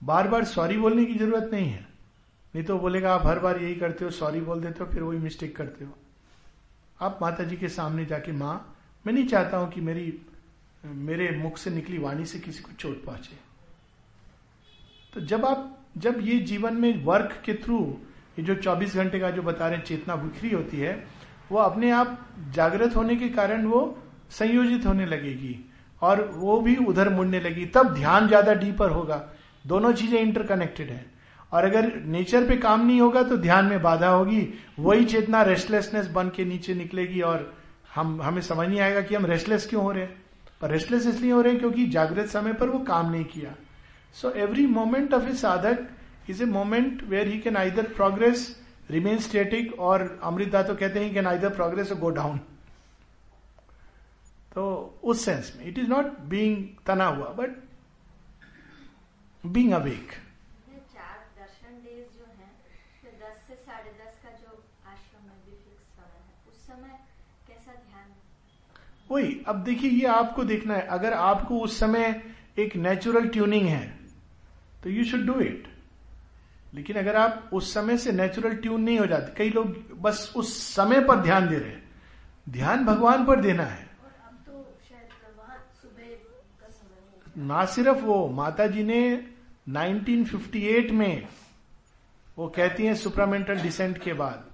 बार 0.05 0.29
बार 0.29 0.45
सॉरी 0.45 0.77
बोलने 0.79 1.05
की 1.05 1.15
ज़रूरत 1.15 1.51
नहीं 1.53 1.69
है। 1.69 1.87
नहीं 2.55 2.65
तो 2.65 2.79
बोलेगा, 2.79 3.15
आप 3.15 3.27
हर 3.27 3.39
बार 3.39 3.59
यही 3.63 3.75
करते 3.75 4.05
हो 4.05 4.11
सॉरी 4.11 4.41
बोल 4.41 4.61
देते 4.61 4.85
हो, 4.85 4.91
फिर 4.91 5.03
वही 5.03 5.19
मिस्टेक 5.19 5.57
करते 5.57 5.85
हो। 5.85 5.97
आप 7.01 7.19
माता 7.23 7.45
जी 7.45 7.57
के 7.57 7.69
सामने 7.69 8.05
जाके 8.05 8.33
माँ, 8.33 8.75
मैं 9.07 9.13
नहीं 9.13 9.27
चाहता 9.27 9.57
हूँ 9.57 9.71
कि 9.73 9.81
मेरी, 9.81 10.21
मेरे 10.85 11.31
मुख 11.39 11.59
से 11.59 11.71
निकली 11.71 11.99
वाणी 11.99 12.25
से 12.25 12.39
किसी 12.39 12.63
को 12.63 12.73
चोट 12.73 13.05
पहुँचे। 13.05 13.37
तो 15.15 15.21
जब 15.21 15.45
आप, 15.45 15.79
जब 15.99 16.21
ये 16.21 16.39
जीवन 16.39 16.75
में 16.75 17.05
वर्क 17.05 17.43
के 17.45 17.55
थ्रू 17.55 17.99
ये 18.39 18.45
जो 18.45 18.55
24 18.55 18.95
घंटे 18.95 19.21
का 19.21 19.31
जो 19.31 19.43
बता 19.43 19.69
रहे 19.69 19.79
हैं, 19.79 19.85
चेतना 19.85 20.17
बिखरी 20.17 20.51
होती 20.51 20.77
है, 20.77 21.07
वो 21.53 21.59
अपने 21.59 21.91
आप 21.91 22.29
जागृत 22.51 22.97
होने 22.97 23.17
के 23.17 23.29
कारण 23.29 23.67
वो 23.67 23.81
संयोजित 24.31 24.87
होने 24.87 25.07
लगेगी 25.07 25.59
और 26.03 26.23
वो 26.35 26.61
भी 26.61 26.77
उधर 26.79 27.09
मुड़ने 27.09 27.41
लगी, 27.41 27.65
तब 27.67 27.95
ध्यान 27.95 28.27
ज़्यादा 28.29 28.55
डीपर 28.55 28.91
होगा। 28.91 29.23
दोनों 29.65 29.93
चीज़ें 29.93 30.21
इंटरकनेक्टेड 30.21 30.91
है। 30.91 31.05
और 31.53 31.65
अगर 31.65 31.93
नेचर 32.07 32.47
पे 32.49 32.57
काम 32.59 32.87
नहीं 32.87 33.01
होगा 33.01 33.23
तो 33.23 33.37
ध्यान 33.39 33.65
में 33.65 33.81
बाधा 33.83 34.09
होगी। 34.09 34.49
वही 34.79 35.05
चेतना 35.05 35.43
रेस्टलेसनेस 35.43 36.07
बन 36.09 36.29
के 36.29 36.45
नीचे 36.45 36.75
निकलेगी 36.75 37.21
और 37.23 37.53
हम, 37.95 38.21
हमें 38.23 38.41
समझ 38.43 38.69
नहीं 38.69 38.81
आएगा 38.81 39.01
कि 39.01 39.15
हम 39.15 39.27
रेस्टलेस 39.27 39.67
क्यों 39.67 39.83
हो 39.83 39.93
रहे 39.93 40.03
हैं। 40.03 40.17
पर 40.61 40.71
रेस्टलेस 40.71 41.07
इसलिए 41.07 41.33
हो 41.33 41.41
रहे 41.41 41.53
हैं 41.53 41.61
क्योंकि 41.61 41.87
जागृत 41.89 42.29
समय 42.29 42.53
पर 42.53 42.69
वो 42.69 42.79
काम 42.85 43.11
नहीं 43.11 43.25
किया। 43.27 43.55
So 44.17 44.31
every 44.33 44.67
moment 44.69 45.15
of 45.15 45.29
a 45.29 45.33
sadhak 45.37 45.87
is 46.31 46.43
a 46.43 46.47
moment 46.47 47.03
where 47.09 47.29
he 47.29 47.39
can 47.39 47.57
either 47.57 47.87
progress 47.97 48.45
remain 48.91 49.19
static 49.21 49.79
और 49.81 50.19
अमृता 50.25 50.63
तो 50.63 50.75
कहते 50.75 51.01
हैं 51.01 51.13
can 51.15 51.27
either 51.27 51.49
progress 51.51 51.93
go 52.01 52.11
down 52.11 52.41
तो 54.59 54.67
उस 55.03 55.25
सेंस 55.25 55.53
में 55.57 55.65
इट 55.67 55.79
इज़ 55.79 55.89
नॉट 55.89 56.19
बीइंग 56.31 56.65
तना 56.87 57.07
हुआ 57.07 57.27
but 57.33 57.51
being 59.45 59.73
awake 59.73 60.13
darshan 61.39 61.77
days 61.85 62.09
जो 62.19 62.25
हैं 62.39 62.51
तो 63.03 63.11
दस 63.21 63.37
से 63.49 63.55
साढ़े 63.57 63.91
दस 63.91 64.17
का 64.25 64.31
जो 64.33 64.51
आश्रम 64.87 65.23
में 65.25 65.39
समय 65.97 66.19
है 66.19 66.35
उस 66.51 66.67
समय 66.67 66.99
कैसा 67.49 67.73
ध्यान? 67.73 68.11
वही 69.11 69.41
अब 69.49 69.63
देखिए 69.65 69.91
ये 69.91 70.07
आपको 70.07 70.45
देखना 70.45 70.75
है। 70.75 70.87
अगर 70.87 71.13
आपको 71.13 71.61
उस 71.61 71.79
समय 71.81 72.23
एक 72.59 72.77
नेचुरल 72.77 73.29
ट्यूनिंग 73.29 73.67
है 73.69 73.87
तो 74.83 74.91
यू 74.91 75.05
शुड 75.05 75.27
डू 75.27 75.41
इट 75.41 75.69
लेकिन 76.75 76.97
अगर 76.97 77.17
आप 77.17 77.51
उस 77.53 77.75
समय 77.75 77.99
से 77.99 78.13
नेचुरल 78.13 78.57
ट्यून 78.57 78.83
नहीं 78.83 78.99
हो 78.99 79.07
जाते 79.07 79.35
कई 79.37 79.51
लोग 79.51 79.77
बस 80.01 80.33
उस 80.37 80.57
समय 80.75 81.01
पर 81.01 81.23
ध्यान 81.23 81.49
दे 81.49 81.59
रहे 81.59 81.71
हैं। 81.71 81.91
ध्यान 82.49 82.85
भगवान 82.85 83.25
पर 83.27 83.41
देना 83.41 83.65
है 83.65 83.87
और 84.05 84.13
अब 84.29 84.35
तो 84.47 84.53
शायद 84.89 85.37
वहाँ 85.39 85.57
सुबह 85.83 86.15
का 86.61 86.69
समय 86.69 87.01
हो 87.09 87.18
ना 87.37 87.65
सिर्फ़ 87.65 87.99
वो 87.99 88.29
माता 88.29 88.67
जी 88.67 88.83
ने 88.83 89.27
1958 89.69 90.91
में 90.91 91.29
वो 92.39 92.49
कहती 92.49 92.87
हैं 92.87 92.95
सुप्रामेंटल 92.95 93.55
डिसेंट 93.55 93.99
के 93.99 94.13
बाद 94.13 94.45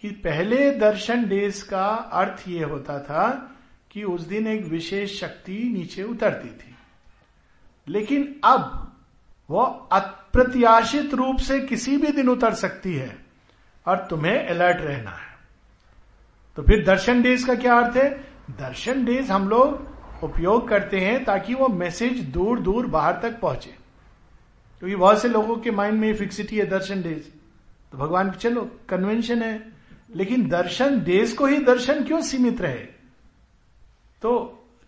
कि 0.00 0.10
पहले 0.10 0.70
दर्शन 0.70 1.28
डेज़ 1.28 1.68
का 1.68 1.86
अर्थ 1.88 2.48
ये 2.48 2.64
होता 2.64 3.00
था 3.00 3.56
कि 3.90 4.02
उस 4.02 4.20
दिन 4.20 4.46
एक 4.46 4.64
विशेष 4.64 5.20
शक्ति 5.20 5.70
नीचे 5.74 6.02
उतरती 6.02 6.48
थी। 6.48 6.74
लेकिन 7.88 8.40
अब 8.44 8.92
वो 9.50 9.62
अप्रत्याशित 9.92 11.14
रूप 11.14 11.38
से 11.38 11.60
किसी 11.60 11.96
भी 11.96 12.08
दिन 12.08 12.28
उतर 12.28 12.54
सकती 12.54 12.94
है 12.94 13.26
और 13.86 14.06
तुम्हें 14.10 14.46
अलर्ट 14.46 14.76
रहना 14.80 15.10
है। 15.10 15.38
तो 16.56 16.62
फिर 16.62 16.84
दर्शन 16.84 17.22
डेज़ 17.22 17.46
का 17.46 17.54
क्या 17.54 17.74
अर्थ 17.74 17.96
है? 17.96 18.10
दर्शन 18.50 19.04
डेज़ 19.04 19.32
हम 19.32 19.48
लोग 19.48 19.93
उपयोग 20.22 20.68
करते 20.68 21.00
हैं 21.00 21.24
ताकि 21.24 21.54
वो 21.54 21.68
मैसेज 21.68 22.20
दूर 22.20 22.60
दूर 22.60 22.86
बाहर 22.86 23.18
तक 23.22 23.40
पहुँचे। 23.40 23.70
क्योंकि 24.78 24.96
बहुत 24.96 25.22
से 25.22 25.28
लोगों 25.28 25.56
के 25.56 25.70
माइंड 25.70 25.98
में 26.00 26.14
फिक्सिटी 26.14 26.56
है, 26.56 26.66
दर्शन 26.66 27.02
डेज़ 27.02 27.28
तो 27.92 27.98
भगवान, 27.98 28.30
चलो 28.30 28.70
कन्वेंशन 28.88 29.42
है। 29.42 29.72
लेकिन 30.16 30.48
दर्शन 30.48 31.00
डेज़ 31.00 31.36
को 31.36 31.46
ही 31.46 31.58
दर्शन 31.58 32.04
क्यों 32.04 32.20
सीमित 32.20 32.60
रहे? 32.60 32.78
तो 34.22 34.38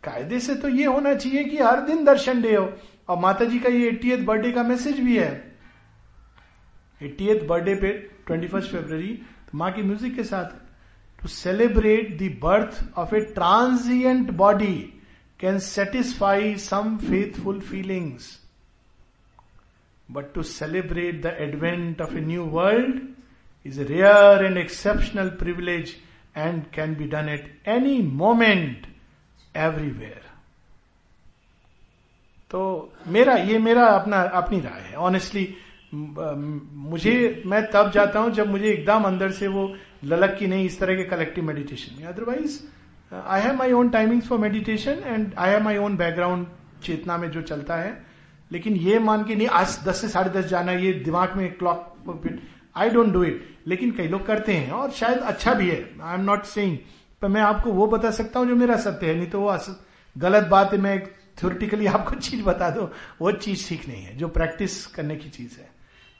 कायदे 0.05 0.41
से 0.41 0.55
तो 0.55 0.69
ये 0.69 0.85
होना 0.85 1.15
चाहिए 1.15 1.45
कि 1.45 1.59
हर 1.59 1.81
दिन 1.81 2.05
दर्शन 2.05 2.43
डे 2.43 2.55
हो। 2.55 2.73
और 3.09 3.19
माता 3.19 3.45
जी 3.45 3.59
का 3.59 3.69
ये 3.69 3.89
एट्टी 3.89 4.17
बर्थडे 4.17 4.53
का 4.53 4.63
मैसेज 4.63 5.01
भी 5.01 5.17
है। 5.19 5.57
एट्टी 7.03 7.35
बर्थडे 7.47 7.75
पे 7.75 7.91
ट्वेंटी 8.27 8.49
फ़र्स्ट 8.49 8.71
फेब्रवरी 8.71 9.13
तो 9.47 9.59
माँ 9.59 9.71
की 9.73 9.83
म्यूज़िक 9.83 10.15
के 10.17 10.25
साथ 10.25 10.45
to 11.23 11.29
celebrate 11.29 12.17
the 12.19 12.37
birth 12.43 12.85
of 12.97 13.15
a 13.15 13.21
transient 13.21 14.31
body 14.31 14.93
can 15.41 15.59
satisfy 15.59 16.57
some 16.59 16.97
faithful 16.99 17.61
feelings 17.61 18.29
but 20.09 20.33
to 20.35 20.43
celebrate 20.43 21.23
the 21.23 21.37
advent 21.41 22.01
of 22.03 22.15
a 22.17 22.21
new 22.21 22.45
world 22.53 23.01
is 23.67 23.81
rare 23.83 24.45
and 24.45 24.59
exceptional 24.59 25.29
privilege 25.39 25.97
and 26.37 26.63
can 26.75 26.95
be 26.95 27.05
done 27.09 27.29
at 27.29 27.69
any 27.69 28.01
moment 28.03 28.87
everywhere 29.55 30.25
तो 32.51 32.61
मेरा, 33.07 33.35
ये 33.35 33.59
मेरा 33.59 33.85
अपना, 33.89 34.21
अपनी 34.23 34.61
राय 34.61 34.81
है। 34.81 34.95
Honestly 34.97 35.55
मुझे, 35.93 37.43
मैं 37.47 37.63
तब 37.71 37.91
जाता 37.95 38.21
हूँ 38.21 38.31
जब 38.35 38.51
मुझे 38.51 38.69
एकदम 38.71 39.03
अंदर 39.05 39.31
से 39.31 39.49
वो 39.49 39.65
ललक 40.05 40.37
की 40.39 40.47
नहीं 40.47 40.67
इस 40.67 40.79
तरह 40.81 40.97
के 40.97 41.05
कलेक्टिव 41.05 41.45
मेडिटेशन 41.45 41.97
में। 41.97 42.07
Otherwise 42.09 42.59
I 43.13 43.41
have 43.41 43.55
my 43.57 43.73
own 43.73 43.89
timing 43.89 44.23
for 44.23 44.39
meditation 44.39 45.03
and 45.05 45.35
I 45.39 45.51
have 45.51 45.63
my 45.63 45.77
own 45.77 45.97
background 45.97 46.47
चेतना 46.85 47.17
में 47.19 47.31
जो 47.31 47.43
चलता 47.43 47.77
है। 47.77 48.05
लेकिन 48.51 48.77
ये 48.77 48.99
मान 48.99 49.25
के 49.25 49.35
नहीं, 49.35 49.49
आज 49.49 49.79
दस 49.85 50.01
से 50.01 50.09
साढ़े 50.09 50.31
दस 50.31 50.47
जाना, 50.47 50.73
ये 50.73 50.93
दिमाग 50.93 51.37
में 51.37 51.53
clock 51.53 51.93
I 52.77 52.91
don't 52.91 53.13
do 53.13 53.23
it 53.25 53.57
लेकिन 53.67 53.91
कई 53.91 54.09
लोग 54.09 54.27
करते 54.27 54.53
हैं 54.53 54.71
और 54.71 54.91
शायद 54.91 55.19
अच्छा 55.19 55.55
भी 55.55 55.69
है। 55.71 55.79
आई 56.03 56.15
एम 56.15 56.25
नॉट 56.25 56.45
सेइंग 56.45 56.77
पर 57.23 57.29
मैं 57.29 57.41
आपको 57.41 57.73
वो 57.73 57.87
बता 57.87 58.11
सकता 58.11 58.41
हूँ 58.41 58.49
जो 58.49 58.57
मेरा 58.57 58.77
सत्य 58.77 59.07
है, 59.07 59.15
नहीं 59.15 59.31
तो 59.31 59.41
वो 59.41 59.57
गलत 60.17 60.47
बात 60.47 60.73
है, 60.73 60.79
मैं 60.79 60.99
थ्योरिटिकली 61.39 61.87
आपको 61.87 62.15
चीज़ 62.27 62.43
बता 62.43 62.69
दो। 62.71 62.91
वो 63.21 63.33
चीज़ 63.33 63.69
ठीक 63.69 63.89
नहीं 63.89 64.03
है, 64.03 64.17
जो 64.17 64.29
प्रैक्टिस 64.29 64.85
करने 64.87 65.17
की 65.17 65.29
चीज़ 65.29 65.59
है। 65.59 65.69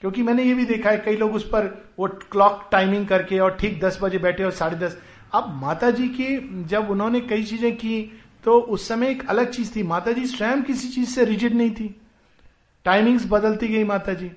क्योंकि 0.01 0.23
मैंने 0.23 0.43
ये 0.43 0.53
भी 0.53 0.65
देखा 0.65 0.89
है, 0.89 0.97
कई 0.97 1.15
लोग 1.17 1.33
उस 1.35 1.43
पर 1.43 1.65
वो 1.99 2.07
क्लॉक 2.31 2.67
टाइमिंग 2.71 3.07
करके 3.07 3.39
और 3.39 3.55
ठीक 3.59 3.79
दस 3.81 3.99
बजे 4.01 4.17
बैठे 4.17 4.43
और 4.43 4.51
साढ़े 4.51 4.77
दस 4.77 4.97
अब 5.33 5.53
माता 5.61 5.89
जी 5.91 6.07
की, 6.07 6.63
जब 6.65 6.89
उन्होंने 6.89 7.21
कई 7.21 7.43
चीज़ें 7.43 7.75
की 7.75 8.23
तो 8.43 8.59
उस 8.59 8.87
समय 8.87 9.09
एक 9.09 9.27
अलग 9.29 9.51
चीज़ 9.51 9.75
थी। 9.75 9.83
माता 9.83 10.11
जी 10.11 10.25
स्वयं 10.25 10.61
किसी 10.63 10.87
चीज़ 10.87 11.09
से 11.09 11.25
रिजिड 11.25 11.53
नहीं 11.53 11.71
थी। 11.71 12.01
टाइमिंग्स 12.85 13.25
बदलती 13.27 13.67
गई 13.67 13.83
माता 13.83 14.13
जी 14.13 14.31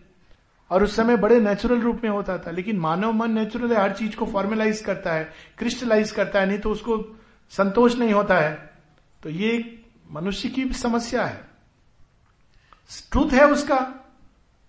और 0.71 0.85
उस 0.85 0.97
समय 0.97 1.17
बड़े 1.17 1.41
नेचुरल 1.41 1.81
रूप 1.81 2.01
में 2.05 2.11
होता 2.11 2.39
था। 2.39 2.51
लेकिन 2.51 2.79
मानव 2.79 3.13
मन 3.13 3.33
नेचुरल 3.33 3.73
है, 3.73 3.81
हर 3.83 3.93
चीज़ 3.93 4.17
को 4.17 4.27
फॉर्मेलाइज 4.27 4.81
करता 4.81 5.13
है 5.13 5.33
क्रिस्टलाइज 5.59 6.11
करता 6.11 6.41
है, 6.41 6.47
नहीं 6.47 6.59
तो 6.59 6.71
उसको 6.71 6.99
संतोष 7.51 7.97
नहीं 7.97 8.13
होता 8.13 8.39
है। 8.39 8.71
तो 9.23 9.31
ये 9.31 9.83
मनुष्य 10.13 10.49
की 10.49 10.73
समस्या 10.73 11.25
है। 11.25 11.41
ट्रूथ 13.13 13.31
है 13.31 13.47
उसका, 13.47 13.79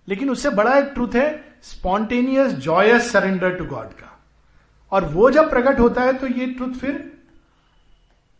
लेकिन 0.07 0.29
उससे 0.29 0.49
बड़ा 0.49 0.77
एक 0.77 0.85
ट्रूथ 0.85 1.15
है 1.15 1.57
spontaneous 1.61 2.51
joyous 2.51 3.11
surrender 3.11 3.55
to 3.55 3.65
God 3.65 3.87
का। 3.87 4.10
और 4.91 5.05
वो 5.05 5.29
जब 5.31 5.49
प्रकट 5.49 5.79
होता 5.79 6.01
है 6.01 6.13
तो 6.13 6.27
ये 6.27 6.45
ट्रूथ 6.47 6.73
फिर 6.73 7.11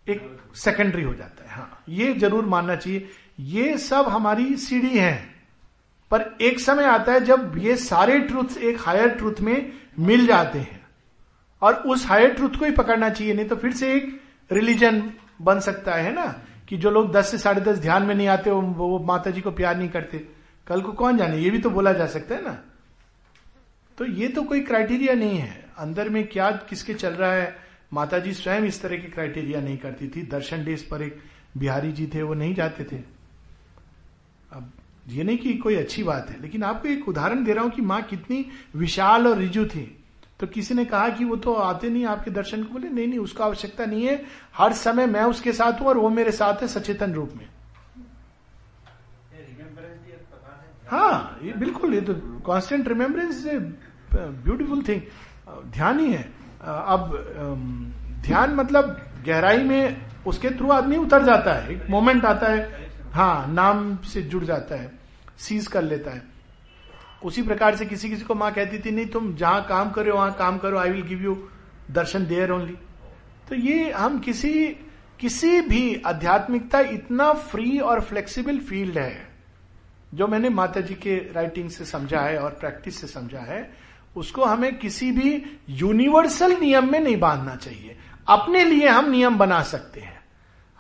एक 0.07 0.22
सेकेंडरी 0.56 1.03
हो 1.03 1.14
जाता 1.14 1.44
है 1.44 1.56
हाँ। 1.56 1.84
ये 1.90 2.14
ज़रूर 2.14 2.45
मानना 2.45 2.76
चाहिए। 2.76 3.10
ये 3.40 3.78
सब 3.80 4.07
हमारी 4.07 4.56
सीढ़ी 4.57 4.98
है 4.98 5.14
पर 6.11 6.22
एक 6.41 6.60
समय 6.60 6.86
आता 6.86 7.14
है 7.14 7.19
जब 7.26 7.57
ये 7.57 7.76
सारे 7.78 8.19
ट्रूथ 8.19 8.57
एक 8.60 8.80
हायर 8.80 9.10
ट्रूथ 9.10 9.40
में 9.41 9.72
मिल 9.99 10.26
जाते 10.28 10.60
हैं। 10.60 10.80
और 11.61 11.73
उस 11.73 12.06
हायर 12.07 12.34
ट्रूथ 12.34 12.57
को 12.60 12.65
ही 12.65 12.72
पकड़ना 12.72 13.10
चाहिए 13.10 13.34
नहीं 13.34 13.48
तो 13.48 13.56
फिर 13.56 13.73
से 13.73 13.94
एक 13.95 14.19
रिलीजन 14.49 15.02
बन 15.41 15.60
सकता 15.60 15.94
है 15.94 16.14
ना 16.14 16.26
कि 16.69 16.78
जो 16.78 16.90
लोग 16.91 17.11
दस 17.11 17.32
से 17.32 17.38
साढ़े 17.38 17.61
दस 17.61 17.78
ध्यान 17.80 18.03
में 18.03 18.14
नहीं 18.15 18.28
आते 18.28 18.52
वो, 18.52 18.61
वो 18.61 18.99
माता 18.99 19.32
जी 19.32 19.41
को 19.41 19.52
प्यार 19.52 19.78
नहीं 19.78 19.90
करते। 19.90 20.18
कल 20.68 20.82
को 20.82 20.91
कौन 20.94 21.18
जाने? 21.18 21.38
ये 21.38 21.49
भी 21.49 21.60
तो 21.60 21.69
बोला 21.69 21.94
जा 21.94 22.06
सकता 22.07 22.36
है 22.36 22.44
ना। 22.44 22.57
तो 23.98 24.06
ये 24.06 24.28
तो 24.28 24.44
कोई 24.44 24.61
क्राइटेरिया 24.61 25.14
नहीं 25.14 25.38
है। 25.38 25.60
अंदर 25.77 26.10
में 26.10 26.27
क्या, 26.27 26.52
किसके 26.52 26.93
चल 26.93 27.14
रहा 27.14 27.31
है? 27.34 27.56
माता 27.93 28.19
जी 28.19 28.34
स्वयं 28.34 28.64
इस 28.64 28.81
तरह 28.81 28.98
के 28.98 29.07
क्राइटेरिया 29.10 29.61
नहीं 29.61 29.77
करती 29.77 30.07
थी। 30.07 30.22
दर्शन 30.27 30.64
डेज़ 30.64 30.84
पर 30.89 31.02
एक 31.02 31.22
बिहारी 31.57 31.91
जी 31.91 32.07
थे, 32.07 32.22
वो 32.23 32.34
नहीं 32.34 32.53
जाते 32.56 32.84
थे। 32.84 33.03
अब 34.52 34.72
ये 35.07 35.23
नहीं 35.23 35.38
कि 35.38 35.53
कोई 35.53 35.76
अच्छी 35.76 36.03
बात 36.03 36.30
है, 36.30 36.41
लेकिन 36.41 36.64
आपको 36.64 36.88
एक 36.88 37.07
उदाहरण 37.10 37.43
दे 37.43 37.53
रहा 37.53 37.64
हूँ 37.64 37.72
कि 37.72 37.81
माँ 37.81 38.02
कितनी 38.03 38.45
विशाल 38.76 39.27
और 39.27 39.38
रिजु 39.38 39.65
थी। 39.65 39.85
तो 40.39 40.48
किसी 40.48 40.73
ने 40.73 40.85
कहा 40.85 41.10
कि 41.10 41.26
वो 41.26 41.35
तो 41.35 41.53
आते 41.53 41.89
नहीं 41.89 42.06
आपके 42.06 42.31
दर्शन 42.31 42.64
को 42.64 42.73
बोले, 42.73 42.89
नहीं 42.89 43.07
नहीं, 43.07 43.19
उसका 43.19 43.45
आवश्यकता 43.45 43.85
नहीं 43.85 44.06
है। 44.06 44.23
हर 44.56 44.73
समय 44.73 45.06
मैं 45.07 45.23
उसके 45.23 45.53
साथ 45.53 45.81
हूँ 45.81 45.88
और 45.88 45.98
वो 45.98 46.10
मेरे 46.10 46.31
साथ 46.31 46.61
है 46.61 46.68
सचेतन 46.68 47.14
रूप 47.14 47.34
में। 47.35 47.48
हाँ 50.88 51.39
ये 51.43 51.53
बिल्कुल, 51.53 51.93
ये 51.93 52.02
तो 52.02 52.14
constant 52.48 52.88
remembrance 52.88 53.38
is 53.38 53.60
beautiful 54.15 54.81
thing 54.84 55.02
ध्यान 55.68 55.99
ही। 55.99 56.11
है 56.14 56.23
अब 56.61 57.11
ध्यान 58.23 58.53
मतलब 58.56 58.98
गहराई 59.28 59.64
में 59.64 60.02
उसके 60.28 60.49
थ्रू 60.49 60.72
आदमी 60.72 60.98
उतर 60.98 61.23
जाता 61.23 61.53
है। 61.53 61.72
एक 61.72 61.90
मोमेंट 61.90 62.26
आता 62.26 62.48
है। 62.48 62.90
हाँ 63.14 63.48
नाम 63.48 63.95
से 64.03 64.22
जुड़ 64.23 64.44
जाता 64.44 64.76
है। 64.76 64.91
सीज 65.40 65.68
कर 65.68 65.82
लेता 65.84 66.11
है। 66.11 66.22
उसी 67.23 67.41
प्रकार 67.41 67.76
से 67.76 67.86
किसी 67.86 68.10
किसी 68.10 68.23
को 68.23 68.36
माँ 68.36 68.52
कहती 68.53 68.80
थी, 68.80 68.91
नहीं, 68.91 69.06
तुम 69.06 69.36
जहाँ 69.36 69.64
काम 69.65 69.90
करो 69.91 70.15
वहाँ 70.15 70.32
काम 70.34 70.57
करो। 70.57 70.78
I 70.78 70.90
will 70.90 71.03
give 71.03 71.23
you 71.23 71.36
darshan 71.91 72.26
there 72.26 72.52
only 72.52 72.78
तो 73.49 73.56
ये 73.56 73.91
हम 73.91 74.19
किसी 74.19 74.53
किसी 75.19 75.61
भी 75.61 76.02
आध्यात्मिकता 76.06 76.80
इतना 76.80 77.32
फ्री 77.34 77.78
और 77.80 78.02
फ्लेक्सिबल 78.02 78.60
फ़ील्ड 78.60 78.98
है, 78.98 79.28
जो 80.14 80.28
मैंने 80.28 80.49
माता 80.49 80.82
जी 80.82 80.94
के 80.95 81.15
राइटिंग 81.34 81.69
से 81.69 81.86
समझा 81.86 82.19
है 82.19 82.38
और 82.38 82.52
प्रैक्टिस 82.52 82.99
से 83.02 83.07
समझा 83.07 83.40
है 83.41 83.61
उसको 84.15 84.45
हमें 84.45 84.79
किसी 84.79 85.11
भी 85.11 85.59
यूनिवर्सल 85.69 86.51
नियम 86.59 86.91
में 86.91 86.99
नहीं 86.99 87.19
बांधना 87.19 87.55
चाहिए। 87.55 87.97
अपने 88.27 88.63
लिए 88.63 88.88
हम 88.88 89.11
नियम 89.11 89.38
बना 89.38 89.63
सकते 89.63 89.99
हैं। 89.99 90.21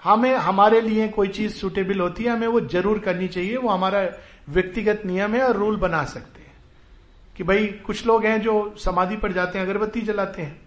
हमें, 0.03 0.35
हमारे 0.35 0.81
लिए 0.81 1.07
कोई 1.07 1.27
चीज़ 1.27 1.53
सुटेबल 1.53 1.99
होती 1.99 2.23
है, 2.23 2.29
हमें 2.29 2.47
वो 2.47 2.61
ज़रूर 2.61 2.99
करनी 2.99 3.27
चाहिए, 3.27 3.57
वो 3.57 3.69
हमारा 3.69 4.09
व्यक्तिगत 4.49 5.01
नियम 5.05 5.35
है 5.35 5.43
और 5.43 5.57
रूल 5.57 5.77
बना 5.77 6.03
सकते 6.03 6.41
हैं। 6.41 6.53
कि 7.37 7.43
भाई, 7.43 7.67
कुछ 7.67 8.05
लोग 8.05 8.25
हैं 8.25 8.41
जो 8.41 8.75
समाधि 8.77 9.17
पर 9.17 9.31
जाते 9.31 9.59
हैं, 9.59 9.65
अगरबत्ती 9.65 10.01
जलाते 10.01 10.41
हैं। 10.41 10.61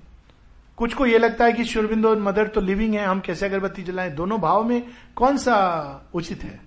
कुछ 0.76 0.94
को 0.94 1.06
ये 1.06 1.18
लगता 1.18 1.44
है 1.44 1.52
कि 1.52 1.64
शुरबिंदो 1.64 2.08
और 2.08 2.18
मदर 2.18 2.46
तो 2.46 2.60
लिविंग 2.60 2.94
है, 2.94 3.06
हम 3.06 3.20
कैसे 3.20 3.46
अगरबत्ती 3.46 3.82
जलाएँ? 3.82 4.10
दोनों 4.10 4.40
भाव 4.40 4.64
में 4.64 4.86
कौन 5.16 5.36
सा 5.36 6.10
उचित 6.14 6.44
है? 6.44 6.60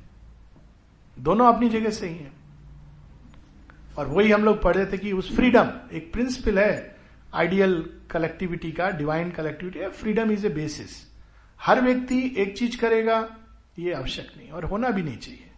दोनों 1.20 1.54
अपनी 1.54 1.70
जगह 1.70 1.90
सही 1.90 2.16
है। 2.16 2.37
और 3.98 4.08
वही 4.08 4.32
हम 4.32 4.44
लोग 4.44 4.62
पढ़ 4.62 4.76
रहे 4.76 4.86
थे 4.86 4.98
कि 4.98 5.12
उस 5.12 5.36
फ्रीडम 5.36 5.72
एक 5.94 6.12
प्रिंसिपल 6.14 6.60
है 6.60 6.96
आइडियल 7.34 7.74
कलेक्टिविटी 8.12 8.72
का 8.72 8.90
डिवाइन 8.90 9.32
कलेक्टिविटी 9.32 9.80
है 9.80 9.90
फ्रीडम 9.92 10.32
इज़ 10.32 10.46
ए 10.48 10.50
बेसिस 10.50 10.96
हर 11.60 11.82
व्यक्ति 11.82 12.20
एक 12.38 12.58
चीज़ 12.58 12.78
करेगा, 12.78 13.18
ये 13.80 13.94
आवश्यक 13.94 14.32
नहीं, 14.38 14.50
और 14.50 14.66
होना 14.66 14.90
भी 14.90 15.04
नहीं 15.04 15.18
चाहिए, 15.18 15.50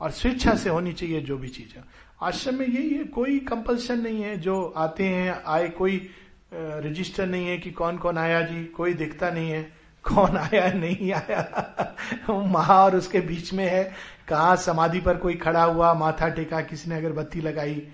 और 0.00 0.10
स्वेच्छा 0.10 0.54
से 0.54 0.70
होनी 0.70 0.92
चाहिए 0.92 1.20
जो 1.20 1.38
भी 1.38 1.48
चीज़। 1.48 1.76
है 1.76 1.84
आश्रम 2.22 2.54
में 2.54 2.66
यही 2.66 2.90
है, 2.90 3.04
कोई 3.04 3.38
कंपल्सन 3.38 4.00
नहीं 4.00 4.22
है, 4.22 4.36
जो 4.36 4.62
आते 4.76 5.04
हैं, 5.04 5.42
आए, 5.46 5.68
कोई 5.68 6.08
रजिस्टर 6.54 7.26
नहीं 7.26 7.46
है 7.46 7.56
कि 7.58 7.70
कौन 7.70 7.96
कौन 7.98 8.18
आया 8.18 8.40
जी, 8.42 8.64
कोई 8.66 8.94
दिखता 8.94 9.30
नहीं 9.30 9.50
है। 9.50 9.62
कौन 10.06 10.36
आया? 10.36 10.72
नहीं 10.72 11.12
आया। 11.12 11.94
महा 12.30 12.84
और 12.84 12.96
उसके 12.96 13.20
बीच 13.20 13.52
में 13.52 13.66
है। 13.66 13.84
कहा 14.28 14.56
समाधि 14.56 15.00
पर 15.00 15.16
कोई 15.16 15.34
खड़ा 15.34 15.64
हुआ, 15.64 15.94
माथा 15.94 16.28
टेका 16.28 16.60
किसी 16.60 16.90
ने 16.90 16.96
अगरबत्ती 16.96 17.40
लगाई? 17.40 17.88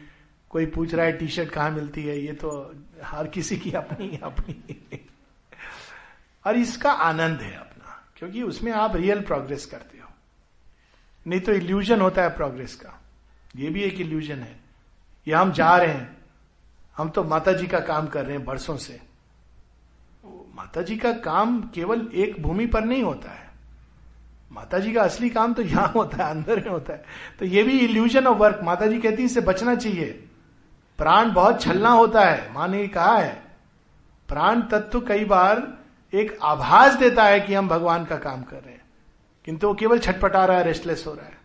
कोई 0.50 0.66
पूछ 0.66 0.94
रहा 0.94 1.06
है 1.06 1.12
टी 1.12 1.28
शर्ट 1.28 1.50
कहाँ 1.50 1.70
मिलती 1.70 2.02
है? 2.02 2.18
ये 2.18 2.32
तो 2.32 2.74
हर 3.04 3.26
किसी 3.26 3.56
की 3.56 3.72
अपनी 3.72 4.20
अपनी। 4.22 5.06
और 6.46 6.56
इसका 6.56 6.92
आनंद 6.92 7.40
है 7.40 7.56
अपना, 7.56 8.06
क्योंकि 8.16 8.42
उसमें 8.42 8.72
आप 8.72 8.96
रियल 8.96 9.20
प्रोग्रेस 9.20 9.66
करते 9.66 9.98
हो। 9.98 10.08
नहीं 11.26 11.40
तो 11.40 11.52
इल्यूजन 11.52 12.00
होता 12.00 12.22
है 12.22 12.36
प्रोग्रेस 12.36 12.74
का। 12.74 13.00
ये 13.56 13.70
भी 13.70 13.82
एक 13.82 14.00
इल्यूजन 14.00 14.38
है। 14.38 14.60
ये 15.28 15.34
हम 15.34 15.52
जा 15.52 15.76
रहे 15.76 15.88
हैं। 15.88 16.16
हम 16.96 17.08
तो 17.08 17.24
माता 17.24 17.52
जी 17.52 17.66
का 17.66 17.80
काम 17.80 18.06
कर 18.06 18.24
रहे 18.24 18.36
हैं 18.36 18.44
बरसों 18.44 18.76
से। 18.76 19.00
माता 20.56 20.82
जी 20.82 20.96
का 20.96 21.12
काम 21.12 21.60
केवल 21.74 22.08
एक 22.14 22.42
भूमि 22.42 22.66
पर 22.66 22.84
नहीं 22.84 23.02
होता 23.02 23.30
है। 23.30 23.50
माता 24.52 24.78
जी 24.78 24.92
का 24.92 25.02
असली 25.02 25.30
काम 25.30 25.54
तो 25.54 25.62
यहाँ 25.62 25.88
होता 25.88 26.24
है, 26.24 26.30
अंदर 26.30 26.56
में 26.56 26.70
होता 26.70 26.92
है। 26.92 27.04
तो 27.38 27.44
ये 27.44 27.62
भी 27.62 27.78
इल्यूजन 27.78 28.26
ऑफ़ 28.26 28.38
वर्क 28.38 28.60
माता 28.62 28.86
जी 28.86 28.98
कहती 28.98 29.22
है 29.22 29.26
इससे 29.26 29.40
बचना 29.40 29.74
चाहिए। 29.74 30.06
प्राण 30.98 31.32
बहुत 31.32 31.62
छलना 31.62 31.90
होता 31.90 32.24
है। 32.24 32.52
माँ 32.52 32.68
ने 32.68 32.86
कहा 32.88 33.16
है, 33.16 33.42
प्राण 34.28 34.60
तत्व 34.62 35.00
कई 35.00 35.24
बार 35.24 35.78
एक 36.12 36.38
आभास 36.42 36.94
देता 36.94 37.24
है 37.24 37.40
कि 37.40 37.54
हम 37.54 37.68
भगवान 37.68 38.04
का 38.04 38.16
काम 38.16 38.42
कर 38.42 38.56
रहे 38.56 38.72
हैं। 38.74 38.82
किंतु 39.44 39.68
वो 39.68 39.74
केवल 39.74 39.98
छटपटा 39.98 40.44
रहा 40.44 40.58
है 40.58 40.64
रेस्टलेस 40.64 41.04
हो 41.06 41.14
रहा 41.14 41.26
है। 41.26 41.38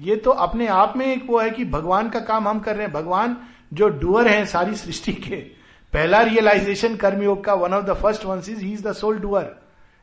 ये 0.00 0.16
तो 0.16 0.30
अपने 0.30 0.66
आप 0.66 0.96
में 0.96 1.06
एक 1.06 1.26
वो 1.28 1.40
है 1.40 1.50
कि 1.50 1.64
भगवान 1.64 2.10
का 2.10 2.20
काम 2.20 2.48
हम 2.48 2.60
कर 2.60 2.76
रहे 2.76 2.84
हैं। 2.84 2.92
भगवान 2.92 3.36
जो 3.72 3.88
डुअर 3.88 4.28
हैं 4.28 4.44
सारी 4.46 4.74
सृष्टि 4.74 5.12
के 5.12 5.59
पहला 5.92 6.20
रियलाइजेशन 6.22 6.96
कर्मयोग 6.96 7.44
का 7.44 7.54
one 7.54 7.72
of 7.74 7.84
the 7.84 7.94
first 7.94 8.24
ones 8.24 8.48
is 8.48 8.60
he 8.60 8.72
is 8.72 8.82
the 8.82 8.92
soul 8.92 9.18
doer 9.18 9.48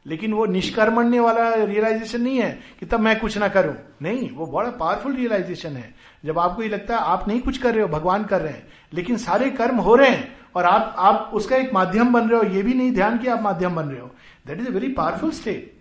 लेकिन 0.06 0.34
वो 0.34 0.46
निष्कर्मण्य 0.46 1.20
वाला 1.20 1.50
रियलाइजेशन 1.54 2.22
नहीं 2.22 2.38
है 2.38 2.52
कि 2.80 2.86
तब 2.86 3.00
मैं 3.00 3.20
कुछ 3.20 3.38
ना 3.38 3.48
करूँ। 3.48 3.74
नहीं, 4.02 4.30
वो 4.32 4.46
बड़ा 4.48 4.70
पावरफुल 4.72 5.16
रियलाइजेशन 5.16 5.76
है। 5.76 5.94
जब 6.26 6.40
आपको 6.40 6.64
ये 6.64 6.70
लगता 6.70 6.96
है 6.96 7.02
आप 7.04 7.28
नहीं 7.28 7.40
कुछ 7.42 7.58
कर 7.58 7.74
रहे 7.74 7.82
हो, 7.82 7.88
भगवान 7.88 8.24
कर 8.24 8.42
रहे 8.42 8.54
हैं, 8.54 8.68
लेकिन 8.94 9.18
सारे 9.18 9.50
कर्म 9.52 9.78
हो 9.78 9.96
रहे 9.96 10.10
हैं 10.10 10.36
और 10.56 10.66
आप 10.66 10.96
आप 10.98 11.32
उसका 11.34 11.56
एक 11.56 11.74
माध्यम 11.74 12.14
बन 12.14 12.30
रहे 12.30 12.40
हो, 12.40 12.56
ये 12.56 12.62
भी 12.64 12.74
नहीं 12.74 12.92
ध्यान 12.92 13.18
कि 13.18 13.28
आप 13.28 13.42
माध्यम 13.42 13.76
बन 13.76 13.86
रहे 13.86 14.00
हो। 14.00 14.12
That 14.48 14.60
is 14.60 14.68
a 14.68 14.72
very 14.72 14.90
powerful 14.92 15.32
state 15.32 15.76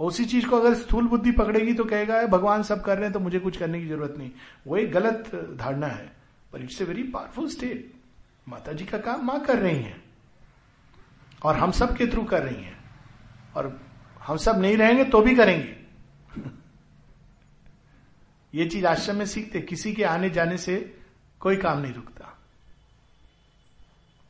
उसी 0.00 0.24
चीज़ 0.24 0.46
को 0.46 0.56
अगर 0.56 0.74
स्थूल 0.74 1.08
बुद्धि 1.08 1.30
पकड़ेगी 1.32 1.74
तो 1.74 1.84
कहेगा 1.84 2.22
भगवान 2.28 2.62
सब 2.62 2.82
कर 2.82 2.94
रहे 2.94 3.04
हैं 3.04 3.12
तो 3.12 3.20
मुझे 3.20 3.38
कुछ 3.38 3.56
करने 3.56 3.80
की 3.80 3.88
ज़रूरत 3.88 4.14
नहीं। 4.18 4.30
वो 4.66 4.76
एक 4.76 4.92
गलत 4.92 5.30
धारणा 5.60 5.86
है 5.86 6.10
पर 6.52 6.62
it's 6.62 6.80
a 6.82 6.84
very 6.84 7.02
powerful 7.02 7.48
state 7.48 7.90
Mata 8.48 8.72
ji 8.72 8.84
का 8.84 8.98
काम 8.98 9.26
माँ 9.26 9.44
कर 9.44 9.58
रही 9.58 9.82
हैं। 9.82 10.02
और 11.44 11.56
हम 11.56 11.70
सब 11.70 11.96
के 11.96 12.06
थ्रू 12.06 12.24
कर 12.24 12.42
रही 12.42 12.62
हैं। 12.62 12.84
और 13.56 13.80
हम 14.18 14.36
सब 14.36 14.60
नहीं 14.60 14.76
रहेंगे 14.76 15.04
तो 15.04 15.20
भी 15.22 15.36
करेंगे। 15.36 15.82
ये 18.54 18.66
चीज़ 18.66 18.86
आश्रम 18.86 19.16
में 19.16 19.26
सीखते 19.26 19.60
किसी 19.60 19.92
के 19.92 20.04
आने 20.04 20.30
जाने 20.30 20.58
से 20.58 20.98
कोई 21.40 21.56
काम 21.56 21.78
नहीं 21.78 21.94
रुकता। 21.94 22.38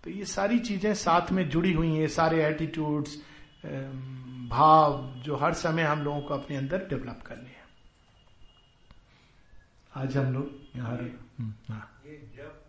तो 0.04 0.10
ये 0.10 0.24
सारी 0.24 0.58
चीज़ें 0.58 0.94
साथ 0.94 1.32
में 1.32 1.48
जुड़ी 1.48 1.72
हुई 1.72 1.96
हैं 1.96 2.08
सारे 2.08 2.44
एटीट्यूड्स 2.44 3.16
भाव 4.48 5.14
जो 5.16 5.36
हर 5.36 5.54
समय 5.54 5.82
हम 5.82 6.02
लोगों 6.02 6.20
को 6.20 6.34
अपने 6.34 6.56
अंदर 6.56 6.86
डेवलप 6.88 7.22
करने 7.26 7.48
हैं। 7.48 7.62
आज 9.94 10.16
हम 10.16 10.32
लोग 10.32 10.50
यहाँ 10.76 10.96
हम्म, 10.96 11.54
हाँ। 11.74 12.02
ये 12.06 12.32
जब 12.36 12.62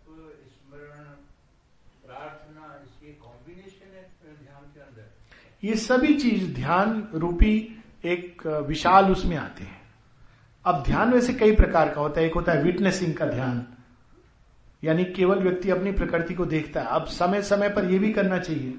स्मरण 0.48 1.04
प्रार्थना 2.06 2.82
इसकी 2.84 3.14
कॉम्बिनेशन 3.14 3.96
है 3.96 4.02
ध्यान 4.44 4.62
के 4.62 4.80
अंदर 4.80 5.10
ये 5.64 5.74
सभी 5.74 6.14
चीज़ 6.14 6.54
ध्यान 6.54 7.08
रूपी 7.14 7.82
एक 8.04 8.46
विशाल 8.46 9.12
उसमें 9.12 9.36
आते 9.36 9.64
हैं। 9.64 9.80
अब 10.64 10.82
ध्यान 10.82 11.12
वैसे 11.12 11.34
कई 11.34 11.54
प्रकार 11.54 11.88
का 11.88 12.00
होता 12.00 12.20
है। 12.20 12.26
एक 12.26 12.34
होता 12.34 12.52
है 12.52 12.62
विटनेसिंग 12.62 13.14
का 13.14 13.26
ध्यान। 13.26 13.66
यानी 14.84 15.04
केवल 15.04 15.38
व्यक्ति 15.38 15.70
अपनी 15.70 15.92
प्रकृति 15.92 16.34
को 16.34 16.46
देखता 16.46 16.80
है। 16.80 16.86
अब 16.86 17.04
समय 17.04 17.42
समय 17.42 17.68
पर 17.68 17.84
यह 17.84 17.98
भी 17.98 18.12
करना 18.12 18.38
चाहिए। 18.38 18.74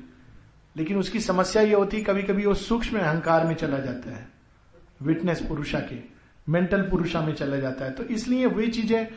लेकिन 0.78 0.98
उसकी 0.98 1.20
समस्या 1.20 1.62
ये 1.62 1.74
होती 1.74 1.98
है 1.98 2.04
कभी 2.04 2.24
कभी 2.24 2.46
वो 2.46 2.54
सूक्ष्म 2.54 3.00
अहंकार 3.00 3.48
में 3.48 3.56
चला 3.56 3.80
जाता 3.80 4.16
है। 4.16 4.28
विटनेस 5.02 5.42
पुरुषा 5.42 5.80
के 5.80 6.00
मेंटल 6.50 6.82
पुरुषा 6.82 7.22
में 7.22 7.34
चला 7.34 7.58
जाता 7.58 7.86
है। 7.86 7.92
तो 7.92 8.04
इसलिए 8.04 8.46
वे 8.46 8.68
चीज़ें 8.68 9.08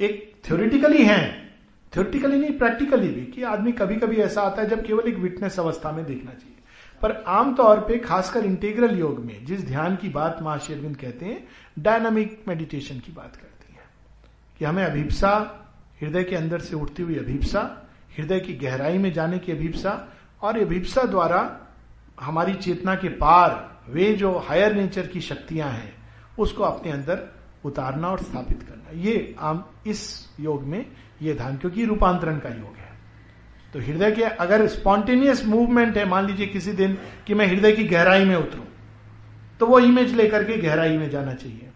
एक 0.00 0.32
थ्योरिटिकली 0.44 1.04
हैं। 1.04 1.54
थ्योरिटिकली 1.94 2.38
नहीं 2.38 2.58
प्रैक्टिकली 2.58 3.08
भी, 3.08 3.26
कि 3.26 3.42
आदमी 3.42 3.72
कभी 3.72 3.96
कभी 3.96 4.16
ऐसा 4.16 4.42
आता 4.42 4.62
है 4.62 4.68
जब 4.68 4.84
केवल 4.86 5.08
एक 5.08 5.16
विटनेस 5.16 5.58
अवस्था 5.60 5.92
में 5.92 6.04
देखना 6.04 6.30
चाहिए। 6.30 6.56
पर 7.02 7.12
आमतौर 7.12 7.80
पे, 7.80 7.98
खासकर 7.98 8.44
इंटीग्रल 8.44 8.98
योग 8.98 9.24
में, 9.24 9.44
जिस 9.44 9.66
ध्यान 9.66 9.96
की 9.96 10.08
बात 10.08 10.42
महाशेरविंद 10.42 10.96
कहते 10.96 11.26
हैं, 11.26 11.48
डायनामिक 11.78 12.44
मेडिटेशन 12.48 12.98
की 12.98 13.12
बात 13.12 13.36
करती 13.36 13.72
है। 13.72 13.80
कि 14.58 14.64
हमें 14.64 14.84
अभिप्सा, 14.84 15.60
हृदय 16.02 16.24
के 16.24 16.36
अंदर 16.36 16.58
से 16.58 16.76
उठती 16.76 17.02
हुई 17.02 17.14
अभिप्सा, 17.14 17.88
हृदय 18.18 18.40
की 18.40 18.54
गहराई 18.54 18.98
में 18.98 19.12
जाने 19.12 19.38
की 19.38 19.52
अभिप्सा, 19.52 20.08
और 20.42 20.58
अभिप्सा 20.58 21.02
द्वारा 21.02 21.60
हमारी 22.20 22.54
चेतना 22.54 22.94
के 22.94 23.08
पार 23.08 23.80
वे 23.88 24.12
जो 24.12 24.38
हायर 24.38 24.74
नेचर 24.74 25.06
की 25.06 25.20
शक्तियाँ 25.20 25.70
हैं, 25.70 25.96
उसको 26.38 26.62
अपने 26.62 26.92
अंदर 26.92 27.34
उतारना 27.64 28.08
और 28.08 28.18
स्थापित 28.18 28.62
करना। 28.62 29.00
ये 29.00 29.36
आम, 29.38 29.64
इस 29.86 30.30
योग 30.40 30.62
में 30.62 30.86
ये 31.22 31.34
ध्यान, 31.34 31.56
क्योंकि 31.56 31.84
रूपांतरण 31.84 32.38
का 32.38 32.48
योग 32.48 32.76
है। 32.76 32.89
तो 33.74 33.80
हृदय 33.80 34.10
के 34.10 34.22
अगर 34.22 34.66
स्पॉन्टेनियस 34.66 35.44
मूवमेंट 35.46 35.96
है, 35.96 36.04
मान 36.04 36.26
लीजिए 36.26 36.46
किसी 36.46 36.72
दिन 36.72 36.96
कि 37.26 37.34
मैं 37.34 37.46
हृदय 37.46 37.72
की 37.72 37.84
गहराई 37.84 38.24
में 38.24 38.36
उतरू 38.36 38.62
तो 39.60 39.66
वो 39.66 39.78
इमेज 39.78 40.14
लेकर 40.14 40.44
के 40.44 40.56
गहराई 40.56 40.96
में 40.98 41.08
जाना 41.10 41.34
चाहिए। 41.34 41.68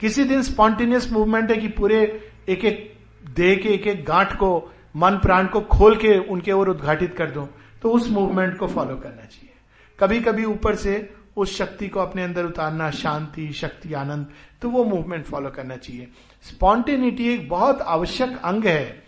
किसी 0.00 0.24
दिन 0.24 0.42
स्पॉन्टेनियस 0.42 1.10
मूवमेंट 1.12 1.50
है 1.50 1.56
कि 1.56 1.68
पूरे 1.70 2.00
एक 2.48 2.64
एक 2.64 2.92
देह 3.30 3.56
के, 3.56 3.68
एक 3.68 3.86
एक 3.86 4.04
गांठ 4.04 4.32
को, 4.32 4.70
मन 4.96 5.18
प्राण 5.18 5.46
को 5.46 5.60
खोल 5.62 5.96
के 5.96 6.16
उनके 6.18 6.52
ओर 6.52 6.68
उद्घाटित 6.68 7.14
कर 7.16 7.30
दो 7.30 7.48
तो 7.82 7.90
उस 7.90 8.10
मूवमेंट 8.10 8.56
को 8.58 8.66
फॉलो 8.66 8.96
करना 8.96 9.24
चाहिए। 9.24 9.54
कभी 9.98 10.20
कभी 10.20 10.44
ऊपर 10.44 10.74
से 10.74 11.14
उस 11.36 11.56
शक्ति 11.58 11.88
को 11.88 12.00
अपने 12.00 12.22
अंदर 12.22 12.44
उतारना, 12.44 12.90
शांति, 12.92 13.52
शक्ति, 13.52 13.92
आनंद 13.94 14.26
तो 14.62 14.68
वो 14.70 14.84
मूवमेंट 14.84 15.24
फॉलो 15.24 15.50
करना 15.50 15.76
चाहिए। 15.76 16.08
स्पॉन्टेनिटी 16.44 17.28
एक 17.28 17.48
बहुत 17.48 17.80
आवश्यक 17.82 18.38
अंग 18.44 18.64
है। 18.64 19.02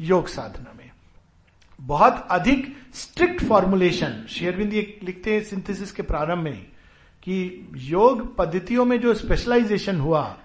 योग 0.00 0.28
साधना 0.28 0.72
में। 0.78 0.90
बहुत 1.78 2.26
अधिक 2.30 2.76
स्ट्रिक्ट 2.94 3.42
फॉर्मुलेशन 3.44 4.24
शेयरविंद 4.28 4.74
ये 4.74 4.98
लिखते 5.02 5.34
हैं 5.34 5.42
सिंथेसिस 5.44 5.92
के 5.92 6.02
प्रारंभ 6.02 6.42
में, 6.44 6.66
कि 7.22 7.68
योग 7.74 8.36
पद्धतियों 8.36 8.84
में 8.84 9.00
जो 9.00 9.14
स्पेशलाइजेशन 9.14 10.00
हुआ, 10.00 10.36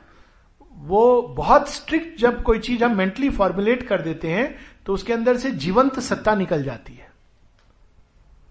वो 0.71 1.21
बहुत 1.37 1.69
स्ट्रिक्ट 1.69 2.19
जब 2.19 2.41
कोई 2.43 2.59
चीज़ 2.59 2.83
हम 2.83 2.95
मेंटली 2.97 3.29
फॉर्मुलेट 3.29 3.87
कर 3.87 4.01
देते 4.01 4.31
हैं 4.31 4.55
तो 4.85 4.93
उसके 4.93 5.13
अंदर 5.13 5.37
से 5.37 5.51
जीवंत 5.51 5.99
सत्ता 5.99 6.35
निकल 6.35 6.63
जाती 6.63 6.93
है। 6.93 7.07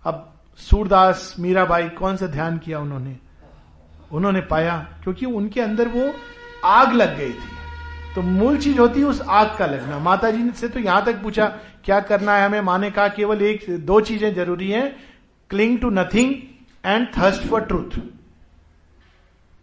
अब 0.05 0.31
सूरदास, 0.59 1.35
मीराबाई, 1.39 1.89
कौन 1.91 2.17
सा 2.17 2.27
ध्यान 2.27 2.59
किया 2.59 2.79
उन्होंने? 2.81 3.17
उन्होंने 4.13 4.41
पाया, 4.41 4.77
क्योंकि 5.03 5.27
उनके 5.27 5.61
अंदर 5.61 5.89
वो 5.89 6.13
आग 6.65 6.93
लग 6.93 7.17
गई 7.17 7.33
थी। 7.33 7.54
तो 8.15 8.23
मूल 8.23 8.59
चीज़ 8.59 8.79
होती 8.79 9.01
है 9.01 9.07
उस 9.07 9.21
आग 9.21 9.57
का 9.59 9.67
लगना। 9.67 9.99
माता 10.01 10.31
जी 10.31 10.51
से 10.53 10.69
तो 10.69 10.81
यहाँ 10.81 11.05
तक 11.05 11.23
पूछा, 11.23 11.47
क्या 11.85 12.01
करना 12.03 12.37
है 12.37 12.45
हमें? 12.47 12.61
माने 12.63 12.91
कहा, 12.91 13.09
केवल 13.11 13.43
एक, 13.43 13.65
दो 13.81 14.01
चीज़ें 14.01 14.35
ज़रूरी 14.35 14.71
हैं 14.71 14.97
cling 15.51 15.79
to 15.79 15.91
nothing 15.91 16.35
and 16.85 17.07
thirst 17.17 17.47
for 17.49 17.61
truth 17.63 17.99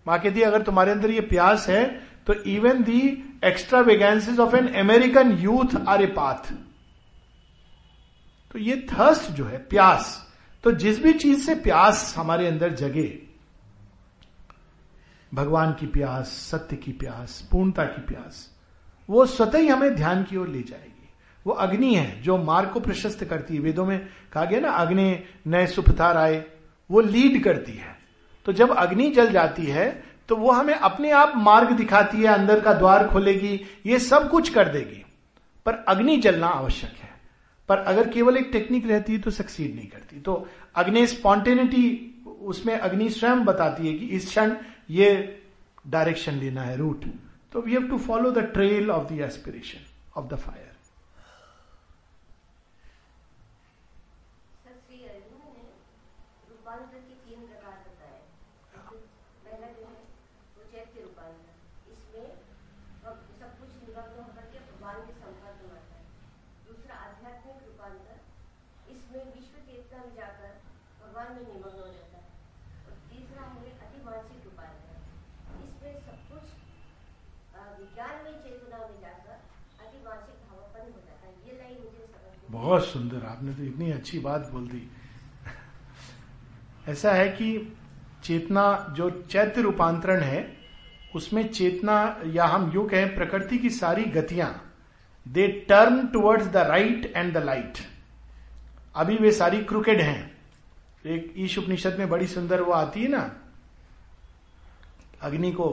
माँ 0.06 0.20
कहती 0.20 0.42
अगर 0.42 0.62
तुम्हारे 0.62 0.92
अंदर 0.92 1.12
ये 1.12 1.22
प्यास 1.22 1.68
है 1.70 1.84
तो 2.28 2.34
even 2.50 2.84
the 2.84 3.02
extravagances 3.82 4.40
of 4.40 4.56
an 4.56 4.68
American 4.80 5.32
youth 5.40 5.76
are 5.88 6.02
a 6.02 6.06
path 6.18 6.52
तो 8.52 8.60
ये 8.60 8.76
थर्स्ट 8.92 9.32
जो 9.32 9.46
है, 9.46 9.58
प्यास 9.60 10.16
तो 10.64 10.72
जिस 10.74 11.04
भी 11.04 11.14
चीज़ 11.16 11.46
से 11.46 11.56
प्यास 11.58 12.14
हमारे 12.18 12.48
अंदर 12.48 12.74
जगे 12.76 13.08
भगवान 15.34 15.74
की 15.74 15.86
प्यास, 15.86 16.28
सत्य 16.28 16.76
की 16.76 16.92
प्यास, 16.92 17.48
पूर्णता 17.52 17.84
की 17.84 18.02
प्यास, 18.02 18.50
वो 19.10 19.26
स्वतः 19.26 19.58
ही 19.58 19.68
हमें 19.68 19.96
ध्यान 19.96 20.24
की 20.24 20.38
ओर 20.38 20.48
ले 20.48 20.62
जाएगी। 20.62 21.10
वो 21.48 21.54
अग्नि 21.54 21.96
है 21.96 22.22
जो 22.22 22.38
मार्ग 22.38 22.70
को 22.70 22.80
प्रशस्त 22.80 23.24
करती 23.24 23.54
है। 23.54 23.60
वेदों 23.60 23.86
में 23.86 24.08
कहा 24.34 24.46
गया 24.46 24.60
ना, 24.60 24.70
अग्नि 24.70 25.24
नए 25.48 25.68
सुपथार 25.68 26.18
आए, 26.18 26.44
वो 26.92 27.02
लीड 27.02 27.44
करती 27.44 27.72
है। 27.72 28.00
तो 28.46 28.54
जब 28.54 28.72
अग्नि 28.72 29.10
जल 29.10 29.32
जाती 29.32 29.66
है 29.66 30.04
तो 30.30 30.36
वो 30.36 30.52
हमें 30.52 30.74
अपने 30.74 31.12
आप 31.12 31.34
मार्ग 31.36 31.72
दिखाती 31.72 32.18
है, 32.18 32.28
अंदर 32.28 32.60
का 32.60 32.74
द्वार 32.74 33.08
खोलेगी, 33.08 33.62
ये 33.86 34.00
सब 34.00 34.30
कुछ 34.30 34.50
कर 34.50 34.68
देगी। 34.68 35.06
पर 35.66 35.74
अग्नि 35.88 36.18
जलना 36.18 36.48
आवश्यक 36.48 36.94
है। 37.00 37.10
पर 37.70 37.78
अगर 37.78 38.10
केवल 38.10 38.38
एक 38.38 38.50
टेक्निक 38.52 38.88
रहती 38.88 39.14
है 39.14 39.20
तो 39.20 39.32
सक्सीड 39.32 39.76
नहीं 39.76 39.88
करती। 39.88 40.20
तो 40.20 40.48
अग्नि 40.76 41.08
स्पॉन्टेनिटी 41.08 42.08
उसमें 42.42 42.78
अग्नि 42.80 43.10
स्वयं 43.10 43.46
बताती 43.46 43.88
है 43.88 43.94
कि 43.94 44.06
इस 44.06 44.26
क्षण 44.26 44.56
ये 44.92 45.10
डायरेक्शन 45.88 46.34
लेना 46.36 46.64
है 46.64 46.78
रूट 46.78 47.06
तो 47.52 47.62
we 47.62 47.74
have 47.74 47.88
to 47.90 47.98
follow 48.00 48.32
the 48.32 48.44
trail 48.54 48.92
of 48.92 49.14
the 49.14 49.20
aspiration 49.22 49.86
of 50.18 50.28
the 50.28 50.38
fire 50.38 50.71
बहुत 82.52 82.86
सुंदर 82.86 83.26
आपने 83.26 83.54
तो 83.54 83.64
इतनी 83.64 83.92
अच्छी 83.92 84.20
बात 84.20 84.50
बोल 84.52 84.68
दी। 84.68 84.90
ऐसा 86.88 87.12
है 87.12 87.28
कि 87.30 87.76
चेतना 88.24 88.64
जो 88.98 89.10
चैत्य 89.32 89.62
रूपांतरण 89.62 90.22
है 90.22 90.42
उसमें 91.16 91.48
चेतना 91.50 91.96
या 92.28 92.46
हम 92.46 92.72
यू 92.72 92.84
कहें 92.84 93.16
प्रकृति 93.16 93.58
की 93.58 93.70
सारी 93.70 94.04
गतियाँ 94.12 94.50
they 95.26 95.48
turn 95.70 96.08
towards 96.08 96.48
the 96.48 96.58
right 96.58 97.12
and 97.16 97.34
the 97.34 97.44
light 97.44 97.78
अभी 98.96 99.16
वे 99.18 99.32
सारी 99.32 99.64
क्रुकेड 99.64 100.02
हैं। 100.02 100.32
एक 101.06 101.34
ईश 101.38 101.58
उपनिषद 101.58 101.96
में 102.00 102.10
बड़ी 102.10 102.28
सुंदर 102.28 102.62
वो 102.62 102.72
आती 102.74 103.04
है 103.04 103.10
ना 103.10 103.30
अग्नि 105.22 105.52
को 105.52 105.68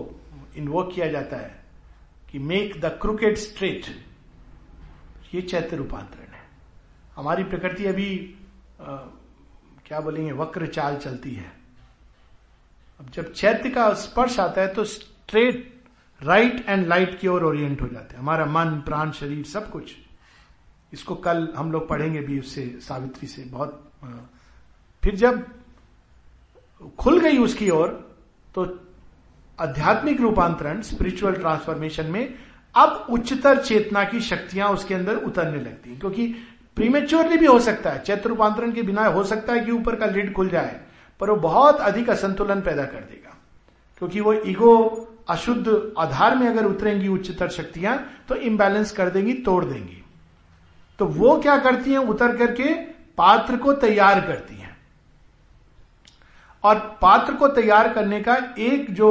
इन्वोक 0.57 0.93
किया 0.95 1.09
जाता 1.09 1.37
है। 1.37 1.58
कि 2.33 2.39
मेक 2.39 2.81
द 2.81 2.87
क्रुकेट 3.03 3.37
स्ट्रेट 3.39 3.87
ये 5.35 5.41
चैत्य 5.43 5.77
रूपांतरण 5.77 6.33
है। 6.33 6.43
हमारी 7.17 7.45
प्रकृति 7.45 7.87
अभी 7.87 8.35
आ, 8.81 8.97
क्या 9.87 10.01
बोलेंगे 10.01 10.33
वक्र 10.33 10.67
चाल 10.67 10.97
चलती 10.97 11.31
है। 11.31 11.53
अब 13.01 13.11
जब 13.11 13.33
चैत्य 13.33 13.71
का 13.71 13.93
स्पर्श 13.95 14.39
आता 14.41 14.61
है 14.61 14.73
तो 14.75 14.85
स्ट्रेट 14.85 15.75
राइट 16.21 16.65
एंड 16.69 16.87
लाइट 16.87 17.19
की 17.21 17.29
ओर 17.29 17.45
ओरिएंट 17.45 17.83
हो 17.83 17.87
जाते 17.87 18.15
हैं। 18.15 18.21
हमारा 18.23 18.45
मन 18.47 18.81
प्राण 18.81 19.11
शरीर 19.11 19.45
सब 19.45 19.71
कुछ। 19.71 19.95
इसको 20.93 21.15
कल 21.17 21.49
हम 21.57 21.73
लोग 21.73 21.89
पढ़ेंगे 21.89 22.21
भी 22.21 22.39
उससे 22.41 22.67
सावित्री 22.81 23.27
से 23.29 23.45
बहुत 23.45 23.85
फिर 25.03 25.15
जब 25.17 25.47
खुल 26.99 27.21
गई 27.21 27.39
उसकी 27.39 27.71
ओर 27.71 27.89
तो 28.55 28.65
आध्यात्मिक 29.61 30.21
रूपांतरण 30.21 30.81
स्पिरिचुअल 30.83 31.35
ट्रांसफॉर्मेशन 31.35 32.07
में 32.07 32.35
अब 32.75 33.07
उच्चतर 33.11 33.63
चेतना 33.63 34.05
की 34.05 34.21
शक्तियाँ 34.21 34.69
उसके 34.69 34.95
अंदर 34.95 35.17
उतरने 35.17 35.57
लगती 35.57 35.91
हैं। 35.91 36.01
क्योंकि 36.01 36.35
प्रीमेच्योरली 36.77 37.37
भी 37.37 37.47
हो 37.47 37.59
सकता 37.59 37.91
है, 37.91 38.03
चैत्र 38.03 38.29
रूपांतरण 38.29 38.73
के 38.73 38.83
बिना 38.83 39.07
हो 39.07 39.25
सकता 39.25 39.53
है 39.53 39.61
कि 39.61 39.71
ऊपर 39.71 39.95
का 39.95 40.07
लिड 40.07 40.33
खुल 40.33 40.49
जाए, 40.49 40.81
पर 41.21 41.31
वो 41.31 41.37
बहुत 41.37 41.81
अधिक 41.81 42.11
असंतुलन 42.11 42.61
पैदा 42.61 42.85
कर 42.85 42.99
देगा। 42.99 43.37
क्योंकि 43.99 44.21
वो 44.21 44.33
ईगो 44.33 45.05
अशुद्ध 45.29 45.93
आधार 45.99 46.37
में 46.37 46.49
अगर 46.49 46.67
उतरेंगी 46.67 47.09
उच्चतर 47.09 47.49
शक्तियाँ 47.49 48.25
तो 48.29 48.35
इम्बैलेंस 48.35 48.91
कर 48.93 49.11
देंगी, 49.11 49.33
तोड़ 49.33 49.65
देंगी। 49.65 50.05
तो 50.99 51.07
वो 51.07 51.41
क्या 51.41 51.57
करती 51.59 51.91
हैं? 51.91 51.99
उतर 51.99 52.37
करके 52.37 52.75
पात्र 53.19 53.57
को 53.57 53.73
तैयार 53.73 54.21
करती 54.21 54.57
हैं। 54.57 54.68
और 56.69 56.99
पात्र 57.03 57.33
को 57.33 57.49
तैयार 57.49 57.93
करने 57.93 58.21
का 58.21 58.55
एक 58.59 58.95
जो 58.95 59.09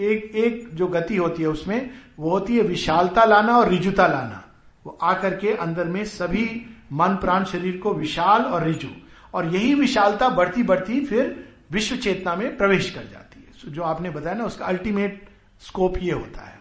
एक 0.00 0.32
एक 0.34 0.68
जो 0.74 0.86
गति 0.86 1.16
होती 1.16 1.42
है 1.42 1.48
उसमें, 1.48 1.90
वो 2.18 2.30
होती 2.30 2.56
है 2.56 2.62
विशालता 2.62 3.24
लाना 3.24 3.58
और 3.58 3.68
रिजुता 3.68 4.06
लाना। 4.06 4.44
वो 4.86 4.98
आकर 5.02 5.36
के 5.36 5.52
अंदर 5.52 5.84
में 5.84 6.04
सभी 6.04 6.76
मन 6.92 7.08
प्राण 7.08 7.44
शरीर 7.44 7.76
को 7.76 7.94
विशाल 7.94 8.42
और 8.42 8.62
रिजु। 8.62 8.88
और 9.34 9.46
यही 9.46 9.74
विशालता 9.74 10.28
बढ़ती 10.28 10.62
बढ़ती 10.62 11.06
फिर 11.06 11.48
विश्व 11.72 11.96
चेतना 11.96 12.36
में 12.36 12.56
प्रवेश 12.56 12.90
कर 12.90 13.02
जाती 13.02 13.40
है। 13.40 13.72
जो 13.72 13.82
आपने 13.82 14.10
बताया 14.10 14.36
ना, 14.36 14.44
उसका 14.44 14.66
अल्टीमेट 14.66 15.28
स्कोप 15.60 15.98
ये 15.98 16.12
होता 16.12 16.44
है। 16.44 16.58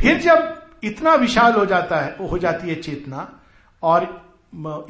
फिर 0.00 0.20
जब 0.20 0.62
इतना 0.84 1.14
विशाल 1.14 1.52
हो 1.52 1.66
जाता 1.66 2.00
है, 2.00 2.28
हो 2.28 2.38
जाती 2.38 2.68
है 2.68 2.74
चेतना, 2.74 3.40
और 3.82 4.25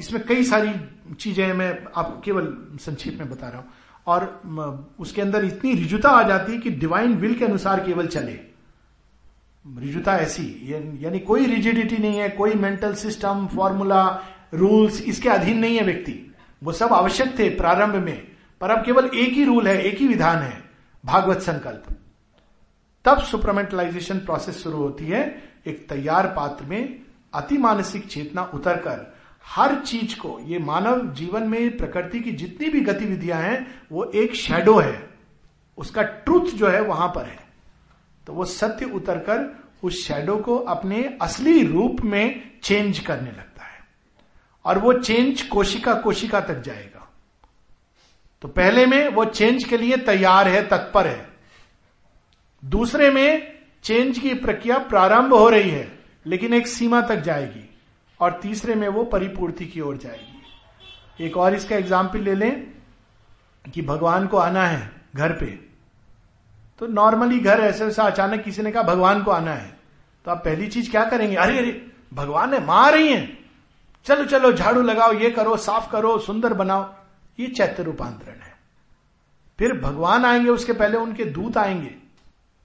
इसमें 0.00 0.22
कई 0.26 0.44
सारी 0.44 0.72
चीज़ें 1.14 1.52
मैं 1.52 1.70
आपको 1.96 2.20
केवल 2.20 2.46
संक्षेप 2.80 3.18
में 3.18 3.30
बता 3.30 3.48
रहा 3.48 3.58
हूँ। 3.58 3.68
और 4.06 4.24
उसके 4.98 5.22
अंदर 5.22 5.44
इतनी 5.44 5.74
रिजुता 5.74 6.10
आ 6.10 6.22
जाती 6.22 6.52
है 6.52 6.58
कि 6.58 6.70
डिवाइन 6.72 7.14
विल 7.14 7.34
के 7.34 7.44
अनुसार 7.44 7.80
केवल 7.86 8.06
चले। 8.06 8.38
रिजुता 9.64 10.16
ऐसी 10.16 10.44
यानी 11.04 11.18
कोई 11.20 11.46
रिजिडिटी 11.46 11.96
नहीं 11.96 12.18
है, 12.18 12.28
कोई 12.28 12.54
मेंटल 12.54 12.94
सिस्टम 12.94 13.46
फॉर्मूला 13.54 14.04
रूल्स 14.54 15.00
इसके 15.02 15.28
अधीन 15.28 15.58
नहीं 15.58 15.76
है 15.76 15.84
व्यक्ति। 15.84 16.22
वो 16.62 16.72
सब 16.72 16.92
आवश्यक 16.92 17.38
थे 17.38 17.48
प्रारंभ 17.48 17.94
में, 17.96 18.26
पर 18.60 18.70
अब 18.70 18.84
केवल 18.84 19.04
एक 19.06 19.32
ही 19.32 19.44
रूल 19.44 19.68
है, 19.68 19.82
एक 19.82 19.98
ही 19.98 20.06
विधान 20.08 20.38
है, 20.38 20.62
भागवत 21.04 21.40
संकल्प। 21.40 21.84
तब 23.04 23.22
सुपरमेंटलाइजेशन 23.22 24.18
प्रोसेस 24.20 24.62
शुरू 24.62 24.78
होती 24.78 25.06
है, 25.06 25.22
एक 25.66 25.88
तैयार 25.88 26.26
पात्र 26.26 26.64
में 26.64 27.02
अति 27.34 27.58
मानसिक 27.58 28.06
चेतना 28.08 28.50
उतरकर। 28.54 29.15
हर 29.46 29.74
चीज़ 29.74 30.18
को, 30.18 30.40
ये 30.44 30.58
मानव 30.58 31.14
जीवन 31.14 31.42
में 31.42 31.76
प्रकृति 31.76 32.20
की 32.20 32.32
जितनी 32.32 32.68
भी 32.68 32.80
गतिविधियाँ 32.80 33.42
हैं, 33.42 33.82
वो 33.92 34.04
एक 34.04 34.34
शेडो 34.34 34.78
है। 34.78 35.10
उसका 35.78 36.02
ट्रुथ 36.02 36.44
जो 36.44 36.68
है, 36.68 36.82
वहाँ 36.82 37.08
पर 37.08 37.24
है। 37.24 37.38
तो 38.26 38.32
वो 38.32 38.44
सत्य 38.44 38.84
उतरकर 38.84 39.64
उस 39.82 40.06
शेडो 40.06 40.36
को 40.36 40.56
अपने 40.56 41.18
असली 41.22 41.66
रूप 41.66 41.96
में 42.00 42.50
चेंज 42.62 42.98
करने 42.98 43.30
लगता 43.30 43.64
है। 43.64 43.84
और 44.64 44.78
वो 44.78 44.92
चेंज 44.92 45.42
कोशिका 45.42 45.94
कोशिका 45.94 46.40
तक 46.40 46.60
जाएगा। 46.60 47.12
तो 48.42 48.48
पहले 48.48 48.86
में 48.86 49.08
वो 49.08 49.24
चेंज 49.24 49.64
के 49.64 49.76
लिए 49.76 49.96
तैयार 49.96 50.48
है, 50.48 50.68
तत्पर 50.68 51.06
है। 51.06 51.28
दूसरे 52.64 53.10
में 53.10 53.58
चेंज 53.82 54.18
की 54.18 54.34
प्रक्रिया 54.34 54.78
प्रारंभ 54.78 55.34
हो 55.34 55.48
रही 55.48 55.70
है, 55.70 55.98
लेकिन 56.26 56.54
एक 56.54 56.66
सीमा 56.66 57.00
तक 57.00 57.16
जाएगी। 57.16 57.75
और 58.20 58.38
तीसरे 58.42 58.74
में 58.74 58.88
वो 58.88 59.04
परिपूर्ति 59.04 59.66
की 59.66 59.80
ओर 59.80 59.96
जाएगी। 59.96 61.26
एक 61.26 61.36
और 61.36 61.54
इसका 61.54 61.76
एग्ज़ाम्पल 61.76 62.18
ले 62.18 62.34
लें 62.34 62.66
कि 63.74 63.82
भगवान 63.82 64.26
को 64.26 64.36
आना 64.36 64.66
है 64.66 64.92
घर 65.16 65.32
पे। 65.32 65.46
तो 66.78 66.86
नॉर्मली 66.86 67.38
घर 67.38 67.60
ऐसे 67.60 67.84
वैसा 67.84 68.02
अचानक 68.02 68.42
किसी 68.42 68.62
ने 68.62 68.72
कहा, 68.72 68.82
भगवान 68.82 69.22
को 69.22 69.30
आना 69.30 69.54
है। 69.54 69.78
तो 70.24 70.30
आप 70.30 70.44
पहली 70.44 70.66
चीज़ 70.66 70.90
क्या 70.90 71.04
करेंगे? 71.04 71.36
अरे 71.36 71.58
अरे, 71.58 71.86
भगवान 72.14 72.54
है, 72.54 72.64
माँ 72.64 72.86
आ 72.86 72.88
रही 72.88 73.08
है। 73.08 73.38
चलो 74.04 74.24
चलो, 74.24 74.52
झाड़ू 74.52 74.82
लगाओ, 74.82 75.12
ये 75.12 75.30
करो, 75.30 75.56
साफ़ 75.56 75.92
करो, 75.92 76.18
सुंदर 76.18 76.52
बनाओ। 76.52 76.94
ये 77.40 77.46
चैत्य 77.46 77.82
रूपांतरण 77.82 78.34
है। 78.34 78.56
फिर 79.58 79.80
भगवान 79.80 80.24
आएँगे, 80.24 80.50
उसके 80.50 80.72
पहले 80.72 80.96
उनके 80.96 81.24
दूत 81.24 81.56
आएँगे। 81.56 81.94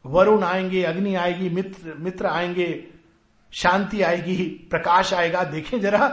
वरुण 0.05 0.43
आएँगे, 0.43 0.83
अग्नि 0.83 1.15
आएगी, 1.15 1.49
मित्र 1.49 1.93
मित्र 1.99 2.25
आएँगे 2.25 2.90
शांति 3.51 4.01
आएगी, 4.01 4.67
प्रकाश 4.69 5.13
आएगा। 5.13 5.43
देखें 5.43 5.81
जरा 5.81 6.07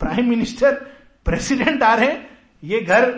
प्राइम 0.00 0.28
मिनिस्टर 0.28 0.74
प्रेसिडेंट 1.24 1.82
आ 1.82 1.94
रहे 1.94 2.12
हैं। 2.12 2.38
ये 2.64 2.80
घर 2.80 3.10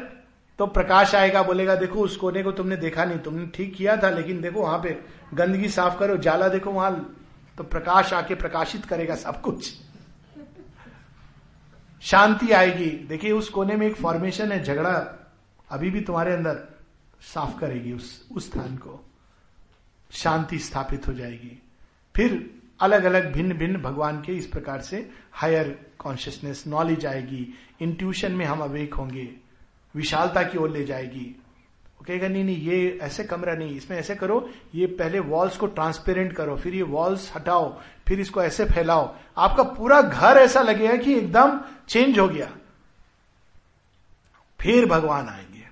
तो 0.58 0.66
प्रकाश 0.66 1.14
आएगा, 1.14 1.42
बोलेगा, 1.42 1.74
देखो, 1.74 2.00
उस 2.00 2.16
कोने 2.16 2.42
को 2.42 2.52
तुमने 2.52 2.76
देखा 2.76 3.04
नहीं, 3.04 3.18
तुमने 3.18 3.46
ठीक 3.46 3.74
किया 3.74 3.96
था, 3.96 4.10
लेकिन 4.10 4.40
देखो, 4.40 4.62
वहाँ 4.62 4.82
पे 4.82 5.00
गंदगी 5.34 5.68
साफ़ 5.68 5.98
करो, 5.98 6.16
जाला 6.16 6.48
देखो 6.48 6.70
वहाँ 6.70 7.16
तो 7.58 7.64
प्रकाश 7.64 8.12
आके 8.12 8.34
प्रकाशित 8.34 8.84
करेगा 8.84 9.14
सब 9.14 9.40
कुछ। 9.40 9.74
शांति 12.02 12.52
आएगी। 12.52 12.90
देखिए, 12.90 13.32
उस 13.32 13.48
कोने 13.48 13.76
में 13.76 13.86
एक 13.86 13.96
फॉर्मेशन 13.96 14.52
है, 14.52 14.64
झगड़ा 14.64 15.26
अभी 15.70 15.90
भी 15.90 16.00
तुम्हारे 16.00 16.32
अंदर 16.32 16.74
साफ़ 17.20 17.58
करेगी, 17.58 17.92
उस 17.92 18.28
उस 18.32 18.50
स्थान 18.50 18.76
को। 18.76 19.10
शांति 20.10 20.58
स्थापित 20.58 21.08
हो 21.08 21.12
जाएगी। 21.12 21.62
फिर 22.16 22.59
अलग 22.80 23.04
अलग 23.04 23.32
भिन्न 23.32 23.52
भिन्न 23.52 23.76
भगवान 23.76 24.22
के 24.22 24.32
इस 24.32 24.46
प्रकार 24.46 24.80
से 24.80 25.10
हायर 25.32 25.86
कॉन्शियसनेस 25.98 26.64
नॉलेज 26.66 27.06
आएगी। 27.06 27.54
इंट्यूशन 27.80 28.32
में 28.32 28.44
हम 28.44 28.60
अवेक 28.60 28.94
होंगे। 28.94 29.34
विशालता 29.94 30.42
की 30.42 30.58
ओर 30.58 30.70
ले 30.70 30.84
जाएगी। 30.84 31.36
वो 31.86 32.04
कहेगा, 32.04 32.28
नहीं 32.28 32.44
नहीं, 32.44 32.56
ये 32.56 32.98
ऐसे 33.02 33.24
कमरा 33.24 33.54
नहीं, 33.54 33.76
इसमें 33.76 33.98
ऐसे 33.98 34.14
करो, 34.14 34.50
ये 34.74 34.86
पहले 34.86 35.18
वॉल्स 35.18 35.56
को 35.56 35.66
ट्रांसपेरेंट 35.66 36.32
करो, 36.32 36.56
फिर 36.56 36.74
ये 36.74 36.82
वॉल्स 36.82 37.36
हटाओ, 37.36 37.80
फिर 38.08 38.20
इसको 38.20 38.42
ऐसे 38.42 38.64
फैलाओ। 38.64 39.16
आपका 39.36 39.62
पूरा 39.62 40.02
घर 40.02 40.36
ऐसा 40.36 40.60
लगेगा 40.60 40.96
कि 40.96 41.14
एकदम 41.14 41.60
चेंज 41.88 42.18
हो 42.18 42.28
गया। 42.28 42.56
फिर 44.60 44.86
भगवान 44.86 45.28
आएँगे 45.28 45.64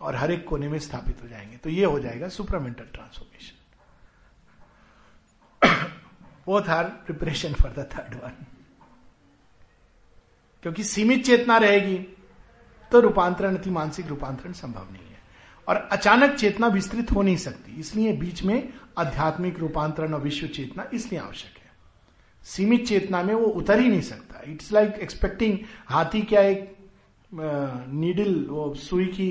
और 0.00 0.16
हर 0.16 0.30
एक 0.30 0.46
कोने 0.46 0.68
में 0.68 0.78
स्थापित 0.78 1.22
हो 1.22 1.28
जाएँगे। 1.28 1.56
तो 1.56 1.70
ये 1.70 1.84
हो 1.84 2.00
जाएगा 2.00 2.28
supramental 2.28 2.84
transformation 2.84 3.53
both 6.46 6.68
are 6.70 6.84
preparation 7.06 7.52
for 7.52 7.70
the 7.72 7.88
third 7.94 8.14
one 8.14 8.44
क्योंकि 10.64 10.84
सीमित 10.84 11.24
चेतना 11.26 11.56
रहेगी 11.58 11.96
तो 12.92 13.00
रूपांतरण, 13.00 13.56
अति 13.56 13.70
मानसिक 13.70 14.06
रूपांतरण 14.06 14.52
संभव 14.52 14.92
नहीं 14.92 15.02
है। 15.02 15.18
और 15.68 15.76
अचानक 15.92 16.34
चेतना 16.34 16.66
विस्तृत 16.66 17.10
हो 17.12 17.22
नहीं 17.22 17.36
सकती, 17.36 17.72
इसलिए 17.80 18.12
बीच 18.12 18.42
में 18.42 18.72
आध्यात्मिक 18.98 19.58
रूपांतरण 19.58 20.14
और 20.14 20.20
विश्व 20.20 20.46
चेतना 20.46 20.88
इसलिए 20.94 21.20
आवश्यक 21.20 21.58
है। 21.58 21.72
सीमित 22.46 22.86
चेतना 22.86 23.22
में 23.22 23.34
वो 23.34 23.46
उतर 23.46 23.80
ही 23.80 23.88
नहीं 23.88 24.00
सकता। 24.02 24.40
इट्स 24.46 24.72
लाइक 24.72 24.94
एक्सपेक्टिंग 25.02 25.58
हाथी 25.86 26.22
क्या 26.22 26.40
एक 26.42 26.76
नीडल 27.32 28.34
वो 28.46 28.74
सुई 28.74 29.06
की 29.06 29.30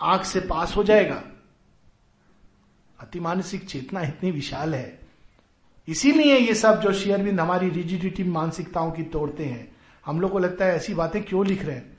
आँख 0.00 0.24
से 0.24 0.40
पास 0.40 0.76
हो 0.76 0.84
जाएगा। 0.84 1.22
अति 2.98 3.20
मानसिक 3.20 3.66
चेतना 3.66 4.02
इतनी 4.02 4.30
विशाल 4.30 4.74
है 4.74 5.01
इसीलिए 5.88 6.38
ये 6.38 6.54
सब 6.54 6.80
जो 6.80 6.92
शेयरविंद 6.92 7.40
हमारी 7.40 7.68
रिजिडिटी 7.70 8.24
मानसिकताओं 8.24 8.90
की 8.90 9.02
तोड़ते 9.02 9.44
हैं, 9.44 9.72
हम 10.06 10.20
लोग 10.20 10.30
को 10.30 10.38
लगता 10.38 10.64
है 10.64 10.76
ऐसी 10.76 10.94
बातें 10.94 11.22
क्यों 11.24 11.46
लिख 11.46 11.64
रहे 11.64 11.76
हैं? 11.76 11.96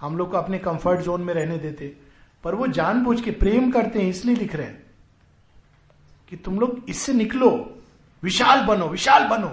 हम 0.00 0.16
लोग 0.18 0.30
को 0.30 0.36
अपने 0.36 0.58
कंफर्ट 0.58 1.00
जोन 1.00 1.22
में 1.22 1.32
रहने 1.34 1.58
देते, 1.58 1.86
पर 2.44 2.54
वो 2.54 2.66
जानबूझ 2.68 3.20
के 3.20 3.30
प्रेम 3.30 3.70
करते 3.70 4.02
हैं, 4.02 4.08
इसलिए 4.08 4.36
लिख 4.36 4.54
रहे 4.56 4.66
हैं 4.66 4.82
कि 6.30 6.36
तुम 6.36 6.58
लोग 6.60 6.84
इससे 6.88 7.12
निकलो, 7.12 7.50
विशाल 8.22 8.64
बनो 8.66 8.88
विशाल 8.88 9.28
बनो, 9.28 9.48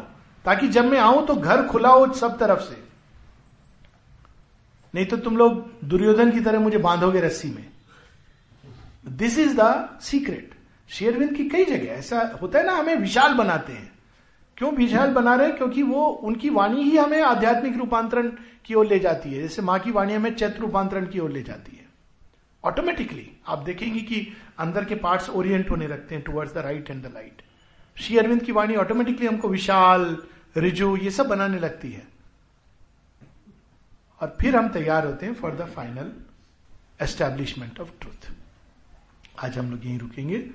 ताकि 0.46 0.68
जब 0.68 0.86
मैं 0.86 1.00
आऊँ 1.00 1.26
तो 1.28 1.36
घर 1.36 1.68
खुला 1.68 1.90
हो 1.90 2.14
सब 2.14 2.38
तरफ़ 2.40 2.60
से। 2.60 2.84
नहीं 4.94 5.06
तो 5.06 5.18
तुम 5.18 5.38
लोग 5.38 5.70
दुर्योधन 5.84 6.32
की 6.32 6.40
तरह 6.40 6.60
मुझे 6.60 6.78
बांधोगे 6.78 7.20
रस्सी 7.20 7.50
में। 7.50 7.66
दिस 9.08 9.38
इज़ 9.40 9.56
द 9.60 10.00
सीक्रेट 10.02 10.56
शेयरविंद 10.92 11.34
की 11.34 11.50
कई 11.50 11.66
जगह 11.66 11.92
ऐसा 11.92 12.40
होता 12.42 12.60
है 12.60 12.66
ना, 12.66 12.74
हमें 12.74 12.96
विशाल 12.96 13.34
बनाते 13.34 13.74
हैं। 13.74 13.92
क्यों 14.58 14.74
विशाल 14.74 15.12
बना 15.12 15.36
रहे 15.36 15.48
हैं? 15.48 15.58
क्योंकि 15.58 15.84
वो, 15.84 16.06
उनकी 16.06 16.50
वाणी 16.50 16.82
ही 16.82 16.98
हमें 16.98 17.22
आध्यात्मिक 17.22 17.78
रूपांतरण 17.78 18.32
की 18.66 18.74
ओर 18.74 18.88
ले 18.88 19.00
जाती 19.00 19.34
है। 19.34 19.42
जैसे 19.42 19.62
माँ 19.62 19.80
की 19.80 19.92
वाणी 19.92 20.14
हमें 20.14 20.36
चैत्र 20.36 20.60
रूपांतरण 20.60 21.06
की 21.06 21.20
ओर 21.20 21.32
ले 21.32 21.44
जाती 21.44 21.76
है। 21.76 21.86
ऑटोमेटिकली 22.64 23.32
आप 23.48 23.60
देखेंगे 23.60 24.00
कि 24.00 24.38
अंदर 24.60 24.86
के 24.86 24.96
पार्ट्स 24.96 25.30
ओरिएंट 25.30 25.70
होने 25.70 25.88
लगते 25.88 26.16
हैं 26.16 26.24
towards 26.24 26.54
the 26.54 26.58
right 26.58 26.90
and 26.90 27.04
the 27.04 27.12
light 27.14 27.42
Shri 27.98 28.18
Aurobindo 28.18 28.42
की 28.42 28.52
वाणी 28.52 28.76
ऑटोमेटिकली 28.76 29.28
हमको 29.28 29.48
विशाल, 29.48 30.18
रिजु, 30.58 30.98
ये 30.98 31.12
सब 31.12 31.28
बनाने 31.28 31.60
लगती 31.60 31.92
है। 31.92 32.08
और 34.22 34.38
फिर 34.42 34.56
हम 34.56 34.70
तैयार 34.70 35.06
होते 35.06 35.26
हैं 35.26 35.34
for 35.34 35.52
the 35.52 35.72
final 35.76 36.14
establishment 37.02 37.80
of 37.80 37.90
truth 38.02 38.32
आज 39.44 39.58
हम 39.58 39.72
लोग 39.72 39.86
यहीं 39.86 40.00
रुकेंगे। 40.00 40.50